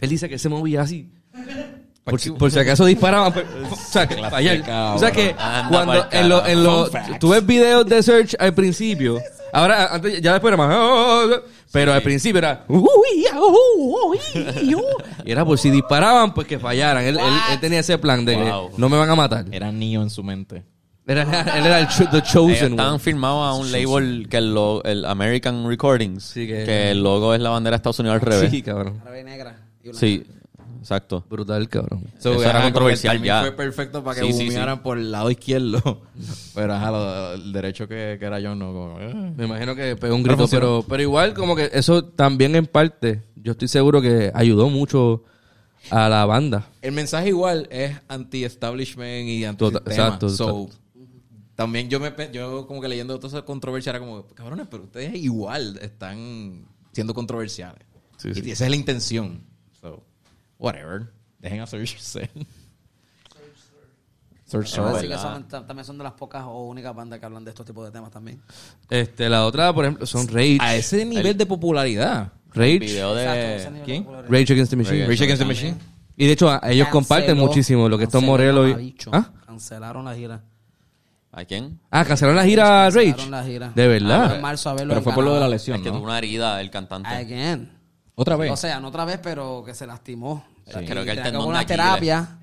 Él 0.02 0.10
dice 0.10 0.28
que 0.28 0.38
se 0.40 0.50
movía 0.50 0.82
así. 0.82 1.10
Por 2.04 2.20
si, 2.20 2.32
por 2.32 2.52
si 2.52 2.60
acaso 2.60 2.86
disparaban. 2.86 3.32
pero- 3.32 3.48
o 3.72 3.76
sea, 3.76 4.08
que. 4.08 4.16
O 4.96 5.00
sea 5.00 5.12
que 5.12 5.36
cuando 5.70 6.06
en 6.12 6.30
lo, 6.30 6.46
en 6.46 6.64
lo- 6.64 6.90
tú 7.20 7.30
ves 7.30 7.46
videos 7.46 7.86
de 7.86 8.02
Search 8.04 8.36
al 8.40 8.54
principio. 8.54 9.20
Ahora, 9.54 9.94
antes, 9.94 10.22
ya 10.22 10.34
después 10.34 10.54
era 10.54 10.58
más. 10.58 10.76
"Oh, 10.76 10.82
oh, 10.82 11.30
oh", 11.36 11.40
pero 11.72 11.94
al 11.94 12.02
principio 12.02 12.40
era. 12.40 12.66
Y 15.26 15.32
era 15.32 15.46
por 15.46 15.58
si 15.58 15.70
disparaban, 15.70 16.34
pues 16.34 16.48
que 16.48 16.60
fallaran. 16.60 17.04
Él, 17.04 17.18
él, 17.18 17.26
él 17.52 17.60
tenía 17.60 17.80
ese 17.80 17.98
plan 17.98 18.26
de 18.26 18.36
Wow. 18.36 18.72
que 18.72 18.78
no 18.78 18.90
me 18.90 18.98
van 18.98 19.10
a 19.10 19.16
matar. 19.16 19.46
Era 19.52 19.72
Neo 19.72 20.02
en 20.02 20.10
su 20.10 20.24
mente. 20.24 20.64
Era, 21.08 21.24
él 21.58 21.66
era 21.66 21.80
el 21.80 21.88
cho- 21.88 22.10
the 22.10 22.22
chosen 22.22 22.72
estaban 22.72 23.00
firmados 23.00 23.46
a 23.46 23.60
un 23.60 23.72
label 23.72 24.28
que 24.30 24.38
el, 24.38 24.54
lo- 24.54 24.84
el 24.84 25.04
American 25.06 25.68
Recordings. 25.68 26.24
Sí, 26.24 26.48
que- 26.48 26.64
que... 26.64 26.92
el 26.92 27.04
logo 27.04 27.34
es 27.34 27.42
la 27.42 27.50
bandera 27.50 27.76
de 27.76 27.78
Estados 27.78 28.00
Unidos 28.00 28.16
al 28.16 28.22
revés. 28.22 28.50
Sí, 28.50 28.58
Sí, 28.58 28.62
cabrón. 28.62 29.00
Árabe 29.02 29.24
negra. 29.24 29.58
y 29.84 29.90
blanca. 29.90 30.00
Exacto. 30.82 31.24
Brutal, 31.30 31.70
cabrón. 31.70 32.04
So, 32.20 32.34
Eso 32.34 32.44
era 32.50 32.64
controversial 32.64 33.22
ya. 33.24 33.42
Fue 33.42 33.52
perfecto 33.54 34.04
para 34.04 34.20
que 34.20 34.28
Sí, 34.28 34.34
sí, 34.34 34.48
humearan 34.50 34.78
sí. 34.78 34.82
por 34.84 34.98
el 34.98 35.12
lado 35.12 35.32
izquierdo. 35.32 36.02
Pero 36.56 36.74
ajá, 36.74 36.92
lo- 36.92 37.34
el 37.36 37.54
derecho 37.54 37.88
que, 37.88 38.18
que 38.20 38.26
era 38.26 38.40
John 38.42 38.60
no. 38.60 38.74
Como, 38.74 39.00
eh. 39.00 39.14
Me 39.38 39.46
imagino 39.46 39.76
que 39.76 39.96
pegó 39.96 40.16
un 40.16 40.24
grito, 40.24 40.48
pero, 40.50 40.84
pero 40.88 41.02
igual 41.02 41.34
como 41.34 41.56
que 41.56 41.70
eso 41.74 42.04
también 42.04 42.56
en 42.56 42.66
parte, 42.66 43.24
yo 43.36 43.54
estoy 43.54 43.68
seguro 43.70 44.02
que 44.02 44.32
ayudó 44.34 44.70
mucho 44.70 45.24
a 45.90 46.10
la 46.10 46.26
banda. 46.26 46.68
El 46.82 46.92
mensaje 46.92 47.30
igual 47.30 47.68
es 47.72 47.96
anti-establishment 48.08 49.28
y 49.28 49.46
anti 49.46 49.60
Tota- 49.60 49.80
exacto, 49.90 50.30
So, 50.30 50.70
también 51.56 51.90
yo 51.90 52.00
me 52.00 52.12
yo 52.34 52.66
como 52.68 52.82
que 52.82 52.88
leyendo 52.88 53.16
toda 53.20 53.28
esa 53.38 53.46
controversia 53.46 53.92
era 53.92 54.00
como, 54.00 54.26
cabrones, 54.28 54.68
pero 54.70 54.84
ustedes 54.84 55.14
igual 55.16 55.78
están 55.82 56.66
siendo 56.92 57.14
controversiales. 57.14 57.86
Sí, 58.18 58.30
y 58.30 58.34
sí. 58.42 58.52
esa 58.52 58.66
es 58.66 58.70
la 58.70 58.76
intención. 58.76 59.44
Whatever. 60.62 61.12
Dejen 61.40 61.60
a 61.62 61.66
Search 61.68 61.96
Así 61.98 62.20
Search. 64.46 65.08
que 65.08 65.18
son- 65.18 65.48
ta- 65.48 65.66
también 65.66 65.86
son 65.86 65.98
de 65.98 66.04
las 66.04 66.14
pocas 66.14 66.44
o 66.46 66.66
únicas 66.68 66.94
bandas 66.94 67.20
que 67.20 67.26
hablan 67.26 67.44
de 67.44 67.50
estos 67.52 67.66
tipos 67.66 67.86
de 67.86 67.92
temas 67.92 68.12
también. 68.12 68.42
Este, 68.90 69.28
la 69.30 69.46
otra, 69.46 69.74
por 69.74 69.86
ejemplo, 69.86 70.06
son 70.06 70.28
Rage. 70.28 70.58
A 70.60 70.76
ese 70.76 71.06
nivel 71.06 71.38
de 71.38 71.46
popularidad. 71.46 72.32
Rage. 72.54 72.80
Video 72.80 73.18
Exacto, 73.18 73.40
de... 73.40 73.56
ese 73.56 73.72
nivel 73.72 73.86
¿quién? 73.86 73.98
de 74.04 74.06
popularidad. 74.06 74.32
Rage 74.32 74.54
Against 74.54 74.70
the 74.72 74.76
Machine. 74.76 75.08
Rage 75.08 75.24
Against 75.24 75.42
the 75.42 75.46
Machine. 75.48 75.78
Y 76.18 76.26
de 76.28 76.32
hecho, 76.34 76.64
ellos 76.66 76.88
comparten 76.90 77.36
Canceló- 77.38 77.48
muchísimo 77.48 77.90
lo 77.90 77.98
que 77.98 78.04
canceló 78.06 78.22
Morelos 78.28 78.82
y... 78.82 78.96
¿Ah? 79.12 79.32
Cancelaron 79.46 80.06
la 80.06 80.14
gira. 80.16 80.44
¿A 81.32 81.46
quién? 81.46 81.80
Ah, 81.90 82.04
cancelaron 82.04 82.36
la 82.36 82.44
gira 82.44 82.90
Rage. 82.90 83.06
Cancelaron 83.16 83.32
la 83.32 83.44
gira. 83.46 83.72
De 83.74 83.88
verdad. 83.88 84.36
En 84.36 84.42
marzo 84.42 84.70
a 84.70 84.74
verlo 84.74 84.90
Pero 84.94 85.02
fue 85.02 85.14
por 85.14 85.24
lo 85.24 85.34
de 85.34 85.40
la 85.40 85.48
lesión, 85.48 85.78
Es 85.78 85.82
que 85.84 85.90
tuvo 85.90 86.00
¿no? 86.00 86.04
una 86.04 86.18
herida 86.18 86.60
el 86.60 86.70
cantante. 86.70 87.08
Again. 87.08 87.72
Otra 88.16 88.36
vez. 88.36 88.52
O 88.52 88.58
sea, 88.58 88.82
no 88.82 88.90
otra 88.90 89.06
vez, 89.06 89.18
pero 89.24 89.64
que 89.66 89.74
se 89.74 89.88
lastimó. 89.88 90.46
Sí. 90.74 90.80
Y 90.84 90.88
Creo 90.88 91.04
que 91.06 91.12
el 91.12 91.22
tendón 91.24 91.48
una 91.48 91.60
de 91.60 91.64
Aquiles. 91.64 91.78
terapia. 91.86 92.38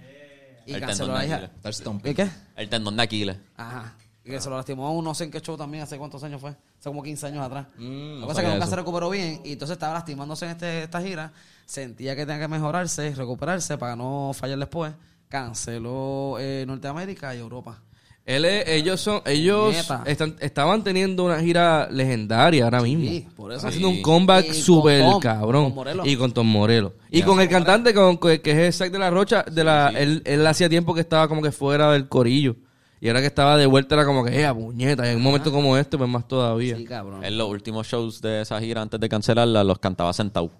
Y 0.67 0.75
El 0.75 0.81
canceló 0.81 1.07
tendón 1.15 1.29
la. 1.29 1.35
Aquiles. 1.37 1.51
Está 1.57 1.73
stomping. 1.73 2.11
¿Y 2.11 2.15
qué? 2.15 2.31
El 2.57 2.69
tendón 2.69 2.97
de 2.97 3.03
Aquiles. 3.03 3.37
Ajá. 3.57 3.95
Y 4.25 4.31
que 4.31 4.41
se 4.41 4.51
lo 4.51 4.57
lastimó 4.57 4.87
a 4.87 4.91
un 4.91 5.03
no 5.05 5.15
sé 5.15 5.25
en 5.25 5.31
qué 5.31 5.41
show 5.41 5.57
también, 5.57 5.83
hace 5.85 5.97
cuántos 5.97 6.23
años 6.23 6.41
fue. 6.41 6.51
Hace 6.51 6.89
como 6.91 7.03
15 7.03 7.27
años 7.29 7.43
atrás. 7.45 7.67
Mm, 7.79 8.15
la 8.17 8.21
no 8.21 8.27
cosa 8.27 8.33
es 8.33 8.37
que 8.37 8.43
sabía 8.43 8.49
nunca 8.55 8.65
eso. 8.65 8.71
se 8.71 8.77
recuperó 8.77 9.09
bien 9.11 9.41
y 9.45 9.53
entonces 9.53 9.73
estaba 9.77 9.95
lastimándose 9.95 10.45
en 10.45 10.51
este, 10.51 10.83
esta 10.83 11.01
gira. 11.01 11.33
Sentía 11.65 12.15
que 12.15 12.27
tenía 12.27 12.41
que 12.43 12.49
mejorarse, 12.49 13.15
recuperarse 13.15 13.79
para 13.79 13.97
no 13.97 14.33
fallar 14.35 14.59
después. 14.59 14.93
Canceló 15.29 16.37
eh, 16.39 16.65
Norteamérica 16.67 17.35
y 17.35 17.39
Europa. 17.39 17.81
Él 18.29 18.45
es- 18.45 18.69
ellos 18.69 19.01
son, 19.01 19.23
ellos 19.25 19.75
están, 20.05 20.37
estaban 20.41 20.85
teniendo 20.85 21.25
una 21.25 21.41
gira 21.41 21.89
legendaria 21.91 22.65
ahora 22.65 22.83
mismo. 22.83 23.05
Sí, 23.05 23.27
por 23.35 23.53
eso. 23.53 23.57
Están 23.57 23.69
haciendo 23.71 23.89
Sí. 23.89 23.97
un 23.97 24.03
comeback 24.03 24.45
con 24.47 24.55
súper 24.55 25.03
cabrón. 25.23 25.73
con. 25.73 26.07
Y 26.07 26.15
con 26.17 26.33
Tom 26.33 26.47
Morelos. 26.47 26.93
Y 27.11 27.23
con 27.23 27.41
el 27.41 27.49
cantante 27.49 27.95
con, 27.95 28.19
que 28.19 28.41
es 28.67 28.77
Zack 28.77 28.93
de 28.93 28.99
la 28.99 29.09
Rocha, 29.09 29.45
de 29.51 29.65
la, 29.65 29.89
Él, 29.89 30.21
él 30.27 30.47
hacía 30.47 30.69
tiempo 30.69 30.93
que 30.95 31.01
estaba 31.01 31.27
como 31.27 31.41
que 31.41 31.53
fuera 31.53 31.91
del 31.93 32.07
corillo. 32.07 32.57
Y 33.01 33.09
ahora 33.09 33.21
que 33.21 33.29
estaba 33.29 33.57
de 33.57 33.65
vuelta 33.65 33.95
era 33.95 34.05
como 34.05 34.23
que, 34.25 34.43
eh, 34.45 34.53
puñeta. 34.53 35.07
Y 35.07 35.11
en 35.13 35.17
un 35.17 35.23
momento 35.23 35.51
como 35.51 35.77
este, 35.79 35.97
pues 35.97 36.11
más 36.11 36.29
todavía. 36.29 36.77
Sí, 36.77 36.85
cabrón. 36.85 37.25
En 37.25 37.39
los 37.39 37.49
últimos 37.49 37.87
shows 37.87 38.21
de 38.21 38.43
esa 38.43 38.61
gira, 38.61 38.83
antes 38.83 39.01
de 39.01 39.09
cancelarla, 39.09 39.65
los 39.65 39.79
cantaba 39.79 40.13
sentado. 40.13 40.51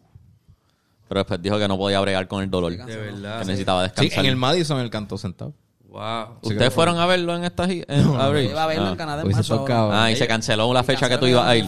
Pero 1.09 1.21
después 1.21 1.43
dijo 1.43 1.59
que 1.59 1.69
no 1.69 1.77
podía 1.77 2.01
bregar 2.01 2.29
con 2.29 2.43
el 2.43 2.51
dolor. 2.51 2.73
De 2.77 2.97
verdad. 2.97 3.41
Que 3.41 3.45
necesitaba 3.47 3.85
Sí, 3.89 3.91
descansar. 3.91 4.25
en 4.25 4.31
el 4.31 4.37
Madison 4.37 4.79
el 4.81 4.89
cantó 4.89 5.19
sentado. 5.19 5.53
Wow. 5.89 6.37
¿Ustedes 6.43 6.73
fueron 6.75 6.99
a 6.99 7.07
verlo 7.07 7.35
en 7.35 7.45
esta 7.45 7.67
gira? 7.67 7.87
Iba 7.97 8.25
a 8.27 8.29
verlo 8.29 8.59
Ah. 8.59 8.91
en 8.91 8.97
Canadá 8.97 9.23
en 9.23 9.27
Pues 9.27 9.37
marzo 9.37 9.63
acaba. 9.65 10.05
Ah, 10.05 10.11
y 10.13 10.17
se 10.17 10.27
canceló 10.27 10.73
la 10.75 10.85
fecha 10.85 11.09
que 11.09 11.17
tú 11.17 11.27
ibas 11.27 11.47
a 11.47 11.57
ir. 11.57 11.65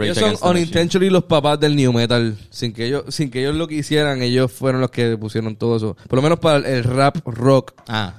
Ellos 0.00 0.18
son 0.38 0.50
unintentionally 0.50 1.10
los 1.10 1.24
papás 1.24 1.58
del 1.58 1.74
new 1.74 1.92
metal. 1.92 2.36
Sin 2.50 2.72
que 2.74 2.86
ellos, 2.86 3.04
sin 3.08 3.30
que 3.30 3.40
ellos 3.40 3.54
lo 3.54 3.66
quisieran, 3.66 4.20
ellos 4.22 4.52
fueron 4.52 4.82
los 4.82 4.90
que 4.90 5.16
pusieron 5.16 5.56
todo 5.56 5.76
eso. 5.76 5.96
Por 6.08 6.16
lo 6.18 6.22
menos 6.22 6.38
para 6.40 6.58
el, 6.58 6.84
rap 6.84 7.16
rock, 7.24 7.72
Ah. 7.88 8.12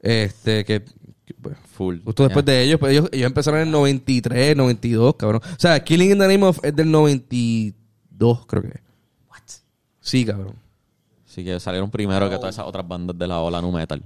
este, 0.00 0.66
que, 0.66 0.84
que, 1.24 1.34
pues, 1.40 1.56
Full. 1.72 2.00
justo 2.04 2.24
después 2.24 2.44
de 2.44 2.62
ellos, 2.62 2.78
pues 2.78 2.92
ellos, 2.92 3.08
ellos 3.10 3.26
empezaron 3.26 3.60
en 3.60 3.66
el 3.68 3.72
93, 3.72 4.54
92, 4.54 5.14
cabrón. 5.16 5.40
O 5.44 5.58
sea, 5.60 5.82
Killing 5.82 6.10
in 6.10 6.18
the 6.18 6.28
Name 6.28 6.44
of 6.44 6.58
es 6.62 6.76
del 6.76 6.90
92, 6.90 8.44
creo 8.46 8.62
que. 8.62 8.80
What? 9.30 9.38
Sí, 10.00 10.26
cabrón. 10.26 10.56
Así 11.26 11.42
que 11.42 11.58
salieron 11.58 11.90
primero 11.90 12.28
que 12.28 12.36
todas 12.36 12.54
esas 12.54 12.66
otras 12.66 12.86
bandas 12.86 13.16
de 13.16 13.26
la 13.26 13.38
ola 13.40 13.62
nu 13.62 13.72
metal. 13.72 14.02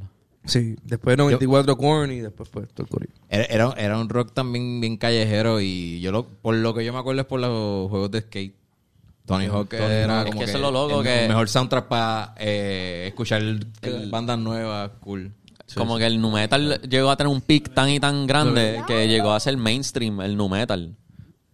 Sí, 0.46 0.76
después 0.84 1.16
94 1.16 1.76
Korn 1.76 2.12
y 2.12 2.20
después 2.20 2.48
pues 2.50 2.68
todo 2.74 2.86
el. 3.00 3.08
Era, 3.28 3.72
era, 3.76 3.98
un 3.98 4.08
rock 4.08 4.32
también 4.34 4.80
bien 4.80 4.96
callejero 4.96 5.60
y 5.60 6.00
yo 6.00 6.12
lo, 6.12 6.26
por 6.26 6.54
lo 6.54 6.74
que 6.74 6.84
yo 6.84 6.92
me 6.92 6.98
acuerdo 6.98 7.22
es 7.22 7.26
por 7.26 7.40
los 7.40 7.88
juegos 7.90 8.10
de 8.10 8.20
skate. 8.20 8.54
Tony 9.26 9.46
Hawk 9.46 9.72
era 9.72 10.20
Es 10.20 10.26
como 10.26 10.32
que 10.32 10.44
que, 10.44 10.50
eso 10.50 10.58
es 10.58 10.62
lo 10.62 10.70
loco 10.70 11.00
el 11.00 11.06
que- 11.06 11.28
mejor 11.28 11.48
soundtrack 11.48 11.88
para 11.88 12.34
eh, 12.38 13.06
escuchar 13.08 13.42
bandas 14.10 14.38
nuevas, 14.38 14.90
cool. 15.00 15.32
Como 15.74 15.96
que 15.96 16.06
el 16.06 16.20
nu 16.20 16.30
metal 16.30 16.80
llegó 16.82 17.10
a 17.10 17.16
tener 17.16 17.32
un 17.32 17.40
peak 17.40 17.72
tan 17.72 17.88
y 17.88 17.98
tan 17.98 18.26
grande 18.26 18.82
que 18.86 19.08
llegó 19.08 19.32
a 19.32 19.40
ser 19.40 19.56
mainstream 19.56 20.20
el 20.20 20.36
nu 20.36 20.48
metal. 20.50 20.94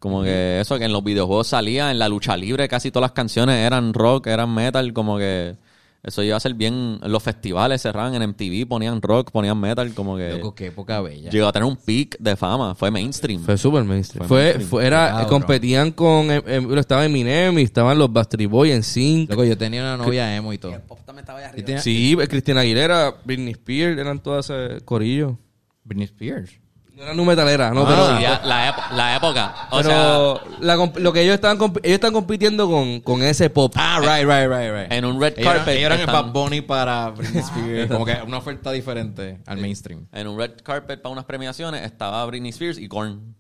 Como 0.00 0.22
que 0.22 0.60
eso 0.60 0.78
que 0.78 0.86
en 0.86 0.92
los 0.92 1.04
videojuegos 1.04 1.48
salía, 1.48 1.90
en 1.90 1.98
la 1.98 2.08
lucha 2.08 2.36
libre 2.36 2.68
casi 2.68 2.90
todas 2.90 3.10
las 3.10 3.12
canciones 3.12 3.58
eran 3.58 3.94
rock, 3.94 4.26
eran 4.26 4.52
metal, 4.52 4.92
como 4.92 5.16
que 5.18 5.56
eso 6.02 6.22
iba 6.22 6.36
a 6.36 6.40
ser 6.40 6.54
bien, 6.54 6.98
en 7.02 7.12
los 7.12 7.22
festivales 7.22 7.82
cerraban 7.82 8.14
en 8.14 8.22
MTV, 8.30 8.66
ponían 8.66 9.02
rock, 9.02 9.30
ponían 9.30 9.58
metal, 9.60 9.92
como 9.94 10.16
que 10.16 10.30
Loco, 10.32 10.54
qué 10.54 10.66
época 10.68 11.00
bella. 11.02 11.30
llegó 11.30 11.46
a 11.46 11.52
tener 11.52 11.66
un 11.68 11.76
peak 11.76 12.16
de 12.18 12.36
fama, 12.36 12.74
fue 12.74 12.90
mainstream. 12.90 13.42
Fue 13.42 13.58
super 13.58 13.84
mainstream. 13.84 14.26
Fue 14.26 14.28
Fue, 14.28 14.42
mainstream. 14.44 14.68
fue- 14.70 14.86
era, 14.86 15.26
competían 15.28 15.90
con, 15.92 16.30
eh, 16.30 16.42
eh, 16.46 16.66
estaba 16.78 17.04
Eminem 17.04 17.58
y 17.58 17.62
estaban 17.62 17.98
los 17.98 18.10
Bastard 18.12 18.46
Boy 18.48 18.70
en 18.72 18.82
Sync. 18.82 19.28
Loco, 19.30 19.44
yo 19.44 19.58
tenía 19.58 19.82
una 19.82 19.96
novia 19.98 20.34
emo 20.34 20.52
y 20.52 20.58
todo. 20.58 20.74
El 20.74 20.80
pop 20.80 20.98
también 21.04 21.24
estaba 21.24 21.40
Y 21.40 21.44
arriba. 21.44 21.66
tenía- 21.66 21.80
Sí, 21.82 22.16
eh, 22.20 22.28
Cristina 22.28 22.60
Aguilera, 22.62 23.14
Britney 23.24 23.52
Spears, 23.52 23.98
eran 23.98 24.20
todas 24.22 24.48
ese 24.48 24.82
corillo. 24.84 25.38
Britney 25.84 26.04
Spears. 26.06 26.52
No 27.00 27.06
era 27.06 27.14
nu 27.14 27.24
metalera, 27.24 27.70
no, 27.72 27.86
pero... 27.86 28.20
ya, 28.20 28.42
la, 28.44 28.90
la 28.94 29.16
época. 29.16 29.54
O 29.70 29.78
pero 29.78 29.88
sea, 29.88 30.56
la 30.60 30.76
comp- 30.76 30.98
lo 30.98 31.14
que 31.14 31.22
ellos 31.22 31.32
estaban 31.34 31.56
comp- 31.58 31.80
ellos 31.82 31.94
están 31.94 32.12
compitiendo 32.12 32.68
con, 32.68 33.00
con 33.00 33.22
ese 33.22 33.48
pop. 33.48 33.72
Ah, 33.74 34.00
right, 34.00 34.28
right, 34.28 34.46
right, 34.50 34.70
right. 34.70 34.92
en 34.92 35.06
un 35.06 35.18
red 35.18 35.32
Ellos 35.38 35.46
eran- 35.46 35.56
carpet. 35.56 35.74
ellos 35.76 35.86
eran 35.86 35.98
el 36.00 36.06
están- 36.06 36.26
Bad 36.26 36.32
Bunny 36.34 36.60
para 36.60 37.08
Britney 37.08 37.40
Spears. 37.42 37.90
como 37.90 38.04
que 38.04 38.18
una 38.26 38.36
oferta 38.36 38.70
diferente 38.72 39.40
al 39.46 39.56
mainstream. 39.56 40.06
En 40.12 40.26
un 40.28 40.38
red 40.38 40.50
carpet 40.62 41.00
para 41.00 41.10
unas 41.10 41.24
premiaciones 41.24 41.82
estaba 41.86 42.22
Britney 42.26 42.50
Spears 42.50 42.76
y 42.76 42.86
Korn. 42.86 43.34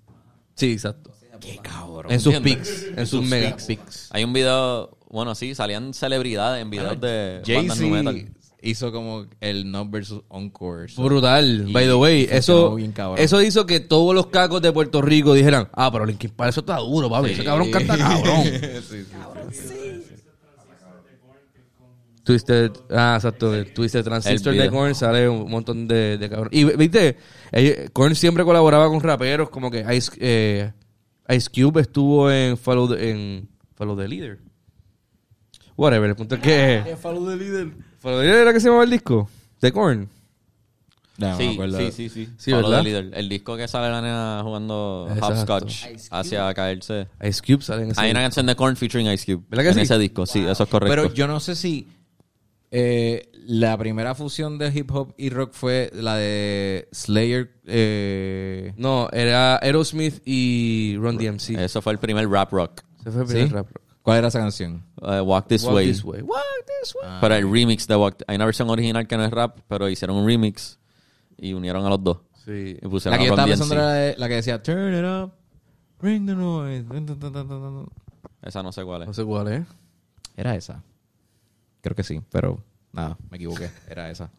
Sí, 0.54 0.72
exacto. 0.72 1.12
Qué 1.38 1.58
cabrón. 1.62 2.10
En 2.10 2.18
sus 2.20 2.34
¿entiendes? 2.34 2.66
pics, 2.68 2.98
en 2.98 3.06
sus 3.06 3.22
mega 3.24 3.56
pics. 3.56 4.08
Hay 4.10 4.24
un 4.24 4.32
video, 4.32 4.96
bueno, 5.10 5.34
sí, 5.34 5.54
salían 5.54 5.92
celebridades 5.92 6.62
en 6.62 6.70
videos 6.70 6.98
de 6.98 7.42
bandas 7.54 7.78
nu 7.78 7.88
metal. 7.90 8.14
Jay-Z 8.14 8.39
hizo 8.62 8.92
como 8.92 9.26
el 9.40 9.70
No 9.70 9.88
versus 9.88 10.22
Encore. 10.30 10.88
So- 10.88 11.02
Brutal, 11.02 11.66
Y 11.68 11.72
by 11.72 11.86
the 11.86 11.94
way. 11.94 12.28
Eso, 12.30 12.76
cabrón. 12.94 13.18
eso 13.18 13.42
hizo 13.42 13.66
que 13.66 13.80
todos 13.80 14.14
los 14.14 14.26
cacos 14.28 14.60
de 14.62 14.72
Puerto 14.72 15.00
Rico 15.02 15.34
dijeran, 15.34 15.68
ah, 15.72 15.90
pero 15.92 16.04
Linkin 16.06 16.30
Park, 16.30 16.50
eso 16.50 16.60
está 16.60 16.76
duro, 16.78 17.08
papi. 17.10 17.30
Ese 17.30 17.44
cabrón 17.44 17.70
canta 17.70 17.96
cabrón. 17.96 18.42
Sí, 18.88 19.04
sí. 19.04 19.06
Twisted, 22.22 22.70
ah, 22.90 23.14
exacto, 23.16 23.54
el 23.54 23.72
Twisted 23.72 24.04
Transistor 24.04 24.54
de. 24.54 24.68
Korn 24.70 24.94
sale 24.94 25.28
un 25.28 25.50
montón 25.50 25.88
de, 25.88 26.18
de 26.18 26.28
cabrón. 26.28 26.48
Y 26.52 26.64
viste, 26.76 27.16
ellos- 27.50 27.90
Korn 27.92 28.14
siempre 28.14 28.44
colaboraba 28.44 28.88
con 28.88 29.00
raperos, 29.00 29.48
como 29.50 29.70
que 29.70 29.84
Ice, 29.94 30.12
eh, 30.20 30.72
Ice 31.30 31.48
Cube 31.50 31.80
estuvo 31.80 32.30
en 32.30 32.56
Follow 32.58 32.94
the, 32.94 33.10
en 33.10 33.48
Follow 33.74 33.96
the 33.96 34.06
Leader. 34.06 34.38
Whatever, 35.76 36.10
el 36.10 36.16
punto 36.16 36.34
es 36.34 36.40
que. 36.42 36.96
Follow 37.00 37.26
the 37.26 37.36
leader. 37.36 37.68
¿Follow 38.00 38.18
the 38.20 38.24
Leader 38.24 38.42
era 38.42 38.52
que 38.52 38.60
se 38.60 38.66
llamaba 38.66 38.84
el 38.84 38.90
disco? 38.90 39.28
De 39.60 39.72
Korn. 39.72 40.08
No, 41.18 41.28
me 41.28 41.36
Sí, 41.36 41.50
acuerdo. 41.52 41.78
sí, 41.78 41.92
sí, 41.92 42.08
sí. 42.08 42.28
Sí, 42.38 42.50
Follow 42.50 42.70
¿verdad? 42.70 42.82
the 42.84 42.90
Leader. 42.90 43.10
El 43.18 43.28
disco 43.28 43.56
que 43.56 43.68
sale 43.68 43.90
la 43.90 44.00
nena 44.00 44.40
jugando 44.42 45.06
Exacto. 45.14 45.54
hopscotch 45.54 45.84
hacia 46.10 46.54
caerse. 46.54 47.08
Ice 47.22 47.42
Cube 47.46 47.62
sale 47.62 47.82
en 47.82 47.90
ese 47.90 48.00
Hay 48.00 48.10
una 48.10 48.22
canción 48.22 48.46
de 48.46 48.56
Korn 48.56 48.74
featuring 48.76 49.06
Ice 49.08 49.26
Cube. 49.26 49.44
¿Verdad 49.50 49.64
que 49.64 49.68
en 49.68 49.74
sí? 49.74 49.80
ese 49.82 49.98
disco, 49.98 50.24
sí, 50.26 50.40
eso 50.46 50.62
es 50.64 50.68
correcto. 50.70 50.90
Pero 50.90 51.12
yo 51.12 51.26
no 51.26 51.38
sé 51.40 51.54
si 51.56 51.88
eh, 52.70 53.28
la 53.46 53.76
primera 53.76 54.14
fusión 54.14 54.56
de 54.56 54.68
hip 54.74 54.90
hop 54.92 55.12
y 55.18 55.28
rock 55.28 55.52
fue 55.52 55.90
la 55.92 56.16
de 56.16 56.88
Slayer. 56.92 57.50
Eh, 57.66 58.72
No, 58.78 59.08
era 59.12 59.56
Aerosmith 59.56 60.22
y 60.24 60.96
Run 60.96 61.18
DMC. 61.18 61.50
Eso 61.58 61.82
fue 61.82 61.92
el 61.92 61.98
primer 61.98 62.28
rap 62.30 62.50
rock. 62.52 62.80
Ese 63.00 63.10
fue 63.10 63.20
el 63.22 63.26
primer 63.26 63.48
¿Sí? 63.48 63.54
rap. 63.54 63.66
¿Cuál 64.02 64.18
era 64.18 64.28
esa 64.28 64.38
canción? 64.38 64.82
Walk 65.00 65.46
This 65.48 65.64
Walk 65.64 65.74
Way. 65.74 65.86
this 65.88 66.04
way. 66.04 66.22
Walk 66.22 66.42
this 66.82 66.94
way. 66.94 67.10
Pero 67.20 67.34
el 67.34 67.52
remix 67.52 67.86
de 67.86 67.96
Walk... 67.96 68.22
Hay 68.26 68.36
una 68.36 68.46
versión 68.46 68.70
original 68.70 69.06
que 69.06 69.16
no 69.16 69.24
es 69.24 69.30
rap, 69.30 69.58
pero 69.68 69.88
hicieron 69.88 70.16
un 70.16 70.26
remix 70.26 70.78
y 71.36 71.52
unieron 71.52 71.84
a 71.84 71.90
los 71.90 72.02
dos. 72.02 72.18
Sí. 72.44 72.78
Y 72.80 72.88
pusieron 72.88 73.12
La 73.12 73.18
que 73.18 73.26
yo 73.26 73.32
estaba 73.34 73.46
pensando 73.48 73.74
era 73.74 74.18
la 74.18 74.28
que 74.28 74.34
decía 74.34 74.62
Turn 74.62 74.94
it 74.94 75.04
up, 75.04 75.32
bring 76.00 76.26
the 76.26 76.34
noise. 76.34 76.84
Esa 78.42 78.62
no 78.62 78.72
sé 78.72 78.82
cuál 78.84 79.04
No 79.04 79.10
es. 79.10 79.16
sé 79.16 79.24
cuál 79.24 79.48
es. 79.48 79.66
Era 80.36 80.54
esa. 80.56 80.82
Creo 81.82 81.94
que 81.94 82.02
sí, 82.02 82.20
pero 82.30 82.62
nada, 82.92 83.16
me 83.30 83.36
equivoqué. 83.36 83.70
Era 83.88 84.10
esa. 84.10 84.30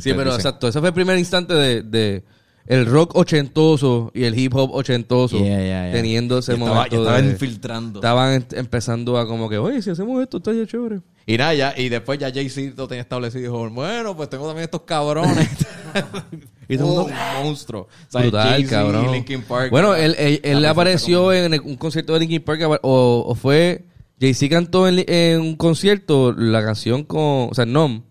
Sí, 0.00 0.10
pero 0.12 0.24
dicen. 0.24 0.34
exacto. 0.34 0.68
Ese 0.68 0.80
fue 0.80 0.88
el 0.88 0.94
primer 0.94 1.16
instante 1.18 1.54
de, 1.54 1.82
de 1.82 2.24
el 2.66 2.86
rock 2.86 3.16
ochentoso 3.16 4.10
y 4.14 4.24
el 4.24 4.38
hip 4.38 4.54
hop 4.54 4.70
ochentoso 4.74 5.38
Yeah, 5.38 5.58
yeah, 5.58 5.82
yeah. 5.84 5.92
teniendo 5.92 6.38
ese 6.38 6.52
estaba- 6.52 6.70
momento 6.74 6.94
yo 6.96 7.02
estaba 7.02 7.20
de- 7.22 7.30
infiltrando. 7.30 7.98
Estaban 8.00 8.34
em- 8.34 8.44
empezando 8.52 9.18
a 9.18 9.26
como 9.26 9.48
que, 9.48 9.58
oye, 9.58 9.82
si 9.82 9.90
hacemos 9.90 10.22
esto, 10.22 10.36
está 10.38 10.52
ya 10.52 10.66
chévere. 10.66 11.00
Y 11.26 11.36
nada, 11.36 11.54
ya, 11.54 11.74
y 11.76 11.88
después 11.88 12.18
ya 12.18 12.32
Jay-Z 12.32 12.74
lo 12.76 12.88
tenía 12.88 13.02
establecido 13.02 13.40
y 13.40 13.42
dijo, 13.44 13.70
bueno, 13.70 14.16
pues 14.16 14.28
tengo 14.30 14.46
también 14.46 14.64
estos 14.64 14.82
cabrones. 14.82 15.48
y 16.68 16.76
todo 16.76 17.04
un 17.06 17.12
monstruo. 17.42 17.82
O 17.82 17.88
sea, 18.10 18.22
Brutal, 18.22 18.66
cabrón. 18.66 19.12
Linkin 19.12 19.42
Park. 19.42 19.70
bueno, 19.70 19.94
él, 19.94 20.14
él, 20.42 20.64
apareció 20.66 21.32
en 21.32 21.54
el- 21.54 21.60
un 21.60 21.76
concierto 21.76 22.14
de 22.14 22.20
Linkin 22.20 22.42
Park 22.42 22.62
o, 22.82 23.24
o 23.26 23.34
fue... 23.34 23.84
Jay-Z 24.20 24.50
cantó 24.50 24.86
en, 24.86 25.40
un 25.40 25.56
concierto 25.56 26.32
la 26.32 26.62
canción 26.62 27.04
con... 27.04 27.48
O 27.50 27.54
sea, 27.54 27.64
Nom. 27.64 28.02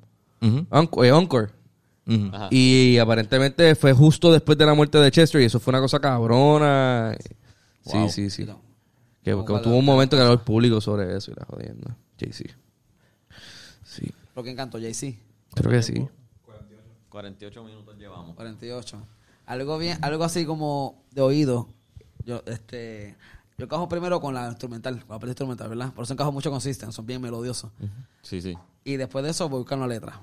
Encore. 0.72 1.08
eh, 1.08 1.12
Encore. 1.12 1.52
Y 2.50 2.98
aparentemente 2.98 3.76
fue 3.76 3.94
justo 3.94 4.32
después 4.32 4.58
de 4.58 4.66
la 4.66 4.74
muerte 4.74 4.98
de 4.98 5.12
Chester 5.12 5.42
y 5.42 5.46
eso 5.46 5.60
fue 5.60 5.72
una 5.72 5.82
cosa 5.82 6.00
cabrona. 6.00 7.16
Wow. 7.86 8.10
Sí, 8.10 8.30
sí, 8.30 8.30
sí. 8.30 8.46
No. 8.46 8.62
Que, 9.24 9.32
a 9.32 9.62
tuvo 9.62 9.76
un 9.76 9.86
momento 9.86 10.16
que 10.16 10.22
habló 10.22 10.34
el 10.34 10.40
público 10.40 10.82
sobre 10.82 11.16
eso 11.16 11.32
y 11.32 11.36
la 11.36 11.46
jodiendo. 11.46 11.96
Jay-Z. 12.20 12.54
Sí, 13.84 14.12
Lo 14.36 14.44
que 14.44 14.52
encantó, 14.52 14.80
Jay-Z. 14.80 15.18
creo 15.56 15.72
que 15.72 15.84
sí. 15.84 16.08
48 17.10 17.64
minutos 17.64 17.98
llevamos. 17.98 18.36
48. 18.36 19.02
Algo 19.46 19.78
bien, 19.78 19.98
algo 20.02 20.24
así 20.24 20.46
como 20.46 21.04
de 21.12 21.22
oído. 21.22 21.70
Yo, 22.24 22.44
este, 22.46 23.16
yo 23.58 23.66
encajo 23.66 23.90
primero 23.90 24.22
con 24.22 24.34
la 24.34 24.48
instrumental, 24.48 25.00
con 25.00 25.16
la 25.16 25.20
parte 25.20 25.30
instrumental, 25.32 25.70
¿verdad? 25.70 25.94
Por 25.94 26.04
eso 26.04 26.14
encajo 26.14 26.32
mucho 26.32 26.52
con 26.52 26.62
System, 26.62 26.92
son 26.92 27.06
bien 27.06 27.22
melodiosos. 27.22 27.72
Sí, 28.22 28.42
sí. 28.42 28.56
Y 28.84 28.98
después 28.98 29.24
de 29.26 29.32
eso 29.32 29.50
voy 29.50 29.60
buscando 29.60 29.88
la 29.88 29.96
letra. 29.96 30.22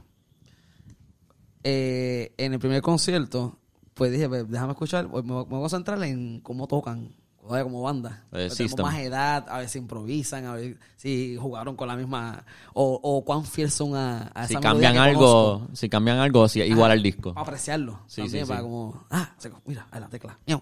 Eh, 1.69 2.33
en 2.39 2.53
el 2.53 2.61
primer 2.61 2.81
concierto, 2.81 3.59
pues 3.95 4.13
dije, 4.13 4.29
pues, 4.29 4.49
déjame 4.49 4.73
escuchar, 4.73 5.07
me, 5.07 5.11
voy- 5.21 5.23
me 5.25 5.33
voy 5.33 5.59
a 5.59 5.63
concentrar 5.63 6.01
en 6.05 6.39
cómo 6.41 6.69
tocan, 6.69 7.13
como 7.43 7.83
banda. 7.83 8.25
Pues, 8.31 8.57
tenemos 8.57 8.79
más 8.81 8.99
edad, 9.01 9.47
a 9.49 9.59
ver 9.59 9.69
si 9.69 9.79
improvisan, 9.79 10.47
a 10.47 10.55
ver 10.55 10.79
si 10.97 11.37
jugaron 11.37 11.75
con 11.75 11.89
la 11.89 11.97
misma, 11.97 12.45
o, 12.73 13.01
o 13.03 13.25
cuán 13.25 13.45
fiel 13.45 13.71
son 13.71 13.97
a, 13.97 14.29
a 14.35 14.47
Si 14.47 14.53
esa 14.55 14.61
cambian 14.61 14.97
algo, 14.97 15.59
conozco. 15.59 15.77
si 15.77 15.89
cambian 15.89 16.19
algo, 16.19 16.49
sí, 16.49 16.61
igual 16.63 16.91
al 16.93 17.03
disco. 17.03 17.35
Para 17.35 17.43
apreciarlo. 17.47 18.01
Sí, 18.07 18.23
también, 18.23 18.45
sí, 18.45 18.49
para 18.49 18.61
sí. 18.61 18.65
como, 18.65 19.05
ah, 19.11 19.35
se, 19.39 19.51
mira, 19.65 19.89
ahí 19.91 20.01
la 20.01 20.09
tecla. 20.09 20.39
Y 20.47 20.53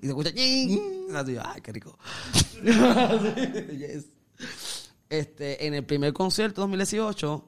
se 0.00 0.06
escucha. 0.06 0.30
Así, 0.30 1.36
Ay, 1.42 1.60
qué 1.62 1.72
rico. 1.72 1.98
Yes. 3.76 4.06
Este, 5.08 5.66
en 5.66 5.74
el 5.74 5.84
primer 5.84 6.12
concierto 6.12 6.60
2018, 6.62 7.44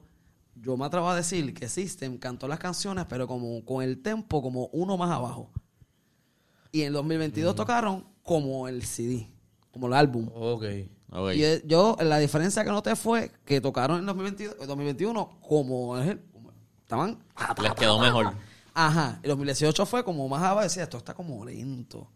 yo 0.61 0.75
me 0.77 0.85
atrevo 0.85 1.09
a 1.09 1.15
decir 1.15 1.53
que 1.53 1.69
System 1.69 2.17
cantó 2.17 2.47
las 2.47 2.59
canciones, 2.59 3.05
pero 3.07 3.27
como 3.27 3.63
con 3.65 3.83
el 3.83 4.01
tempo 4.01 4.41
como 4.41 4.67
uno 4.67 4.97
más 4.97 5.11
abajo. 5.11 5.49
Y 6.71 6.81
en 6.83 6.93
2022 6.93 7.55
tocaron 7.55 8.05
como 8.23 8.67
el 8.67 8.83
CD, 8.83 9.27
como 9.71 9.87
el 9.87 9.93
álbum. 9.93 10.29
Ok. 10.33 10.63
Ok. 11.11 11.33
Y 11.35 11.43
eh, 11.43 11.63
yo, 11.65 11.95
la 12.01 12.19
diferencia 12.19 12.63
que 12.65 12.69
noté 12.69 12.95
fue 12.95 13.31
que 13.45 13.61
tocaron 13.61 13.99
en 13.99 14.05
2022, 14.05 14.55
2021 14.67 15.39
como, 15.41 15.97
es 15.97 16.09
el- 16.09 16.19
como 16.33 16.51
estaban. 16.83 17.17
Les 17.63 17.73
quedó 17.75 17.99
mejor. 17.99 18.33
Ajá. 18.73 19.19
Y 19.23 19.27
2018 19.27 19.85
fue 19.85 20.03
como 20.03 20.27
más 20.27 20.43
abajo, 20.43 20.61
decía, 20.63 20.83
esto 20.83 20.97
está 20.97 21.13
como 21.13 21.43
lento. 21.45 22.11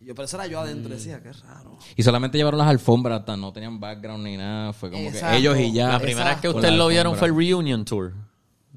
Y 0.00 0.06
yo, 0.06 0.14
pero 0.14 0.24
eso 0.24 0.36
era 0.38 0.46
yo 0.46 0.60
Mm. 0.60 0.64
adentro, 0.64 0.94
decía, 0.94 1.22
qué 1.22 1.30
raro. 1.32 1.76
Y 1.94 2.02
solamente 2.02 2.38
llevaron 2.38 2.58
las 2.58 2.68
alfombras, 2.68 3.20
hasta 3.20 3.36
no 3.36 3.52
tenían 3.52 3.78
background 3.78 4.24
ni 4.24 4.36
nada. 4.36 4.72
Fue 4.72 4.90
como 4.90 5.02
Exacto. 5.04 5.28
que 5.32 5.36
ellos 5.36 5.58
y 5.58 5.72
ya. 5.72 5.88
La 5.88 5.98
primera 6.00 6.30
vez 6.30 6.40
que 6.40 6.48
ustedes 6.48 6.74
lo 6.74 6.88
vieron 6.88 7.16
fue 7.16 7.28
el 7.28 7.36
Reunion 7.36 7.84
Tour. 7.84 8.14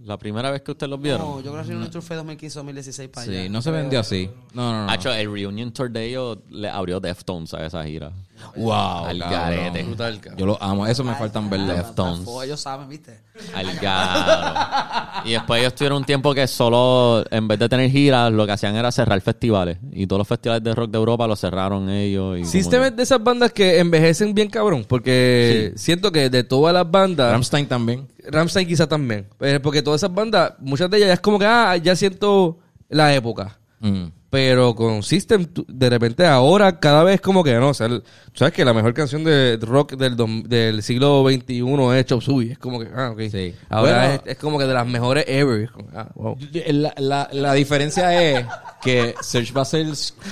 La 0.04 0.18
primera 0.18 0.52
vez 0.52 0.62
que 0.64 0.72
ustedes 0.72 0.90
los 0.90 1.00
vieron. 1.00 1.22
No, 1.22 1.40
yo 1.40 1.52
creo 1.52 1.64
que 1.64 1.70
Reunion 1.70 1.90
Tour 1.90 2.02
fue 2.02 2.16
2015, 2.18 2.60
2016 2.60 3.10
para 3.10 3.26
allá. 3.26 3.44
Sí, 3.44 3.50
no 3.50 3.62
se 3.62 3.72
vendió 3.72 4.00
así. 4.02 4.30
No, 4.54 4.72
no, 4.74 4.86
no. 4.86 4.92
Hacho, 4.92 5.14
el 5.14 5.32
Reunion 5.32 5.72
Tour 5.72 5.90
de 5.92 6.06
ellos 6.10 6.40
le 6.50 6.68
abrió 6.68 7.00
Deftones 7.00 7.54
a 7.54 7.66
esa 7.66 7.84
gira. 7.86 8.12
Wow. 8.56 9.06
Al 9.06 9.20
garete. 9.20 9.84
Brutal. 9.84 10.22
Yo 10.38 10.46
lo 10.46 10.62
amo. 10.62 10.86
Eso 10.88 11.04
me 11.04 11.16
faltan 11.16 11.50
ver 11.50 11.62
Deftones. 11.62 12.28
Ellos 12.44 12.60
saben, 12.60 12.90
¿viste? 12.90 13.20
Al. 13.54 13.68
Y 15.26 15.32
después 15.32 15.62
ellos 15.62 15.76
tuvieron 15.76 16.00
un 16.00 16.06
tiempo 16.06 16.34
que 16.34 16.48
solo, 16.48 17.24
en 17.30 17.48
vez 17.48 17.58
de 17.58 17.70
tener 17.70 17.90
giras, 17.90 18.32
lo 18.32 18.46
que 18.46 18.52
hacían 18.52 18.76
era 18.76 18.92
cerrar 18.92 19.20
festivales. 19.22 19.78
Y 19.92 20.06
todos 20.06 20.20
los 20.20 20.28
festivales 20.28 20.64
de 20.64 20.76
rock 20.76 20.92
de 20.92 20.98
Europa 20.98 21.28
los 21.28 21.40
cerraron 21.40 21.90
ellos. 21.90 22.40
Y 22.40 22.46
System 22.46 22.84
es 22.84 22.96
de 22.96 23.04
esas 23.04 23.24
bandas 23.24 23.54
que 23.54 23.80
envejecen 23.80 24.34
bien 24.34 24.50
cabrón, 24.50 24.86
porque 24.88 25.74
siento 25.76 26.12
que 26.12 26.30
de 26.30 26.44
todas 26.44 26.74
las 26.74 26.90
bandas, 26.90 27.32
Ramstein 27.32 27.68
también. 27.68 28.08
Ramstein 28.26 28.68
quizá 28.68 28.88
también, 28.88 29.28
eh, 29.40 29.60
porque 29.62 29.82
todas 29.82 30.02
esas 30.02 30.14
bandas, 30.14 30.54
muchas 30.60 30.90
de 30.90 30.98
ellas 30.98 31.08
ya 31.08 31.14
es 31.14 31.20
como 31.20 31.40
que, 31.40 31.46
ah, 31.46 31.78
ya 31.78 31.96
siento 31.96 32.60
la 32.90 33.14
época. 33.14 33.58
Mm. 33.80 34.06
Pero 34.34 34.74
con 34.74 35.04
System, 35.04 35.46
de 35.68 35.90
repente 35.92 36.26
ahora 36.26 36.80
cada 36.80 37.04
vez 37.04 37.22
como 37.22 37.44
que 37.44 37.54
no, 37.54 37.70
o 37.70 37.74
sea, 37.76 37.86
el- 37.86 38.04
sabes 38.34 38.52
que 38.52 38.66
la 38.66 38.74
mejor 38.74 38.92
canción 38.96 39.24
de 39.24 39.60
rock 39.62 39.94
del, 39.94 40.18
del 40.50 40.82
siglo 40.82 41.24
XXI 41.30 41.64
es 42.00 42.06
Chop 42.08 42.22
Suey, 42.24 42.52
es 42.54 42.58
como 42.58 42.80
que, 42.80 42.88
ah, 42.96 43.12
ok. 43.12 43.22
Sí. 43.32 43.54
Ahora 43.70 43.92
Bueno. 44.08 44.14
es, 44.26 44.32
es 44.32 44.38
como 44.40 44.58
que 44.58 44.66
de 44.66 44.74
las 44.74 44.88
mejores 44.88 45.26
ever. 45.28 45.70
ah, 45.96 46.08
wow. 46.16 46.36
La, 46.66 46.94
la, 46.98 47.30
la 47.32 47.54
diferencia 47.54 48.20
es 48.40 48.44
que 48.82 49.14
Search 49.22 49.56
va 49.56 49.60
a 49.60 49.62
hacer 49.62 49.86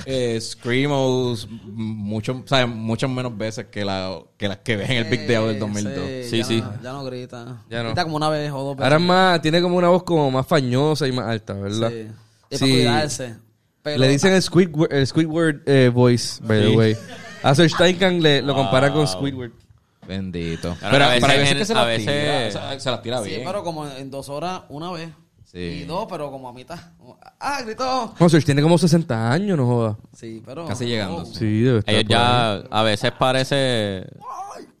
eh, 0.06 0.36
Screamos 0.40 1.46
mucho, 1.64 2.42
¿sabes? 2.46 2.66
muchas 2.74 3.08
menos 3.08 3.38
veces 3.38 3.66
que, 3.70 3.84
la, 3.84 4.18
que 4.36 4.48
las 4.48 4.58
que 4.58 4.76
ves 4.76 4.90
en 4.90 4.96
el 4.96 5.04
Big 5.04 5.28
Day 5.28 5.46
del 5.46 5.58
2002. 5.60 6.26
Sí, 6.28 6.38
ya 6.38 6.44
sí. 6.44 6.60
No, 6.60 6.82
ya 6.82 6.92
no 6.92 7.04
grita. 7.04 7.62
Ya 7.70 7.82
no. 7.84 7.90
Grita 7.90 8.02
como 8.02 8.16
una 8.16 8.28
vez 8.30 8.50
o 8.50 8.62
dos 8.64 8.76
veces. 8.76 8.84
Ahora 8.84 8.96
es 8.96 9.02
más, 9.02 9.42
tiene 9.42 9.62
como 9.62 9.76
una 9.76 9.90
voz 9.90 10.02
como 10.02 10.28
más 10.30 10.44
fañosa 10.44 11.06
y 11.06 11.12
más 11.12 11.26
alta, 11.28 11.54
¿verdad? 11.54 11.90
Sí. 11.90 12.08
Sí. 12.50 12.58
para 12.58 12.72
cuidarse. 12.72 13.36
Pero, 13.82 13.98
Le 13.98 14.08
dicen 14.08 14.32
el 14.32 14.42
Squidward, 14.42 14.92
el 14.92 15.06
Squidward 15.06 15.62
eh, 15.66 15.90
voice, 15.92 16.40
by 16.44 16.60
the 16.62 16.76
way. 16.76 16.96
A 17.42 17.54
Serge 17.54 17.74
Steinkamp 17.74 18.20
le, 18.22 18.40
lo 18.42 18.54
compara 18.54 18.92
con 18.92 19.06
Squidward. 19.08 19.50
Bendito. 20.06 20.76
Pero 20.80 20.90
Pero, 20.92 21.04
a 21.04 21.08
veces 21.10 21.50
en- 21.52 21.58
que 21.58 21.64
se 21.64 21.72
a 21.72 21.76
las 21.76 21.86
veces- 21.86 22.06
tira. 22.06 22.48
o 22.48 22.50
sea, 22.70 22.80
se 22.80 22.90
las 22.90 23.02
tira 23.02 23.22
Sí, 23.22 23.30
bien. 23.30 23.42
pero 23.44 23.62
como 23.64 23.86
en 23.88 24.10
dos 24.10 24.28
horas, 24.28 24.62
una 24.68 24.90
vez. 24.92 25.10
Sí. 25.44 25.58
Y 25.58 25.84
dos, 25.84 26.06
pero 26.08 26.30
como 26.30 26.48
a 26.48 26.52
mitad. 26.52 26.78
Ah, 27.38 27.60
gritó. 27.62 28.14
No, 28.18 28.28
Serge 28.28 28.46
tiene 28.46 28.62
como 28.62 28.78
60 28.78 29.30
años, 29.30 29.56
no 29.58 29.66
joda. 29.66 29.98
Sí, 30.12 30.42
pero. 30.46 30.64
Casi 30.66 30.86
llegando. 30.86 31.18
Oh. 31.18 31.24
Sí, 31.26 31.60
debe 31.60 31.80
estar. 31.80 31.94
Ellos 31.94 32.04
ahí. 32.04 32.08
ya, 32.08 32.52
a 32.70 32.82
veces 32.82 33.12
parece, 33.18 34.06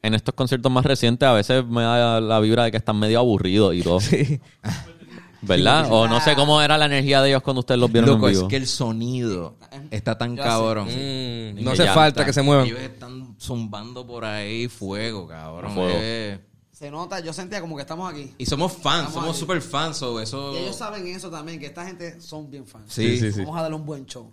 en 0.02 0.14
estos 0.14 0.34
conciertos 0.34 0.72
más 0.72 0.84
recientes, 0.86 1.28
a 1.28 1.32
veces 1.34 1.64
me 1.66 1.82
da 1.82 2.20
la 2.20 2.40
vibra 2.40 2.64
de 2.64 2.70
que 2.70 2.78
están 2.78 2.98
medio 2.98 3.18
aburridos 3.18 3.74
y 3.74 3.82
todo. 3.82 4.00
Sí. 4.00 4.40
¿Verdad? 5.42 5.88
O 5.90 6.06
no 6.08 6.20
sé 6.20 6.34
cómo 6.34 6.60
era 6.62 6.78
la 6.78 6.86
energía 6.86 7.20
de 7.20 7.30
ellos 7.30 7.42
cuando 7.42 7.60
ustedes 7.60 7.80
los 7.80 7.90
vieron 7.90 8.10
Loco, 8.10 8.28
en 8.28 8.32
es 8.32 8.38
vivo. 8.38 8.48
que 8.48 8.56
el 8.56 8.66
sonido 8.66 9.56
está 9.90 10.16
tan 10.16 10.36
cabrón. 10.36 10.86
Mm, 10.88 11.62
no 11.64 11.72
hace 11.72 11.84
falta 11.86 12.08
está. 12.20 12.24
que 12.24 12.32
se 12.32 12.42
muevan. 12.42 12.66
Ellos 12.66 12.78
están 12.80 13.36
zumbando 13.40 14.06
por 14.06 14.24
ahí 14.24 14.68
fuego, 14.68 15.26
cabrón. 15.26 15.72
Fuego. 15.74 15.90
Eh, 15.94 16.38
Se 16.70 16.90
nota, 16.90 17.20
yo 17.20 17.32
sentía 17.32 17.60
como 17.60 17.76
que 17.76 17.82
estamos 17.82 18.10
aquí. 18.10 18.32
Y 18.38 18.46
somos 18.46 18.72
fans, 18.72 19.08
Estamos 19.08 19.14
somos 19.14 19.34
ahí. 19.36 19.40
super 19.40 19.60
fans. 19.62 20.02
o 20.02 20.20
eso... 20.20 20.52
Y 20.54 20.58
ellos 20.58 20.76
saben 20.76 21.06
eso 21.08 21.28
también, 21.30 21.58
que 21.60 21.66
esta 21.66 21.84
gente 21.86 22.20
son 22.20 22.50
bien 22.50 22.66
fans. 22.66 22.84
Sí. 22.92 23.18
Sí, 23.18 23.32
sí. 23.32 23.40
Vamos 23.40 23.58
a 23.58 23.62
darle 23.62 23.76
un 23.76 23.86
buen 23.86 24.06
show. 24.06 24.30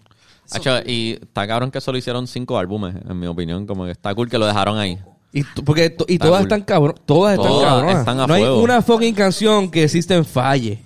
Hacho, 0.51 0.80
y 0.86 1.20
está 1.22 1.45
cabrón 1.47 1.70
que 1.70 1.80
solo 1.80 1.97
hicieron 1.99 2.26
cinco 2.28 2.57
álbumes, 2.57 2.95
en 3.07 3.20
mi 3.20 3.28
opinión. 3.28 3.68
Como 3.68 3.86
que 3.86 3.91
está 3.91 4.16
cool 4.16 4.30
que 4.30 4.38
lo 4.39 4.47
dejaron 4.47 4.78
ahí. 4.80 4.97
Y 5.32 5.43
porque 5.43 5.95
y 6.07 6.18
todas 6.18 6.39
cool. 6.39 6.47
están 6.47 6.62
cabrón, 6.64 6.95
todas 7.05 7.34
están 7.36 7.51
Todas 7.51 7.68
cabronas. 7.70 7.99
están 7.99 8.20
a 8.20 8.26
no 8.26 8.34
hay 8.34 8.43
una 8.43 8.82
fucking 8.82 9.14
canción 9.14 9.70
que 9.70 9.88
System 9.88 10.26
falle. 10.26 10.84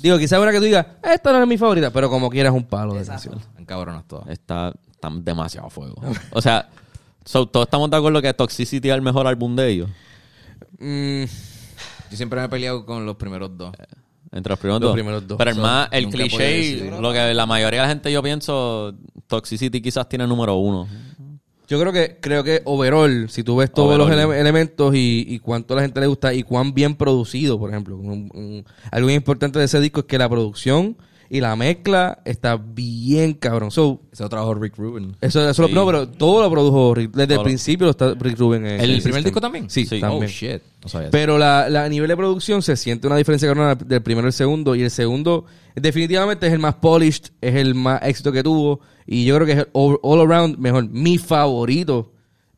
Digo, 0.00 0.18
quizás 0.18 0.38
una 0.40 0.52
que 0.52 0.58
tú 0.58 0.64
digas, 0.64 0.86
esta 1.02 1.32
no 1.32 1.42
es 1.42 1.48
mi 1.48 1.58
favorita, 1.58 1.90
pero 1.90 2.08
como 2.08 2.30
quieras 2.30 2.52
un 2.52 2.64
palo 2.64 2.94
de 2.94 3.00
Exacto. 3.00 3.30
canción. 3.30 3.50
Están 3.50 3.64
cabronas 3.64 4.04
todas. 4.06 4.28
Está, 4.28 4.72
están 4.90 5.24
demasiado 5.24 5.68
fuego. 5.70 5.96
O 6.32 6.40
sea, 6.40 6.68
so, 7.24 7.46
todos 7.46 7.66
estamos 7.66 7.90
de 7.90 7.96
acuerdo 7.96 8.22
que 8.22 8.32
Toxicity 8.32 8.88
es 8.88 8.94
el 8.94 9.02
mejor 9.02 9.26
álbum 9.26 9.56
de 9.56 9.68
ellos. 9.68 9.90
Mm, 10.78 11.24
Yo 12.10 12.16
siempre 12.16 12.38
me 12.40 12.46
he 12.46 12.48
peleado 12.48 12.86
con 12.86 13.04
los 13.04 13.16
primeros 13.16 13.56
dos. 13.56 13.72
Entre 14.30 14.50
los 14.50 14.58
primeros 14.58 14.80
Los 14.80 14.88
dos. 14.90 14.94
primeros 14.94 15.26
dos. 15.26 15.38
Pero 15.38 15.50
el 15.50 15.56
So, 15.56 15.62
más, 15.62 15.88
el 15.90 16.08
cliché, 16.08 16.90
lo 17.00 17.12
que 17.12 17.32
la 17.34 17.46
mayoría 17.46 17.80
de 17.80 17.86
la 17.86 17.92
gente 17.92 18.12
yo 18.12 18.22
pienso, 18.22 18.94
Toxicity 19.26 19.80
quizás 19.80 20.08
tiene 20.08 20.26
número 20.26 20.54
uno. 20.56 20.86
Yo 21.68 21.78
creo 21.80 21.92
que 21.92 22.16
creo 22.20 22.42
que 22.42 22.62
overall, 22.64 23.28
si 23.30 23.42
tú 23.44 23.56
ves 23.56 23.70
todos 23.72 23.96
los 23.98 24.10
ele- 24.10 24.40
elementos 24.40 24.94
y, 24.94 25.24
y 25.28 25.38
cuánto 25.38 25.74
a 25.74 25.76
la 25.76 25.82
gente 25.82 26.00
le 26.00 26.06
gusta 26.06 26.32
y 26.34 26.42
cuán 26.42 26.72
bien 26.74 26.96
producido, 26.96 27.58
por 27.58 27.70
ejemplo. 27.70 27.96
un- 27.96 28.30
un- 28.34 28.64
algo 28.90 29.06
bien 29.06 29.18
importante 29.18 29.58
de 29.58 29.66
ese 29.66 29.78
disco 29.80 30.00
es 30.00 30.06
que 30.06 30.18
la 30.18 30.28
producción 30.28 30.96
y 31.30 31.40
la 31.40 31.54
mezcla 31.56 32.20
está 32.24 32.56
bien 32.56 33.34
cabrón. 33.34 33.70
So, 33.70 34.00
Ese 34.12 34.22
lo 34.22 34.28
trabajó 34.28 34.54
Rick 34.54 34.76
Rubin. 34.76 35.16
eso, 35.20 35.48
eso 35.48 35.62
lo- 35.62 35.68
Sí. 35.68 35.74
no, 35.74 35.84
pero 35.86 36.08
todo 36.08 36.42
lo 36.42 36.50
produjo 36.50 36.94
Rick. 36.94 37.10
Desde 37.12 37.26
Todo 37.26 37.32
el 37.34 37.38
lo- 37.38 37.44
principio 37.44 37.84
lo 37.86 37.90
está 37.90 38.14
Rick 38.18 38.38
Rubin. 38.38 38.64
en- 38.66 38.80
¿El 38.80 39.02
primer 39.02 39.22
disco 39.22 39.40
también? 39.40 39.68
Sí, 39.68 39.84
Sí. 39.86 40.00
también. 40.00 40.24
Oh, 40.24 40.26
shit. 40.26 40.62
No 40.82 40.88
sabía 40.88 41.08
eso. 41.08 41.12
Pero 41.12 41.36
la, 41.38 41.68
la- 41.68 41.84
a 41.84 41.88
nivel 41.88 42.08
de 42.08 42.16
producción 42.16 42.62
se 42.62 42.76
siente 42.76 43.06
una 43.06 43.16
diferencia 43.16 43.46
cabrona 43.48 43.74
del 43.74 44.02
primero 44.02 44.26
al 44.26 44.32
segundo. 44.32 44.74
Y 44.74 44.82
el 44.82 44.90
segundo, 44.90 45.44
definitivamente, 45.74 46.46
es 46.46 46.52
el 46.52 46.58
más 46.60 46.74
polished, 46.76 47.26
es 47.40 47.54
el 47.56 47.74
más 47.74 48.00
éxito 48.02 48.32
que 48.32 48.42
tuvo. 48.42 48.80
Y 49.06 49.24
yo 49.24 49.34
creo 49.36 49.46
que 49.46 49.52
es 49.52 49.58
el 49.58 49.68
all, 49.72 49.98
all 50.02 50.20
around 50.20 50.58
mejor. 50.58 50.88
Mi 50.88 51.18
favorito 51.18 52.12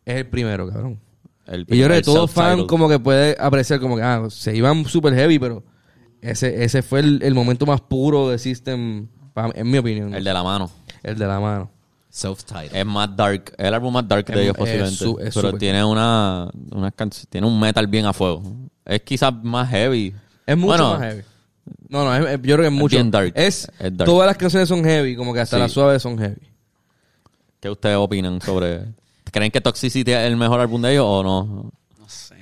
es 0.04 0.16
el 0.16 0.26
primero, 0.26 0.68
cabrón. 0.68 0.98
El 1.46 1.66
Y 1.68 1.78
yo 1.78 1.86
creo 1.86 1.96
que 1.96 2.02
todo 2.02 2.28
fan 2.28 2.66
como 2.66 2.88
que 2.88 2.98
puede 3.00 3.36
apreciar 3.38 3.80
como 3.80 3.96
que 3.96 4.02
ah, 4.02 4.26
se 4.30 4.56
iban 4.56 4.84
super 4.84 5.12
heavy, 5.14 5.38
pero 5.40 5.64
ese, 6.22 6.64
ese 6.64 6.82
fue 6.82 7.00
el, 7.00 7.22
el 7.22 7.34
momento 7.34 7.66
más 7.66 7.80
puro 7.80 8.28
de 8.28 8.38
System, 8.38 9.08
pa- 9.32 9.50
en 9.54 9.70
mi 9.70 9.78
opinión. 9.78 10.14
El 10.14 10.24
de 10.24 10.32
la 10.32 10.42
mano. 10.42 10.70
El 11.02 11.18
de 11.18 11.26
la 11.26 11.40
mano. 11.40 11.70
Self-titled. 12.10 12.74
Es 12.74 12.84
más 12.86 13.14
dark. 13.16 13.54
Es 13.56 13.66
el 13.66 13.74
álbum 13.74 13.92
más 13.94 14.06
dark 14.08 14.24
Es- 14.28 14.34
de 14.34 14.42
ellos 14.42 14.54
es 14.54 14.58
posiblemente. 14.58 14.96
su- 14.96 15.18
es 15.20 15.34
pero 15.34 15.48
súper. 15.48 15.58
tiene 15.60 15.84
una, 15.84 16.50
una 16.72 16.90
canc- 16.92 17.26
tiene 17.28 17.46
un 17.46 17.58
metal 17.60 17.86
bien 17.86 18.06
a 18.06 18.12
fuego. 18.12 18.42
Es 18.84 19.00
quizás 19.02 19.32
más 19.42 19.68
heavy. 19.70 20.14
Es 20.46 20.56
mucho 20.56 20.66
Bueno, 20.68 20.90
más 20.98 21.00
heavy. 21.02 21.22
No, 21.88 22.04
no, 22.04 22.14
es- 22.16 22.22
es- 22.34 22.42
yo 22.42 22.56
creo 22.56 22.58
que 22.58 22.66
es 22.66 22.72
mucho. 22.72 22.96
bien 22.96 23.10
dark. 23.10 23.32
Es, 23.36 23.70
Es 23.78 23.96
dark. 23.96 24.06
Todas 24.10 24.26
las 24.26 24.36
canciones 24.36 24.68
son 24.68 24.82
heavy, 24.84 25.14
como 25.16 25.32
que 25.32 25.40
hasta 25.40 25.56
Sí. 25.56 25.60
las 25.62 25.72
suaves 25.72 26.02
son 26.02 26.18
heavy. 26.18 26.40
¿Qué 27.60 27.70
ustedes 27.70 27.96
opinan 27.96 28.40
sobre... 28.40 28.86
¿Creen 29.32 29.52
que 29.52 29.60
Toxicity 29.60 30.10
es 30.10 30.18
el 30.26 30.36
mejor 30.36 30.58
álbum 30.60 30.82
de 30.82 30.92
ellos 30.92 31.04
o 31.06 31.22
no? 31.22 31.70
No 31.98 32.08
sé. 32.08 32.34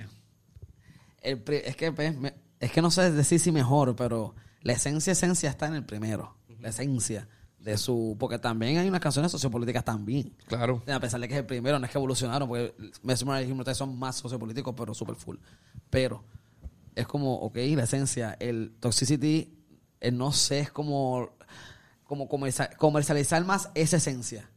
El 1.21 1.39
pri- 1.43 1.61
es, 1.65 1.77
que, 1.77 1.93
pues, 1.93 2.17
me- 2.17 2.33
es 2.61 2.73
que 2.73 2.83
no 2.83 2.91
sé 2.91 3.11
decir 3.13 3.41
si 3.41 3.53
mejor, 3.53 3.95
pero 3.97 4.35
la 4.63 4.73
esencia, 4.73 5.13
esencia 5.13 5.51
está 5.51 5.67
en 5.67 5.75
el 5.75 5.85
primero. 5.85 6.37
La 6.61 6.71
esencia 6.71 7.29
de 7.59 7.77
su... 7.77 8.17
Porque 8.19 8.39
también 8.39 8.79
hay 8.79 8.89
unas 8.89 9.01
canciones 9.01 9.31
sociopolíticas 9.31 9.85
también. 9.85 10.35
Claro. 10.47 10.83
A 10.93 11.01
pesar 11.01 11.21
de 11.21 11.29
que 11.29 11.35
es 11.35 11.41
el 11.41 11.47
primero, 11.47 11.79
no 11.79 11.85
es 11.87 11.93
que 11.93 11.99
evolucionaron, 11.99 12.49
porque 12.49 12.75
Mesmer 13.03 13.45
y 13.45 13.51
Hypnotize 13.51 13.77
son 13.77 13.99
más 13.99 14.17
sociopolíticos, 14.17 14.75
pero 14.77 14.95
super 14.95 15.15
full. 15.15 15.37
Pero 15.91 16.25
es 16.95 17.07
como, 17.07 17.35
ok, 17.35 17.57
la 17.77 17.85
esencia, 17.85 18.37
el 18.41 18.75
Toxicity, 18.81 19.57
el 20.01 20.19
no 20.19 20.33
sé, 20.33 20.61
es 20.61 20.71
como, 20.71 21.31
como 22.05 22.29
comercial- 22.29 22.77
comercializar 22.77 23.45
más 23.45 23.71
esa 23.75 23.99
esencia. 23.99 24.51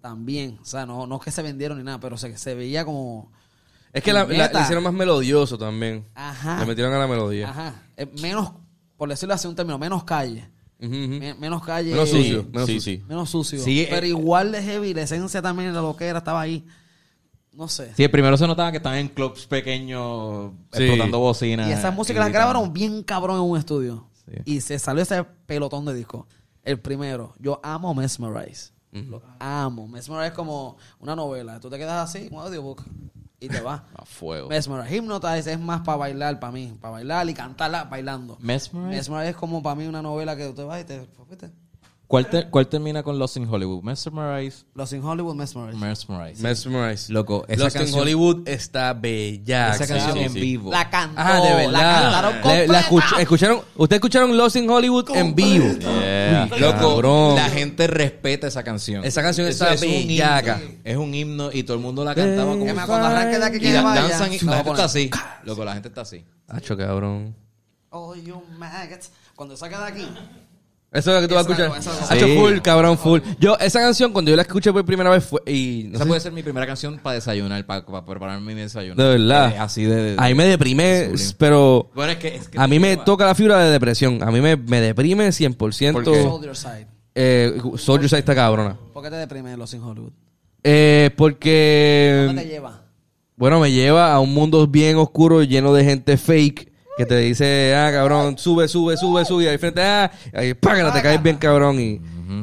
También, 0.00 0.58
o 0.62 0.64
sea, 0.64 0.86
no, 0.86 1.08
no 1.08 1.16
es 1.16 1.22
que 1.22 1.32
se 1.32 1.42
vendieron 1.42 1.78
ni 1.78 1.84
nada, 1.84 1.98
pero 1.98 2.16
se, 2.16 2.36
se 2.38 2.54
veía 2.54 2.84
como... 2.84 3.32
Es 3.92 4.02
que 4.02 4.12
la, 4.12 4.24
la- 4.26 4.60
hicieron 4.62 4.84
más 4.84 4.92
melodioso 4.92 5.56
también. 5.58 6.06
Ajá. 6.14 6.60
Le 6.60 6.66
metieron 6.66 6.92
a 6.92 6.98
la 6.98 7.06
melodía. 7.06 7.48
Ajá. 7.50 7.82
Eh, 7.96 8.06
menos, 8.20 8.52
por 8.96 9.08
decirlo 9.08 9.34
así 9.34 9.46
un 9.48 9.54
término, 9.54 9.78
menos 9.78 10.04
calle. 10.04 10.48
Menos 10.78 11.64
calle. 11.64 11.90
Menos 11.92 12.08
sucio. 12.10 12.42
Sí, 12.42 12.48
menos 12.52 12.66
sí, 12.66 12.74
sucio. 12.74 12.92
sí. 12.98 13.04
Menos 13.08 13.30
sucio. 13.30 13.58
Sí, 13.60 13.86
pero 13.90 14.06
eh, 14.06 14.10
igual 14.10 14.52
de 14.52 14.62
heavy, 14.62 14.94
la 14.94 15.02
esencia 15.02 15.42
también 15.42 15.72
de 15.72 15.80
lo 15.80 15.96
que 15.96 16.06
era, 16.06 16.18
estaba 16.18 16.40
ahí. 16.40 16.64
No 17.52 17.66
sé. 17.66 17.92
Sí, 17.96 18.04
el 18.04 18.10
primero 18.10 18.36
se 18.36 18.46
notaba 18.46 18.70
que 18.70 18.76
estaban 18.76 18.98
en 18.98 19.08
clubs 19.08 19.46
pequeños 19.46 20.52
Sí. 20.72 20.84
explotando 20.84 21.18
bocinas. 21.18 21.68
Y 21.68 21.72
esas 21.72 21.92
músicas 21.92 22.22
las 22.22 22.32
grabaron 22.32 22.72
bien 22.72 23.02
cabrón 23.02 23.36
en 23.36 23.42
un 23.42 23.58
estudio. 23.58 24.06
Y 24.44 24.60
se 24.60 24.78
salió 24.78 25.02
ese 25.02 25.24
pelotón 25.46 25.84
de 25.86 25.94
discos. 25.94 26.26
El 26.62 26.78
primero, 26.78 27.34
yo 27.38 27.58
amo 27.64 27.94
Mesmerize. 27.94 28.72
Lo 28.92 29.22
amo. 29.40 29.88
Mesmerize 29.88 30.28
es 30.28 30.32
como 30.34 30.76
una 31.00 31.16
novela. 31.16 31.58
Tú 31.60 31.68
te 31.70 31.78
quedas 31.78 32.08
así, 32.08 32.28
un 32.30 32.38
audiobook, 32.40 32.84
y 33.40 33.48
te 33.48 33.60
vas. 33.60 33.82
A 33.94 34.04
fuego. 34.04 34.48
Mesmerize. 34.48 34.96
Hypnotize 34.96 35.52
es 35.52 35.60
más 35.60 35.82
para 35.82 35.98
bailar, 35.98 36.40
para 36.40 36.52
mí. 36.52 36.76
Para 36.80 36.92
bailar 36.92 37.28
y 37.28 37.34
cantarla 37.34 37.84
bailando. 37.84 38.36
Mesmerize. 38.40 38.96
Mesmerize 38.96 39.30
es 39.30 39.36
como 39.36 39.62
para 39.62 39.74
mí 39.74 39.86
una 39.86 40.02
novela 40.02 40.36
que 40.36 40.46
tú 40.46 40.54
te 40.54 40.64
vas 40.64 40.80
y 40.80 40.84
te... 40.84 41.06
¿Cuál, 42.08 42.26
te- 42.30 42.48
cuál 42.48 42.66
termina 42.68 43.02
con 43.02 43.18
Lost 43.18 43.36
in 43.36 43.46
Hollywood? 43.46 43.82
Mesmerize. 43.82 44.64
Los 44.74 44.94
in 44.94 45.04
Hollywood 45.04 45.34
Mesmerize. 45.34 45.76
Mesmerize. 45.76 46.42
Mesmerize. 46.42 47.12
Loco, 47.12 47.44
esa 47.48 47.64
Lost 47.64 47.76
in 47.76 47.80
canción- 47.82 48.00
Hollywood 48.00 48.48
está 48.48 48.94
bella. 48.94 49.74
Esa 49.74 49.86
canción 49.86 50.14
sí, 50.14 50.18
en 50.20 50.32
sí. 50.32 50.40
vivo. 50.40 50.70
La 50.70 50.88
cantó. 50.88 51.20
Ah, 51.20 51.34
de 51.38 51.50
La 51.50 51.56
verdad. 51.56 52.02
cantaron 52.02 52.32
Le- 52.34 52.40
completa. 52.40 52.72
la 52.72 52.80
escuch- 52.80 53.20
escucharon, 53.20 53.60
¿Ustedes 53.76 53.98
escucharon 53.98 54.36
Lost 54.38 54.56
in 54.56 54.70
Hollywood 54.70 55.10
en 55.14 55.34
vivo? 55.34 55.66
Yeah. 55.78 56.46
Loco, 56.58 56.94
Cabrón. 56.94 57.36
la 57.36 57.50
gente 57.50 57.86
respeta 57.86 58.46
esa 58.46 58.62
canción. 58.64 59.04
Esa 59.04 59.20
canción 59.20 59.46
Eso 59.46 59.64
está 59.64 59.74
es 59.74 59.82
un 59.82 59.88
himno. 59.88 60.06
bellaca. 60.08 60.60
Es 60.84 60.96
un 60.96 61.14
himno 61.14 61.50
y 61.52 61.62
todo 61.64 61.76
el 61.76 61.82
mundo 61.82 62.04
la 62.04 62.14
cantaba 62.14 62.52
como... 62.52 62.64
Cuando 62.64 63.06
arranque 63.06 63.38
de 63.38 63.44
aquí 63.44 63.60
que 63.60 63.80
vaya. 63.82 64.00
danzan 64.08 64.32
y 64.32 64.38
la 64.38 64.50
la 64.52 64.56
gente 64.56 64.70
está 64.70 64.84
así. 64.84 65.10
Loco, 65.44 65.62
la 65.62 65.74
gente 65.74 65.88
está 65.88 66.00
así. 66.00 66.24
Hacho, 66.48 66.74
cabrón. 66.74 67.36
Oh, 67.90 68.14
you 68.14 68.42
maggots. 68.56 69.10
Cuando 69.36 69.58
saca 69.58 69.78
de 69.80 69.86
aquí. 69.92 70.08
Eso 70.90 71.10
es 71.10 71.16
lo 71.16 71.20
que 71.20 71.28
tú 71.28 71.34
vas 71.34 71.46
a 71.46 71.52
Esa- 71.52 71.66
escuchar. 71.66 71.92
esa- 72.18 72.26
Sí. 72.26 72.36
full, 72.38 72.58
cabrón, 72.60 72.96
full. 72.96 73.20
Yo, 73.38 73.58
esa 73.58 73.78
canción, 73.80 74.10
cuando 74.10 74.30
yo 74.30 74.36
la 74.36 74.42
escuché 74.42 74.72
por 74.72 74.84
primera 74.86 75.10
vez 75.10 75.22
fue... 75.22 75.40
Y, 75.46 75.84
no 75.88 75.96
Esa 75.96 76.04
sé, 76.04 76.08
puede 76.08 76.20
ser 76.22 76.32
mi 76.32 76.42
primera 76.42 76.66
canción 76.66 76.98
para 76.98 77.14
desayunar, 77.16 77.64
para, 77.66 77.84
para 77.84 78.06
prepararme 78.06 78.54
mi 78.54 78.60
desayuno. 78.62 78.94
De 79.02 79.08
verdad. 79.18 79.52
Eh, 79.54 79.58
así 79.58 79.84
de... 79.84 79.94
de- 80.12 80.16
Ahí 80.18 80.34
me 80.34 80.46
deprime, 80.46 81.10
pero... 81.36 81.90
Bueno, 81.94 82.12
es 82.12 82.18
que... 82.18 82.36
es 82.36 82.48
que 82.48 82.58
A 82.58 82.66
mí 82.66 82.78
me 82.78 82.92
lleva- 82.92 83.04
toca 83.04 83.26
la 83.26 83.34
fibra 83.34 83.58
de 83.62 83.70
depresión. 83.70 84.22
A 84.22 84.30
mí 84.30 84.40
me, 84.40 84.56
me 84.56 84.80
deprime 84.80 85.28
100%. 85.28 85.92
¿Por 85.92 86.04
qué? 86.04 86.22
Soldier 86.22 86.56
Side. 86.56 86.86
Eh, 87.14 87.60
Soldier 87.76 88.08
Side 88.08 88.20
está 88.20 88.34
cabrona. 88.34 88.76
¿Por 88.94 89.02
qué 89.02 89.10
te 89.10 89.16
deprime 89.16 89.56
los 89.58 89.74
in 89.74 89.82
Hollywood? 89.82 90.12
Eh, 90.64 91.10
porque... 91.16 92.24
¿Dónde 92.28 92.42
te 92.44 92.48
lleva? 92.48 92.82
Bueno, 93.36 93.60
me 93.60 93.70
lleva 93.70 94.12
a 94.14 94.20
un 94.20 94.32
mundo 94.34 94.66
bien 94.66 94.96
oscuro 94.96 95.42
lleno 95.42 95.72
de 95.74 95.84
gente 95.84 96.16
fake 96.16 96.67
que 96.98 97.06
te 97.06 97.16
dice, 97.18 97.74
ah, 97.74 97.90
cabrón, 97.92 98.36
sube, 98.36 98.68
sube, 98.68 98.96
sube, 98.98 99.24
sube. 99.24 99.44
Y 99.44 99.46
ahí 99.46 99.56
frente, 99.58 99.80
ah, 99.80 100.10
ahí, 100.34 100.52
págala, 100.54 100.92
te 100.92 101.00
caes 101.00 101.22
bien, 101.22 101.36
cabrón. 101.36 101.80
Y, 101.80 102.00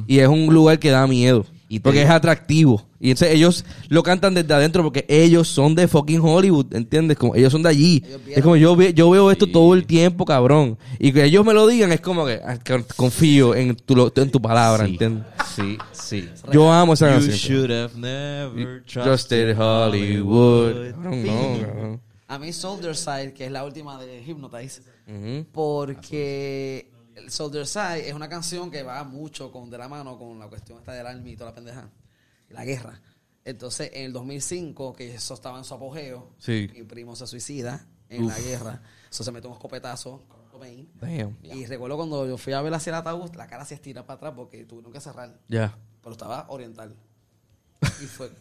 y 0.08 0.20
es 0.20 0.28
un 0.28 0.52
lugar 0.54 0.80
que 0.80 0.90
da 0.90 1.06
miedo. 1.06 1.46
Y 1.68 1.80
porque 1.80 2.04
es 2.04 2.10
atractivo. 2.10 2.86
Y 3.00 3.10
entonces 3.12 3.36
ellos 3.36 3.66
lo 3.90 4.02
cantan 4.04 4.36
desde 4.36 4.54
adentro 4.54 4.84
porque 4.84 5.04
ellos 5.10 5.48
son 5.48 5.74
de 5.76 5.88
fucking 5.88 6.20
Hollywood, 6.22 6.68
¿entiendes? 6.76 7.18
Como 7.18 7.36
ellos 7.36 7.52
son 7.52 7.64
de 7.64 7.70
allí. 7.70 8.04
Es 8.30 8.44
como 8.44 8.56
yo, 8.56 8.76
ve- 8.76 8.94
yo 8.94 9.10
veo 9.10 9.32
esto 9.32 9.48
todo 9.48 9.74
el 9.74 9.86
tiempo, 9.86 10.26
cabrón. 10.26 10.78
Y 11.00 11.12
que 11.12 11.24
ellos 11.24 11.44
me 11.44 11.54
lo 11.54 11.66
digan 11.68 11.92
es 11.92 12.02
como 12.02 12.26
que 12.26 12.40
ah, 12.46 12.58
confío 12.96 13.56
en 13.56 13.76
tu, 13.76 13.96
lo- 13.96 14.14
en 14.16 14.30
tu 14.32 14.40
palabra, 14.42 14.86
Sí. 14.86 14.92
¿entiendes? 14.92 15.24
Sí, 15.56 15.78
sí. 15.92 16.30
Yo 16.52 16.72
amo 16.72 16.94
esa 16.94 17.08
You 17.20 17.28
canción. 17.28 17.36
should 17.38 17.72
have 17.72 17.96
never 17.98 18.84
Trusted 18.86 19.58
Hollywood. 19.60 20.92
Cabrón, 20.94 21.26
no, 21.26 21.66
cabrón. 21.66 22.02
A 22.28 22.40
mí 22.40 22.52
Soldier 22.54 22.96
Side, 22.96 23.34
que 23.34 23.46
es 23.46 23.52
la 23.52 23.64
última 23.64 23.98
de 24.04 24.22
Hypnotize, 24.24 24.82
porque 25.52 26.92
el 27.16 27.30
Soldier 27.32 27.68
Side 27.68 28.08
es 28.10 28.14
una 28.14 28.28
canción 28.30 28.72
que 28.72 28.84
va 28.84 29.04
mucho 29.04 29.52
con 29.52 29.70
de 29.70 29.78
la 29.78 29.88
mano 29.88 30.18
con 30.18 30.40
la 30.40 30.48
cuestión 30.48 30.80
esta 30.80 30.94
del 30.94 31.06
army 31.08 31.32
y 31.32 31.36
toda 31.38 31.52
la 31.52 31.56
pendeja, 31.56 31.90
la 32.50 32.66
guerra. 32.66 33.00
Entonces, 33.44 33.92
en 33.94 34.06
el 34.06 34.14
2005, 34.14 34.94
que 34.94 35.14
eso 35.16 35.36
estaba 35.36 35.58
en 35.60 35.64
su 35.64 35.74
apogeo, 35.76 36.32
Sí. 36.40 36.68
mi 36.74 36.84
primo 36.84 37.16
se 37.16 37.28
suicida 37.28 37.86
en 38.10 38.28
la 38.28 38.40
guerra, 38.40 38.82
eso 39.10 39.24
se 39.24 39.32
mete 39.32 39.48
un 39.48 39.54
escopetazo. 39.54 40.24
Damn. 41.02 41.38
Y 41.44 41.66
recuerdo 41.66 41.98
cuando 41.98 42.26
yo 42.26 42.38
fui 42.38 42.54
a 42.54 42.62
ver 42.62 42.74
hacia 42.74 42.90
el 42.92 42.96
ataúd, 42.96 43.36
la 43.36 43.46
cara 43.46 43.66
se 43.66 43.76
estira 43.76 44.06
para 44.06 44.16
atrás 44.18 44.34
porque 44.36 44.64
tuvieron 44.64 44.92
que 44.94 45.02
cerrar, 45.02 45.38
Ya. 45.50 45.78
pero 46.02 46.14
estaba 46.14 46.46
oriental. 46.50 46.96
Y 48.02 48.06
fue... 48.06 48.32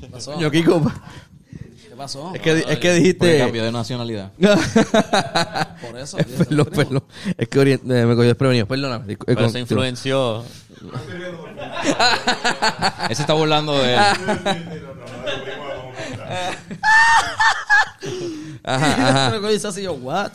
¿Por 0.00 0.08
qué 0.08 0.12
pasó? 0.12 0.32
Coño, 0.34 0.50
Kiko. 0.50 0.92
¿Qué 1.88 1.96
pasó? 1.96 2.34
Es 2.34 2.42
que, 2.42 2.58
es 2.68 2.78
que 2.78 2.92
dijiste. 2.94 3.38
cambió 3.38 3.64
de 3.64 3.72
nacionalidad. 3.72 4.32
Por 5.80 5.98
eso. 5.98 6.18
perdón, 6.18 6.66
perdón. 6.74 7.04
Es 7.38 7.48
que 7.48 7.58
orient- 7.58 7.90
eh, 7.90 8.04
me 8.06 8.14
cogió 8.14 8.28
desprevenido. 8.28 8.66
Perdóname. 8.66 9.06
Discu- 9.06 9.22
eh, 9.22 9.34
Pero 9.34 9.40
eso 9.46 9.52
con- 9.52 9.60
influenció. 9.60 10.44
Él 13.08 13.16
se 13.16 13.22
está 13.22 13.32
burlando 13.32 13.78
de 13.78 13.94
él. 13.94 14.00
Ajá, 18.64 19.08
ajá. 19.08 19.30
me 19.30 19.40
así 19.68 19.82
yo, 19.82 19.92
what? 19.94 20.32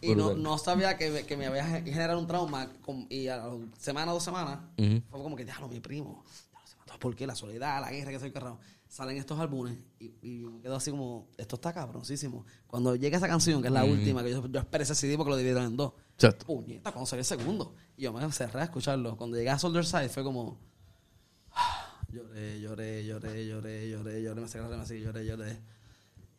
Y 0.00 0.14
no, 0.14 0.34
no 0.34 0.56
sabía 0.58 0.96
que, 0.96 1.10
me- 1.10 1.26
que 1.26 1.36
me 1.36 1.46
había 1.46 1.64
gen- 1.64 1.84
generado 1.84 2.18
un 2.18 2.26
trauma. 2.26 2.68
con- 2.84 3.06
y 3.10 3.28
a 3.28 3.36
la 3.36 3.50
semana, 3.78 4.12
dos 4.12 4.22
semanas, 4.24 4.58
Ujú. 4.78 5.02
fue 5.10 5.22
como 5.22 5.36
que, 5.36 5.44
déjalo, 5.44 5.68
mi 5.68 5.80
primo. 5.80 6.24
Déjalo, 6.50 6.66
se. 6.66 6.98
¿Por 6.98 7.14
qué? 7.14 7.26
La 7.26 7.34
soledad, 7.34 7.80
la 7.82 7.90
guerra, 7.90 8.10
que 8.10 8.18
soy 8.18 8.30
carrado. 8.32 8.58
Salen 8.90 9.16
estos 9.18 9.38
álbumes 9.38 9.78
y, 10.00 10.12
y 10.20 10.44
me 10.46 10.60
quedo 10.60 10.74
así 10.74 10.90
como, 10.90 11.28
esto 11.38 11.54
está 11.54 11.72
cabroncísimo. 11.72 12.44
Cuando 12.66 12.96
llega 12.96 13.18
esa 13.18 13.28
canción, 13.28 13.62
que 13.62 13.68
es 13.68 13.72
la 13.72 13.84
última, 13.84 14.20
que 14.24 14.32
yo, 14.32 14.44
yo 14.48 14.58
esperé 14.58 14.82
ese 14.82 14.96
CD 14.96 15.16
porque 15.16 15.30
lo 15.30 15.36
dividieron 15.36 15.64
en 15.64 15.76
dos. 15.76 15.92
Exacto. 16.14 16.44
Puñeta, 16.44 16.90
cuando 16.90 17.06
salió 17.06 17.20
el 17.20 17.24
segundo. 17.24 17.76
Y 17.96 18.02
yo 18.02 18.12
me 18.12 18.32
cerré 18.32 18.62
a 18.62 18.64
escucharlo. 18.64 19.16
Cuando 19.16 19.36
llegué 19.36 19.50
a 19.50 19.60
Soldier 19.60 19.86
Side 19.86 20.08
fue 20.08 20.24
como... 20.24 20.58
Lloré, 22.12 22.60
lloré, 22.60 23.06
lloré, 23.06 23.46
lloré, 23.46 23.88
lloré, 23.88 24.22
lloré, 24.22 24.40
me 24.40 24.48
saqué 24.48 24.68
la 24.68 24.82
así, 24.82 25.00
lloré, 25.00 25.24
lloré. 25.24 25.60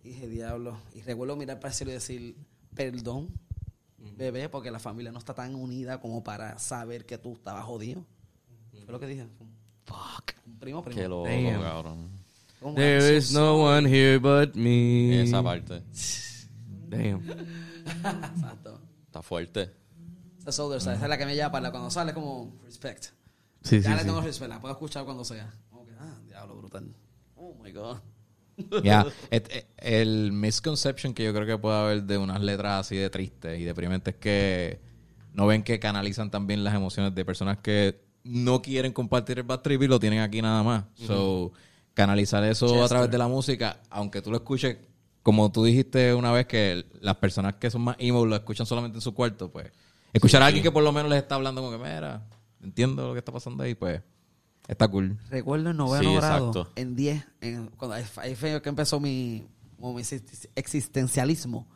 Y 0.03 0.09
dije, 0.09 0.27
diablo. 0.27 0.77
Y 0.93 1.01
recuerdo 1.03 1.37
mirar 1.37 1.61
para 1.61 1.69
el 1.69 1.75
cielo 1.75 1.91
y 1.91 1.93
decir, 1.93 2.35
perdón, 2.75 3.29
bebé, 4.17 4.49
porque 4.49 4.69
la 4.69 4.79
familia 4.79 5.13
no 5.13 5.19
está 5.19 5.33
tan 5.33 5.55
unida 5.55 6.01
como 6.01 6.21
para 6.21 6.59
saber 6.59 7.05
que 7.05 7.17
tú 7.17 7.33
estabas 7.33 7.63
jodido. 7.63 8.05
Fue 8.83 8.91
lo 8.91 8.99
que 8.99 9.07
dije. 9.07 9.27
Fuck. 9.85 10.33
Un 10.45 10.59
primo, 10.59 10.83
primo. 10.83 11.01
Que 11.01 11.07
lo 11.07 11.23
Damn. 11.23 11.61
cabrón. 11.61 12.20
There 12.75 12.99
I'm 13.01 13.17
is 13.17 13.29
so 13.29 13.39
no 13.39 13.57
one 13.63 13.85
here 13.87 14.19
but 14.19 14.55
me. 14.55 15.21
Esa 15.23 15.41
parte. 15.41 15.81
Damn. 16.89 17.21
Exacto. 17.87 18.79
Está 19.07 19.21
fuerte. 19.21 19.71
Esa 20.39 20.51
Soldier 20.51 20.81
Side, 20.81 20.95
esa 20.95 21.03
es 21.05 21.09
la 21.09 21.17
que 21.17 21.25
me 21.25 21.35
llama 21.35 21.51
para 21.51 21.71
cuando 21.71 21.89
sale 21.89 22.13
como 22.13 22.59
respect. 22.63 23.05
Sí, 23.63 23.77
sí, 23.77 23.81
ya 23.81 23.91
le 23.95 24.01
sí. 24.01 24.05
tengo 24.07 24.21
respect, 24.21 24.49
la 24.49 24.59
puedo 24.59 24.73
escuchar 24.73 25.05
cuando 25.05 25.23
sea. 25.23 25.53
Como 25.69 25.85
que, 25.85 25.91
ah, 25.99 26.19
diablo, 26.27 26.55
brutal. 26.55 26.93
Oh 27.35 27.55
my 27.63 27.71
god. 27.71 27.97
Ya, 28.83 29.05
et- 29.31 29.65
el 29.77 30.31
misconception 30.31 31.13
que 31.15 31.23
yo 31.23 31.33
creo 31.33 31.47
que 31.47 31.57
puede 31.57 31.77
haber 31.77 32.03
de 32.03 32.17
unas 32.17 32.41
letras 32.41 32.81
así 32.85 32.95
de 32.95 33.09
tristes 33.09 33.59
y 33.59 33.63
deprimentes 33.63 34.13
es 34.13 34.19
que 34.19 34.79
no 35.33 35.47
ven 35.47 35.63
que 35.63 35.79
canalizan 35.79 36.29
también 36.29 36.63
las 36.63 36.75
emociones 36.75 37.15
de 37.15 37.25
personas 37.25 37.57
que 37.59 38.03
no 38.23 38.61
quieren 38.61 38.93
compartir 38.93 39.39
el 39.39 39.43
bad 39.45 39.61
trip 39.61 39.81
y 39.81 39.87
lo 39.87 39.99
tienen 39.99 40.19
aquí 40.19 40.41
nada 40.43 40.61
más. 40.61 40.83
So, 40.95 41.53
canalizar 41.93 42.43
eso 42.43 42.83
a 42.83 42.87
través 42.87 43.11
de 43.11 43.17
la 43.17 43.27
música, 43.27 43.79
aunque 43.89 44.21
tú 44.21 44.31
lo 44.31 44.37
escuches, 44.37 44.77
como 45.23 45.51
tú 45.51 45.63
dijiste 45.63 46.13
una 46.15 46.31
vez 46.31 46.47
que 46.47 46.85
las 47.01 47.15
personas 47.17 47.55
que 47.55 47.69
son 47.69 47.81
más 47.81 47.95
emo 47.99 48.25
lo 48.25 48.35
escuchan 48.35 48.65
solamente 48.65 48.97
en 48.97 49.01
su 49.01 49.13
cuarto, 49.13 49.51
pues 49.51 49.71
escuchar 50.13 50.41
a 50.41 50.47
alguien 50.47 50.63
que 50.63 50.71
por 50.71 50.83
lo 50.83 50.91
menos 50.91 51.09
les 51.09 51.21
está 51.21 51.35
hablando 51.35 51.61
como 51.61 51.71
que, 51.77 51.83
mira, 51.83 52.27
entiendo 52.61 53.07
lo 53.07 53.13
que 53.13 53.19
está 53.19 53.31
pasando 53.31 53.63
ahí, 53.63 53.75
pues 53.75 54.01
está 54.67 54.87
cool. 54.87 55.17
Recuerdo 55.29 55.69
en 55.71 55.77
noveno 55.77 56.09
Sí, 56.11 56.15
grado, 56.15 56.47
exacto. 56.49 56.71
en 56.75 56.95
10, 56.95 57.25
en, 57.41 57.67
cuando 57.77 57.95
ahí 57.95 58.35
fue- 58.35 58.61
que 58.61 58.69
empezó 58.69 58.99
mi, 58.99 59.45
como 59.79 59.93
mi 59.93 60.01
exist- 60.01 60.49
existencialismo. 60.55 61.67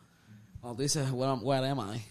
Cuando 0.60 0.76
tú 0.78 0.82
dices, 0.82 1.08
where, 1.12 1.32
where 1.42 1.68
am 1.68 1.78
I? 1.94 2.02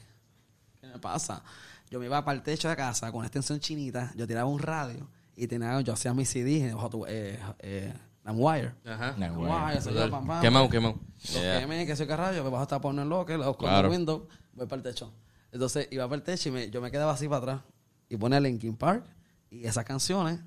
¿Qué 0.80 0.88
me 0.88 0.99
pasa? 0.99 1.43
Yo 1.89 1.99
me 1.99 2.06
iba 2.06 2.24
para 2.24 2.38
el 2.38 2.43
techo 2.43 2.70
de 2.70 2.76
casa 2.76 3.12
con 3.12 3.20
una 3.20 3.28
extensión 3.28 3.60
chinita, 3.60 4.12
yo 4.16 4.26
tiraba 4.28 4.49
un 4.49 4.60
radio 4.60 5.10
y 5.36 5.48
tenía, 5.48 5.80
yo 5.82 5.94
hacía 5.94 6.14
mis 6.14 6.30
CDs 6.30 6.64
en 6.72 6.78
Hot, 6.78 6.94
eh, 7.08 7.40
eh, 7.60 7.94
Wire. 8.28 8.74
Ajá. 8.86 9.16
Nah, 9.18 9.30
güey. 9.30 9.52
Wire, 9.52 9.78
eso 9.78 9.92
yo, 9.92 10.10
pam, 10.10 10.26
pam. 10.26 10.42
Quemado, 10.42 10.70
quemado. 10.70 10.96
Los 11.16 11.34
Yeah. 11.34 11.60
quemé, 11.60 11.86
que 11.86 11.96
soy 11.96 12.08
carrayo, 12.08 12.44
me 12.44 12.50
vas 12.50 12.62
a 12.62 12.64
estar 12.64 12.82
poniendo 12.82 13.18
lo 13.18 13.26
que 13.26 13.38
los 13.38 13.56
con 13.58 13.68
Claro. 13.70 13.88
el 13.88 13.94
window, 13.94 14.28
voy 14.54 14.66
para 14.66 14.78
el 14.78 14.84
techo. 14.84 15.14
Entonces 15.52 15.88
iba 15.92 16.06
para 16.08 16.18
el 16.18 16.24
techo 16.24 16.50
y 16.50 16.52
me- 16.52 16.70
yo 16.70 16.82
me 16.82 16.90
quedaba 16.92 17.12
así 17.14 17.28
para 17.28 17.38
atrás 17.38 17.62
y 18.10 18.18
ponía 18.18 18.40
Linkin 18.40 18.76
Park 18.76 19.06
y 19.50 19.66
esas 19.66 19.86
canciones 19.86 20.40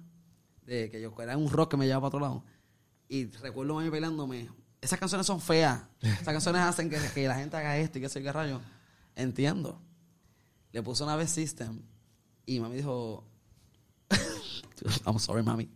de 0.62 0.90
que 0.90 1.00
yo 1.00 1.14
era 1.20 1.36
un 1.36 1.48
rock 1.50 1.70
que 1.72 1.76
me 1.76 1.86
llevaba 1.86 2.02
para 2.02 2.08
otro 2.08 2.20
lado. 2.20 2.44
Y 3.08 3.26
recuerdo 3.26 3.78
a 3.78 3.82
mí 3.82 3.88
bailándome. 3.88 4.48
Esas 4.80 4.98
canciones 4.98 5.26
son 5.26 5.40
feas. 5.40 5.80
Esas 6.02 6.24
canciones 6.24 6.60
hacen 6.62 6.90
que, 6.90 6.98
que 7.14 7.26
la 7.26 7.34
gente 7.36 7.56
haga 7.56 7.76
esto 7.78 7.98
y 7.98 8.00
que 8.02 8.08
soy 8.08 8.22
carrayo. 8.22 8.60
Entiendo. 9.16 9.80
Le 10.72 10.82
puse 10.82 11.02
una 11.04 11.16
vez 11.16 11.30
System 11.30 11.80
y 12.44 12.60
mami 12.60 12.76
dijo, 12.76 13.24
I'm 15.06 15.18
sorry, 15.18 15.42
mami. 15.42 15.68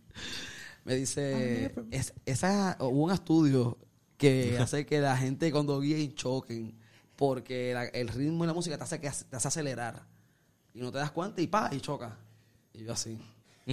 Me 0.85 0.95
dice, 0.95 1.73
es, 1.91 2.13
esa, 2.25 2.75
hubo 2.79 3.03
un 3.05 3.11
estudio 3.11 3.77
que 4.17 4.57
hace 4.59 4.85
que 4.85 4.99
la 4.99 5.15
gente 5.17 5.51
cuando 5.51 5.79
guíe 5.79 6.13
choquen 6.13 6.77
porque 7.15 7.73
la- 7.73 7.85
el 7.85 8.09
ritmo 8.09 8.43
y 8.43 8.47
la 8.47 8.53
música 8.53 8.77
te 8.77 8.83
hace, 8.83 8.99
que, 8.99 9.09
te 9.09 9.35
hace 9.35 9.47
acelerar 9.47 10.05
y 10.73 10.79
no 10.81 10.91
te 10.91 10.97
das 10.97 11.11
cuenta 11.11 11.41
y 11.41 11.47
pa, 11.47 11.69
y 11.71 11.79
choca. 11.79 12.17
Y 12.73 12.83
yo 12.83 12.93
así. 12.93 13.17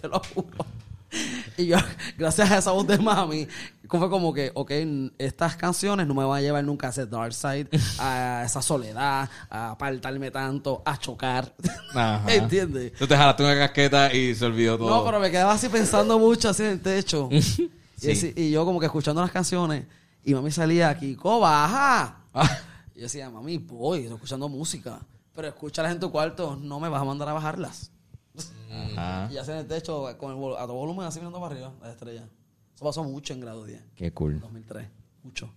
te 0.00 0.08
lo 0.08 0.20
juro. 0.34 0.64
Y 1.58 1.66
yo, 1.68 1.78
gracias 2.18 2.50
a 2.50 2.58
esa 2.58 2.72
voz 2.72 2.86
de 2.86 2.98
mami, 2.98 3.48
fue 3.88 4.10
como 4.10 4.34
que, 4.34 4.50
ok, 4.54 4.70
estas 5.16 5.56
canciones 5.56 6.06
no 6.06 6.12
me 6.12 6.22
van 6.24 6.38
a 6.38 6.42
llevar 6.42 6.62
nunca 6.64 6.88
a 6.88 6.90
ese 6.90 7.06
dark 7.06 7.32
side, 7.32 7.68
a 7.98 8.42
esa 8.44 8.60
soledad, 8.60 9.28
a 9.48 9.70
apartarme 9.70 10.30
tanto, 10.30 10.82
a 10.84 10.98
chocar. 10.98 11.54
Ajá. 11.94 12.30
¿Entiendes? 12.30 12.92
Tú 12.94 13.06
te 13.06 13.16
jalaste 13.16 13.42
una 13.42 13.56
casqueta 13.56 14.12
y 14.14 14.34
se 14.34 14.44
olvidó 14.44 14.76
todo. 14.76 14.90
No, 14.90 15.04
pero 15.04 15.18
me 15.18 15.30
quedaba 15.30 15.52
así 15.52 15.68
pensando 15.70 16.18
mucho 16.18 16.50
así 16.50 16.62
en 16.64 16.70
el 16.72 16.80
techo. 16.82 17.28
y, 18.02 18.10
así- 18.10 18.34
y 18.36 18.50
yo 18.50 18.66
como 18.66 18.78
que 18.78 18.86
escuchando 18.86 19.22
las 19.22 19.30
canciones 19.30 19.86
y 20.24 20.34
mami 20.34 20.50
salía 20.50 20.90
aquí, 20.90 21.14
¡co 21.16 21.40
baja! 21.40 22.18
Y 22.94 22.98
yo 22.98 23.02
decía, 23.04 23.30
mami, 23.30 23.56
voy, 23.58 24.00
estoy 24.00 24.14
escuchando 24.16 24.48
música. 24.48 25.00
Pero 25.34 25.48
escúchalas 25.48 25.92
en 25.92 26.00
tu 26.00 26.10
cuarto, 26.10 26.56
no 26.60 26.80
me 26.80 26.88
vas 26.90 27.00
a 27.00 27.04
mandar 27.04 27.28
a 27.28 27.32
bajarlas. 27.32 27.92
Ajá. 28.70 29.28
Y 29.30 29.34
ya 29.34 29.42
en 29.42 29.50
el 29.58 29.66
techo, 29.66 30.06
con 30.18 30.32
el, 30.32 30.56
a 30.56 30.62
todo 30.66 30.74
volumen, 30.74 31.06
así 31.06 31.18
mirando 31.18 31.40
para 31.40 31.54
arriba, 31.54 31.72
las 31.80 31.90
estrellas. 31.92 32.24
Eso 32.74 32.84
pasó 32.84 33.02
mucho 33.04 33.32
en 33.32 33.40
grado 33.40 33.64
10, 33.64 33.82
Qué 33.94 34.12
cool. 34.12 34.38
2003. 34.40 34.86
Mucho. 35.22 35.50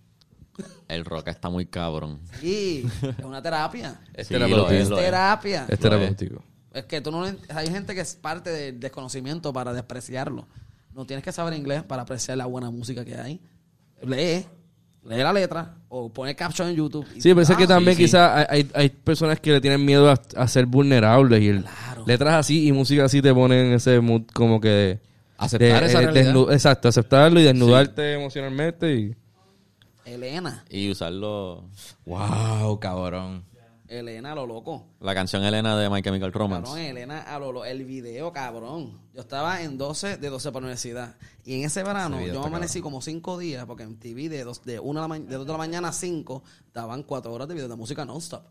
El 0.88 1.04
rock 1.04 1.28
está 1.28 1.48
muy 1.48 1.66
cabrón. 1.66 2.20
Sí, 2.40 2.84
es 3.18 3.24
una 3.24 3.40
terapia. 3.42 4.00
Es 4.14 4.26
Sí, 4.26 4.34
terapéutico. 4.34 4.72
es, 4.72 4.88
terapia. 4.88 5.66
Es 5.68 5.78
terapéutico. 5.78 6.42
Es 6.72 6.84
que 6.84 7.00
tú 7.00 7.10
no 7.10 7.24
hay 7.24 7.66
gente 7.68 7.94
que 7.94 8.00
es 8.00 8.14
parte 8.16 8.50
del 8.50 8.78
desconocimiento 8.80 9.52
para 9.52 9.72
despreciarlo. 9.72 10.46
No 10.94 11.06
tienes 11.06 11.24
que 11.24 11.32
saber 11.32 11.54
inglés 11.54 11.82
para 11.82 12.02
apreciar 12.02 12.36
la 12.36 12.46
buena 12.46 12.70
música 12.70 13.04
que 13.04 13.14
hay. 13.16 13.40
Lee, 14.02 14.46
lee 15.04 15.18
la 15.18 15.32
letra 15.32 15.74
o 15.88 16.08
pone 16.12 16.34
caption 16.36 16.68
en 16.68 16.76
YouTube. 16.76 17.06
y- 17.16 17.20
Sí, 17.20 17.34
pensé 17.34 17.56
que 17.56 17.64
Ah, 17.64 17.68
también 17.68 17.96
sí, 17.96 18.02
sí. 18.02 18.06
quizás 18.08 18.46
hay, 18.48 18.60
hay, 18.60 18.70
hay 18.74 18.88
personas 18.90 19.40
que 19.40 19.52
le 19.52 19.60
tienen 19.60 19.84
miedo 19.84 20.10
a, 20.10 20.20
a 20.36 20.48
ser 20.48 20.66
vulnerables 20.66 21.40
y 21.42 21.48
el- 21.48 21.62
Claro. 21.62 22.04
letras 22.06 22.34
así 22.34 22.66
y 22.68 22.72
música 22.72 23.04
así 23.04 23.20
te 23.22 23.32
ponen 23.34 23.66
en 23.66 23.72
ese 23.74 24.00
mood 24.00 24.22
como 24.32 24.60
que 24.60 24.68
de, 24.68 25.00
Aceptar 25.38 25.80
de- 25.82 25.86
esa 25.88 26.02
eh, 26.02 26.06
realidad. 26.10 26.52
exacto, 26.52 26.88
aceptarlo 26.88 27.40
y 27.40 27.44
desnudarte 27.44 28.12
emocionalmente 28.14 28.94
y 28.94 29.14
Elena, 30.04 30.64
Y 30.68 30.90
usarlo. 30.90 31.64
Wow, 32.04 32.78
cabrón. 32.80 33.44
Elena 33.90 34.32
a 34.32 34.34
lo 34.36 34.46
loco. 34.46 34.86
La 35.00 35.14
canción 35.14 35.42
Elena 35.44 35.76
de 35.76 35.90
My 35.90 36.00
Chemical 36.00 36.30
Cabrón, 36.32 36.50
Romance. 36.62 36.90
Elena 36.90 37.22
a 37.22 37.38
lo 37.38 37.50
loco. 37.52 37.64
El 37.66 37.84
video, 37.84 38.32
cabrón. 38.32 39.00
Yo 39.12 39.20
estaba 39.20 39.60
en 39.62 39.76
12 39.76 40.16
de 40.18 40.30
12 40.30 40.48
para 40.52 40.60
la 40.60 40.66
universidad. 40.68 41.16
Y 41.44 41.54
en 41.58 41.64
ese 41.66 41.82
verano, 41.82 42.18
yo 42.24 42.44
amanecí 42.44 42.80
como 42.80 43.02
5 43.02 43.38
días, 43.38 43.66
porque 43.66 43.82
en 43.82 43.98
TV 43.98 44.28
de 44.28 44.44
2 44.44 44.62
de, 44.64 44.78
una 44.80 45.00
de, 45.00 45.04
la 45.04 45.08
ma- 45.08 45.18
de 45.18 45.34
dos 45.36 45.44
de 45.46 45.52
la 45.52 45.58
mañana 45.58 45.88
a 45.88 45.92
5 45.92 46.42
daban 46.72 47.02
4 47.02 47.32
horas 47.32 47.48
de 47.48 47.54
video 47.54 47.68
de 47.68 47.76
música 47.76 48.04
non-stop. 48.04 48.44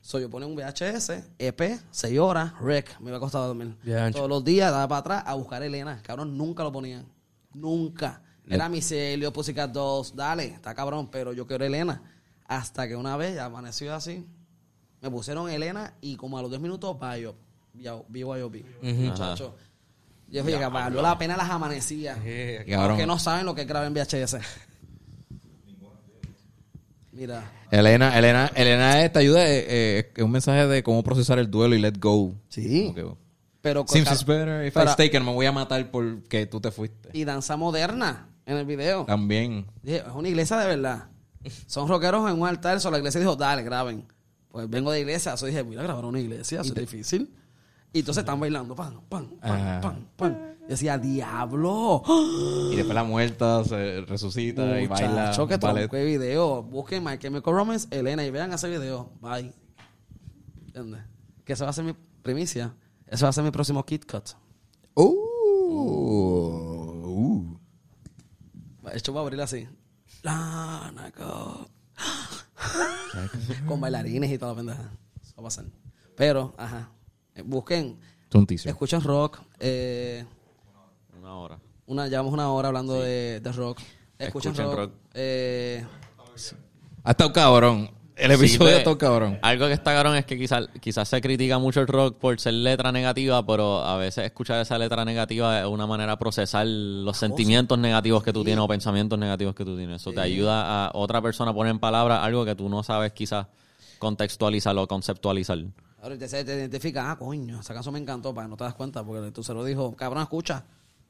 So, 0.00 0.20
yo 0.20 0.30
ponía 0.30 0.46
un 0.46 0.54
VHS, 0.54 1.10
EP, 1.36 1.80
6 1.90 2.18
horas, 2.20 2.52
rec, 2.60 2.96
me 3.00 3.08
iba 3.08 3.16
a 3.16 3.20
costar 3.20 3.40
dormir. 3.42 3.76
Todos 4.12 4.28
los 4.28 4.44
días 4.44 4.70
daba 4.70 4.86
para 4.86 4.98
atrás 5.00 5.22
a 5.26 5.34
buscar 5.34 5.62
a 5.62 5.66
Elena. 5.66 6.00
Cabrón, 6.04 6.38
nunca 6.38 6.62
lo 6.62 6.70
ponían. 6.70 7.06
Nunca. 7.52 8.22
Era 8.48 8.68
Micelio, 8.68 9.32
Pussycat 9.32 9.72
2, 9.72 10.14
dale, 10.14 10.44
está 10.44 10.72
cabrón, 10.76 11.08
pero 11.10 11.32
yo 11.32 11.44
quiero 11.48 11.64
Elena. 11.64 12.00
Hasta 12.46 12.86
que 12.86 12.94
una 12.94 13.16
vez 13.16 13.34
ya 13.34 13.46
amaneció 13.46 13.92
así, 13.92 14.24
me 15.02 15.10
pusieron 15.10 15.48
Elena 15.50 15.94
y 16.00 16.16
como 16.16 16.38
a 16.38 16.42
los 16.42 16.50
10 16.50 16.60
minutos, 16.60 16.96
Biop. 16.98 17.36
BYOB. 18.08 18.56
Muchacho. 18.82 19.54
Yo 20.28 20.42
dije, 20.42 20.58
que 20.58 20.66
valió 20.66 21.02
la 21.02 21.16
pena 21.18 21.36
las 21.36 21.48
amanecías. 21.50 22.18
Cabrón. 22.68 22.88
Porque 22.90 23.06
no 23.06 23.18
saben 23.18 23.46
lo 23.46 23.54
que 23.54 23.62
es 23.62 23.66
grabar 23.68 23.86
en 23.86 23.94
VHS. 23.94 24.38
Mira. 27.12 27.50
Elena, 27.70 28.16
Elena, 28.18 28.50
Elena 28.54 29.02
eh, 29.04 29.08
te 29.08 29.18
ayuda. 29.20 29.46
eh, 29.48 29.64
eh, 29.68 30.12
es 30.14 30.22
un 30.22 30.30
mensaje 30.30 30.66
de 30.66 30.82
cómo 30.82 31.02
procesar 31.02 31.38
el 31.38 31.50
duelo 31.50 31.74
y 31.74 31.80
let 31.80 31.94
go. 31.98 32.34
Sí. 32.48 32.94
Pero 33.62 33.84
Seems 33.88 34.10
it's 34.12 34.24
better 34.24 34.64
if 34.66 34.74
pero- 34.74 34.86
I 34.86 34.92
stay, 34.92 35.10
que 35.10 35.18
no 35.18 35.26
me 35.26 35.32
voy 35.32 35.46
a 35.46 35.52
matar 35.52 35.90
porque 35.90 36.46
tú 36.46 36.60
te 36.60 36.70
fuiste. 36.70 37.10
Y 37.12 37.24
danza 37.24 37.56
moderna 37.56 38.28
en 38.44 38.58
el 38.58 38.66
video. 38.66 39.04
También. 39.04 39.66
Dije, 39.82 39.98
es 40.06 40.12
una 40.14 40.28
iglesia 40.28 40.56
de 40.58 40.66
verdad. 40.66 41.08
Son 41.66 41.88
rockeros 41.88 42.30
en 42.30 42.40
un 42.40 42.46
altar. 42.46 42.80
So 42.80 42.90
la 42.90 42.98
iglesia 42.98 43.20
dijo, 43.20 43.34
dale, 43.34 43.62
graben. 43.62 44.06
Pues 44.56 44.70
vengo 44.70 44.90
de 44.90 45.00
iglesia. 45.00 45.34
Eso 45.34 45.44
dije, 45.44 45.62
mira, 45.62 45.82
grabar 45.82 46.06
una 46.06 46.18
iglesia, 46.18 46.62
eso 46.62 46.72
es 46.72 46.80
difícil. 46.80 47.30
Y 47.92 47.98
entonces 47.98 48.22
están 48.22 48.40
bailando, 48.40 48.74
pan, 48.74 49.02
pan, 49.06 49.36
pan, 49.38 49.80
pan, 49.82 50.08
pan. 50.16 50.56
Yo 50.62 50.68
decía, 50.68 50.96
diablo. 50.96 52.02
Y 52.72 52.76
después 52.76 52.94
la 52.94 53.04
muerta 53.04 53.62
se 53.64 54.00
resucita 54.00 54.80
y 54.80 54.86
baila. 54.86 55.08
Muchacho, 55.08 55.46
que 55.46 55.58
ballet. 55.58 55.80
tronco 55.80 55.96
de 55.96 56.04
video. 56.06 56.62
Busquen 56.62 57.04
My 57.04 57.18
Chemical 57.18 57.52
Romance, 57.52 57.86
Elena, 57.90 58.24
y 58.24 58.30
vean 58.30 58.50
ese 58.50 58.70
video. 58.70 59.10
Bye. 59.20 59.52
¿Entiendes? 60.68 61.02
Que 61.44 61.52
eso 61.52 61.64
va 61.64 61.70
a 61.70 61.74
ser 61.74 61.84
mi 61.84 61.94
primicia. 62.22 62.74
Eso 63.06 63.26
va 63.26 63.28
a 63.28 63.34
ser 63.34 63.44
mi 63.44 63.50
próximo 63.50 63.84
Kit 63.84 64.10
Cut. 64.10 64.30
Uh, 64.94 65.04
uh. 67.04 67.58
Esto 68.94 69.12
va 69.12 69.20
a 69.20 69.22
abrir 69.22 69.38
así. 69.42 69.68
Lana. 70.22 71.12
Con 73.66 73.80
bailarines 73.80 74.30
y 74.30 74.38
toda 74.38 74.52
la 74.52 74.56
pendeja. 74.56 74.90
Eso 75.22 75.34
va 75.36 75.40
a 75.40 75.42
pasar. 75.44 75.64
Pero, 76.16 76.54
ajá. 76.56 76.90
Eh, 77.34 77.42
Busquen. 77.42 77.98
Teaser. 78.46 78.70
Escuchen 78.70 79.00
rock. 79.02 79.40
Eh, 79.60 80.24
Una 81.18 81.34
hora. 81.36 81.58
una, 81.86 82.06
llevamos 82.08 82.32
una 82.34 82.50
hora 82.50 82.68
hablando 82.68 83.00
de, 83.00 83.40
de 83.40 83.52
rock. 83.52 83.78
Escuchen, 84.18 84.52
Escuchen 84.52 84.66
rock. 84.66 84.76
rock. 84.76 84.92
Eh, 85.14 85.86
Ha 87.04 87.10
estado 87.12 87.32
cabrón. 87.32 87.90
El 88.16 88.30
Sí, 88.30 88.36
episodio 88.38 88.58
pues, 88.60 88.74
ha 88.74 88.78
estado 88.78 88.98
cabrón. 88.98 89.38
Algo 89.42 89.66
que 89.66 89.74
está 89.74 89.92
cabrón 89.92 90.16
es 90.16 90.24
que 90.24 90.38
quizás 90.38 90.68
quizás 90.80 91.06
se 91.06 91.20
critica 91.20 91.58
mucho 91.58 91.82
el 91.82 91.86
rock 91.86 92.16
por 92.16 92.40
ser 92.40 92.54
letra 92.54 92.90
negativa, 92.90 93.44
pero 93.44 93.84
a 93.84 93.98
veces 93.98 94.24
escuchar 94.24 94.58
esa 94.60 94.78
letra 94.78 95.04
negativa 95.04 95.60
es 95.60 95.66
una 95.66 95.86
manera 95.86 96.12
de 96.12 96.16
procesar 96.16 96.66
los 96.66 97.18
sentimientos 97.18 97.78
negativos 97.78 98.22
que 98.22 98.32
tú 98.32 98.42
tienes 98.42 98.64
o 98.64 98.68
pensamientos 98.68 99.18
negativos 99.18 99.54
que 99.54 99.66
tú 99.66 99.76
tienes. 99.76 100.00
Eso 100.00 100.12
te 100.12 100.20
ayuda 100.20 100.86
a 100.86 100.90
otra 100.94 101.20
persona 101.20 101.50
a 101.50 101.54
poner 101.54 101.72
en 101.72 101.78
palabras 101.78 102.20
algo 102.22 102.46
que 102.46 102.54
tú 102.54 102.70
no 102.70 102.82
sabes 102.82 103.12
quizás 103.12 103.48
contextualizar 103.98 104.76
o 104.78 104.88
conceptualizar. 104.88 105.58
ahora 106.02 106.16
te, 106.16 106.26
te 106.26 106.54
identifica, 106.54 107.10
ah, 107.10 107.16
coño, 107.18 107.60
esa 107.60 107.74
canción 107.74 107.92
me 107.92 107.98
encantó, 108.00 108.34
para 108.34 108.46
que 108.46 108.50
no 108.50 108.56
te 108.56 108.64
das 108.64 108.74
cuenta, 108.74 109.04
porque 109.04 109.30
tú 109.30 109.42
se 109.42 109.52
lo 109.52 109.62
dijo, 109.62 109.94
cabrón, 109.94 110.22
escucha. 110.22 110.64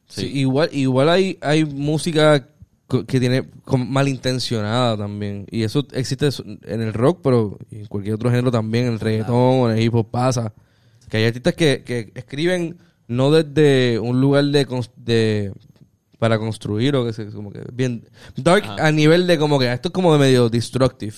Sí, 0.08 0.26
igual, 0.26 0.68
igual 0.72 1.08
hay, 1.08 1.38
hay 1.40 1.64
música 1.64 2.48
que 2.88 3.20
tiene 3.20 3.48
malintencionada 3.66 4.96
también. 4.96 5.46
Y 5.50 5.64
eso 5.64 5.86
existe 5.92 6.28
en 6.64 6.80
el 6.80 6.92
rock, 6.92 7.20
pero 7.22 7.58
en 7.70 7.86
cualquier 7.86 8.14
otro 8.14 8.30
género 8.30 8.50
también, 8.50 8.86
en 8.86 8.92
el 8.94 9.00
reggaetón 9.00 9.34
o 9.34 9.70
en 9.70 9.76
el 9.76 9.82
hip 9.82 9.94
hop 9.94 10.10
pasa. 10.10 10.52
Que 11.08 11.18
hay 11.18 11.24
artistas 11.24 11.54
que, 11.54 11.82
que 11.84 12.12
escriben 12.14 12.78
no 13.08 13.30
desde 13.30 13.98
un 13.98 14.20
lugar 14.20 14.44
de, 14.44 15.52
para 16.18 16.38
construir 16.38 16.96
o 16.96 17.04
que 17.04 17.12
se, 17.12 17.26
como 17.26 17.52
que 17.52 17.62
bien 17.72 18.04
dark 18.36 18.64
a 18.80 18.90
nivel 18.90 19.26
de 19.26 19.38
como 19.38 19.58
que 19.58 19.72
esto 19.72 19.88
es 19.88 19.92
como 19.92 20.12
de 20.12 20.18
medio 20.18 20.48
destructive. 20.48 21.14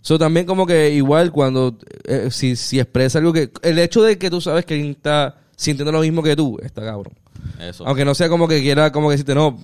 So 0.00 0.18
también 0.18 0.44
como 0.44 0.66
que 0.66 0.90
igual 0.90 1.32
cuando 1.32 1.78
eh, 2.04 2.28
si, 2.30 2.56
si 2.56 2.78
expresa 2.78 3.18
algo 3.18 3.32
que 3.32 3.50
el 3.62 3.78
hecho 3.78 4.02
de 4.02 4.18
que 4.18 4.30
tú 4.30 4.40
sabes 4.40 4.64
que 4.66 4.74
alguien 4.74 4.92
está 4.92 5.38
sintiendo 5.56 5.92
lo 5.92 6.00
mismo 6.00 6.22
que 6.22 6.34
tú, 6.36 6.58
está 6.62 6.82
cabrón. 6.82 7.14
Eso. 7.60 7.86
Aunque 7.86 8.04
no 8.04 8.14
sea 8.14 8.28
como 8.28 8.48
que 8.48 8.60
quiera 8.62 8.90
como 8.92 9.08
que 9.08 9.12
decirte, 9.12 9.34
no, 9.34 9.58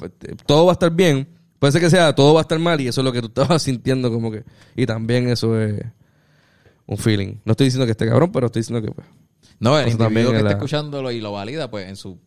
todo 0.47 0.67
va 0.67 0.73
a 0.73 0.75
estar 0.75 0.91
bien. 0.91 1.29
Puede 1.59 1.73
ser 1.73 1.81
que 1.83 1.91
sea, 1.91 2.15
todo 2.15 2.35
va 2.35 2.41
a 2.41 2.43
estar 2.43 2.59
mal 2.59 2.81
y 2.81 2.89
eso 2.89 3.01
es 3.01 3.05
lo 3.05 3.13
que 3.13 3.21
tú 3.21 3.27
estabas 3.35 3.63
sintiendo 3.63 4.11
como 4.11 4.31
que... 4.31 4.45
Y 4.77 4.87
también 4.87 5.29
eso 5.29 5.61
es 5.61 5.83
un 6.87 6.97
feeling. 6.97 7.35
No 7.45 7.53
estoy 7.53 7.67
diciendo 7.67 7.87
que 7.87 7.93
esté 7.93 8.09
cabrón, 8.09 8.33
pero 8.33 8.47
estoy 8.47 8.61
diciendo 8.61 8.87
que... 8.87 8.93
Pues, 8.95 9.07
No, 9.59 9.79
el 9.79 9.89
individuo 9.89 10.31
que 10.31 10.39
es 10.39 10.43
esté 10.43 10.43
la- 10.45 10.51
escuchándolo 10.53 11.11
y 11.11 11.21
lo 11.21 11.33
valida, 11.33 11.71
pues 11.71 11.89
en 11.89 11.97
su, 11.97 12.19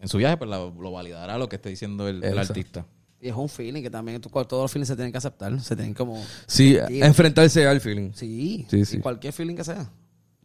en 0.00 0.08
su 0.08 0.18
viaje, 0.18 0.36
pues 0.36 0.50
la- 0.50 0.58
lo 0.58 0.90
validará 0.90 1.38
lo 1.38 1.48
que 1.48 1.56
esté 1.56 1.68
diciendo 1.68 2.08
el, 2.08 2.38
artista. 2.38 2.86
Y 3.20 3.28
es 3.28 3.36
un 3.36 3.48
feeling 3.48 3.82
que 3.82 3.90
también 3.90 4.20
todos 4.20 4.62
los 4.62 4.72
feelings 4.72 4.88
se 4.88 4.96
tienen 4.96 5.12
que 5.12 5.18
aceptar, 5.18 5.60
se 5.60 5.76
tienen 5.76 5.94
como... 5.94 6.20
sí, 6.46 6.74
sentir. 6.74 7.04
enfrentarse 7.04 7.64
al 7.66 7.80
feeling. 7.80 8.10
Sí, 8.14 8.66
Sí, 8.68 8.84
sí. 8.84 8.96
y 8.96 9.00
cualquier 9.00 9.32
feeling 9.32 9.54
que 9.54 9.62
sea. 9.64 9.88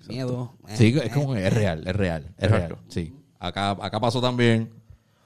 Miedo. 0.07 0.57
eh, 0.67 0.75
Sí, 0.77 0.85
eh. 0.97 1.01
es 1.05 1.13
como 1.13 1.35
es 1.35 1.53
real, 1.53 1.85
es 1.87 1.95
real, 1.95 2.33
es 2.37 2.51
real. 2.51 2.77
Sí. 2.89 3.13
Acá, 3.39 3.71
acá 3.71 3.99
pasó 3.99 4.19
también. 4.21 4.71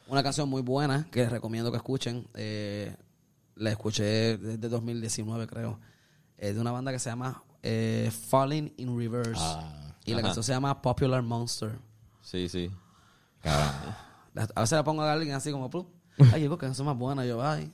Una 0.07 0.21
canción 0.23 0.49
muy 0.49 0.61
buena 0.61 1.07
que 1.11 1.21
les 1.21 1.31
recomiendo 1.31 1.71
que 1.71 1.77
escuchen. 1.77 2.27
eh, 2.33 2.95
la 3.55 3.69
escuché 3.71 4.37
desde 4.37 4.69
2019, 4.69 5.45
creo. 5.47 5.79
Es 6.37 6.55
de 6.55 6.61
una 6.61 6.71
banda 6.71 6.91
que 6.91 6.99
se 6.99 7.09
llama 7.09 7.43
eh, 7.63 8.09
Falling 8.29 8.73
in 8.77 8.97
Reverse. 8.97 9.33
Ah, 9.37 9.95
y 10.03 10.11
la 10.11 10.17
ajá. 10.17 10.27
canción 10.29 10.43
se 10.43 10.51
llama 10.51 10.81
Popular 10.81 11.21
Monster. 11.21 11.77
Sí, 12.21 12.49
sí. 12.49 12.71
La- 13.43 14.47
A 14.55 14.61
veces 14.61 14.71
la 14.75 14.83
pongo 14.83 15.01
a 15.03 15.11
alguien 15.13 15.35
así 15.35 15.51
como, 15.51 15.69
"Plup". 15.69 15.87
ay, 16.33 16.47
qué 16.49 16.57
canción 16.57 16.87
más 16.87 16.97
buena. 16.97 17.25
Yo, 17.25 17.41
ay. 17.43 17.71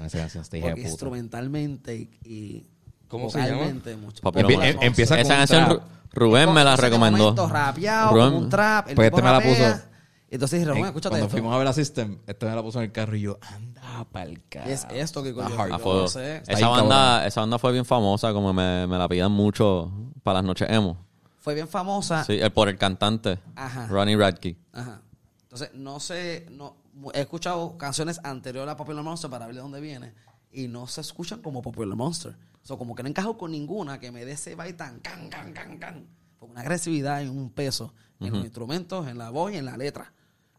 Esa 0.00 0.18
canción 0.18 0.42
está 0.42 0.58
Porque 0.60 0.80
instrumentalmente 0.82 1.96
y, 1.96 2.10
y 2.24 2.66
¿Cómo 3.08 3.30
se 3.30 3.38
llama? 3.40 3.66
mucho. 4.00 4.22
Empie- 4.22 4.62
em- 4.64 4.78
empieza 4.82 5.14
con 5.16 5.20
Esa 5.24 5.32
un 5.34 5.38
canción 5.40 5.64
trap. 5.66 5.78
Ru- 5.78 5.82
Rubén 6.12 6.52
me 6.52 6.64
la 6.64 6.76
recomendó. 6.76 7.48
rapeado, 7.48 8.10
Rubén- 8.12 8.30
como 8.32 8.38
un 8.38 8.48
trap. 8.48 8.88
El 8.88 8.94
Pues 8.96 9.06
tipo 9.08 9.16
este 9.18 9.22
me 9.22 9.32
la 9.32 9.38
rapea. 9.40 9.72
puso. 9.74 9.86
Entonces 10.28 10.58
dije, 10.58 10.70
Rubén, 10.70 10.82
En- 10.82 10.86
escúchate 10.88 11.10
Cuando 11.10 11.26
esto. 11.26 11.36
fuimos 11.36 11.54
a 11.54 11.58
ver 11.58 11.66
la 11.66 11.72
System, 11.72 12.18
este 12.26 12.46
me 12.46 12.54
la 12.54 12.62
puso 12.62 12.78
en 12.80 12.84
el 12.86 12.92
carro 12.92 13.14
y 13.16 13.20
yo, 13.20 13.38
anda 13.42 14.04
pa'l 14.10 14.42
carajo. 14.48 14.70
Es 14.70 14.86
esto 14.90 15.22
que. 15.22 15.30
A 15.30 15.32
yo 15.68 15.78
fuego. 15.78 16.00
no 16.02 16.08
sé. 16.08 16.38
Está 16.38 16.52
Esa 16.54 16.66
bien 16.68 16.70
banda, 16.80 17.26
esa 17.26 17.40
banda 17.42 17.58
fue 17.58 17.72
bien 17.72 17.84
famosa, 17.84 18.32
como 18.32 18.52
me, 18.52 18.86
me 18.86 18.98
la 18.98 19.08
pidían 19.08 19.30
mucho 19.30 19.92
para 20.24 20.38
las 20.38 20.44
noches 20.44 20.68
emo. 20.70 20.96
Fue 21.38 21.54
bien 21.54 21.68
famosa. 21.68 22.24
Sí, 22.24 22.38
el, 22.40 22.50
por 22.50 22.68
el 22.68 22.76
cantante. 22.76 23.38
Ajá. 23.54 23.86
Ronnie 23.86 24.16
Radke. 24.16 24.56
Ajá. 24.72 25.00
Entonces, 25.42 25.70
no 25.74 26.00
sé, 26.00 26.46
no, 26.50 26.76
he 27.14 27.20
escuchado 27.20 27.78
canciones 27.78 28.20
anteriores 28.24 28.72
a 28.72 28.76
Popular 28.76 29.04
Monster 29.04 29.30
para 29.30 29.46
ver 29.46 29.54
de 29.54 29.60
dónde 29.62 29.80
viene 29.80 30.12
y 30.50 30.66
no 30.66 30.88
se 30.88 31.02
escuchan 31.02 31.40
como 31.40 31.62
Popular 31.62 31.94
Monster. 31.96 32.36
O 32.66 32.68
sea, 32.68 32.76
como 32.76 32.96
que 32.96 33.04
no 33.04 33.08
encajo 33.08 33.38
con 33.38 33.52
ninguna 33.52 34.00
que 34.00 34.10
me 34.10 34.24
dé 34.24 34.32
ese 34.32 34.56
baile 34.56 34.76
tan 34.76 34.98
can, 34.98 35.28
can, 35.30 35.52
can, 35.52 35.78
can. 35.78 36.06
Con 36.36 36.50
una 36.50 36.62
agresividad 36.62 37.22
y 37.22 37.28
un 37.28 37.50
peso 37.50 37.94
en 38.18 38.32
los 38.32 38.42
instrumentos, 38.42 39.06
en 39.06 39.18
la 39.18 39.30
voz 39.30 39.52
y 39.52 39.56
en 39.56 39.64
la 39.64 39.76
letra. 39.76 40.12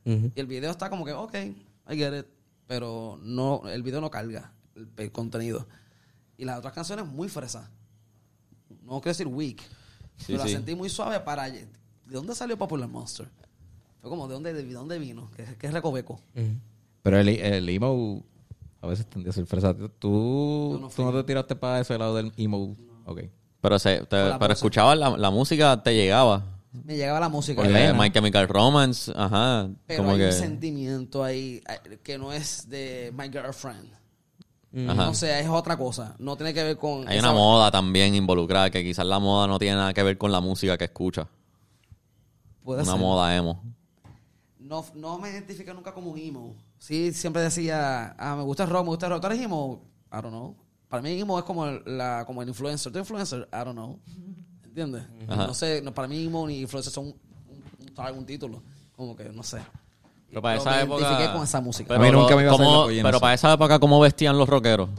Y 0.05 0.31
el 0.39 0.47
video 0.47 0.71
está 0.71 0.89
como 0.89 1.03
que, 1.03 1.11
ok, 1.11 1.33
I 1.89 1.97
get 1.97 2.17
it. 2.17 2.25
Pero 2.65 3.19
no, 3.21 3.67
el 3.67 3.83
video 3.83 3.99
no 3.99 4.09
carga 4.09 4.53
el, 4.75 4.87
el 4.95 5.11
contenido. 5.11 5.67
Y 6.37 6.45
las 6.45 6.59
otras 6.59 6.73
canciones 6.73 7.05
muy 7.05 7.27
fresas. 7.27 7.69
no 8.83 9.01
quiero 9.01 9.11
decir 9.11 9.27
weak, 9.27 9.59
Sí, 10.15 10.27
pero 10.27 10.43
sí. 10.43 10.49
la 10.51 10.55
sentí 10.57 10.75
muy 10.75 10.89
suave 10.89 11.19
para... 11.19 11.49
¿De 11.49 11.67
dónde 12.05 12.33
salió 12.35 12.57
Popular 12.57 12.87
Monster? 12.87 13.27
Fue 13.99 14.09
como, 14.09 14.29
¿de 14.29 14.33
dónde, 14.35 14.53
de 14.53 14.63
dónde 14.73 14.97
vino? 14.97 15.29
¿Qué, 15.35 15.45
qué 15.59 15.67
es 15.67 15.73
Recoveco? 15.73 16.21
Pero 17.03 17.19
el, 17.19 17.27
el 17.27 17.67
emo 17.67 18.23
a 18.81 18.87
veces 18.87 19.05
tendía 19.07 19.29
a 19.31 19.33
ser 19.33 19.45
fresa. 19.45 19.73
¿Tú, 19.99 20.77
no 20.81 20.89
tú 20.89 21.03
no 21.03 21.11
te 21.13 21.23
tiraste 21.23 21.55
para 21.55 21.79
ese 21.79 21.97
lado 21.97 22.15
del 22.15 22.31
emo? 22.37 22.75
Ok. 23.05 23.21
Pero, 23.61 23.79
se, 23.79 24.01
te- 24.05 24.15
la 24.17 24.37
pero 24.39 24.49
pose. 24.49 24.53
escuchabas 24.53 24.97
la, 24.97 25.17
la 25.17 25.29
música, 25.31 25.81
te 25.81 25.93
llegaba. 25.95 26.43
Me 26.83 26.95
llegaba 26.95 27.19
la 27.19 27.29
música. 27.29 27.61
Porque. 27.63 27.93
My 27.93 28.11
Chemical 28.11 28.47
Romance, 28.47 29.11
ajá. 29.15 29.67
Pero 29.87 30.03
como 30.03 30.11
hay 30.13 30.19
que. 30.19 30.25
un 30.27 30.31
sentimiento 30.33 31.23
ahí 31.23 31.61
eh, 31.87 31.97
que 32.03 32.17
no 32.17 32.31
es 32.31 32.69
de 32.69 33.11
My 33.17 33.29
Girlfriend. 33.29 33.89
Ajá. 34.89 35.05
No 35.05 35.13
sé, 35.15 35.39
es 35.39 35.47
otra 35.47 35.75
cosa. 35.75 36.15
No 36.19 36.35
tiene 36.35 36.53
que 36.53 36.61
ver 36.61 36.77
con... 36.77 37.07
Hay 37.07 37.17
esa- 37.17 37.31
una 37.31 37.39
moda 37.39 37.71
también 37.71 38.13
involucrada, 38.13 38.69
que 38.69 38.83
quizás 38.83 39.05
la 39.07 39.17
moda 39.17 39.47
no 39.47 39.57
tiene 39.57 39.75
nada 39.77 39.93
que 39.93 40.03
ver 40.03 40.17
con 40.19 40.31
la 40.31 40.39
música 40.39 40.77
que 40.77 40.83
escucha. 40.83 41.27
Puede 42.63 42.83
Una 42.83 42.91
ser. 42.91 43.01
moda 43.01 43.35
emo. 43.35 43.63
No, 44.67 44.85
no 44.95 45.17
me 45.17 45.29
identifico 45.29 45.73
nunca 45.73 45.93
como 45.93 46.11
un 46.11 46.17
emo. 46.17 46.55
Sí, 46.77 47.13
siempre 47.13 47.41
decía, 47.41 48.15
ah, 48.19 48.35
me 48.35 48.43
gusta 48.43 48.63
el 48.63 48.69
rock, 48.69 48.83
me 48.83 48.89
gusta 48.89 49.05
el 49.07 49.13
rock. 49.13 49.21
¿Tú 49.21 49.27
eres 49.27 49.41
emo? 49.41 49.81
I 50.11 50.15
don't 50.15 50.27
know. 50.29 50.55
Para 50.89 51.01
mí 51.01 51.19
emo 51.19 51.37
es 51.39 51.45
como 51.45 51.65
el, 51.65 51.81
la, 51.85 52.23
como 52.25 52.41
el 52.41 52.49
influencer. 52.49 52.91
¿Tú 52.91 52.97
eres 52.99 53.05
influencer? 53.09 53.47
I 53.51 53.57
don't 53.65 53.71
know. 53.73 53.99
¿Entiendes? 54.63 55.03
Ajá. 55.27 55.47
No 55.47 55.53
sé, 55.53 55.81
no, 55.81 55.93
para 55.93 56.07
mí 56.07 56.25
emo 56.25 56.45
ni 56.47 56.59
influencer 56.61 56.91
son 56.93 57.07
un, 57.07 57.15
un, 57.79 57.93
tag, 57.93 58.15
un 58.17 58.25
título. 58.25 58.61
Como 58.95 59.15
que, 59.15 59.25
no 59.29 59.43
sé. 59.43 59.59
Pero 60.29 60.41
para 60.41 60.57
Pero 60.59 60.69
esa 60.69 60.77
me 60.77 60.83
época. 60.83 61.01
identifiqué 61.01 61.33
con 61.33 61.43
esa 61.43 61.61
música. 61.61 61.87
Pero, 61.87 62.01
A 62.01 62.05
mí 62.05 62.11
nunca 62.11 62.35
me 62.35 62.41
iba 62.43 62.51
a 62.51 62.57
¿cómo- 62.57 62.63
salir 62.65 62.77
la 62.79 62.83
pollina 62.85 63.03
pero 63.03 63.17
así. 63.17 63.21
para 63.21 63.33
esa 63.33 63.53
época, 63.53 63.79
¿cómo 63.79 63.99
vestían 63.99 64.37
los 64.37 64.49
rockeros? 64.49 64.89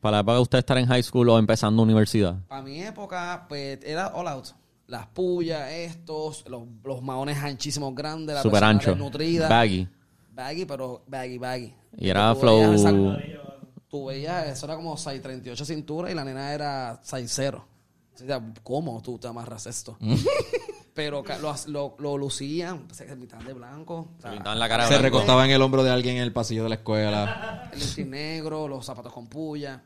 Para 0.00 0.18
la 0.18 0.20
época 0.20 0.34
de 0.34 0.40
usted 0.40 0.58
estar 0.58 0.78
en 0.78 0.86
high 0.86 1.02
school 1.02 1.28
o 1.28 1.38
empezando 1.38 1.82
universidad. 1.82 2.36
Para 2.48 2.62
mi 2.62 2.80
época, 2.82 3.46
pues, 3.48 3.78
era 3.82 4.08
all 4.08 4.28
out. 4.28 4.48
Las 4.90 5.06
pullas, 5.06 5.70
estos, 5.70 6.44
los, 6.48 6.64
los 6.84 7.00
maones 7.02 7.38
anchísimos 7.38 7.94
grandes, 7.94 8.34
la 8.34 8.42
Super 8.42 8.64
ancho. 8.64 8.90
desnutrida. 8.90 9.48
Baggy. 9.48 9.88
Baggy, 10.34 10.64
pero 10.66 11.02
baggy, 11.06 11.38
baggy. 11.38 11.74
Y 11.96 12.08
era 12.10 12.34
Tú 12.34 12.40
veías 12.40 12.80
flow- 12.82 13.18
esa- 13.18 13.40
Tú 13.88 14.04
veías, 14.06 14.46
eso 14.48 14.66
era 14.66 14.76
como 14.76 14.96
638 14.96 15.64
cintura 15.64 16.10
y 16.10 16.14
la 16.14 16.24
nena 16.24 16.52
era 16.52 17.00
60. 17.02 17.56
O 17.58 17.64
sea, 18.14 18.40
¿cómo 18.62 19.00
tú 19.02 19.18
te 19.18 19.26
amarras 19.28 19.66
esto? 19.66 19.96
pero 20.94 21.22
ca- 21.22 21.38
lo, 21.38 21.54
lo, 21.68 21.96
lo 21.98 22.18
lucían, 22.18 22.86
se 22.92 23.14
mitad 23.16 23.38
de 23.38 23.52
blanco. 23.52 24.08
o 24.18 24.20
sea, 24.20 24.30
Se 24.30 24.36
pintaban 24.36 24.58
la 24.58 24.68
cara 24.68 24.84
de 24.84 24.88
Se 24.88 24.94
blanco. 24.98 25.04
recostaba 25.16 25.44
en 25.44 25.50
el 25.52 25.62
hombro 25.62 25.82
de 25.84 25.90
alguien 25.90 26.16
en 26.16 26.22
el 26.22 26.32
pasillo 26.32 26.64
de 26.64 26.68
la 26.68 26.74
escuela. 26.76 27.70
el 27.72 28.10
negro, 28.10 28.68
los 28.68 28.84
zapatos 28.84 29.12
con 29.12 29.26
puya. 29.28 29.82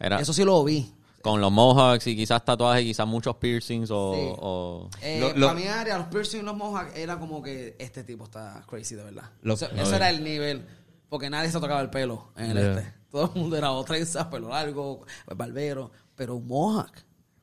Era 0.00 0.20
Eso 0.20 0.32
sí 0.32 0.44
lo 0.44 0.62
vi. 0.64 0.90
Con 1.24 1.40
los 1.40 1.50
mohawks 1.50 2.06
y 2.06 2.14
quizás 2.14 2.44
tatuajes, 2.44 2.84
quizás 2.84 3.06
muchos 3.06 3.36
piercings 3.36 3.90
o... 3.90 4.12
Sí. 4.14 4.20
o- 4.40 4.88
Eh, 5.00 5.18
Lo- 5.20 5.32
lo- 5.34 5.46
Para 5.48 5.58
mi 5.58 5.66
área, 5.66 5.96
los 5.98 6.08
piercing 6.08 6.40
y 6.40 6.42
los 6.42 6.54
mohawks 6.54 6.94
era 6.94 7.18
como 7.18 7.42
que 7.42 7.74
este 7.78 8.04
tipo 8.04 8.24
está 8.24 8.62
crazy 8.68 8.94
de 8.94 9.04
verdad. 9.04 9.30
Lo- 9.42 9.54
Eso- 9.54 9.68
lo 9.74 9.82
ese 9.82 9.96
era 9.96 10.10
el 10.10 10.22
nivel. 10.22 10.66
Porque 11.08 11.30
nadie 11.30 11.50
se 11.50 11.58
tocaba 11.58 11.80
el 11.80 11.88
pelo 11.90 12.28
en 12.36 12.50
el 12.50 12.58
Yeah. 12.58 12.78
este. 12.78 12.92
Todo 13.10 13.30
el 13.34 13.40
mundo 13.40 13.56
era 13.56 13.72
o 13.72 13.82
trenzas, 13.84 14.26
pelo 14.26 14.50
largo, 14.50 15.00
barbero. 15.34 15.90
Pero 16.14 16.36
un 16.36 16.46
mohawk. 16.46 16.92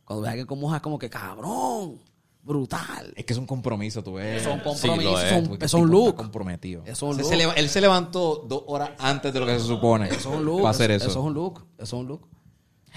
Cuando 0.06 0.22
ves 0.22 0.28
a 0.28 0.32
alguien 0.32 0.46
con 0.48 0.60
mohawk, 0.60 0.82
como 0.82 1.00
que 1.00 1.10
cabrón, 1.10 2.00
brutal. 2.44 3.14
Es 3.16 3.26
que 3.26 3.34
es 3.34 3.40
un 3.40 3.46
compromiso, 3.48 4.04
tú 4.04 4.14
ves. 4.14 4.42
Eso 4.42 4.50
es 4.52 4.56
un 4.56 4.76
Sí, 4.76 4.88
compromiso, 4.88 5.18
es. 5.20 5.26
eso 5.26 5.36
es 5.36 5.42
un- 5.42 5.48
Porque 5.50 5.66
eso 5.66 5.78
el 5.78 5.84
es 5.84 5.86
un 5.86 5.92
tipo 5.92 6.00
está 6.02 6.12
look. 6.12 6.16
comprometido. 6.18 6.82
Eso 6.86 6.92
es 6.92 7.02
un 7.02 7.10
Él 7.12 7.18
look. 7.18 7.30
se 7.30 7.36
leva- 7.38 7.54
él 7.54 7.70
se 7.70 7.82
levantó 7.82 8.46
dos 8.48 8.64
horas 8.68 8.92
antes 9.00 9.34
de 9.34 9.40
lo 9.40 9.46
que 9.48 9.58
se 9.60 9.66
supone. 9.66 10.08
Eso 10.10 10.18
es 10.18 10.26
un 10.38 10.46
look. 10.46 10.58
Para 10.62 10.70
hacer 10.70 10.92
eso. 10.92 11.08
Eso 11.08 11.20
es 11.20 11.26
un 11.26 11.34
look. 11.34 11.66
Eso 11.78 11.84
es 11.84 11.94
un 11.94 12.08
look. 12.08 12.28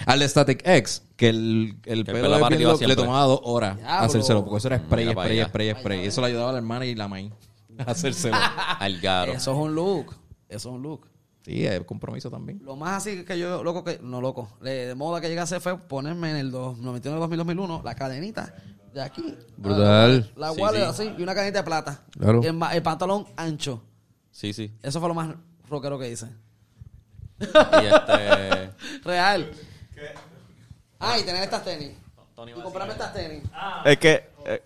Al 0.05 0.19
de 0.19 0.27
Static 0.27 0.61
X, 0.67 1.03
que 1.15 1.29
el, 1.29 1.77
el 1.85 2.03
Que 2.03 2.11
pelo 2.11 2.25
el 2.27 2.31
pelo 2.33 2.37
de 2.37 2.45
arriba 2.55 2.71
Lock 2.73 2.81
le 2.81 2.95
tomaba 2.95 3.23
dos 3.25 3.39
horas 3.43 3.77
Diablo. 3.77 4.05
hacérselo, 4.05 4.43
porque 4.43 4.57
eso 4.57 4.67
era 4.67 4.77
spray, 4.79 5.05
Mira 5.05 5.21
spray, 5.21 5.39
allá. 5.39 5.47
spray, 5.49 5.71
spray. 5.71 6.03
Y 6.03 6.07
eso 6.07 6.21
le 6.21 6.27
ayudaba 6.27 6.49
a 6.49 6.51
la 6.53 6.57
hermana 6.57 6.85
y 6.85 6.95
la 6.95 7.07
main 7.07 7.33
a 7.79 7.91
hacérselo. 7.91 8.35
al 8.79 8.99
garo. 8.99 9.31
Eso 9.33 9.51
es 9.53 9.57
un 9.57 9.73
look. 9.73 10.15
Eso 10.49 10.69
es 10.69 10.75
un 10.75 10.81
look. 10.83 11.07
sí, 11.43 11.65
es 11.65 11.79
compromiso 11.85 12.29
también. 12.29 12.59
Lo 12.63 12.75
más 12.75 12.97
así 12.97 13.23
que 13.23 13.39
yo, 13.39 13.63
loco, 13.63 13.83
que 13.83 13.99
no 14.03 14.19
loco, 14.21 14.49
de, 14.61 14.87
de 14.87 14.95
moda 14.95 15.21
que 15.21 15.27
llegué 15.27 15.39
a 15.39 15.43
hacer 15.43 15.61
fue 15.61 15.77
ponerme 15.77 16.29
en 16.31 16.37
el 16.37 16.51
dos- 16.51 16.77
99, 16.77 17.19
2000, 17.21 17.37
2001 17.37 17.81
la 17.83 17.95
cadenita 17.95 18.53
de 18.93 19.01
aquí. 19.01 19.23
Brutal. 19.57 20.31
La 20.35 20.53
Sí, 20.53 20.61
wallet 20.61 20.79
sí. 20.79 20.85
así 20.85 21.15
y 21.17 21.23
una 21.23 21.33
cadenita 21.35 21.59
de 21.59 21.63
plata. 21.65 22.01
Claro. 22.17 22.41
Y 22.43 22.47
el, 22.47 22.53
ma- 22.53 22.73
el 22.75 22.81
pantalón 22.83 23.25
ancho. 23.37 23.81
Sí, 24.31 24.51
sí. 24.53 24.71
Eso 24.83 24.99
fue 24.99 25.07
lo 25.09 25.15
más 25.15 25.35
rockero 25.69 25.97
que 25.97 26.11
hice. 26.11 26.27
Y 27.39 27.43
este... 27.45 28.71
Real. 29.03 29.51
Ah, 30.99 31.17
y 31.19 31.23
tener 31.23 31.43
estas 31.43 31.63
tenis. 31.63 31.91
Y 32.47 32.51
comprarme 32.61 32.93
estas 32.93 33.13
tenis. 33.13 33.43
Es 33.85 33.97
que 33.97 34.29
eh, 34.45 34.61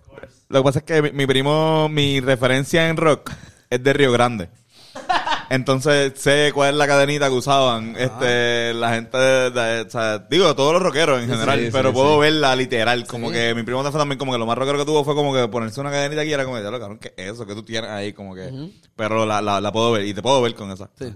lo 0.50 0.60
que 0.60 0.64
pasa 0.64 0.80
es 0.80 0.86
que 0.86 1.02
mi, 1.02 1.12
mi 1.12 1.26
primo, 1.28 1.88
mi 1.90 2.20
referencia 2.20 2.88
en 2.90 2.98
rock 2.98 3.32
es 3.70 3.84
de 3.84 3.94
Río 3.94 4.12
Grande. 4.12 4.50
Entonces 5.52 6.14
sé 6.20 6.52
cuál 6.54 6.70
es 6.72 6.76
la 6.76 6.88
cadenita 6.88 7.28
que 7.28 7.34
usaban 7.36 7.96
este 7.98 8.74
la 8.74 8.94
gente 8.94 9.18
de, 9.18 9.50
de- 9.52 9.82
o 9.82 9.90
sea, 9.90 10.20
digo 10.20 10.56
todos 10.56 10.74
los 10.74 10.82
rockeros 10.82 11.22
en 11.22 11.30
general, 11.30 11.60
sí, 11.60 11.70
pero 11.72 11.90
sí, 11.90 11.96
puedo 11.96 12.16
sí. 12.16 12.20
verla 12.22 12.56
literal, 12.56 13.08
como 13.08 13.30
Sí. 13.30 13.34
que 13.36 13.56
mi 13.56 13.64
primo 13.64 13.82
fue 13.84 13.92
también 14.00 14.20
como 14.20 14.32
que 14.32 14.38
lo 14.38 14.46
más 14.46 14.58
rockero 14.58 14.78
que 14.80 14.86
tuvo 14.86 15.04
fue 15.04 15.16
como 15.16 15.34
que 15.34 15.48
ponerse 15.48 15.80
una 15.82 15.90
cadenita 15.92 16.22
aquí 16.22 16.30
y 16.32 16.34
era 16.34 16.46
como, 16.46 16.60
ya 16.60 16.70
lo 16.70 16.80
cabrón, 16.80 17.00
¿qué 17.00 17.14
es 17.18 17.34
eso 17.34 17.46
que 17.48 17.56
tú 17.56 17.64
tienes 17.64 17.90
ahí? 17.90 18.14
Como 18.14 18.36
que, 18.36 18.72
pero 18.96 19.26
la, 19.26 19.42
la, 19.42 19.60
la 19.62 19.72
puedo 19.72 19.92
ver 19.94 20.06
y 20.06 20.14
te 20.14 20.22
puedo 20.22 20.40
ver 20.42 20.54
con 20.54 20.70
esa. 20.72 20.90
Sí. 21.00 21.14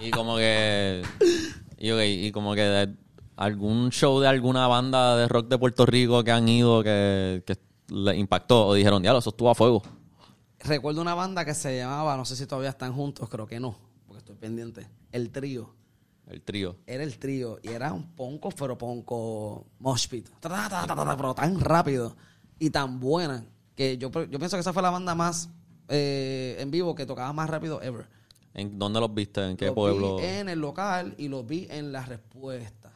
Y 0.00 0.10
como 0.10 0.36
que. 0.36 1.02
Y, 1.78 1.90
ok, 1.90 2.00
y 2.04 2.30
como 2.32 2.54
que 2.54 2.88
algún 3.36 3.90
show 3.90 4.20
de 4.20 4.28
alguna 4.28 4.66
banda 4.66 5.16
de 5.16 5.28
rock 5.28 5.48
de 5.48 5.58
Puerto 5.58 5.86
Rico 5.86 6.22
que 6.22 6.30
han 6.30 6.48
ido 6.48 6.82
que, 6.82 7.42
que 7.46 7.58
le 7.88 8.16
impactó 8.16 8.68
o 8.68 8.74
dijeron, 8.74 9.02
diablo, 9.02 9.18
eso 9.18 9.30
estuvo 9.30 9.50
a 9.50 9.54
fuego. 9.54 9.82
Recuerdo 10.60 11.02
una 11.02 11.14
banda 11.14 11.44
que 11.44 11.54
se 11.54 11.76
llamaba, 11.76 12.16
no 12.16 12.24
sé 12.24 12.36
si 12.36 12.46
todavía 12.46 12.70
están 12.70 12.92
juntos, 12.94 13.28
creo 13.28 13.46
que 13.46 13.60
no, 13.60 13.76
porque 14.06 14.18
estoy 14.18 14.36
pendiente. 14.36 14.86
El 15.12 15.30
trío. 15.30 15.74
El 16.26 16.40
trío. 16.40 16.76
Era 16.86 17.04
el 17.04 17.18
trío 17.18 17.58
y 17.62 17.68
era 17.68 17.92
un 17.92 18.14
ponco, 18.14 18.48
pero 18.50 18.78
ponco 18.78 19.66
mosh 19.78 20.08
pit. 20.08 20.28
Ta, 20.40 20.48
ta, 20.48 20.68
ta, 20.68 20.86
ta, 20.86 20.94
ta, 20.96 21.04
ta, 21.04 21.16
Pero 21.16 21.34
tan 21.34 21.60
rápido 21.60 22.16
y 22.58 22.70
tan 22.70 22.98
buena 22.98 23.44
que 23.74 23.98
yo, 23.98 24.10
yo 24.10 24.38
pienso 24.38 24.56
que 24.56 24.60
esa 24.60 24.72
fue 24.72 24.82
la 24.82 24.90
banda 24.90 25.14
más 25.14 25.50
eh, 25.88 26.56
en 26.58 26.70
vivo 26.70 26.94
que 26.94 27.04
tocaba 27.04 27.32
más 27.34 27.50
rápido 27.50 27.82
ever. 27.82 28.06
¿En 28.54 28.78
dónde 28.78 29.00
los 29.00 29.12
viste? 29.12 29.50
¿En 29.50 29.56
qué 29.56 29.66
Los 29.66 29.74
pueblo? 29.74 30.16
Vi 30.16 30.24
en 30.24 30.48
el 30.48 30.60
local 30.60 31.14
y 31.18 31.28
los 31.28 31.46
vi 31.46 31.66
en 31.68 31.92
la 31.92 32.04
respuesta. 32.06 32.92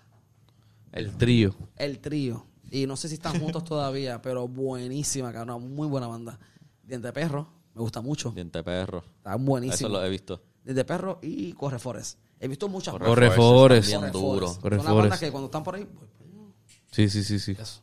El 0.93 1.17
trío. 1.17 1.55
El 1.77 1.99
trío. 1.99 2.47
Y 2.71 2.87
no 2.87 2.97
sé 2.97 3.09
si 3.09 3.15
están 3.15 3.39
juntos 3.41 3.65
todavía, 3.65 4.21
pero 4.23 4.47
buenísima, 4.49 5.33
cabrón. 5.33 5.75
Muy 5.75 5.89
buena 5.89 6.07
banda. 6.07 6.39
Diente 6.83 7.07
de 7.09 7.13
Perro, 7.13 7.49
me 7.75 7.83
gusta 7.83 8.01
mucho. 8.01 8.31
Diente 8.33 8.63
perro. 8.63 9.05
Están 9.19 9.35
Eso 9.35 9.45
buenísimos. 9.45 9.93
lo 9.93 10.05
he 10.05 10.11
visto. 10.11 10.43
Diente 10.65 10.81
de 10.81 10.85
Perro 10.85 11.19
y 11.23 11.53
Corre 11.53 11.79
Forest. 11.79 12.19
He 12.41 12.49
visto 12.49 12.69
muchas 12.69 12.93
Corre 12.93 13.07
Corre 13.07 13.31
Forest, 13.31 13.89
bien 13.89 14.13
duro. 14.13 14.55
Corre 14.61 14.77
Son 14.77 14.85
las 14.85 14.95
bandas 14.95 15.19
Forest. 15.19 15.23
que 15.23 15.31
cuando 15.31 15.47
están 15.47 15.65
por 15.65 15.75
ahí, 15.75 15.85
voy. 15.85 16.09
Sí, 16.91 17.09
sí, 17.09 17.25
sí, 17.25 17.39
sí. 17.39 17.53
Eso. 17.59 17.83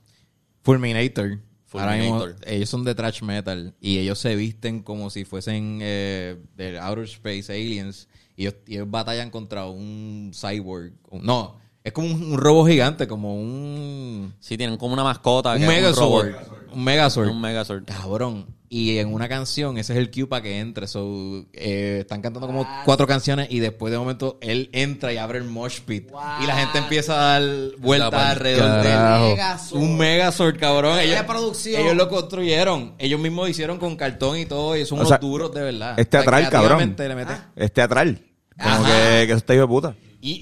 Fulminator. 0.61 1.39
Ahora 1.73 1.97
mismo, 1.97 2.25
ellos 2.45 2.69
son 2.69 2.85
de 2.85 2.95
thrash 2.95 3.21
metal 3.21 3.75
y 3.81 3.97
ellos 3.97 4.17
se 4.19 4.35
visten 4.35 4.81
como 4.81 5.09
si 5.09 5.25
fuesen 5.25 5.79
eh, 5.81 6.41
de 6.55 6.79
Outer 6.79 7.03
Space 7.03 7.51
Aliens 7.51 8.07
y 8.37 8.43
ellos, 8.43 8.55
y 8.65 8.75
ellos 8.75 8.89
batallan 8.89 9.29
contra 9.29 9.65
un 9.65 10.31
cyborg. 10.33 10.93
No, 11.21 11.57
es 11.85 11.93
como 11.93 12.07
un, 12.07 12.33
un 12.33 12.37
robo 12.37 12.65
gigante, 12.67 13.07
como 13.07 13.35
un, 13.35 14.33
Sí, 14.41 14.57
tienen 14.57 14.77
como 14.77 14.93
una 14.93 15.03
mascota. 15.03 15.53
un 15.55 15.61
un 15.61 15.67
Megazord. 15.67 16.27
Un 16.73 16.83
Megazord. 16.83 17.29
Un 17.29 17.39
Megazord. 17.41 17.85
Cabrón. 17.85 18.47
Y 18.67 18.97
en 18.97 19.13
una 19.13 19.29
canción, 19.29 19.77
ese 19.77 19.93
es 19.93 19.99
el 19.99 20.09
cue 20.11 20.27
para 20.27 20.41
que 20.41 20.59
entre. 20.59 20.87
So, 20.87 21.45
eh, 21.53 21.99
están 22.01 22.21
cantando 22.21 22.47
como 22.47 22.67
cuatro 22.83 23.05
canciones 23.07 23.47
y 23.51 23.59
después 23.59 23.91
de 23.91 23.97
momento 23.99 24.37
él 24.41 24.69
entra 24.73 25.13
y 25.13 25.17
abre 25.17 25.37
el 25.37 25.45
mosh 25.45 25.79
pit. 25.81 26.09
Y 26.43 26.47
la 26.47 26.57
gente 26.57 26.79
empieza 26.79 27.13
a 27.13 27.39
dar 27.39 27.49
vueltas 27.77 28.13
alrededor 28.13 28.81
de 28.83 28.89
él. 28.91 29.35
Megazord. 29.35 29.81
Un 29.81 29.97
Megazord, 29.97 30.57
cabrón. 30.59 30.99
Ellos, 30.99 31.21
producción. 31.23 31.81
ellos 31.81 31.95
lo 31.95 32.09
construyeron. 32.09 32.95
Ellos 32.97 33.19
mismos 33.19 33.45
lo 33.45 33.49
hicieron 33.49 33.77
con 33.77 33.95
cartón 33.95 34.37
y 34.39 34.45
todo. 34.47 34.75
Y 34.75 34.85
son 34.85 34.97
O 34.97 35.01
unos 35.01 35.09
sea, 35.09 35.19
duros 35.19 35.53
de 35.53 35.61
verdad. 35.61 35.97
es 35.99 36.09
teatral, 36.09 36.41
O 36.41 36.41
sea, 36.41 36.49
creativamente 36.49 37.03
cabrón. 37.07 37.17
le 37.17 37.25
meten- 37.25 37.41
Es 37.55 37.71
teatral. 37.71 38.21
Como 38.61 38.69
Ajá. 38.69 38.85
que, 38.87 39.27
que 39.27 39.31
eso 39.31 39.37
está 39.37 39.53
hijo 39.53 39.61
de 39.61 39.67
puta. 39.67 39.95
Y, 40.27 40.39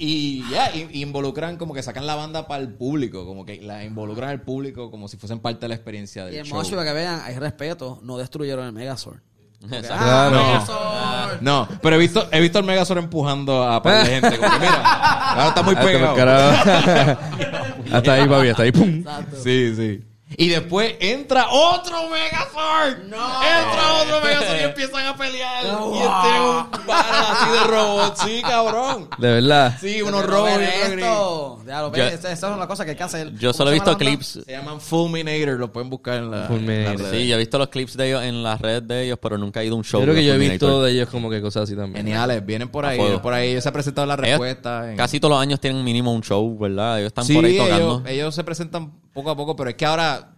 y 0.47 0.49
ya, 0.49 0.73
y- 0.73 0.87
y 0.93 1.01
involucran 1.01 1.57
como 1.57 1.73
que 1.73 1.83
sacan 1.83 2.07
la 2.07 2.15
banda 2.15 2.47
para 2.47 2.61
el 2.63 2.69
público. 2.69 3.25
Como 3.25 3.45
que 3.45 3.61
la 3.61 3.83
involucran 3.83 4.29
al 4.29 4.41
público 4.41 4.89
como 4.89 5.07
si 5.09 5.17
fuesen 5.17 5.39
parte 5.39 5.61
de 5.61 5.67
la 5.69 5.75
experiencia 5.75 6.23
del 6.25 6.35
Y 6.35 6.47
show. 6.47 6.57
Mosh, 6.57 6.69
para 6.69 6.85
que 6.85 6.93
vean, 6.93 7.21
hay 7.25 7.35
respeto, 7.37 7.99
no 8.01 8.17
destruyeron 8.17 8.65
el 8.65 8.71
Megazord. 8.71 9.17
Exacto. 9.63 9.93
Ah. 9.97 10.29
Megazord. 10.31 11.41
No, 11.41 11.67
pero 11.81 11.95
he 11.97 11.99
visto, 11.99 12.27
he 12.31 12.39
visto 12.39 12.59
al 12.59 12.63
Megazord 12.65 12.99
empujando 12.99 13.63
a 13.63 13.81
par 13.83 14.05
de 14.05 14.11
gente. 14.11 14.37
Como 14.37 14.51
que 14.51 14.59
mira, 14.59 14.83
ahora 15.31 15.47
está 15.49 15.61
muy 15.63 15.75
pegado. 15.77 16.15
hasta 17.91 18.13
ahí, 18.13 18.27
papi, 18.27 18.47
hasta 18.49 18.63
ahí. 18.63 18.71
¡Pum! 18.71 18.89
Exacto. 18.99 19.35
Sí, 19.43 19.73
sí. 19.75 20.01
Y 20.37 20.49
después 20.49 20.95
entra 20.99 21.47
otro 21.51 22.09
Megazord. 22.09 22.99
Entra 23.03 23.93
otro 24.01 24.21
Megazord 24.23 24.59
y 24.59 24.63
empiezan 24.63 25.05
a 25.05 25.15
pelear. 25.15 25.63
Y 25.63 25.67
este 25.67 25.75
es 25.75 26.41
un 26.41 26.87
vara 26.87 27.31
así 27.31 27.51
de 27.51 27.63
robot. 27.65 28.17
Sí, 28.17 28.41
cabrón. 28.41 29.09
De 29.17 29.27
verdad. 29.31 29.77
Sí, 29.79 30.01
unos 30.01 30.25
rojos 30.25 30.51
y 30.55 30.57
ve 30.57 30.67
otros 30.67 30.91
gris. 30.91 31.05
esto. 31.05 31.59
Ya 31.67 31.81
lo 31.81 31.87
Yo- 31.87 32.03
ves, 32.03 32.13
esa 32.15 32.31
esa 32.31 32.49
es 32.49 32.55
una 32.55 32.67
cosa 32.67 32.83
que 32.85 32.91
hay 32.91 32.97
que 32.97 33.03
hacer. 33.03 33.33
Yo 33.35 33.53
solo 33.53 33.69
¿Cómo 33.69 33.71
he 33.71 33.73
visto 33.73 33.97
clips. 33.97 34.39
Se 34.45 34.51
llaman 34.51 34.81
Fulminator. 34.81 35.59
Lo 35.59 35.71
pueden 35.71 35.89
buscar 35.89 36.15
en 36.15 36.31
la. 36.31 36.47
Fulminator. 36.47 36.95
en 36.95 37.01
las. 37.03 37.11
Sí, 37.11 37.27
yo 37.27 37.35
he 37.35 37.39
visto 37.39 37.57
los 37.57 37.67
clips 37.69 37.95
de 37.97 38.07
ellos 38.07 38.23
en 38.23 38.43
las 38.43 38.59
redes 38.61 38.87
de 38.87 39.03
ellos, 39.05 39.19
pero 39.21 39.37
nunca 39.37 39.61
he 39.61 39.65
ido 39.65 39.75
a 39.75 39.77
un 39.77 39.83
show. 39.83 39.99
Yo 40.01 40.05
creo 40.05 40.15
que 40.15 40.25
yo 40.25 40.33
he 40.33 40.37
visto 40.37 40.81
de 40.83 40.91
ellos 40.91 41.09
como 41.09 41.29
que 41.29 41.41
cosas 41.41 41.63
así 41.63 41.75
también. 41.75 42.05
Geniales. 42.05 42.45
Vienen 42.45 42.69
por 42.69 42.85
ahí. 42.85 42.99
por 43.21 43.33
ahí. 43.33 43.49
Ellos 43.51 43.63
se 43.63 43.69
han 43.69 43.73
presentado 43.73 44.07
la 44.07 44.13
Ellos 44.15 44.25
respuesta. 44.27 44.91
en- 44.91 44.97
Casi 44.97 45.19
todos 45.19 45.31
los 45.33 45.41
años 45.41 45.59
tienen 45.59 45.83
mínimo 45.83 46.11
un 46.13 46.21
show, 46.21 46.57
¿verdad? 46.57 46.99
Ellos 46.99 47.07
están 47.07 47.25
Sí, 47.25 47.33
por 47.35 47.45
ahí 47.45 47.55
ellos, 47.55 47.67
tocando. 47.69 48.03
ellos 48.09 48.35
se 48.35 48.43
presentan 48.43 48.91
poco 49.13 49.29
a 49.29 49.35
poco, 49.35 49.55
pero 49.55 49.69
es 49.69 49.75
que 49.75 49.85
ahora 49.85 50.35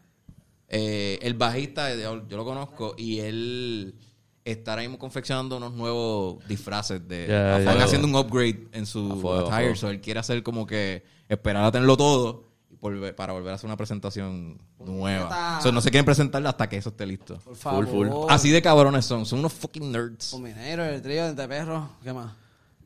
eh, 0.67 1.19
el 1.21 1.33
bajista, 1.35 1.93
yo, 1.95 2.27
yo 2.27 2.37
lo 2.37 2.45
conozco, 2.45 2.95
y 2.97 3.19
él 3.19 3.95
está 4.43 4.71
ahora 4.71 4.83
mismo 4.83 4.99
confeccionando 4.99 5.57
unos 5.57 5.73
nuevos 5.73 6.45
disfraces. 6.47 7.07
de 7.07 7.23
Están 7.59 7.81
haciendo 7.81 8.07
un 8.07 8.15
upgrade 8.15 8.67
en 8.73 8.85
su 8.85 9.19
fuego, 9.21 9.49
attire, 9.51 9.75
so 9.75 9.89
él 9.89 10.01
quiere 10.01 10.19
hacer 10.19 10.43
como 10.43 10.65
que 10.67 11.03
esperar 11.29 11.63
a 11.63 11.71
tenerlo 11.71 11.97
todo 11.97 12.43
y 12.69 12.75
volver- 12.75 13.15
para 13.15 13.33
volver 13.33 13.51
a 13.53 13.55
hacer 13.55 13.67
una 13.67 13.77
presentación 13.77 14.59
nueva. 14.79 15.59
No 15.71 15.81
se 15.81 15.89
quieren 15.89 16.05
presentar 16.05 16.45
hasta 16.45 16.67
que 16.69 16.77
eso 16.77 16.89
esté 16.89 17.05
listo. 17.05 17.37
Por 17.39 17.55
favor. 17.55 17.87
full. 17.87 18.07
Así 18.29 18.51
de 18.51 18.61
cabrones 18.61 19.05
son, 19.05 19.25
son 19.25 19.39
unos 19.39 19.53
fucking 19.53 19.91
nerds. 19.91 20.29
Fulminator, 20.29 20.81
el 20.93 21.01
trío 21.01 21.33
de 21.33 21.47
perros. 21.47 21.83
¿Qué 22.03 22.13
más? 22.13 22.31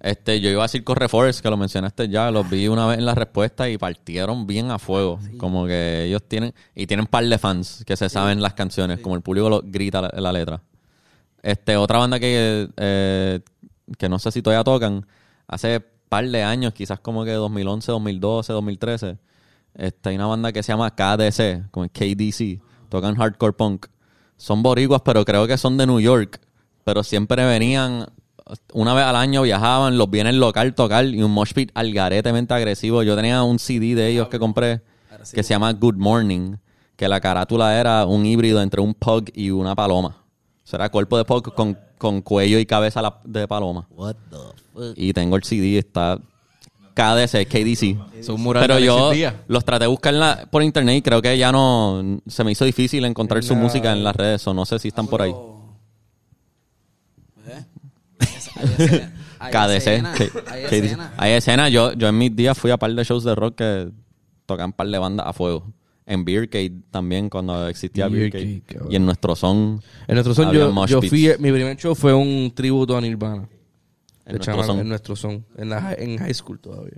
Este, 0.02 0.40
yo 0.40 0.50
iba 0.50 0.62
a 0.62 0.66
decir 0.66 0.84
Corre 0.84 1.10
Forest, 1.10 1.42
que 1.42 1.50
lo 1.50 1.58
mencionaste 1.58 2.08
ya, 2.08 2.32
los 2.32 2.50
vi 2.50 2.68
una 2.70 2.88
vez 2.88 3.00
en 3.00 3.06
la 3.06 3.16
respuesta 3.16 3.70
y 3.70 3.78
partieron 3.78 4.48
bien 4.48 4.72
a 4.72 4.80
fuego. 4.80 5.20
Como 5.38 5.66
que 5.66 6.06
ellos 6.06 6.24
tienen, 6.28 6.54
y 6.74 6.88
tienen 6.88 7.06
par 7.06 7.26
de 7.26 7.38
fans 7.38 7.84
que 7.86 7.98
se 7.98 8.08
saben 8.08 8.42
las 8.42 8.54
canciones, 8.54 9.00
como 9.00 9.16
el 9.16 9.22
público 9.22 9.50
lo 9.50 9.62
grita 9.64 10.02
la, 10.02 10.10
la 10.16 10.32
letra. 10.32 10.62
Este, 11.42 11.76
otra 11.78 12.00
banda 12.00 12.20
que, 12.20 12.70
eh, 12.78 13.40
que 13.98 14.10
no 14.10 14.20
sé 14.20 14.32
si 14.32 14.42
todavía 14.42 14.64
tocan, 14.64 15.06
hace 15.48 15.80
par 15.80 16.28
de 16.28 16.44
años, 16.44 16.74
quizás 16.74 17.00
como 17.00 17.26
que 17.26 17.32
2011, 17.32 17.92
2012, 17.92 18.54
2013, 18.54 19.18
este, 19.76 20.10
hay 20.10 20.16
una 20.16 20.28
banda 20.28 20.52
que 20.52 20.64
se 20.64 20.72
llama 20.72 20.96
KDC, 20.96 21.70
como 21.72 21.88
KDC, 21.88 22.62
tocan 22.90 23.16
hardcore 23.16 23.54
punk. 23.54 23.88
Son 24.38 24.64
boricuas, 24.64 25.02
pero 25.04 25.26
creo 25.26 25.48
que 25.48 25.58
son 25.58 25.78
de 25.78 25.86
New 25.86 26.00
York, 26.00 26.40
pero 26.84 27.04
siempre 27.04 27.46
venían 27.46 28.08
una 28.74 28.94
vez 28.94 29.06
al 29.06 29.16
año 29.16 29.42
viajaban, 29.44 29.98
los 29.98 30.10
vi 30.10 30.20
en 30.22 30.28
el 30.28 30.40
local 30.40 30.74
tocar 30.74 31.06
y 31.06 31.22
un 31.22 31.32
mosh 31.32 31.54
pit 31.54 31.72
algaretemente 31.74 32.54
agresivo. 32.54 33.04
Yo 33.04 33.16
tenía 33.16 33.44
un 33.44 33.60
CD 33.60 33.96
de 33.96 34.08
ellos 34.10 34.28
que 34.30 34.40
compré 34.40 34.82
que 35.36 35.44
se 35.44 35.50
llama 35.54 35.74
Good 35.74 35.96
Morning, 35.96 36.56
que 36.96 37.08
la 37.08 37.20
carátula 37.22 37.80
era 37.80 38.06
un 38.06 38.26
híbrido 38.26 38.62
entre 38.62 38.82
un 38.82 38.94
pug 38.94 39.26
y 39.34 39.50
una 39.52 39.76
paloma. 39.76 40.18
O 40.64 40.68
sea, 40.70 40.78
era 40.78 40.90
cuerpo 40.90 41.18
de 41.18 41.26
pug 41.26 41.54
con, 41.54 41.78
con 41.98 42.22
cuello 42.22 42.60
y 42.60 42.66
cabeza 42.66 43.02
de 43.24 43.48
paloma. 43.48 43.88
Y 44.96 45.14
tengo 45.14 45.36
el 45.36 45.44
CD, 45.44 45.78
está 45.80 46.18
KDC, 46.94 47.48
KDC. 47.48 48.24
Son 48.24 48.44
Pero 48.62 48.78
yo 48.80 49.12
los 49.48 49.64
traté 49.66 49.86
de 49.86 49.88
buscar 49.88 50.14
en 50.14 50.20
la- 50.20 50.46
por 50.50 50.62
internet 50.64 50.98
y 50.98 51.02
creo 51.02 51.22
que 51.22 51.38
ya 51.38 51.52
no... 51.52 52.20
Se 52.28 52.44
me 52.44 52.52
hizo 52.52 52.66
difícil 52.66 53.06
encontrar 53.06 53.44
su 53.44 53.56
música 53.56 53.92
en 53.94 54.04
las 54.04 54.16
redes 54.16 54.46
o 54.48 54.54
no 54.54 54.66
sé 54.66 54.80
si 54.80 54.90
están 54.90 55.08
por 55.08 55.22
ahí. 55.22 55.34
¿Eh? 57.48 57.66
Hay 58.60 58.70
escena- 58.78 59.14
hay 59.40 59.52
KDC. 59.52 59.76
escena, 59.78 60.14
Hay 60.48 60.64
escena. 60.64 61.14
hay 61.18 61.32
escena. 61.34 61.70
Yo, 61.70 61.94
yo 61.94 62.08
en 62.08 62.18
mis 62.18 62.36
días 62.36 62.58
fui 62.58 62.72
a 62.72 62.78
par 62.78 62.94
de 62.94 63.04
shows 63.04 63.24
de 63.24 63.36
rock 63.36 63.56
que 63.56 63.90
tocan 64.46 64.74
par 64.74 64.88
de 64.88 64.98
bandas 64.98 65.28
a 65.28 65.34
fuego. 65.34 65.72
En 66.06 66.26
Beercade 66.26 66.74
también, 66.90 67.30
cuando 67.30 67.68
existía 67.68 68.08
Beercade, 68.08 68.64
cabrón. 68.66 68.92
Y 68.92 68.96
en 68.96 69.06
nuestro 69.06 69.36
son. 69.36 69.82
En 70.08 70.16
nuestro 70.16 70.34
son, 70.34 70.52
yo, 70.52 70.86
yo 70.88 71.02
fui, 71.04 71.30
mi 71.38 71.52
primer 71.52 71.78
show 71.78 71.94
fue 71.94 72.14
un 72.16 72.52
tributo 72.56 72.98
a 72.98 73.02
Nirvana. 73.02 73.48
En 74.26 74.36
nuestro 74.36 74.64
son. 74.64 74.80
En 74.80 74.90
nuestro 74.90 75.16
son. 75.16 75.46
En, 75.56 75.70
la, 75.70 75.94
en 75.98 76.18
high 76.18 76.34
school 76.34 76.60
todavía. 76.60 76.98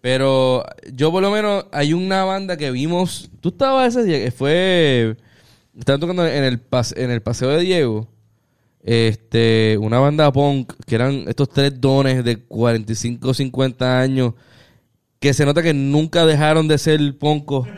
Pero 0.00 0.64
yo 0.92 1.10
por 1.12 1.22
lo 1.22 1.30
menos 1.30 1.66
hay 1.72 1.92
una 1.92 2.24
banda 2.24 2.56
que 2.56 2.70
vimos. 2.70 3.30
Tú 3.40 3.50
estabas 3.50 3.94
ese 3.96 4.04
día, 4.04 4.18
que 4.24 4.30
fue. 4.32 5.16
Estaban 5.78 6.00
tocando 6.00 6.26
en 6.26 6.44
el, 6.44 6.60
pas- 6.68 6.96
en 6.96 7.10
el 7.10 7.22
paseo 7.22 7.48
de 7.50 7.60
Diego. 7.60 8.08
Este, 8.82 9.78
una 9.80 10.00
banda 10.00 10.32
punk 10.32 10.72
que 10.86 10.96
eran 10.96 11.24
estos 11.28 11.48
tres 11.48 11.80
dones 11.80 12.24
de 12.24 12.36
45, 12.38 13.32
50 13.32 14.00
años 14.00 14.34
que 15.20 15.32
se 15.32 15.44
nota 15.46 15.62
que 15.62 15.72
nunca 15.72 16.26
dejaron 16.26 16.66
de 16.66 16.78
ser 16.78 17.16
poncos 17.18 17.68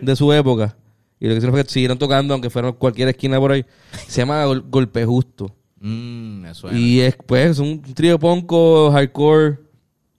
de 0.00 0.14
su 0.16 0.32
época. 0.32 0.76
Y 1.18 1.24
lo 1.26 1.30
que 1.32 1.38
hicieron 1.38 1.54
fue 1.54 1.64
que 1.64 1.70
siguieron 1.70 1.98
tocando, 1.98 2.34
aunque 2.34 2.50
fueron 2.50 2.72
cualquier 2.74 3.08
esquina 3.08 3.38
por 3.40 3.52
ahí. 3.52 3.64
Se 4.06 4.20
llama 4.20 4.44
Gol- 4.44 4.64
Golpe 4.68 5.04
Justo. 5.04 5.54
Mm, 5.80 6.44
suena. 6.52 6.78
Y 6.78 7.00
es 7.00 7.16
pues 7.26 7.58
un 7.58 7.82
trío 7.82 8.18
ponco 8.20 8.90
hardcore 8.92 9.58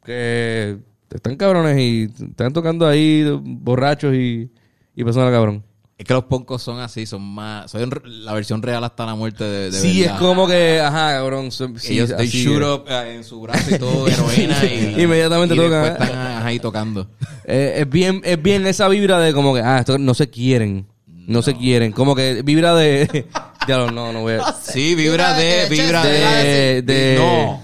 que 0.05 0.77
están 1.09 1.35
cabrones 1.37 1.77
y 1.79 2.03
están 2.21 2.51
tocando 2.51 2.85
ahí 2.87 3.23
borrachos 3.41 4.13
y, 4.13 4.49
y 4.95 5.03
pasando 5.05 5.31
cabrón. 5.31 5.63
Es 6.03 6.07
que 6.07 6.13
los 6.15 6.25
poncos 6.25 6.61
son 6.61 6.81
así, 6.81 7.05
son 7.05 7.21
más. 7.21 7.71
Son 7.71 7.89
la 8.03 8.33
versión 8.33 8.61
real 8.61 8.83
hasta 8.83 9.05
la 9.05 9.15
muerte 9.15 9.45
de, 9.45 9.71
de 9.71 9.79
sí, 9.79 10.01
verdad. 10.01 10.15
es 10.15 10.19
como 10.21 10.47
que, 10.49 10.81
ajá, 10.81 11.13
cabrón. 11.13 11.49
son- 11.49 11.79
sí, 11.79 11.93
Ellos 11.93 12.13
they 12.17 12.27
shoot 12.27 12.61
es. 12.61 12.67
up 12.67 12.85
eh, 12.89 13.15
en 13.15 13.23
su 13.23 13.39
brazo 13.39 13.73
y 13.73 13.79
todo, 13.79 14.07
heroína 14.09 14.57
y. 14.65 14.95
Inmediatamente 15.01 15.55
y 15.55 15.57
tocan. 15.57 15.83
después 15.83 16.09
están 16.09 16.27
ajá, 16.27 16.45
ahí 16.45 16.59
tocando. 16.59 17.07
Eh, 17.45 17.75
es 17.77 17.89
bien, 17.89 18.21
es 18.25 18.41
bien 18.41 18.67
esa 18.67 18.89
vibra 18.89 19.17
de 19.19 19.31
como 19.33 19.53
que, 19.53 19.61
ah, 19.61 19.79
esto 19.79 19.97
no 19.97 20.13
se 20.13 20.29
quieren. 20.29 20.87
No, 21.07 21.41
se 21.41 21.55
quieren. 21.55 21.93
Como 21.93 22.15
que 22.17 22.41
vibra 22.41 22.75
de. 22.75 23.25
ya 23.67 23.77
lo, 23.77 23.89
no, 23.91 24.11
no 24.11 24.19
voy 24.23 24.33
a. 24.33 24.53
Sí, 24.61 24.93
vibra 24.95 25.37
de. 25.37 25.67
Vibra 25.69 26.03
De. 26.03 26.81
de. 26.81 26.81
de 26.81 27.15
No. 27.17 27.61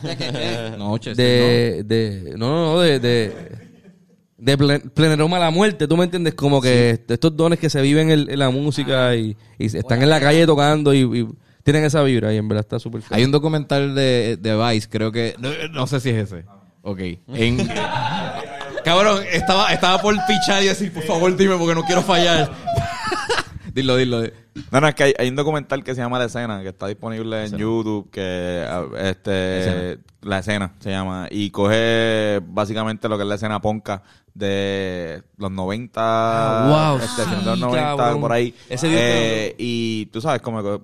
De 1.14 1.84
no 2.38 2.38
no 2.38 2.74
no 2.76 2.80
de 2.80 3.00
de 3.00 3.69
de 4.40 4.58
plen- 4.58 4.90
pleneroma 4.94 5.38
a 5.38 5.40
la 5.42 5.50
muerte 5.52 5.88
tú 5.88 5.98
me 5.98 6.06
entiendes 6.06 6.34
como 6.34 6.62
que 6.62 7.02
estos 7.08 7.36
dones 7.36 7.60
que 7.60 7.70
se 7.70 7.82
viven 7.82 8.10
en, 8.10 8.30
en 8.32 8.40
la 8.40 8.50
música 8.50 9.16
y, 9.16 9.36
y 9.58 9.66
están 9.66 10.02
en 10.02 10.10
la 10.10 10.20
calle 10.20 10.46
tocando 10.46 10.94
y, 10.94 11.00
y 11.02 11.28
tienen 11.64 11.84
esa 11.84 12.02
vibra 12.04 12.34
y 12.34 12.38
en 12.38 12.48
verdad 12.48 12.62
está 12.66 12.80
súper. 12.80 13.02
Hay 13.12 13.24
un 13.26 13.32
documental 13.32 13.94
de, 13.94 14.38
de 14.40 14.56
Vice, 14.56 14.88
creo 14.90 15.12
que. 15.12 15.36
No, 15.40 15.50
no 15.72 15.86
sé 15.88 16.00
si 16.00 16.10
es 16.10 16.32
ese. 16.32 16.46
Ok. 16.82 17.00
En. 17.34 17.58
Cabrón, 18.84 19.24
estaba, 19.32 19.72
estaba 19.74 20.02
por 20.02 20.16
pichar 20.26 20.64
y 20.64 20.68
decir, 20.68 20.92
por 20.94 21.04
favor, 21.04 21.36
dime 21.36 21.56
porque 21.58 21.76
no 21.76 21.84
quiero 21.84 22.02
fallar. 22.02 22.50
dilo, 23.74 23.98
dilo. 23.98 24.24
No, 24.72 24.82
no, 24.82 24.88
es 24.88 24.96
que 24.96 25.04
hay, 25.04 25.14
hay 25.18 25.30
un 25.30 25.36
documental 25.36 25.84
que 25.84 25.96
se 25.96 26.02
llama 26.02 26.20
La 26.20 26.26
Escena, 26.26 26.62
que 26.62 26.70
está 26.70 26.88
disponible 26.88 27.46
en 27.46 27.58
YouTube, 27.58 28.10
que 28.12 28.66
ah, 28.68 28.86
este 29.00 30.00
La 30.22 30.40
Escena 30.40 30.74
se 30.80 30.92
llama, 30.92 31.28
y 31.30 31.50
coge 31.52 32.42
básicamente 32.46 33.08
lo 33.10 33.18
que 33.18 33.24
es 33.24 33.30
la 33.30 33.36
escena 33.36 33.62
ponca 33.62 34.04
de 34.34 35.24
los 35.38 35.52
90, 35.52 36.00
Ah, 36.02 36.92
wow, 36.94 37.00
este, 37.00 37.24
sí, 37.24 37.30
de 37.30 37.46
los 37.46 37.60
90 37.60 37.96
cabrón. 37.98 38.22
por 38.22 38.32
ahí. 38.32 38.54
Ese 38.70 38.88
Eh, 38.92 39.56
y 39.58 40.06
tú 40.08 40.22
sabes, 40.22 40.42
como 40.42 40.62
que 40.62 40.82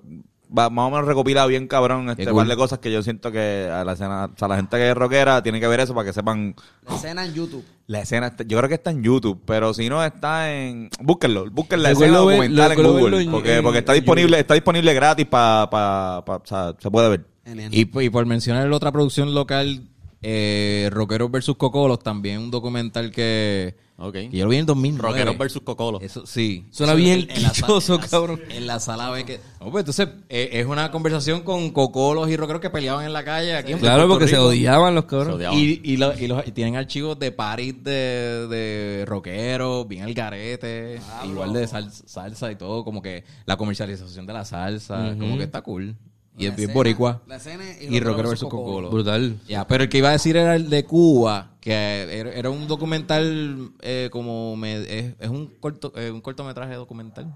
va- 0.56 0.70
más 0.70 0.86
o 0.86 0.90
menos 0.90 1.06
recopila 1.06 1.46
bien 1.46 1.66
cabrón 1.68 2.08
este 2.10 2.26
Qué 2.26 2.32
par 2.32 2.46
de 2.46 2.56
cosas 2.56 2.78
que 2.78 2.92
yo 2.92 3.02
siento 3.02 3.30
que 3.32 3.68
a 3.72 3.84
la 3.84 3.92
escena, 3.92 4.26
o 4.26 4.38
sea, 4.38 4.48
la 4.48 4.56
gente 4.56 4.76
que 4.76 4.90
es 4.90 4.94
rockera 4.96 5.42
tiene 5.42 5.60
que 5.60 5.66
ver 5.68 5.80
eso 5.80 5.94
para 5.94 6.06
que 6.06 6.12
sepan 6.12 6.54
La 6.88 6.94
escena 6.96 7.24
en 7.24 7.34
YouTube. 7.34 7.64
la 7.86 8.00
escena, 8.00 8.26
está- 8.28 8.44
yo 8.44 8.56
creo 8.58 8.68
que 8.68 8.74
está 8.74 8.90
en 8.90 9.02
YouTube, 9.02 9.42
pero 9.46 9.72
si 9.74 9.88
no 9.88 10.04
está 10.04 10.52
en, 10.54 10.88
búsquenlo, 11.00 11.50
busquen 11.50 11.82
la 11.82 11.90
escena 11.92 12.20
ver- 12.20 12.36
documental 12.38 12.72
en 12.72 12.82
Google, 12.82 13.22
en- 13.22 13.30
porque, 13.30 13.56
en- 13.56 13.62
porque 13.62 13.78
está 13.78 13.92
disponible, 13.92 14.38
está 14.40 14.54
disponible 14.54 14.94
gratis 14.94 15.26
para, 15.26 15.68
pa, 15.70 16.24
pa- 16.24 16.36
o 16.36 16.42
sea, 16.46 16.74
se 16.78 16.90
puede 16.90 17.08
ver. 17.08 17.24
Y, 17.72 18.00
y 18.04 18.10
por 18.10 18.26
mencionar 18.26 18.68
la 18.68 18.76
otra 18.76 18.90
producción 18.92 19.34
local, 19.34 19.82
eh, 20.22 20.88
Rockeros 20.92 21.30
versus 21.30 21.56
Cocolos, 21.56 22.00
también 22.00 22.38
un 22.40 22.50
documental 22.50 23.10
que, 23.12 23.76
Ok. 23.98 24.12
que 24.12 24.30
yo 24.30 24.44
lo 24.44 24.50
vi 24.50 24.56
en 24.56 24.60
el 24.60 24.66
2009. 24.66 25.08
Rockeros 25.08 25.38
versus 25.38 25.62
Cocolo. 25.62 26.00
Eso 26.02 26.26
sí. 26.26 26.66
Suena 26.70 26.92
Eso 26.92 26.98
bien 27.02 27.26
en 27.30 27.42
la 27.42 27.48
sa- 27.48 27.54
quichoso, 27.54 27.94
en 27.94 28.00
la- 28.02 28.08
cabrón. 28.08 28.40
En 28.50 28.66
la 28.66 28.78
sala 28.78 29.10
ve 29.10 29.24
que... 29.24 29.40
No, 29.60 29.70
pues 29.70 29.82
entonces 29.82 30.08
eh, 30.28 30.50
es 30.52 30.66
una 30.66 30.90
conversación 30.90 31.40
con 31.42 31.70
cocolos 31.70 32.28
y 32.28 32.36
rockeros 32.36 32.60
que 32.60 32.68
peleaban 32.68 33.06
en 33.06 33.12
la 33.14 33.24
calle 33.24 33.56
aquí 33.56 33.72
en 33.72 33.78
claro 33.78 34.00
Puerto 34.06 34.14
porque 34.14 34.28
se 34.28 34.38
odiaban 34.38 34.94
los 34.94 35.06
cabrones 35.06 35.32
Se 35.32 35.36
odiaban. 35.36 35.58
Y, 35.58 35.80
y, 35.82 35.96
lo- 35.96 36.18
y 36.18 36.26
los- 36.26 36.46
y 36.46 36.52
tienen 36.52 36.76
archivos 36.76 37.18
de 37.18 37.32
paris 37.32 37.82
de, 37.82 38.46
de 38.48 39.04
rockeros, 39.06 39.88
bien 39.88 40.02
al 40.04 40.12
garete, 40.14 41.00
igual 41.24 41.54
de 41.54 41.66
sal- 41.66 41.90
salsa 41.90 42.52
y 42.52 42.56
todo, 42.56 42.84
como 42.84 43.00
que 43.00 43.24
la 43.46 43.56
comercialización 43.56 44.26
de 44.26 44.32
la 44.34 44.44
salsa, 44.44 45.14
como 45.18 45.38
que 45.38 45.44
está 45.44 45.62
cool. 45.62 45.96
Y 46.38 46.44
La 46.44 46.50
es 46.50 46.56
bien 46.56 46.68
escena- 46.68 46.74
boricua. 46.74 47.22
la 47.26 47.36
escena 47.36 47.64
y 47.80 47.96
y 47.96 48.00
Rockero 48.00 48.28
versus 48.28 48.48
cocolo. 48.48 48.90
brutal 48.90 49.38
Ya, 49.48 49.66
pero 49.66 49.84
el 49.84 49.88
que 49.88 49.98
iba 49.98 50.10
a 50.10 50.12
decir 50.12 50.36
era 50.36 50.54
el 50.54 50.68
de 50.68 50.84
Cuba, 50.84 51.52
que 51.60 51.72
era, 51.72 52.30
era 52.32 52.50
un 52.50 52.68
documental 52.68 53.70
eh, 53.80 54.08
como 54.12 54.54
me- 54.56 54.76
es, 54.82 55.14
es 55.18 55.28
un 55.30 55.46
corto 55.60 55.92
eh, 55.96 56.10
un 56.10 56.20
cortometraje 56.20 56.74
documental. 56.74 57.34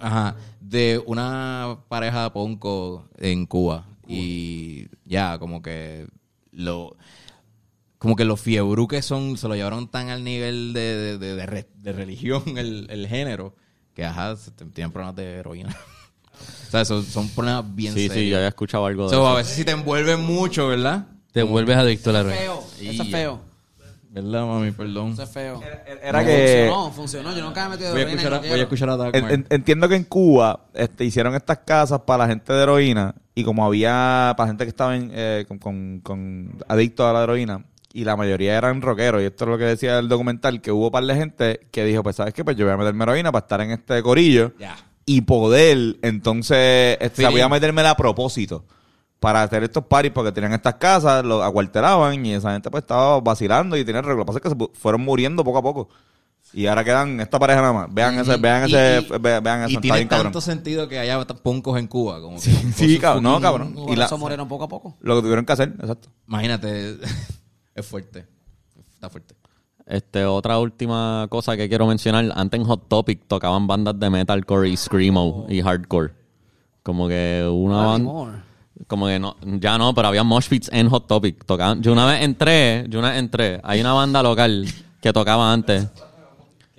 Ajá, 0.00 0.34
de 0.60 1.00
una 1.06 1.78
pareja 1.88 2.24
de 2.24 2.30
ponco 2.30 3.08
en 3.16 3.46
Cuba 3.46 3.86
y 4.08 4.88
ya 5.04 5.38
como 5.38 5.62
que 5.62 6.06
lo 6.50 6.96
como 7.98 8.16
que 8.16 8.24
los 8.24 8.40
fiebru 8.40 8.86
que 8.88 9.02
son, 9.02 9.36
se 9.36 9.46
lo 9.48 9.54
llevaron 9.56 9.88
tan 9.88 10.08
al 10.08 10.22
nivel 10.24 10.72
de, 10.72 10.80
de, 10.96 11.18
de- 11.18 11.34
de 11.34 11.46
re- 11.46 11.68
de 11.76 11.92
religión 11.92 12.42
el, 12.58 12.86
el 12.90 13.06
género, 13.08 13.54
que 13.94 14.04
ajá, 14.04 14.36
se- 14.36 14.50
tienen 14.52 14.92
problemas 14.92 15.16
de 15.16 15.24
heroína. 15.34 15.76
o 16.68 16.70
sea, 16.70 16.84
son, 16.84 17.04
son 17.04 17.28
problemas 17.30 17.64
bien 17.74 17.94
Sí, 17.94 18.02
sí, 18.02 18.08
serios. 18.08 18.30
yo 18.30 18.36
había 18.36 18.48
escuchado 18.48 18.86
algo 18.86 19.04
de 19.04 19.10
So, 19.10 19.26
a 19.26 19.30
eso. 19.30 19.36
veces 19.38 19.54
si 19.54 19.64
te 19.64 19.70
envuelven 19.72 20.20
mucho, 20.20 20.68
¿verdad? 20.68 21.06
Te 21.32 21.42
vuelves 21.42 21.76
adicto 21.76 22.10
a 22.10 22.12
la 22.14 22.20
heroína. 22.20 22.36
Feo. 22.38 22.64
Eso 22.80 23.02
es 23.02 23.10
feo. 23.10 23.40
¿Verdad, 24.10 24.46
mami? 24.46 24.70
Perdón. 24.70 25.12
Eso 25.12 25.22
es 25.22 25.28
feo. 25.30 25.60
Era 26.02 26.24
que... 26.24 26.66
Funcionó, 26.68 26.90
funcionó. 26.92 27.36
Yo 27.36 27.44
nunca 27.44 27.60
me 27.68 27.74
he 27.74 27.78
metido 27.78 27.92
Voy 27.92 28.00
a 28.00 28.04
de 28.06 28.12
heroína 28.12 28.22
escuchar 28.22 28.32
a, 28.34 28.38
voy 28.38 28.46
a, 28.46 28.50
quiero. 28.50 28.62
escuchar 28.62 28.90
a 28.90 28.96
Dark 28.96 29.14
En- 29.16 29.22
Mark. 29.22 29.34
en- 29.34 29.46
entiendo 29.50 29.88
que 29.88 29.94
en 29.96 30.04
Cuba 30.04 30.60
este, 30.74 31.04
hicieron 31.04 31.34
estas 31.34 31.58
casas 31.58 32.00
para 32.00 32.24
la 32.24 32.28
gente 32.28 32.52
de 32.52 32.62
heroína 32.62 33.14
y 33.34 33.44
como 33.44 33.64
había 33.66 34.34
para 34.36 34.48
gente 34.48 34.64
que 34.64 34.70
estaba 34.70 34.96
en, 34.96 35.10
eh, 35.12 35.44
con, 35.46 35.58
con, 35.58 36.00
con 36.02 36.58
adictos 36.68 37.06
a 37.06 37.12
la 37.12 37.22
heroína 37.24 37.64
y 37.92 38.04
la 38.04 38.16
mayoría 38.16 38.56
eran 38.56 38.80
rockeros 38.82 39.22
y 39.22 39.26
esto 39.26 39.44
es 39.44 39.50
lo 39.50 39.58
que 39.58 39.64
decía 39.64 39.98
el 39.98 40.08
documental 40.08 40.60
que 40.62 40.72
hubo 40.72 40.86
un 40.86 40.90
par 40.92 41.04
de 41.04 41.14
gente 41.14 41.60
que 41.70 41.84
dijo 41.84 42.02
pues 42.02 42.16
sabes 42.16 42.32
qué 42.34 42.44
pues 42.44 42.56
yo 42.56 42.64
voy 42.64 42.74
a 42.74 42.76
meterme 42.78 43.04
heroína 43.04 43.30
para 43.30 43.44
estar 43.44 43.60
en 43.60 43.70
este 43.72 44.02
corillo 44.02 44.52
Ya. 44.58 44.76
Y 45.08 45.22
poder 45.22 45.96
entonces 46.02 46.98
este, 47.00 47.22
Feeling. 47.22 47.32
voy 47.32 47.40
a 47.40 47.48
meterme 47.48 47.80
a 47.86 47.96
propósito 47.96 48.64
para 49.20 49.42
hacer 49.42 49.64
estos 49.64 49.84
parties 49.86 50.12
porque 50.12 50.32
tenían 50.32 50.52
estas 50.52 50.74
casas, 50.74 51.24
lo 51.24 51.42
acuartelaban 51.42 52.24
y 52.26 52.34
esa 52.34 52.52
gente 52.52 52.70
pues 52.70 52.82
estaba 52.82 53.18
vacilando 53.20 53.76
y 53.76 53.84
tenían 53.84 54.04
reglas. 54.04 54.18
Lo 54.18 54.24
que 54.24 54.26
pasa 54.26 54.38
es 54.38 54.42
que 54.54 54.64
se 54.74 54.78
fueron 54.80 55.00
muriendo 55.00 55.42
poco 55.42 55.58
a 55.58 55.62
poco. 55.62 55.88
Y 56.52 56.66
ahora 56.66 56.84
quedan 56.84 57.20
esta 57.20 57.38
pareja 57.38 57.60
nada 57.60 57.72
más. 57.72 57.92
Vean 57.94 58.18
ese, 58.18 58.36
vean 58.36 58.68
Y- 58.68 58.74
ese, 58.74 59.06
y- 59.06 59.18
ve- 59.18 59.40
vean 59.40 59.62
eso, 59.62 59.70
Y 59.72 59.76
tiene 59.78 60.06
cabrón. 60.08 60.26
tanto 60.26 60.40
sentido 60.40 60.88
que 60.88 60.98
haya 60.98 61.22
puncos 61.26 61.78
en 61.78 61.86
Cuba. 61.88 62.20
Como 62.20 62.36
que, 62.36 62.42
Sí, 62.74 62.94
por 62.94 63.00
cabrón, 63.00 63.22
no, 63.24 63.40
cabrón. 63.40 63.74
Y 63.88 63.96
la- 63.96 64.04
eso 64.06 64.18
murieron 64.18 64.46
poco 64.46 64.64
a 64.64 64.68
poco. 64.68 64.96
Lo 65.00 65.16
que 65.16 65.22
tuvieron 65.22 65.44
que 65.44 65.52
hacer, 65.52 65.74
exacto. 65.80 66.10
Imagínate, 66.26 66.96
es 67.74 67.86
fuerte. 67.86 68.26
Está 68.94 69.08
fuerte. 69.10 69.34
Este, 69.88 70.26
otra 70.26 70.58
última 70.58 71.26
cosa 71.30 71.56
que 71.56 71.66
quiero 71.66 71.86
mencionar. 71.86 72.30
Antes 72.34 72.60
en 72.60 72.66
Hot 72.66 72.88
Topic 72.88 73.22
tocaban 73.26 73.66
bandas 73.66 73.98
de 73.98 74.10
metalcore 74.10 74.68
y 74.68 74.76
screamo 74.76 75.46
y 75.48 75.62
hardcore. 75.62 76.12
Como 76.82 77.08
que 77.08 77.48
una 77.50 77.76
banda... 77.78 78.44
Como 78.86 79.06
que 79.06 79.18
no, 79.18 79.36
ya 79.42 79.76
no, 79.76 79.92
pero 79.94 80.08
había 80.08 80.22
mosh 80.22 80.48
pits 80.48 80.70
en 80.72 80.88
Hot 80.90 81.06
Topic. 81.08 81.44
Tocaban, 81.44 81.82
yo 81.82 81.92
una 81.92 82.06
vez 82.06 82.22
entré, 82.22 82.86
yo 82.88 82.98
una 83.00 83.10
vez 83.10 83.18
entré, 83.18 83.60
hay 83.64 83.80
una 83.80 83.92
banda 83.92 84.22
local 84.22 84.66
que 85.00 85.12
tocaba 85.12 85.52
antes. 85.52 85.88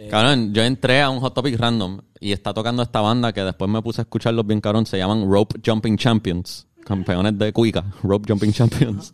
Cabrón, 0.10 0.54
yo 0.54 0.64
entré 0.64 1.02
a 1.02 1.10
un 1.10 1.20
Hot 1.20 1.34
Topic 1.34 1.60
random 1.60 2.00
y 2.20 2.32
está 2.32 2.54
tocando 2.54 2.84
esta 2.84 3.02
banda 3.02 3.34
que 3.34 3.44
después 3.44 3.70
me 3.70 3.82
puse 3.82 4.02
a 4.02 4.04
escucharlos 4.04 4.46
bien 4.46 4.62
cabrón, 4.62 4.86
se 4.86 4.98
llaman 4.98 5.30
Rope 5.30 5.60
Jumping 5.66 5.98
Champions, 5.98 6.68
campeones 6.86 7.38
de 7.38 7.52
cuica, 7.52 7.84
Rope 8.04 8.32
Jumping 8.32 8.54
Champions. 8.54 9.14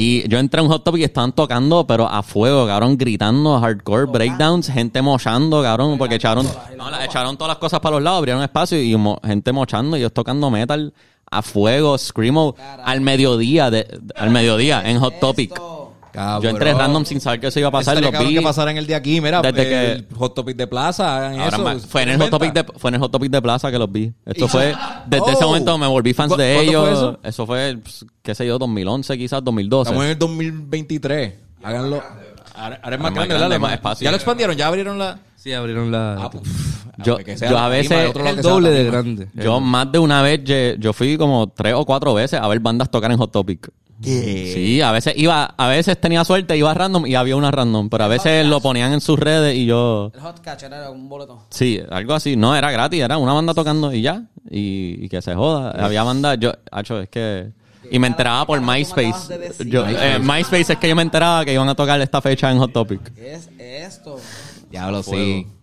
Y 0.00 0.28
yo 0.28 0.38
entré 0.38 0.60
a 0.60 0.62
un 0.62 0.68
Hot 0.68 0.84
Topic 0.84 1.00
y 1.00 1.04
estaban 1.04 1.32
tocando, 1.32 1.84
pero 1.84 2.08
a 2.08 2.22
fuego, 2.22 2.68
cabrón, 2.68 2.96
gritando, 2.96 3.58
hardcore, 3.58 4.04
breakdowns, 4.06 4.68
gente 4.70 5.02
mochando, 5.02 5.60
cabrón, 5.60 5.98
porque 5.98 6.14
echaron, 6.14 6.46
no, 6.76 6.88
la- 6.88 7.04
echaron 7.04 7.36
todas 7.36 7.48
las 7.48 7.58
cosas 7.58 7.80
para 7.80 7.96
los 7.96 8.04
lados, 8.04 8.18
abrieron 8.18 8.40
espacio 8.44 8.80
y 8.80 8.94
mo- 8.96 9.18
gente 9.24 9.50
mochando 9.50 9.96
y 9.96 10.00
ellos 10.00 10.12
tocando 10.12 10.50
metal 10.50 10.92
a 11.30 11.42
fuego, 11.42 11.98
screamo, 11.98 12.54
al 12.84 13.00
mediodía, 13.00 13.70
de, 13.72 13.84
de- 13.84 14.14
al 14.16 14.30
mediodía, 14.30 14.82
en 14.88 15.00
Hot 15.00 15.18
Topic. 15.18 15.50
Esto- 15.52 15.77
Cabrón. 16.18 16.42
Yo 16.42 16.48
entré 16.50 16.74
random 16.74 17.04
sin 17.04 17.20
saber 17.20 17.40
que 17.40 17.46
eso 17.46 17.58
iba 17.60 17.68
a 17.68 17.72
pasar, 17.72 18.00
lo 18.00 18.10
vi. 18.10 18.34
que 18.34 18.42
pasara 18.42 18.70
en 18.70 18.76
el 18.78 18.86
de 18.86 18.94
aquí. 18.94 19.20
Mira, 19.20 19.40
Desde 19.40 19.92
el 19.92 20.06
Hot 20.16 20.34
Topic 20.34 20.56
de 20.56 20.66
Plaza, 20.66 21.16
hagan 21.16 21.32
Ahora 21.40 21.56
eso. 21.56 21.62
más- 21.64 21.86
fue 21.86 22.02
en 22.02 22.08
el 22.10 22.18
hot 22.20 22.30
topic 22.30 22.52
de 22.52 22.64
fue 22.76 22.88
en 22.90 22.94
el 22.96 23.00
hot 23.00 23.12
topic 23.12 23.30
de 23.30 23.40
plaza 23.42 23.70
que 23.70 23.78
los 23.78 23.90
vi. 23.90 24.12
Esto 24.26 24.48
fue 24.48 24.74
desde 25.06 25.32
ese 25.32 25.44
Oh. 25.44 25.48
momento 25.48 25.78
me 25.78 25.86
volví 25.86 26.12
fans 26.14 26.32
¿Cu- 26.32 26.38
de 26.38 26.60
ellos. 26.60 27.16
fue 27.20 27.28
eso? 27.30 27.46
fue 27.46 27.78
pues, 27.82 28.04
qué 28.22 28.34
sé 28.34 28.46
yo, 28.46 28.58
2011 28.58 29.16
quizás 29.16 29.42
2012. 29.44 29.90
Estamos 29.90 30.04
en 30.04 30.10
el 30.10 30.18
2023. 30.18 31.34
Háganlo. 31.62 32.02
Ahora 32.54 32.80
ahora 32.82 32.96
es 32.96 33.02
más 33.02 33.14
grande, 33.14 33.34
grande, 33.36 33.58
más 33.60 33.72
espacio. 33.74 34.04
Ya 34.04 34.10
lo 34.10 34.16
expandieron, 34.16 34.56
ya 34.56 34.66
abrieron 34.66 34.98
la... 34.98 35.18
Sí, 35.36 35.52
abrieron 35.52 35.92
la... 35.92 36.14
Ah, 36.24 36.30
pues, 36.30 36.42
Yo- 37.04 37.16
que 37.18 37.36
sea 37.38 37.48
yo 37.50 37.56
a 37.58 37.68
veces- 37.68 37.92
el 37.92 38.06
otro 38.08 38.24
lado 38.24 38.36
el 38.36 38.42
que 38.42 38.48
doble 38.48 38.70
de 38.70 38.84
grande. 38.84 39.28
Yo 39.34 39.60
más 39.60 39.92
de 39.92 40.00
una 40.00 40.22
vez 40.22 40.40
yo 40.80 40.92
fui 40.92 41.16
como 41.16 41.48
tres 41.50 41.74
o 41.76 41.84
cuatro 41.86 42.14
veces 42.14 42.40
a 42.40 42.48
ver 42.48 42.58
bandas 42.58 42.90
tocar 42.90 43.12
en 43.12 43.18
hot 43.18 43.30
topic. 43.30 43.70
Sí, 44.02 44.80
a 44.80 44.92
veces 44.92 45.14
iba, 45.16 45.44
a 45.44 45.68
veces 45.68 46.00
tenía 46.00 46.24
suerte, 46.24 46.56
iba 46.56 46.72
random 46.72 47.06
y 47.06 47.14
había 47.14 47.36
una 47.36 47.50
random, 47.50 47.88
pero 47.88 48.04
a 48.04 48.08
veces 48.08 48.46
lo 48.46 48.60
ponían 48.60 48.92
en 48.92 49.00
sus 49.00 49.18
redes 49.18 49.56
y 49.56 49.66
yo 49.66 50.12
El 50.14 50.20
hot 50.20 50.40
catch 50.40 50.64
era 50.64 50.90
un 50.90 51.08
boleto. 51.08 51.46
Sí, 51.50 51.80
algo 51.90 52.14
así. 52.14 52.36
No, 52.36 52.54
era 52.54 52.70
gratis, 52.70 53.02
era 53.02 53.18
una 53.18 53.32
banda 53.32 53.54
tocando 53.54 53.92
y 53.92 54.02
ya. 54.02 54.22
Y, 54.50 55.04
y 55.04 55.08
que 55.08 55.20
se 55.20 55.34
joda. 55.34 55.70
Había 55.70 56.02
bandas, 56.04 56.38
yo, 56.38 56.52
hacho, 56.70 57.00
es 57.00 57.08
que... 57.08 57.50
Y 57.90 57.98
me 57.98 58.06
enteraba 58.06 58.46
por 58.46 58.58
¿Qué 58.58 58.66
carajo 58.66 58.88
tú 58.88 58.94
me 58.94 59.06
acabas 59.08 59.28
MySpace. 59.30 59.70
Yo, 59.70 59.86
eh, 59.88 60.18
MySpace 60.18 60.72
es 60.74 60.78
que 60.78 60.88
yo 60.88 60.96
me 60.96 61.02
enteraba 61.02 61.44
que 61.44 61.54
iban 61.54 61.68
a 61.68 61.74
tocar 61.74 62.00
esta 62.00 62.20
fecha 62.20 62.50
en 62.50 62.58
Hot 62.58 62.72
Topic. 62.72 63.14
¿Qué 63.14 63.34
es 63.34 63.48
esto? 63.58 64.20
Diablo, 64.70 65.02
Fuego. 65.02 65.24
sí. 65.24 65.57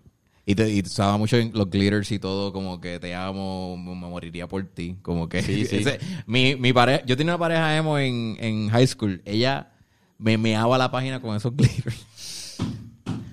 Y 0.47 0.53
te 0.53 0.69
y 0.69 0.81
usaba 0.81 1.17
mucho 1.17 1.38
en 1.38 1.51
los 1.53 1.69
glitters 1.69 2.11
y 2.11 2.19
todo, 2.19 2.53
como 2.53 2.80
que 2.80 2.99
te 2.99 3.15
amo, 3.15 3.76
me 3.77 3.95
moriría 3.95 4.47
por 4.47 4.63
ti. 4.65 4.95
Como 5.01 5.27
que. 5.27 5.41
Sí, 5.41 5.65
sí. 5.69 5.77
ese- 5.77 5.99
mi, 6.27 6.55
mi 6.55 6.72
pareja, 6.72 7.03
yo 7.05 7.17
tenía 7.17 7.34
una 7.34 7.39
pareja 7.39 7.76
emo 7.76 7.97
en, 7.97 8.38
en 8.39 8.69
high 8.69 8.85
school. 8.88 9.22
Ella 9.26 9.72
me 10.19 10.38
meaba 10.38 10.77
la 10.77 10.91
página 10.91 11.19
con 11.19 11.35
esos 11.35 11.53
glitters. 11.57 12.05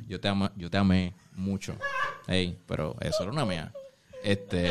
Yo 0.09 0.21
te 0.21 0.29
amo, 0.29 0.49
yo 0.57 0.71
te 0.71 0.79
amé 0.79 1.15
mucho. 1.37 1.75
Ey, 2.27 2.57
pero 2.67 2.97
eso 3.01 3.23
era 3.23 3.33
una 3.33 3.45
mea. 3.45 3.73
Este. 4.25 4.71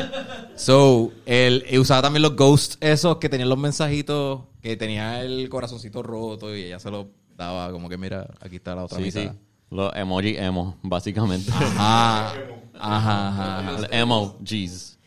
So, 0.56 1.12
él 1.26 1.64
usaba 1.78 2.02
también 2.02 2.22
los 2.22 2.34
ghosts 2.34 2.76
esos 2.80 3.18
que 3.18 3.28
tenían 3.28 3.48
los 3.50 3.58
mensajitos, 3.58 4.40
que 4.62 4.76
tenía 4.76 5.22
el 5.22 5.48
corazoncito 5.48 6.02
roto 6.02 6.56
y 6.56 6.62
ella 6.64 6.78
se 6.80 6.90
lo 6.90 7.08
daba 7.36 7.70
como 7.70 7.88
que 7.88 7.98
mira, 7.98 8.28
aquí 8.40 8.56
está 8.56 8.74
la 8.74 8.84
otra 8.84 8.98
Sí, 8.98 9.04
mitad. 9.04 9.20
sí. 9.32 9.38
Los 9.72 9.90
emoji 9.96 10.36
emo, 10.36 10.76
básicamente. 10.82 11.50
Ajá, 11.50 12.34
ajá, 12.78 13.86
emo, 13.90 14.36
jeez. 14.44 14.98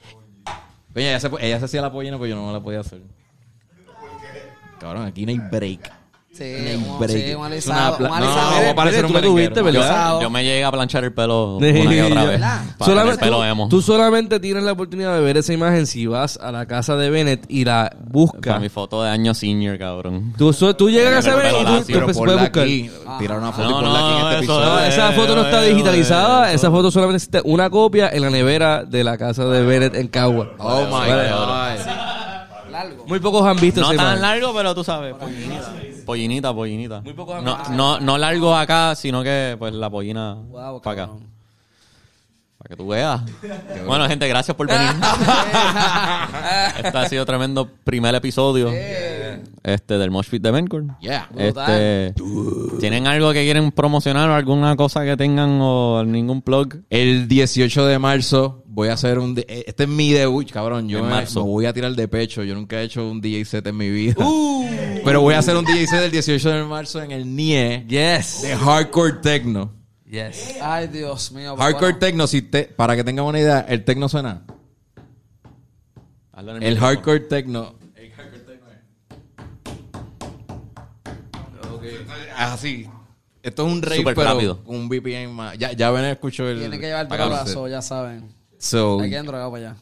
Oye, 0.96 1.10
ella 1.10 1.20
se, 1.20 1.30
ella 1.40 1.60
se 1.60 1.66
hacía 1.66 1.82
la 1.84 1.92
pollina, 1.92 2.18
pero 2.18 2.26
yo 2.26 2.36
no 2.36 2.48
me 2.48 2.54
la 2.54 2.60
podía 2.60 2.80
hacer. 2.80 3.04
Cabrón, 4.80 5.06
aquí 5.06 5.24
no 5.24 5.32
hay 5.32 5.38
break. 5.38 5.92
Sí, 6.38 6.44
No 6.86 6.94
un, 6.96 7.00
break. 7.00 7.12
sí, 7.12 7.34
un 7.34 7.46
Es 7.46 7.70
alisado. 7.70 7.96
una 7.98 8.06
un 8.06 8.10
no, 8.10 8.16
alisado. 8.16 8.70
a 8.72 8.76
parecer 8.76 9.02
Tú 9.02 9.08
un 9.08 9.14
lo 9.14 9.20
merenguero. 9.22 9.54
tuviste, 9.54 9.62
¿verdad? 9.80 10.12
Yo, 10.16 10.22
yo 10.24 10.30
me 10.30 10.44
llegué 10.44 10.64
a 10.66 10.72
planchar 10.72 11.04
el 11.06 11.14
pelo 11.14 11.56
una 11.58 11.72
que 11.72 12.04
otra 12.04 12.24
vez. 12.26 12.40
Para 12.42 12.64
Solamente, 12.92 13.20
pelo 13.24 13.46
emo. 13.46 13.70
tú 13.70 13.82
solamente 13.82 14.40
tienes 14.42 14.64
la 14.64 14.74
oportunidad 14.74 15.14
de 15.16 15.22
ver 15.22 15.38
esa 15.38 15.54
imagen 15.54 15.88
si 15.88 16.08
vas 16.08 16.38
a 16.42 16.52
la 16.52 16.66
casa 16.66 16.98
de 16.98 17.10
Bennett 17.10 17.46
y 17.48 17.64
la 17.64 17.90
Para 17.90 18.04
buscas. 18.10 18.60
mi 18.60 18.68
foto 18.68 19.02
de 19.02 19.10
año 19.12 19.34
senior, 19.34 19.78
cabrón. 19.78 20.34
Tú, 20.38 20.52
so- 20.52 20.76
tú 20.76 20.90
llegas 20.90 21.16
a 21.16 21.20
esa 21.20 21.36
Pero 21.42 21.58
Bennett 21.64 21.90
y 21.90 21.94
tú, 21.94 22.00
tú 22.00 22.06
puedes 22.20 22.40
buscar. 22.42 22.64
aquí, 22.64 22.92
tirar 23.20 23.38
una 23.40 23.52
foto 23.54 23.70
y 23.70 23.72
No, 23.72 23.80
ponla 23.80 24.00
aquí 24.00 24.14
en 24.16 24.20
no, 24.20 24.30
este 24.32 24.38
episodio. 24.40 24.66
No, 24.66 24.80
esa 24.82 25.12
foto 25.14 25.36
no 25.36 25.42
está 25.46 25.62
digitalizada. 25.62 26.52
Esa 26.52 26.70
foto 26.70 26.92
solamente 26.92 27.16
existe 27.18 27.42
una 27.46 27.70
copia 27.70 28.10
en 28.12 28.22
la 28.22 28.30
nevera 28.30 28.84
de 28.84 29.06
la 29.06 29.18
casa 29.18 29.46
de 29.46 29.64
Bennett 29.64 29.96
en 29.96 30.10
Cagua. 30.10 30.50
Oh 30.60 30.82
my. 30.86 31.10
God. 31.12 32.72
Largo. 32.72 33.06
Muy 33.08 33.20
pocos 33.20 33.46
han 33.46 33.56
visto 33.58 33.80
No 33.80 33.90
esa 33.94 34.04
tan 34.04 34.20
largo, 34.22 34.54
pero 34.54 34.76
tú 34.76 34.84
sabes, 34.84 35.16
pollinita. 36.06 36.54
Pollinita, 36.54 36.54
pollinita. 36.54 37.02
Muy 37.02 37.14
pocos 37.14 37.44
no, 37.44 37.54
amigos. 37.56 37.70
no, 37.76 38.00
no 38.00 38.18
largo 38.18 38.56
acá, 38.56 38.96
sino 38.96 39.24
que 39.24 39.56
pues 39.60 39.74
la 39.74 39.90
pollina 39.90 40.36
Wow, 40.36 40.82
para 40.82 40.94
acá. 41.04 41.06
cabrón. 41.12 41.36
Para 42.58 42.70
que 42.70 42.76
tú 42.78 42.88
veas. 42.88 43.22
Bueno, 43.86 44.08
gente, 44.08 44.28
gracias 44.28 44.56
por 44.58 44.68
venir. 44.68 44.90
este 46.84 46.98
ha 46.98 47.10
sido 47.10 47.26
tremendo 47.26 47.70
primer 47.84 48.16
episodio 48.16 48.72
este 49.64 49.98
del 49.98 50.10
Mosh 50.12 50.30
Pit 50.30 50.42
de 50.42 50.52
Bencore. 50.52 50.86
Yeah. 51.02 51.30
Este, 51.38 52.14
¿Tienen 52.80 53.06
algo 53.08 53.32
que 53.34 53.44
quieren 53.44 53.72
promocionar 53.72 54.30
o 54.30 54.34
alguna 54.36 54.76
cosa 54.76 55.04
que 55.04 55.18
tengan 55.18 55.60
o 55.62 56.04
ningún 56.06 56.42
plug? 56.42 56.78
El 56.90 57.28
18 57.28 57.86
de 57.86 58.00
marzo 58.00 58.64
voy 58.68 58.88
a 58.90 58.94
hacer 58.94 59.20
un... 59.20 59.36
de- 59.36 59.46
eh, 59.48 59.64
Este 59.68 59.84
es 59.84 59.90
mi 59.90 60.12
debut, 60.14 60.50
cabrón. 60.52 60.88
Yo 60.90 61.00
En 61.00 61.06
me, 61.06 61.12
marzo. 61.12 61.44
me 61.46 61.52
voy 61.52 61.66
a 61.66 61.74
tirar 61.74 61.94
de 61.94 62.08
pecho. 62.08 62.44
Yo 62.44 62.56
nunca 62.56 62.80
he 62.80 62.84
hecho 62.84 63.08
un 63.10 63.22
DJ 63.22 63.46
set 63.46 63.68
en 63.68 63.78
mi 63.78 63.90
vida. 63.90 64.16
Pero 65.06 65.22
voy 65.22 65.36
a 65.36 65.40
hacer 65.40 65.56
un 65.56 65.64
DJ 65.64 65.88
set 65.88 66.02
el 66.04 66.12
18 66.12 66.50
de 66.50 66.64
marzo 66.64 67.02
en 67.02 67.12
el 67.12 67.36
NIE 67.36 67.86
Yes. 67.88 68.42
de 68.42 68.56
Hardcore 68.58 69.14
Techno. 69.22 69.72
Yes. 70.06 70.56
Ay, 70.62 70.88
Dios 70.88 71.32
mío. 71.32 71.56
Hardcore 71.56 71.82
bueno. 71.94 72.00
Techno, 72.00 72.28
si 72.28 72.42
te, 72.42 72.64
para 72.66 72.96
que 72.96 73.04
tengan 73.04 73.26
una 73.26 73.40
idea, 73.40 73.60
el 73.70 73.84
techno 73.86 74.10
suena. 74.10 74.44
El 76.62 76.78
hardcore 76.78 77.22
techno. 77.22 77.76
El 77.96 78.12
hardcore 78.12 78.40
techno 78.40 78.68
es. 81.84 82.32
Así. 82.36 82.90
Esto 83.42 83.68
es 83.68 83.72
un 83.74 83.82
rave, 83.82 83.98
Súper 83.98 84.16
pero 84.16 84.30
rápido. 84.34 84.62
un 84.66 84.90
VPN 84.90 85.32
más. 85.32 85.58
Ya, 85.58 85.72
ya 85.72 85.92
ven, 85.92 86.06
escucho 86.06 86.48
el. 86.48 86.60
Tiene 86.60 86.80
que 86.80 86.88
llevar 86.88 87.06
Acá, 87.06 87.28
brazo, 87.28 87.68
ya 87.68 87.82
saben. 87.82 88.34
So, 88.58 89.00
Hay 89.00 89.10
que 89.10 89.16
ir 89.18 89.24
drogado 89.24 89.52
para 89.52 89.70
allá. 89.72 89.78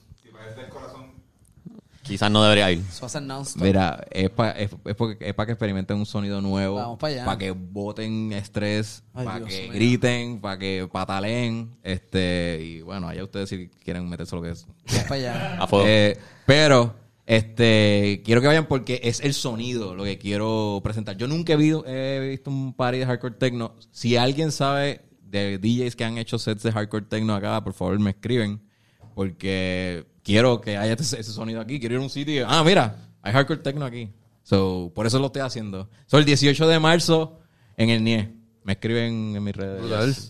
Quizás 2.03 2.29
no 2.29 2.43
debería 2.43 2.69
ir. 2.71 2.83
Eso 2.87 3.05
hace 3.05 3.21
non-stop. 3.21 3.63
mira, 3.63 4.05
es 4.11 4.29
para 4.29 4.51
es, 4.51 4.69
es 4.85 4.95
porque- 4.95 5.25
es 5.27 5.33
pa 5.33 5.45
que 5.45 5.53
experimenten 5.53 5.97
un 5.97 6.05
sonido 6.05 6.41
nuevo. 6.41 6.75
Vamos 6.75 6.99
pa' 6.99 7.07
allá. 7.07 7.25
Para 7.25 7.37
que 7.37 7.51
boten 7.51 8.33
estrés. 8.33 9.03
Ay, 9.13 9.25
Para 9.25 9.37
Dios 9.39 9.49
que 9.49 9.61
mío. 9.63 9.71
griten. 9.73 10.41
Para 10.41 10.57
que 10.59 10.87
pataleen. 10.91 11.77
Este, 11.81 12.59
y 12.61 12.81
bueno, 12.81 13.07
allá 13.07 13.23
ustedes 13.23 13.49
si 13.49 13.69
quieren 13.83 14.07
meterse 14.09 14.35
lo 14.35 14.41
que 14.41 14.51
es. 14.51 14.67
Vamos 14.87 15.03
para 15.03 15.15
allá. 15.15 15.57
A 15.63 15.67
fuego. 15.67 15.85
Eh, 15.87 16.17
pero 16.45 16.95
Este, 17.25 18.21
quiero 18.25 18.41
que 18.41 18.47
vayan 18.47 18.65
porque 18.67 18.99
es 19.03 19.21
el 19.21 19.33
sonido 19.33 19.95
lo 19.95 20.03
que 20.03 20.17
quiero 20.17 20.81
presentar. 20.83 21.15
Yo 21.15 21.25
nunca 21.25 21.53
he, 21.53 21.55
he 21.87 22.29
visto 22.31 22.49
un 22.51 22.73
party 22.73 22.97
de 22.99 23.05
hardcore 23.05 23.35
techno. 23.35 23.75
Si 23.91 24.17
alguien 24.17 24.51
sabe 24.51 25.05
de 25.21 25.57
DJs 25.57 25.95
que 25.95 26.03
han 26.03 26.17
hecho 26.17 26.37
sets 26.37 26.63
de 26.63 26.71
hardcore 26.73 27.05
techno 27.05 27.33
acá, 27.33 27.63
por 27.63 27.71
favor 27.73 27.97
me 27.97 28.09
escriben. 28.09 28.61
Porque 29.15 30.05
quiero 30.23 30.61
que 30.61 30.77
haya 30.77 30.93
ese, 30.93 31.19
ese 31.19 31.31
sonido 31.31 31.61
aquí. 31.61 31.79
Quiero 31.79 31.95
ir 31.95 32.01
a 32.01 32.03
un 32.03 32.09
sitio 32.09 32.33
y, 32.41 32.45
ah, 32.47 32.63
mira, 32.63 32.95
hay 33.21 33.33
hardcore 33.33 33.59
techno 33.61 33.85
aquí. 33.85 34.11
So, 34.43 34.91
por 34.93 35.05
eso 35.05 35.19
lo 35.19 35.27
estoy 35.27 35.41
haciendo. 35.41 35.89
So, 36.07 36.17
el 36.17 36.25
18 36.25 36.67
de 36.67 36.79
marzo 36.79 37.39
en 37.77 37.89
el 37.89 38.03
NIE. 38.03 38.33
Me 38.65 38.73
escriben 38.73 39.35
en 39.35 39.43
mis 39.43 39.53
redes. 39.55 39.81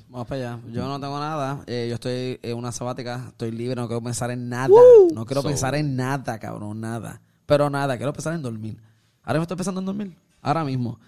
Vamos 0.09 0.27
para 0.27 0.53
allá. 0.55 0.59
Yo 0.71 0.87
no 0.87 0.99
tengo 0.99 1.19
nada. 1.19 1.63
Eh, 1.67 1.85
yo 1.87 1.95
estoy 1.95 2.39
en 2.41 2.57
una 2.57 2.71
sabática. 2.71 3.25
Estoy 3.27 3.51
libre. 3.51 3.75
No 3.75 3.87
quiero 3.87 4.01
pensar 4.01 4.31
en 4.31 4.49
nada. 4.49 4.69
No 5.13 5.23
quiero 5.25 5.41
pensar 5.49 5.75
en 5.75 5.95
nada, 5.95 6.39
cabrón. 6.39 6.81
Nada. 6.81 7.21
Pero 7.45 7.69
nada. 7.69 7.95
Quiero 7.97 8.11
pensar 8.11 8.33
en 8.33 8.41
dormir. 8.41 8.81
Ahora 9.21 9.37
me 9.37 9.43
estoy 9.43 9.55
pensando 9.57 9.81
en 9.81 9.85
dormir. 9.85 10.17
Ahora 10.41 10.63
mismo. 10.63 10.99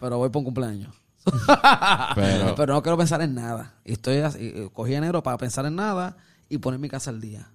Pero 0.00 0.18
voy 0.18 0.28
por 0.30 0.40
un 0.40 0.44
cumpleaños. 0.46 0.92
Pero- 2.16 2.54
Pero 2.56 2.74
no 2.74 2.82
quiero 2.82 2.98
pensar 2.98 3.22
en 3.22 3.34
nada. 3.34 3.74
Y 3.84 3.92
estoy 3.92 4.16
así, 4.18 4.38
eh, 4.40 4.68
cogí 4.72 4.94
enero 4.94 5.22
para 5.22 5.38
pensar 5.38 5.64
en 5.66 5.76
nada 5.76 6.16
y 6.48 6.58
poner 6.58 6.80
mi 6.80 6.88
casa 6.88 7.10
al 7.10 7.20
día. 7.20 7.48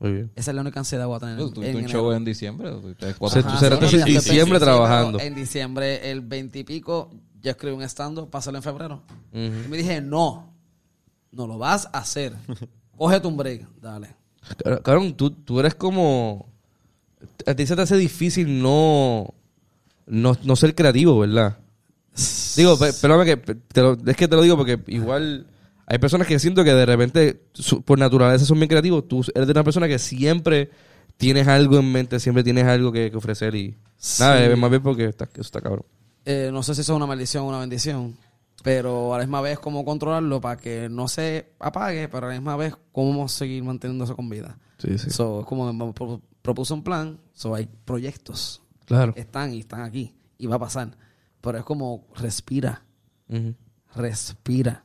Muy 0.00 0.12
bien. 0.12 0.30
Esa 0.36 0.50
es 0.50 0.54
la 0.54 0.60
única 0.60 0.78
ansiedad 0.78 1.04
que 1.04 1.06
voy 1.08 1.16
a 1.16 1.20
tener. 1.20 1.36
Tú 1.38 1.44
en 1.46 1.52
tuviste 1.54 1.76
un 1.76 1.86
show 1.88 2.12
en 2.12 2.24
diciembre. 2.24 2.70
cuatro- 3.18 3.40
sí, 3.88 3.96
en 3.96 4.04
diciembre 4.06 4.58
trabajando. 4.60 5.18
En 5.20 5.34
diciembre, 5.34 6.10
el 6.10 6.20
20 6.20 6.58
y 6.60 6.64
pico, 6.64 7.10
yo 7.42 7.50
escribí 7.50 7.74
un 7.74 7.82
stand 7.82 8.26
para 8.26 8.38
hacerlo 8.38 8.58
en 8.58 8.62
febrero. 8.62 9.02
Ujú. 9.32 9.64
Y 9.64 9.68
me 9.68 9.76
dije, 9.76 10.00
no, 10.00 10.52
no 11.32 11.46
lo 11.46 11.58
vas 11.58 11.86
a 11.92 11.98
hacer. 11.98 12.34
Cógete 12.96 13.26
un 13.26 13.36
break, 13.36 13.66
dale. 13.80 14.14
Car- 14.64 14.82
Cabrón, 14.82 15.14
tú, 15.14 15.30
tú 15.30 15.58
eres 15.60 15.74
como... 15.74 16.46
A 17.46 17.54
ti 17.54 17.66
se 17.66 17.74
te 17.74 17.82
hace 17.82 17.96
difícil 17.96 18.62
no, 18.62 19.34
no, 20.06 20.36
no 20.44 20.56
ser 20.56 20.74
creativo, 20.76 21.18
¿verdad? 21.18 21.58
Digo, 22.56 22.78
pe- 22.78 22.92
perdóname 22.92 23.24
que 23.24 23.36
pe- 23.36 23.54
te 23.56 23.80
lo- 23.82 23.96
es 24.06 24.16
que 24.16 24.28
te 24.28 24.36
lo 24.36 24.42
digo 24.42 24.56
porque 24.56 24.80
igual 24.86 25.46
hay 25.90 25.98
personas 25.98 26.26
que 26.26 26.38
siento 26.38 26.62
que 26.64 26.72
de 26.74 26.86
repente 26.86 27.42
su- 27.54 27.82
por 27.82 27.98
naturaleza 27.98 28.44
son 28.44 28.58
bien 28.58 28.68
creativos. 28.68 29.08
Tú 29.08 29.24
eres 29.34 29.46
de 29.46 29.52
una 29.52 29.64
persona 29.64 29.88
que 29.88 29.98
siempre 29.98 30.70
tienes 31.16 31.48
algo 31.48 31.78
en 31.78 31.90
mente, 31.90 32.20
siempre 32.20 32.44
tienes 32.44 32.64
algo 32.66 32.92
que, 32.92 33.10
que 33.10 33.16
ofrecer 33.16 33.54
y 33.54 33.74
nada, 34.20 34.44
es 34.44 34.56
más 34.58 34.70
bien 34.70 34.82
porque 34.82 35.06
está, 35.06 35.24
eso 35.32 35.40
está 35.40 35.60
cabrón. 35.60 35.84
Eh, 36.24 36.50
no 36.52 36.62
sé 36.62 36.74
si 36.74 36.82
eso 36.82 36.92
es 36.92 36.96
una 36.96 37.06
maldición 37.06 37.44
o 37.44 37.48
una 37.48 37.58
bendición, 37.60 38.16
pero 38.62 39.14
a 39.14 39.18
la 39.18 39.24
misma 39.24 39.40
vez 39.40 39.58
cómo 39.58 39.84
controlarlo 39.84 40.40
para 40.40 40.56
que 40.60 40.88
no 40.90 41.08
se 41.08 41.52
apague, 41.58 42.08
pero 42.08 42.26
a 42.26 42.30
la 42.30 42.34
misma 42.36 42.56
vez 42.56 42.74
cómo 42.92 43.26
seguir 43.28 43.64
manteniéndose 43.64 44.14
con 44.14 44.28
vida. 44.28 44.58
Sí, 44.78 44.98
sí. 44.98 45.10
So, 45.10 45.40
es 45.40 45.46
como 45.46 45.72
me 45.72 45.92
pro- 45.94 46.20
propuse 46.42 46.74
un 46.74 46.84
plan, 46.84 47.18
so 47.32 47.54
hay 47.54 47.66
proyectos, 47.84 48.62
Claro. 48.84 49.12
están 49.16 49.54
y 49.54 49.60
están 49.60 49.80
aquí, 49.80 50.14
y 50.38 50.46
va 50.46 50.56
a 50.56 50.60
pasar. 50.60 50.96
Pero 51.40 51.56
es 51.58 51.64
como 51.64 52.06
respira, 52.16 52.82
respira. 53.94 54.84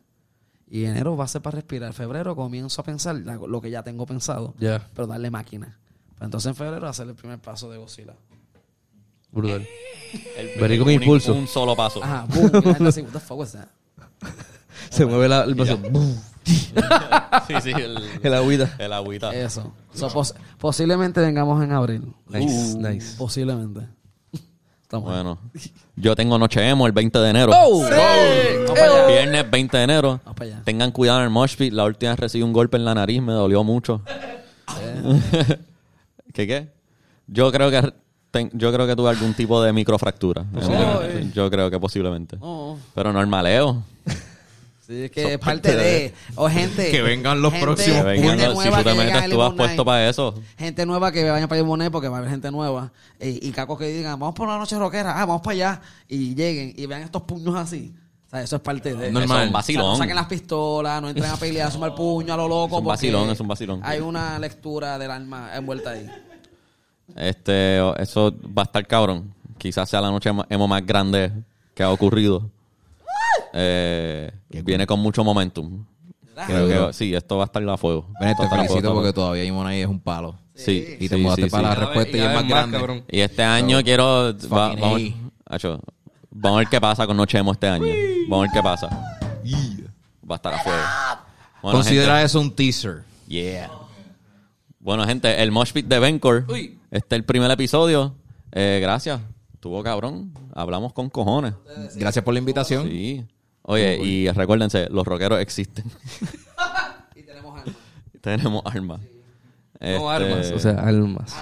Y 0.73 0.85
enero 0.85 1.15
va 1.15 1.25
a 1.25 1.27
ser 1.27 1.43
para 1.43 1.57
respirar. 1.57 1.93
Febrero 1.93 2.35
comienzo 2.35 2.81
a 2.81 2.83
pensar 2.83 3.15
lo 3.15 3.61
que 3.61 3.69
ya 3.69 3.83
tengo 3.83 4.07
pensado, 4.07 4.55
Ya, 4.57 4.87
pero 4.95 5.05
darle 5.05 5.29
máquina. 5.29 5.77
Pero 6.15 6.25
entonces 6.25 6.47
en 6.49 6.55
febrero 6.55 6.87
hacer 6.87 7.07
el 7.07 7.13
primer 7.13 7.37
paso 7.39 7.69
de 7.69 7.77
Godzilla. 7.77 8.15
brutal. 9.31 9.67
El- 10.35 10.59
Vení 10.59 10.77
con 10.79 10.87
un- 10.87 10.93
impulso. 10.93 11.33
Un 11.35 11.47
solo 11.47 11.75
paso. 11.75 12.03
Ajá, 12.03 12.25
boom. 12.25 12.87
así, 12.87 13.01
what 13.01 13.11
the 13.11 13.19
fuck 13.19 13.37
was 13.37 13.51
that? 13.51 13.67
Se 14.89 15.05
mueve 15.05 15.29
la, 15.29 15.43
el 15.43 15.53
brazo. 15.53 15.77
sí, 16.43 17.53
sí, 17.61 17.71
el, 17.71 17.97
El 18.23 18.33
agüita. 18.33 18.75
el 18.79 18.93
agüita. 18.93 19.33
Eso. 19.33 19.73
So, 19.93 20.09
pos- 20.09 20.33
posiblemente 20.57 21.21
vengamos 21.21 21.63
en 21.63 21.71
abril. 21.71 22.13
Nice, 22.29 22.75
nice. 22.79 23.15
Posiblemente. 23.17 23.81
Estamos. 24.93 25.11
Bueno, 25.11 25.39
yo 25.95 26.15
tengo 26.15 26.37
Noche 26.37 26.67
Emo 26.69 26.85
el 26.85 26.91
20 26.91 27.17
de 27.17 27.29
enero. 27.31 27.51
¡Oh! 27.55 27.81
Vamos 27.81 28.79
para 28.79 28.93
allá. 28.93 29.07
Viernes 29.07 29.49
20 29.49 29.77
de 29.77 29.83
enero. 29.83 30.19
Vamos 30.23 30.37
para 30.37 30.51
allá. 30.51 30.61
Tengan 30.63 30.91
cuidado 30.91 31.17
en 31.19 31.23
el 31.25 31.29
mosh 31.31 31.55
pit. 31.55 31.73
La 31.73 31.85
última 31.85 32.11
vez 32.11 32.19
recibí 32.19 32.43
un 32.43 32.53
golpe 32.53 32.77
en 32.77 32.85
la 32.85 32.93
nariz, 32.93 33.19
me 33.21 33.33
dolió 33.33 33.63
mucho. 33.63 34.01
¿Qué 36.33 36.47
qué? 36.47 36.69
Yo 37.27 37.51
creo 37.51 37.71
que 37.71 37.91
ten- 38.31 38.51
yo 38.53 38.71
creo 38.71 38.85
que 38.85 38.95
tuve 38.95 39.09
algún 39.09 39.33
tipo 39.33 39.61
de 39.63 39.73
microfractura. 39.73 40.45
eh. 40.55 41.31
Yo 41.33 41.49
creo 41.49 41.71
que 41.71 41.79
posiblemente. 41.79 42.37
Oh. 42.39 42.77
Pero 42.93 43.11
normaleo. 43.13 43.81
Sí, 44.85 45.03
es 45.03 45.11
que 45.11 45.33
es 45.35 45.39
parte 45.39 45.73
de... 45.77 46.13
O 46.35 46.49
gente... 46.49 46.91
Que 46.91 47.01
vengan 47.01 47.41
los 47.41 47.53
gente- 47.53 47.65
próximos. 47.65 47.99
Que 47.99 48.03
vengan 48.03 48.29
gente 48.37 48.47
los- 48.53 48.63
si 48.63 48.69
tú 48.69 48.83
te 48.83 48.93
metes, 48.95 49.29
tú 49.29 49.37
vas 49.37 49.53
puesto 49.53 49.85
para 49.85 50.09
eso. 50.09 50.35
Gente 50.57 50.85
nueva 50.85 51.09
que 51.13 51.29
vayan 51.29 51.47
para 51.47 51.63
Monet 51.63 51.89
porque 51.89 52.09
va 52.09 52.17
a 52.17 52.19
haber 52.19 52.31
gente 52.31 52.51
nueva. 52.51 52.91
Y, 53.17 53.47
y 53.47 53.51
cacos 53.53 53.79
que 53.79 53.87
digan, 53.87 54.19
vamos 54.19 54.35
por 54.35 54.45
una 54.47 54.57
noche 54.57 54.77
rockera, 54.77 55.21
ah, 55.21 55.25
vamos 55.25 55.41
para 55.41 55.53
allá. 55.53 55.81
Y 56.09 56.35
lleguen 56.35 56.73
y 56.75 56.85
vean 56.85 57.01
estos 57.03 57.21
puños 57.21 57.55
así. 57.55 57.93
O 58.27 58.29
sea, 58.29 58.41
eso 58.41 58.57
es 58.57 58.61
parte 58.61 58.93
de... 58.93 59.09
Normal. 59.09 59.23
Eso 59.23 59.23
es 59.23 59.29
un 59.29 59.29
O 59.29 59.35
sea, 59.37 59.45
no 59.45 59.51
vacilón. 59.53 59.97
saquen 59.97 60.15
las 60.15 60.25
pistolas, 60.27 61.01
no 61.01 61.09
entren 61.09 61.29
a 61.31 61.37
pelear, 61.37 61.71
sumar 61.71 61.91
el 61.91 61.95
puño 61.95 62.33
a 62.33 62.37
lo 62.37 62.47
loco. 62.49 62.75
Es 62.75 62.81
un 62.81 62.87
vacilón, 62.87 63.29
es 63.29 63.39
un 63.39 63.47
vacilón. 63.47 63.79
Hay 63.83 64.01
una 64.01 64.37
lectura 64.37 64.99
del 64.99 65.11
alma 65.11 65.51
envuelta 65.55 65.91
ahí. 65.91 66.09
Este, 67.15 67.77
eso 68.01 68.33
va 68.57 68.63
a 68.63 68.65
estar 68.65 68.85
cabrón. 68.87 69.33
Quizás 69.57 69.89
sea 69.89 70.01
la 70.01 70.09
noche 70.11 70.29
emo 70.49 70.67
más 70.67 70.85
grande 70.85 71.31
que 71.73 71.83
ha 71.83 71.89
ocurrido. 71.89 72.49
Eh, 73.53 74.31
viene 74.63 74.85
con 74.87 74.99
mucho 74.99 75.23
momentum. 75.23 75.85
Creo 76.47 76.87
que 76.87 76.93
sí, 76.93 77.13
esto 77.13 77.37
va 77.37 77.43
a 77.43 77.45
estar 77.45 77.67
a 77.69 77.77
fuego. 77.77 78.07
Ven, 78.19 78.35
te 78.35 78.47
felicito 78.49 78.79
fuego. 78.81 78.95
porque 78.95 79.13
todavía 79.13 79.43
Imonay 79.43 79.81
es 79.81 79.87
un 79.87 79.99
palo. 79.99 80.35
Sí, 80.55 80.97
Y 80.99 81.07
te 81.09 81.15
sí, 81.15 81.21
mudaste 81.21 81.43
sí, 81.43 81.49
para 81.49 81.73
sí. 81.73 81.79
la 81.79 81.85
respuesta 81.85 82.17
y, 82.17 82.19
es 82.21 82.33
más 82.33 82.47
grande. 82.47 82.77
cabrón. 82.77 83.03
Y 83.09 83.19
este 83.19 83.43
año 83.43 83.81
quiero. 83.83 84.33
va- 84.51 84.75
vamos, 84.75 85.01
A. 85.47 85.55
Acho, 85.55 85.79
vamos 86.31 86.57
a 86.57 86.59
ver 86.59 86.67
qué 86.69 86.81
pasa 86.81 87.05
con 87.07 87.17
Noche 87.17 87.37
Emo 87.37 87.51
este 87.51 87.67
año. 87.67 87.85
Vamos 88.27 88.39
a 88.39 88.41
ver 88.41 88.51
qué 88.53 88.63
pasa. 88.63 88.89
Va 90.29 90.35
a 90.35 90.37
estar 90.37 90.53
a 90.53 90.59
fuego. 90.59 90.79
Bueno, 91.61 91.77
Considera 91.79 92.13
gente, 92.15 92.25
eso 92.25 92.39
un 92.41 92.55
teaser. 92.55 93.03
Yeah. 93.27 93.69
Bueno, 94.79 95.05
gente, 95.05 95.41
el 95.41 95.51
Mosh 95.51 95.71
Pit 95.71 95.87
de 95.87 95.99
Vencor. 95.99 96.45
Uy. 96.49 96.77
Este 96.91 97.15
es 97.15 97.19
el 97.19 97.25
primer 97.25 97.49
episodio. 97.51 98.15
Eh, 98.51 98.79
gracias. 98.81 99.21
Estuvo 99.53 99.81
cabrón. 99.81 100.33
Hablamos 100.53 100.93
con 100.93 101.09
cojones. 101.09 101.53
Gracias 101.95 102.23
por 102.23 102.33
la 102.33 102.39
invitación. 102.39 102.87
Sí. 102.89 103.25
Oye, 103.63 103.97
y 104.03 104.29
recuérdense, 104.29 104.87
los 104.89 105.05
rockeros 105.05 105.39
existen. 105.39 105.85
Y 107.15 107.23
tenemos 107.23 107.59
alma. 107.59 107.73
Tenemos 108.21 108.61
armas. 108.65 108.99
No 109.79 109.79
Este, 109.79 110.07
armas, 110.09 110.51
o 110.51 110.59
sea, 110.59 110.71
almas. 110.79 111.35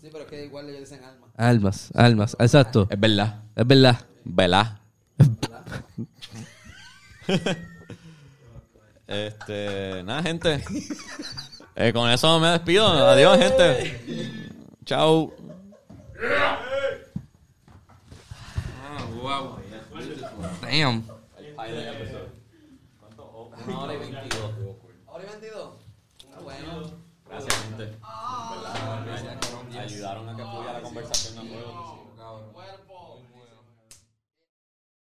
Sí, 0.00 0.08
pero 0.10 0.24
es 0.24 0.30
que 0.30 0.44
igual 0.44 0.68
ellos 0.68 0.80
dicen 0.80 1.04
alma. 1.04 1.26
Almas, 1.36 1.90
almas, 1.94 2.36
exacto. 2.38 2.86
Es 2.90 2.98
verdad. 2.98 3.42
Es 3.54 3.66
verdad. 3.66 4.00
¿Verdad? 4.24 4.78
este, 9.06 10.02
nada, 10.04 10.22
gente. 10.22 10.64
Eh, 11.76 11.92
con 11.92 12.10
eso 12.10 12.40
me 12.40 12.48
despido. 12.48 12.86
Adiós, 12.86 13.38
gente. 13.38 14.50
Chao. 14.84 15.32
Damn. 20.62 21.04
Ahí 21.64 21.82
ya 21.82 21.92
Una 23.66 23.80
hora 23.80 23.94
y 23.94 23.96
veintidós. 23.96 24.52
¿Hora 25.06 25.24
y 25.24 25.26
veintidós? 25.26 25.70
Bueno. 26.42 27.04
Gracias, 27.26 27.54
gente. 27.62 27.98
Ah. 28.02 29.02
Ayudaron 29.80 30.28
a 30.28 30.36
que 30.36 30.42
fluya 30.42 30.72
la 30.74 30.82
conversación. 30.82 31.36
No 31.36 31.42
puedo. 31.54 32.52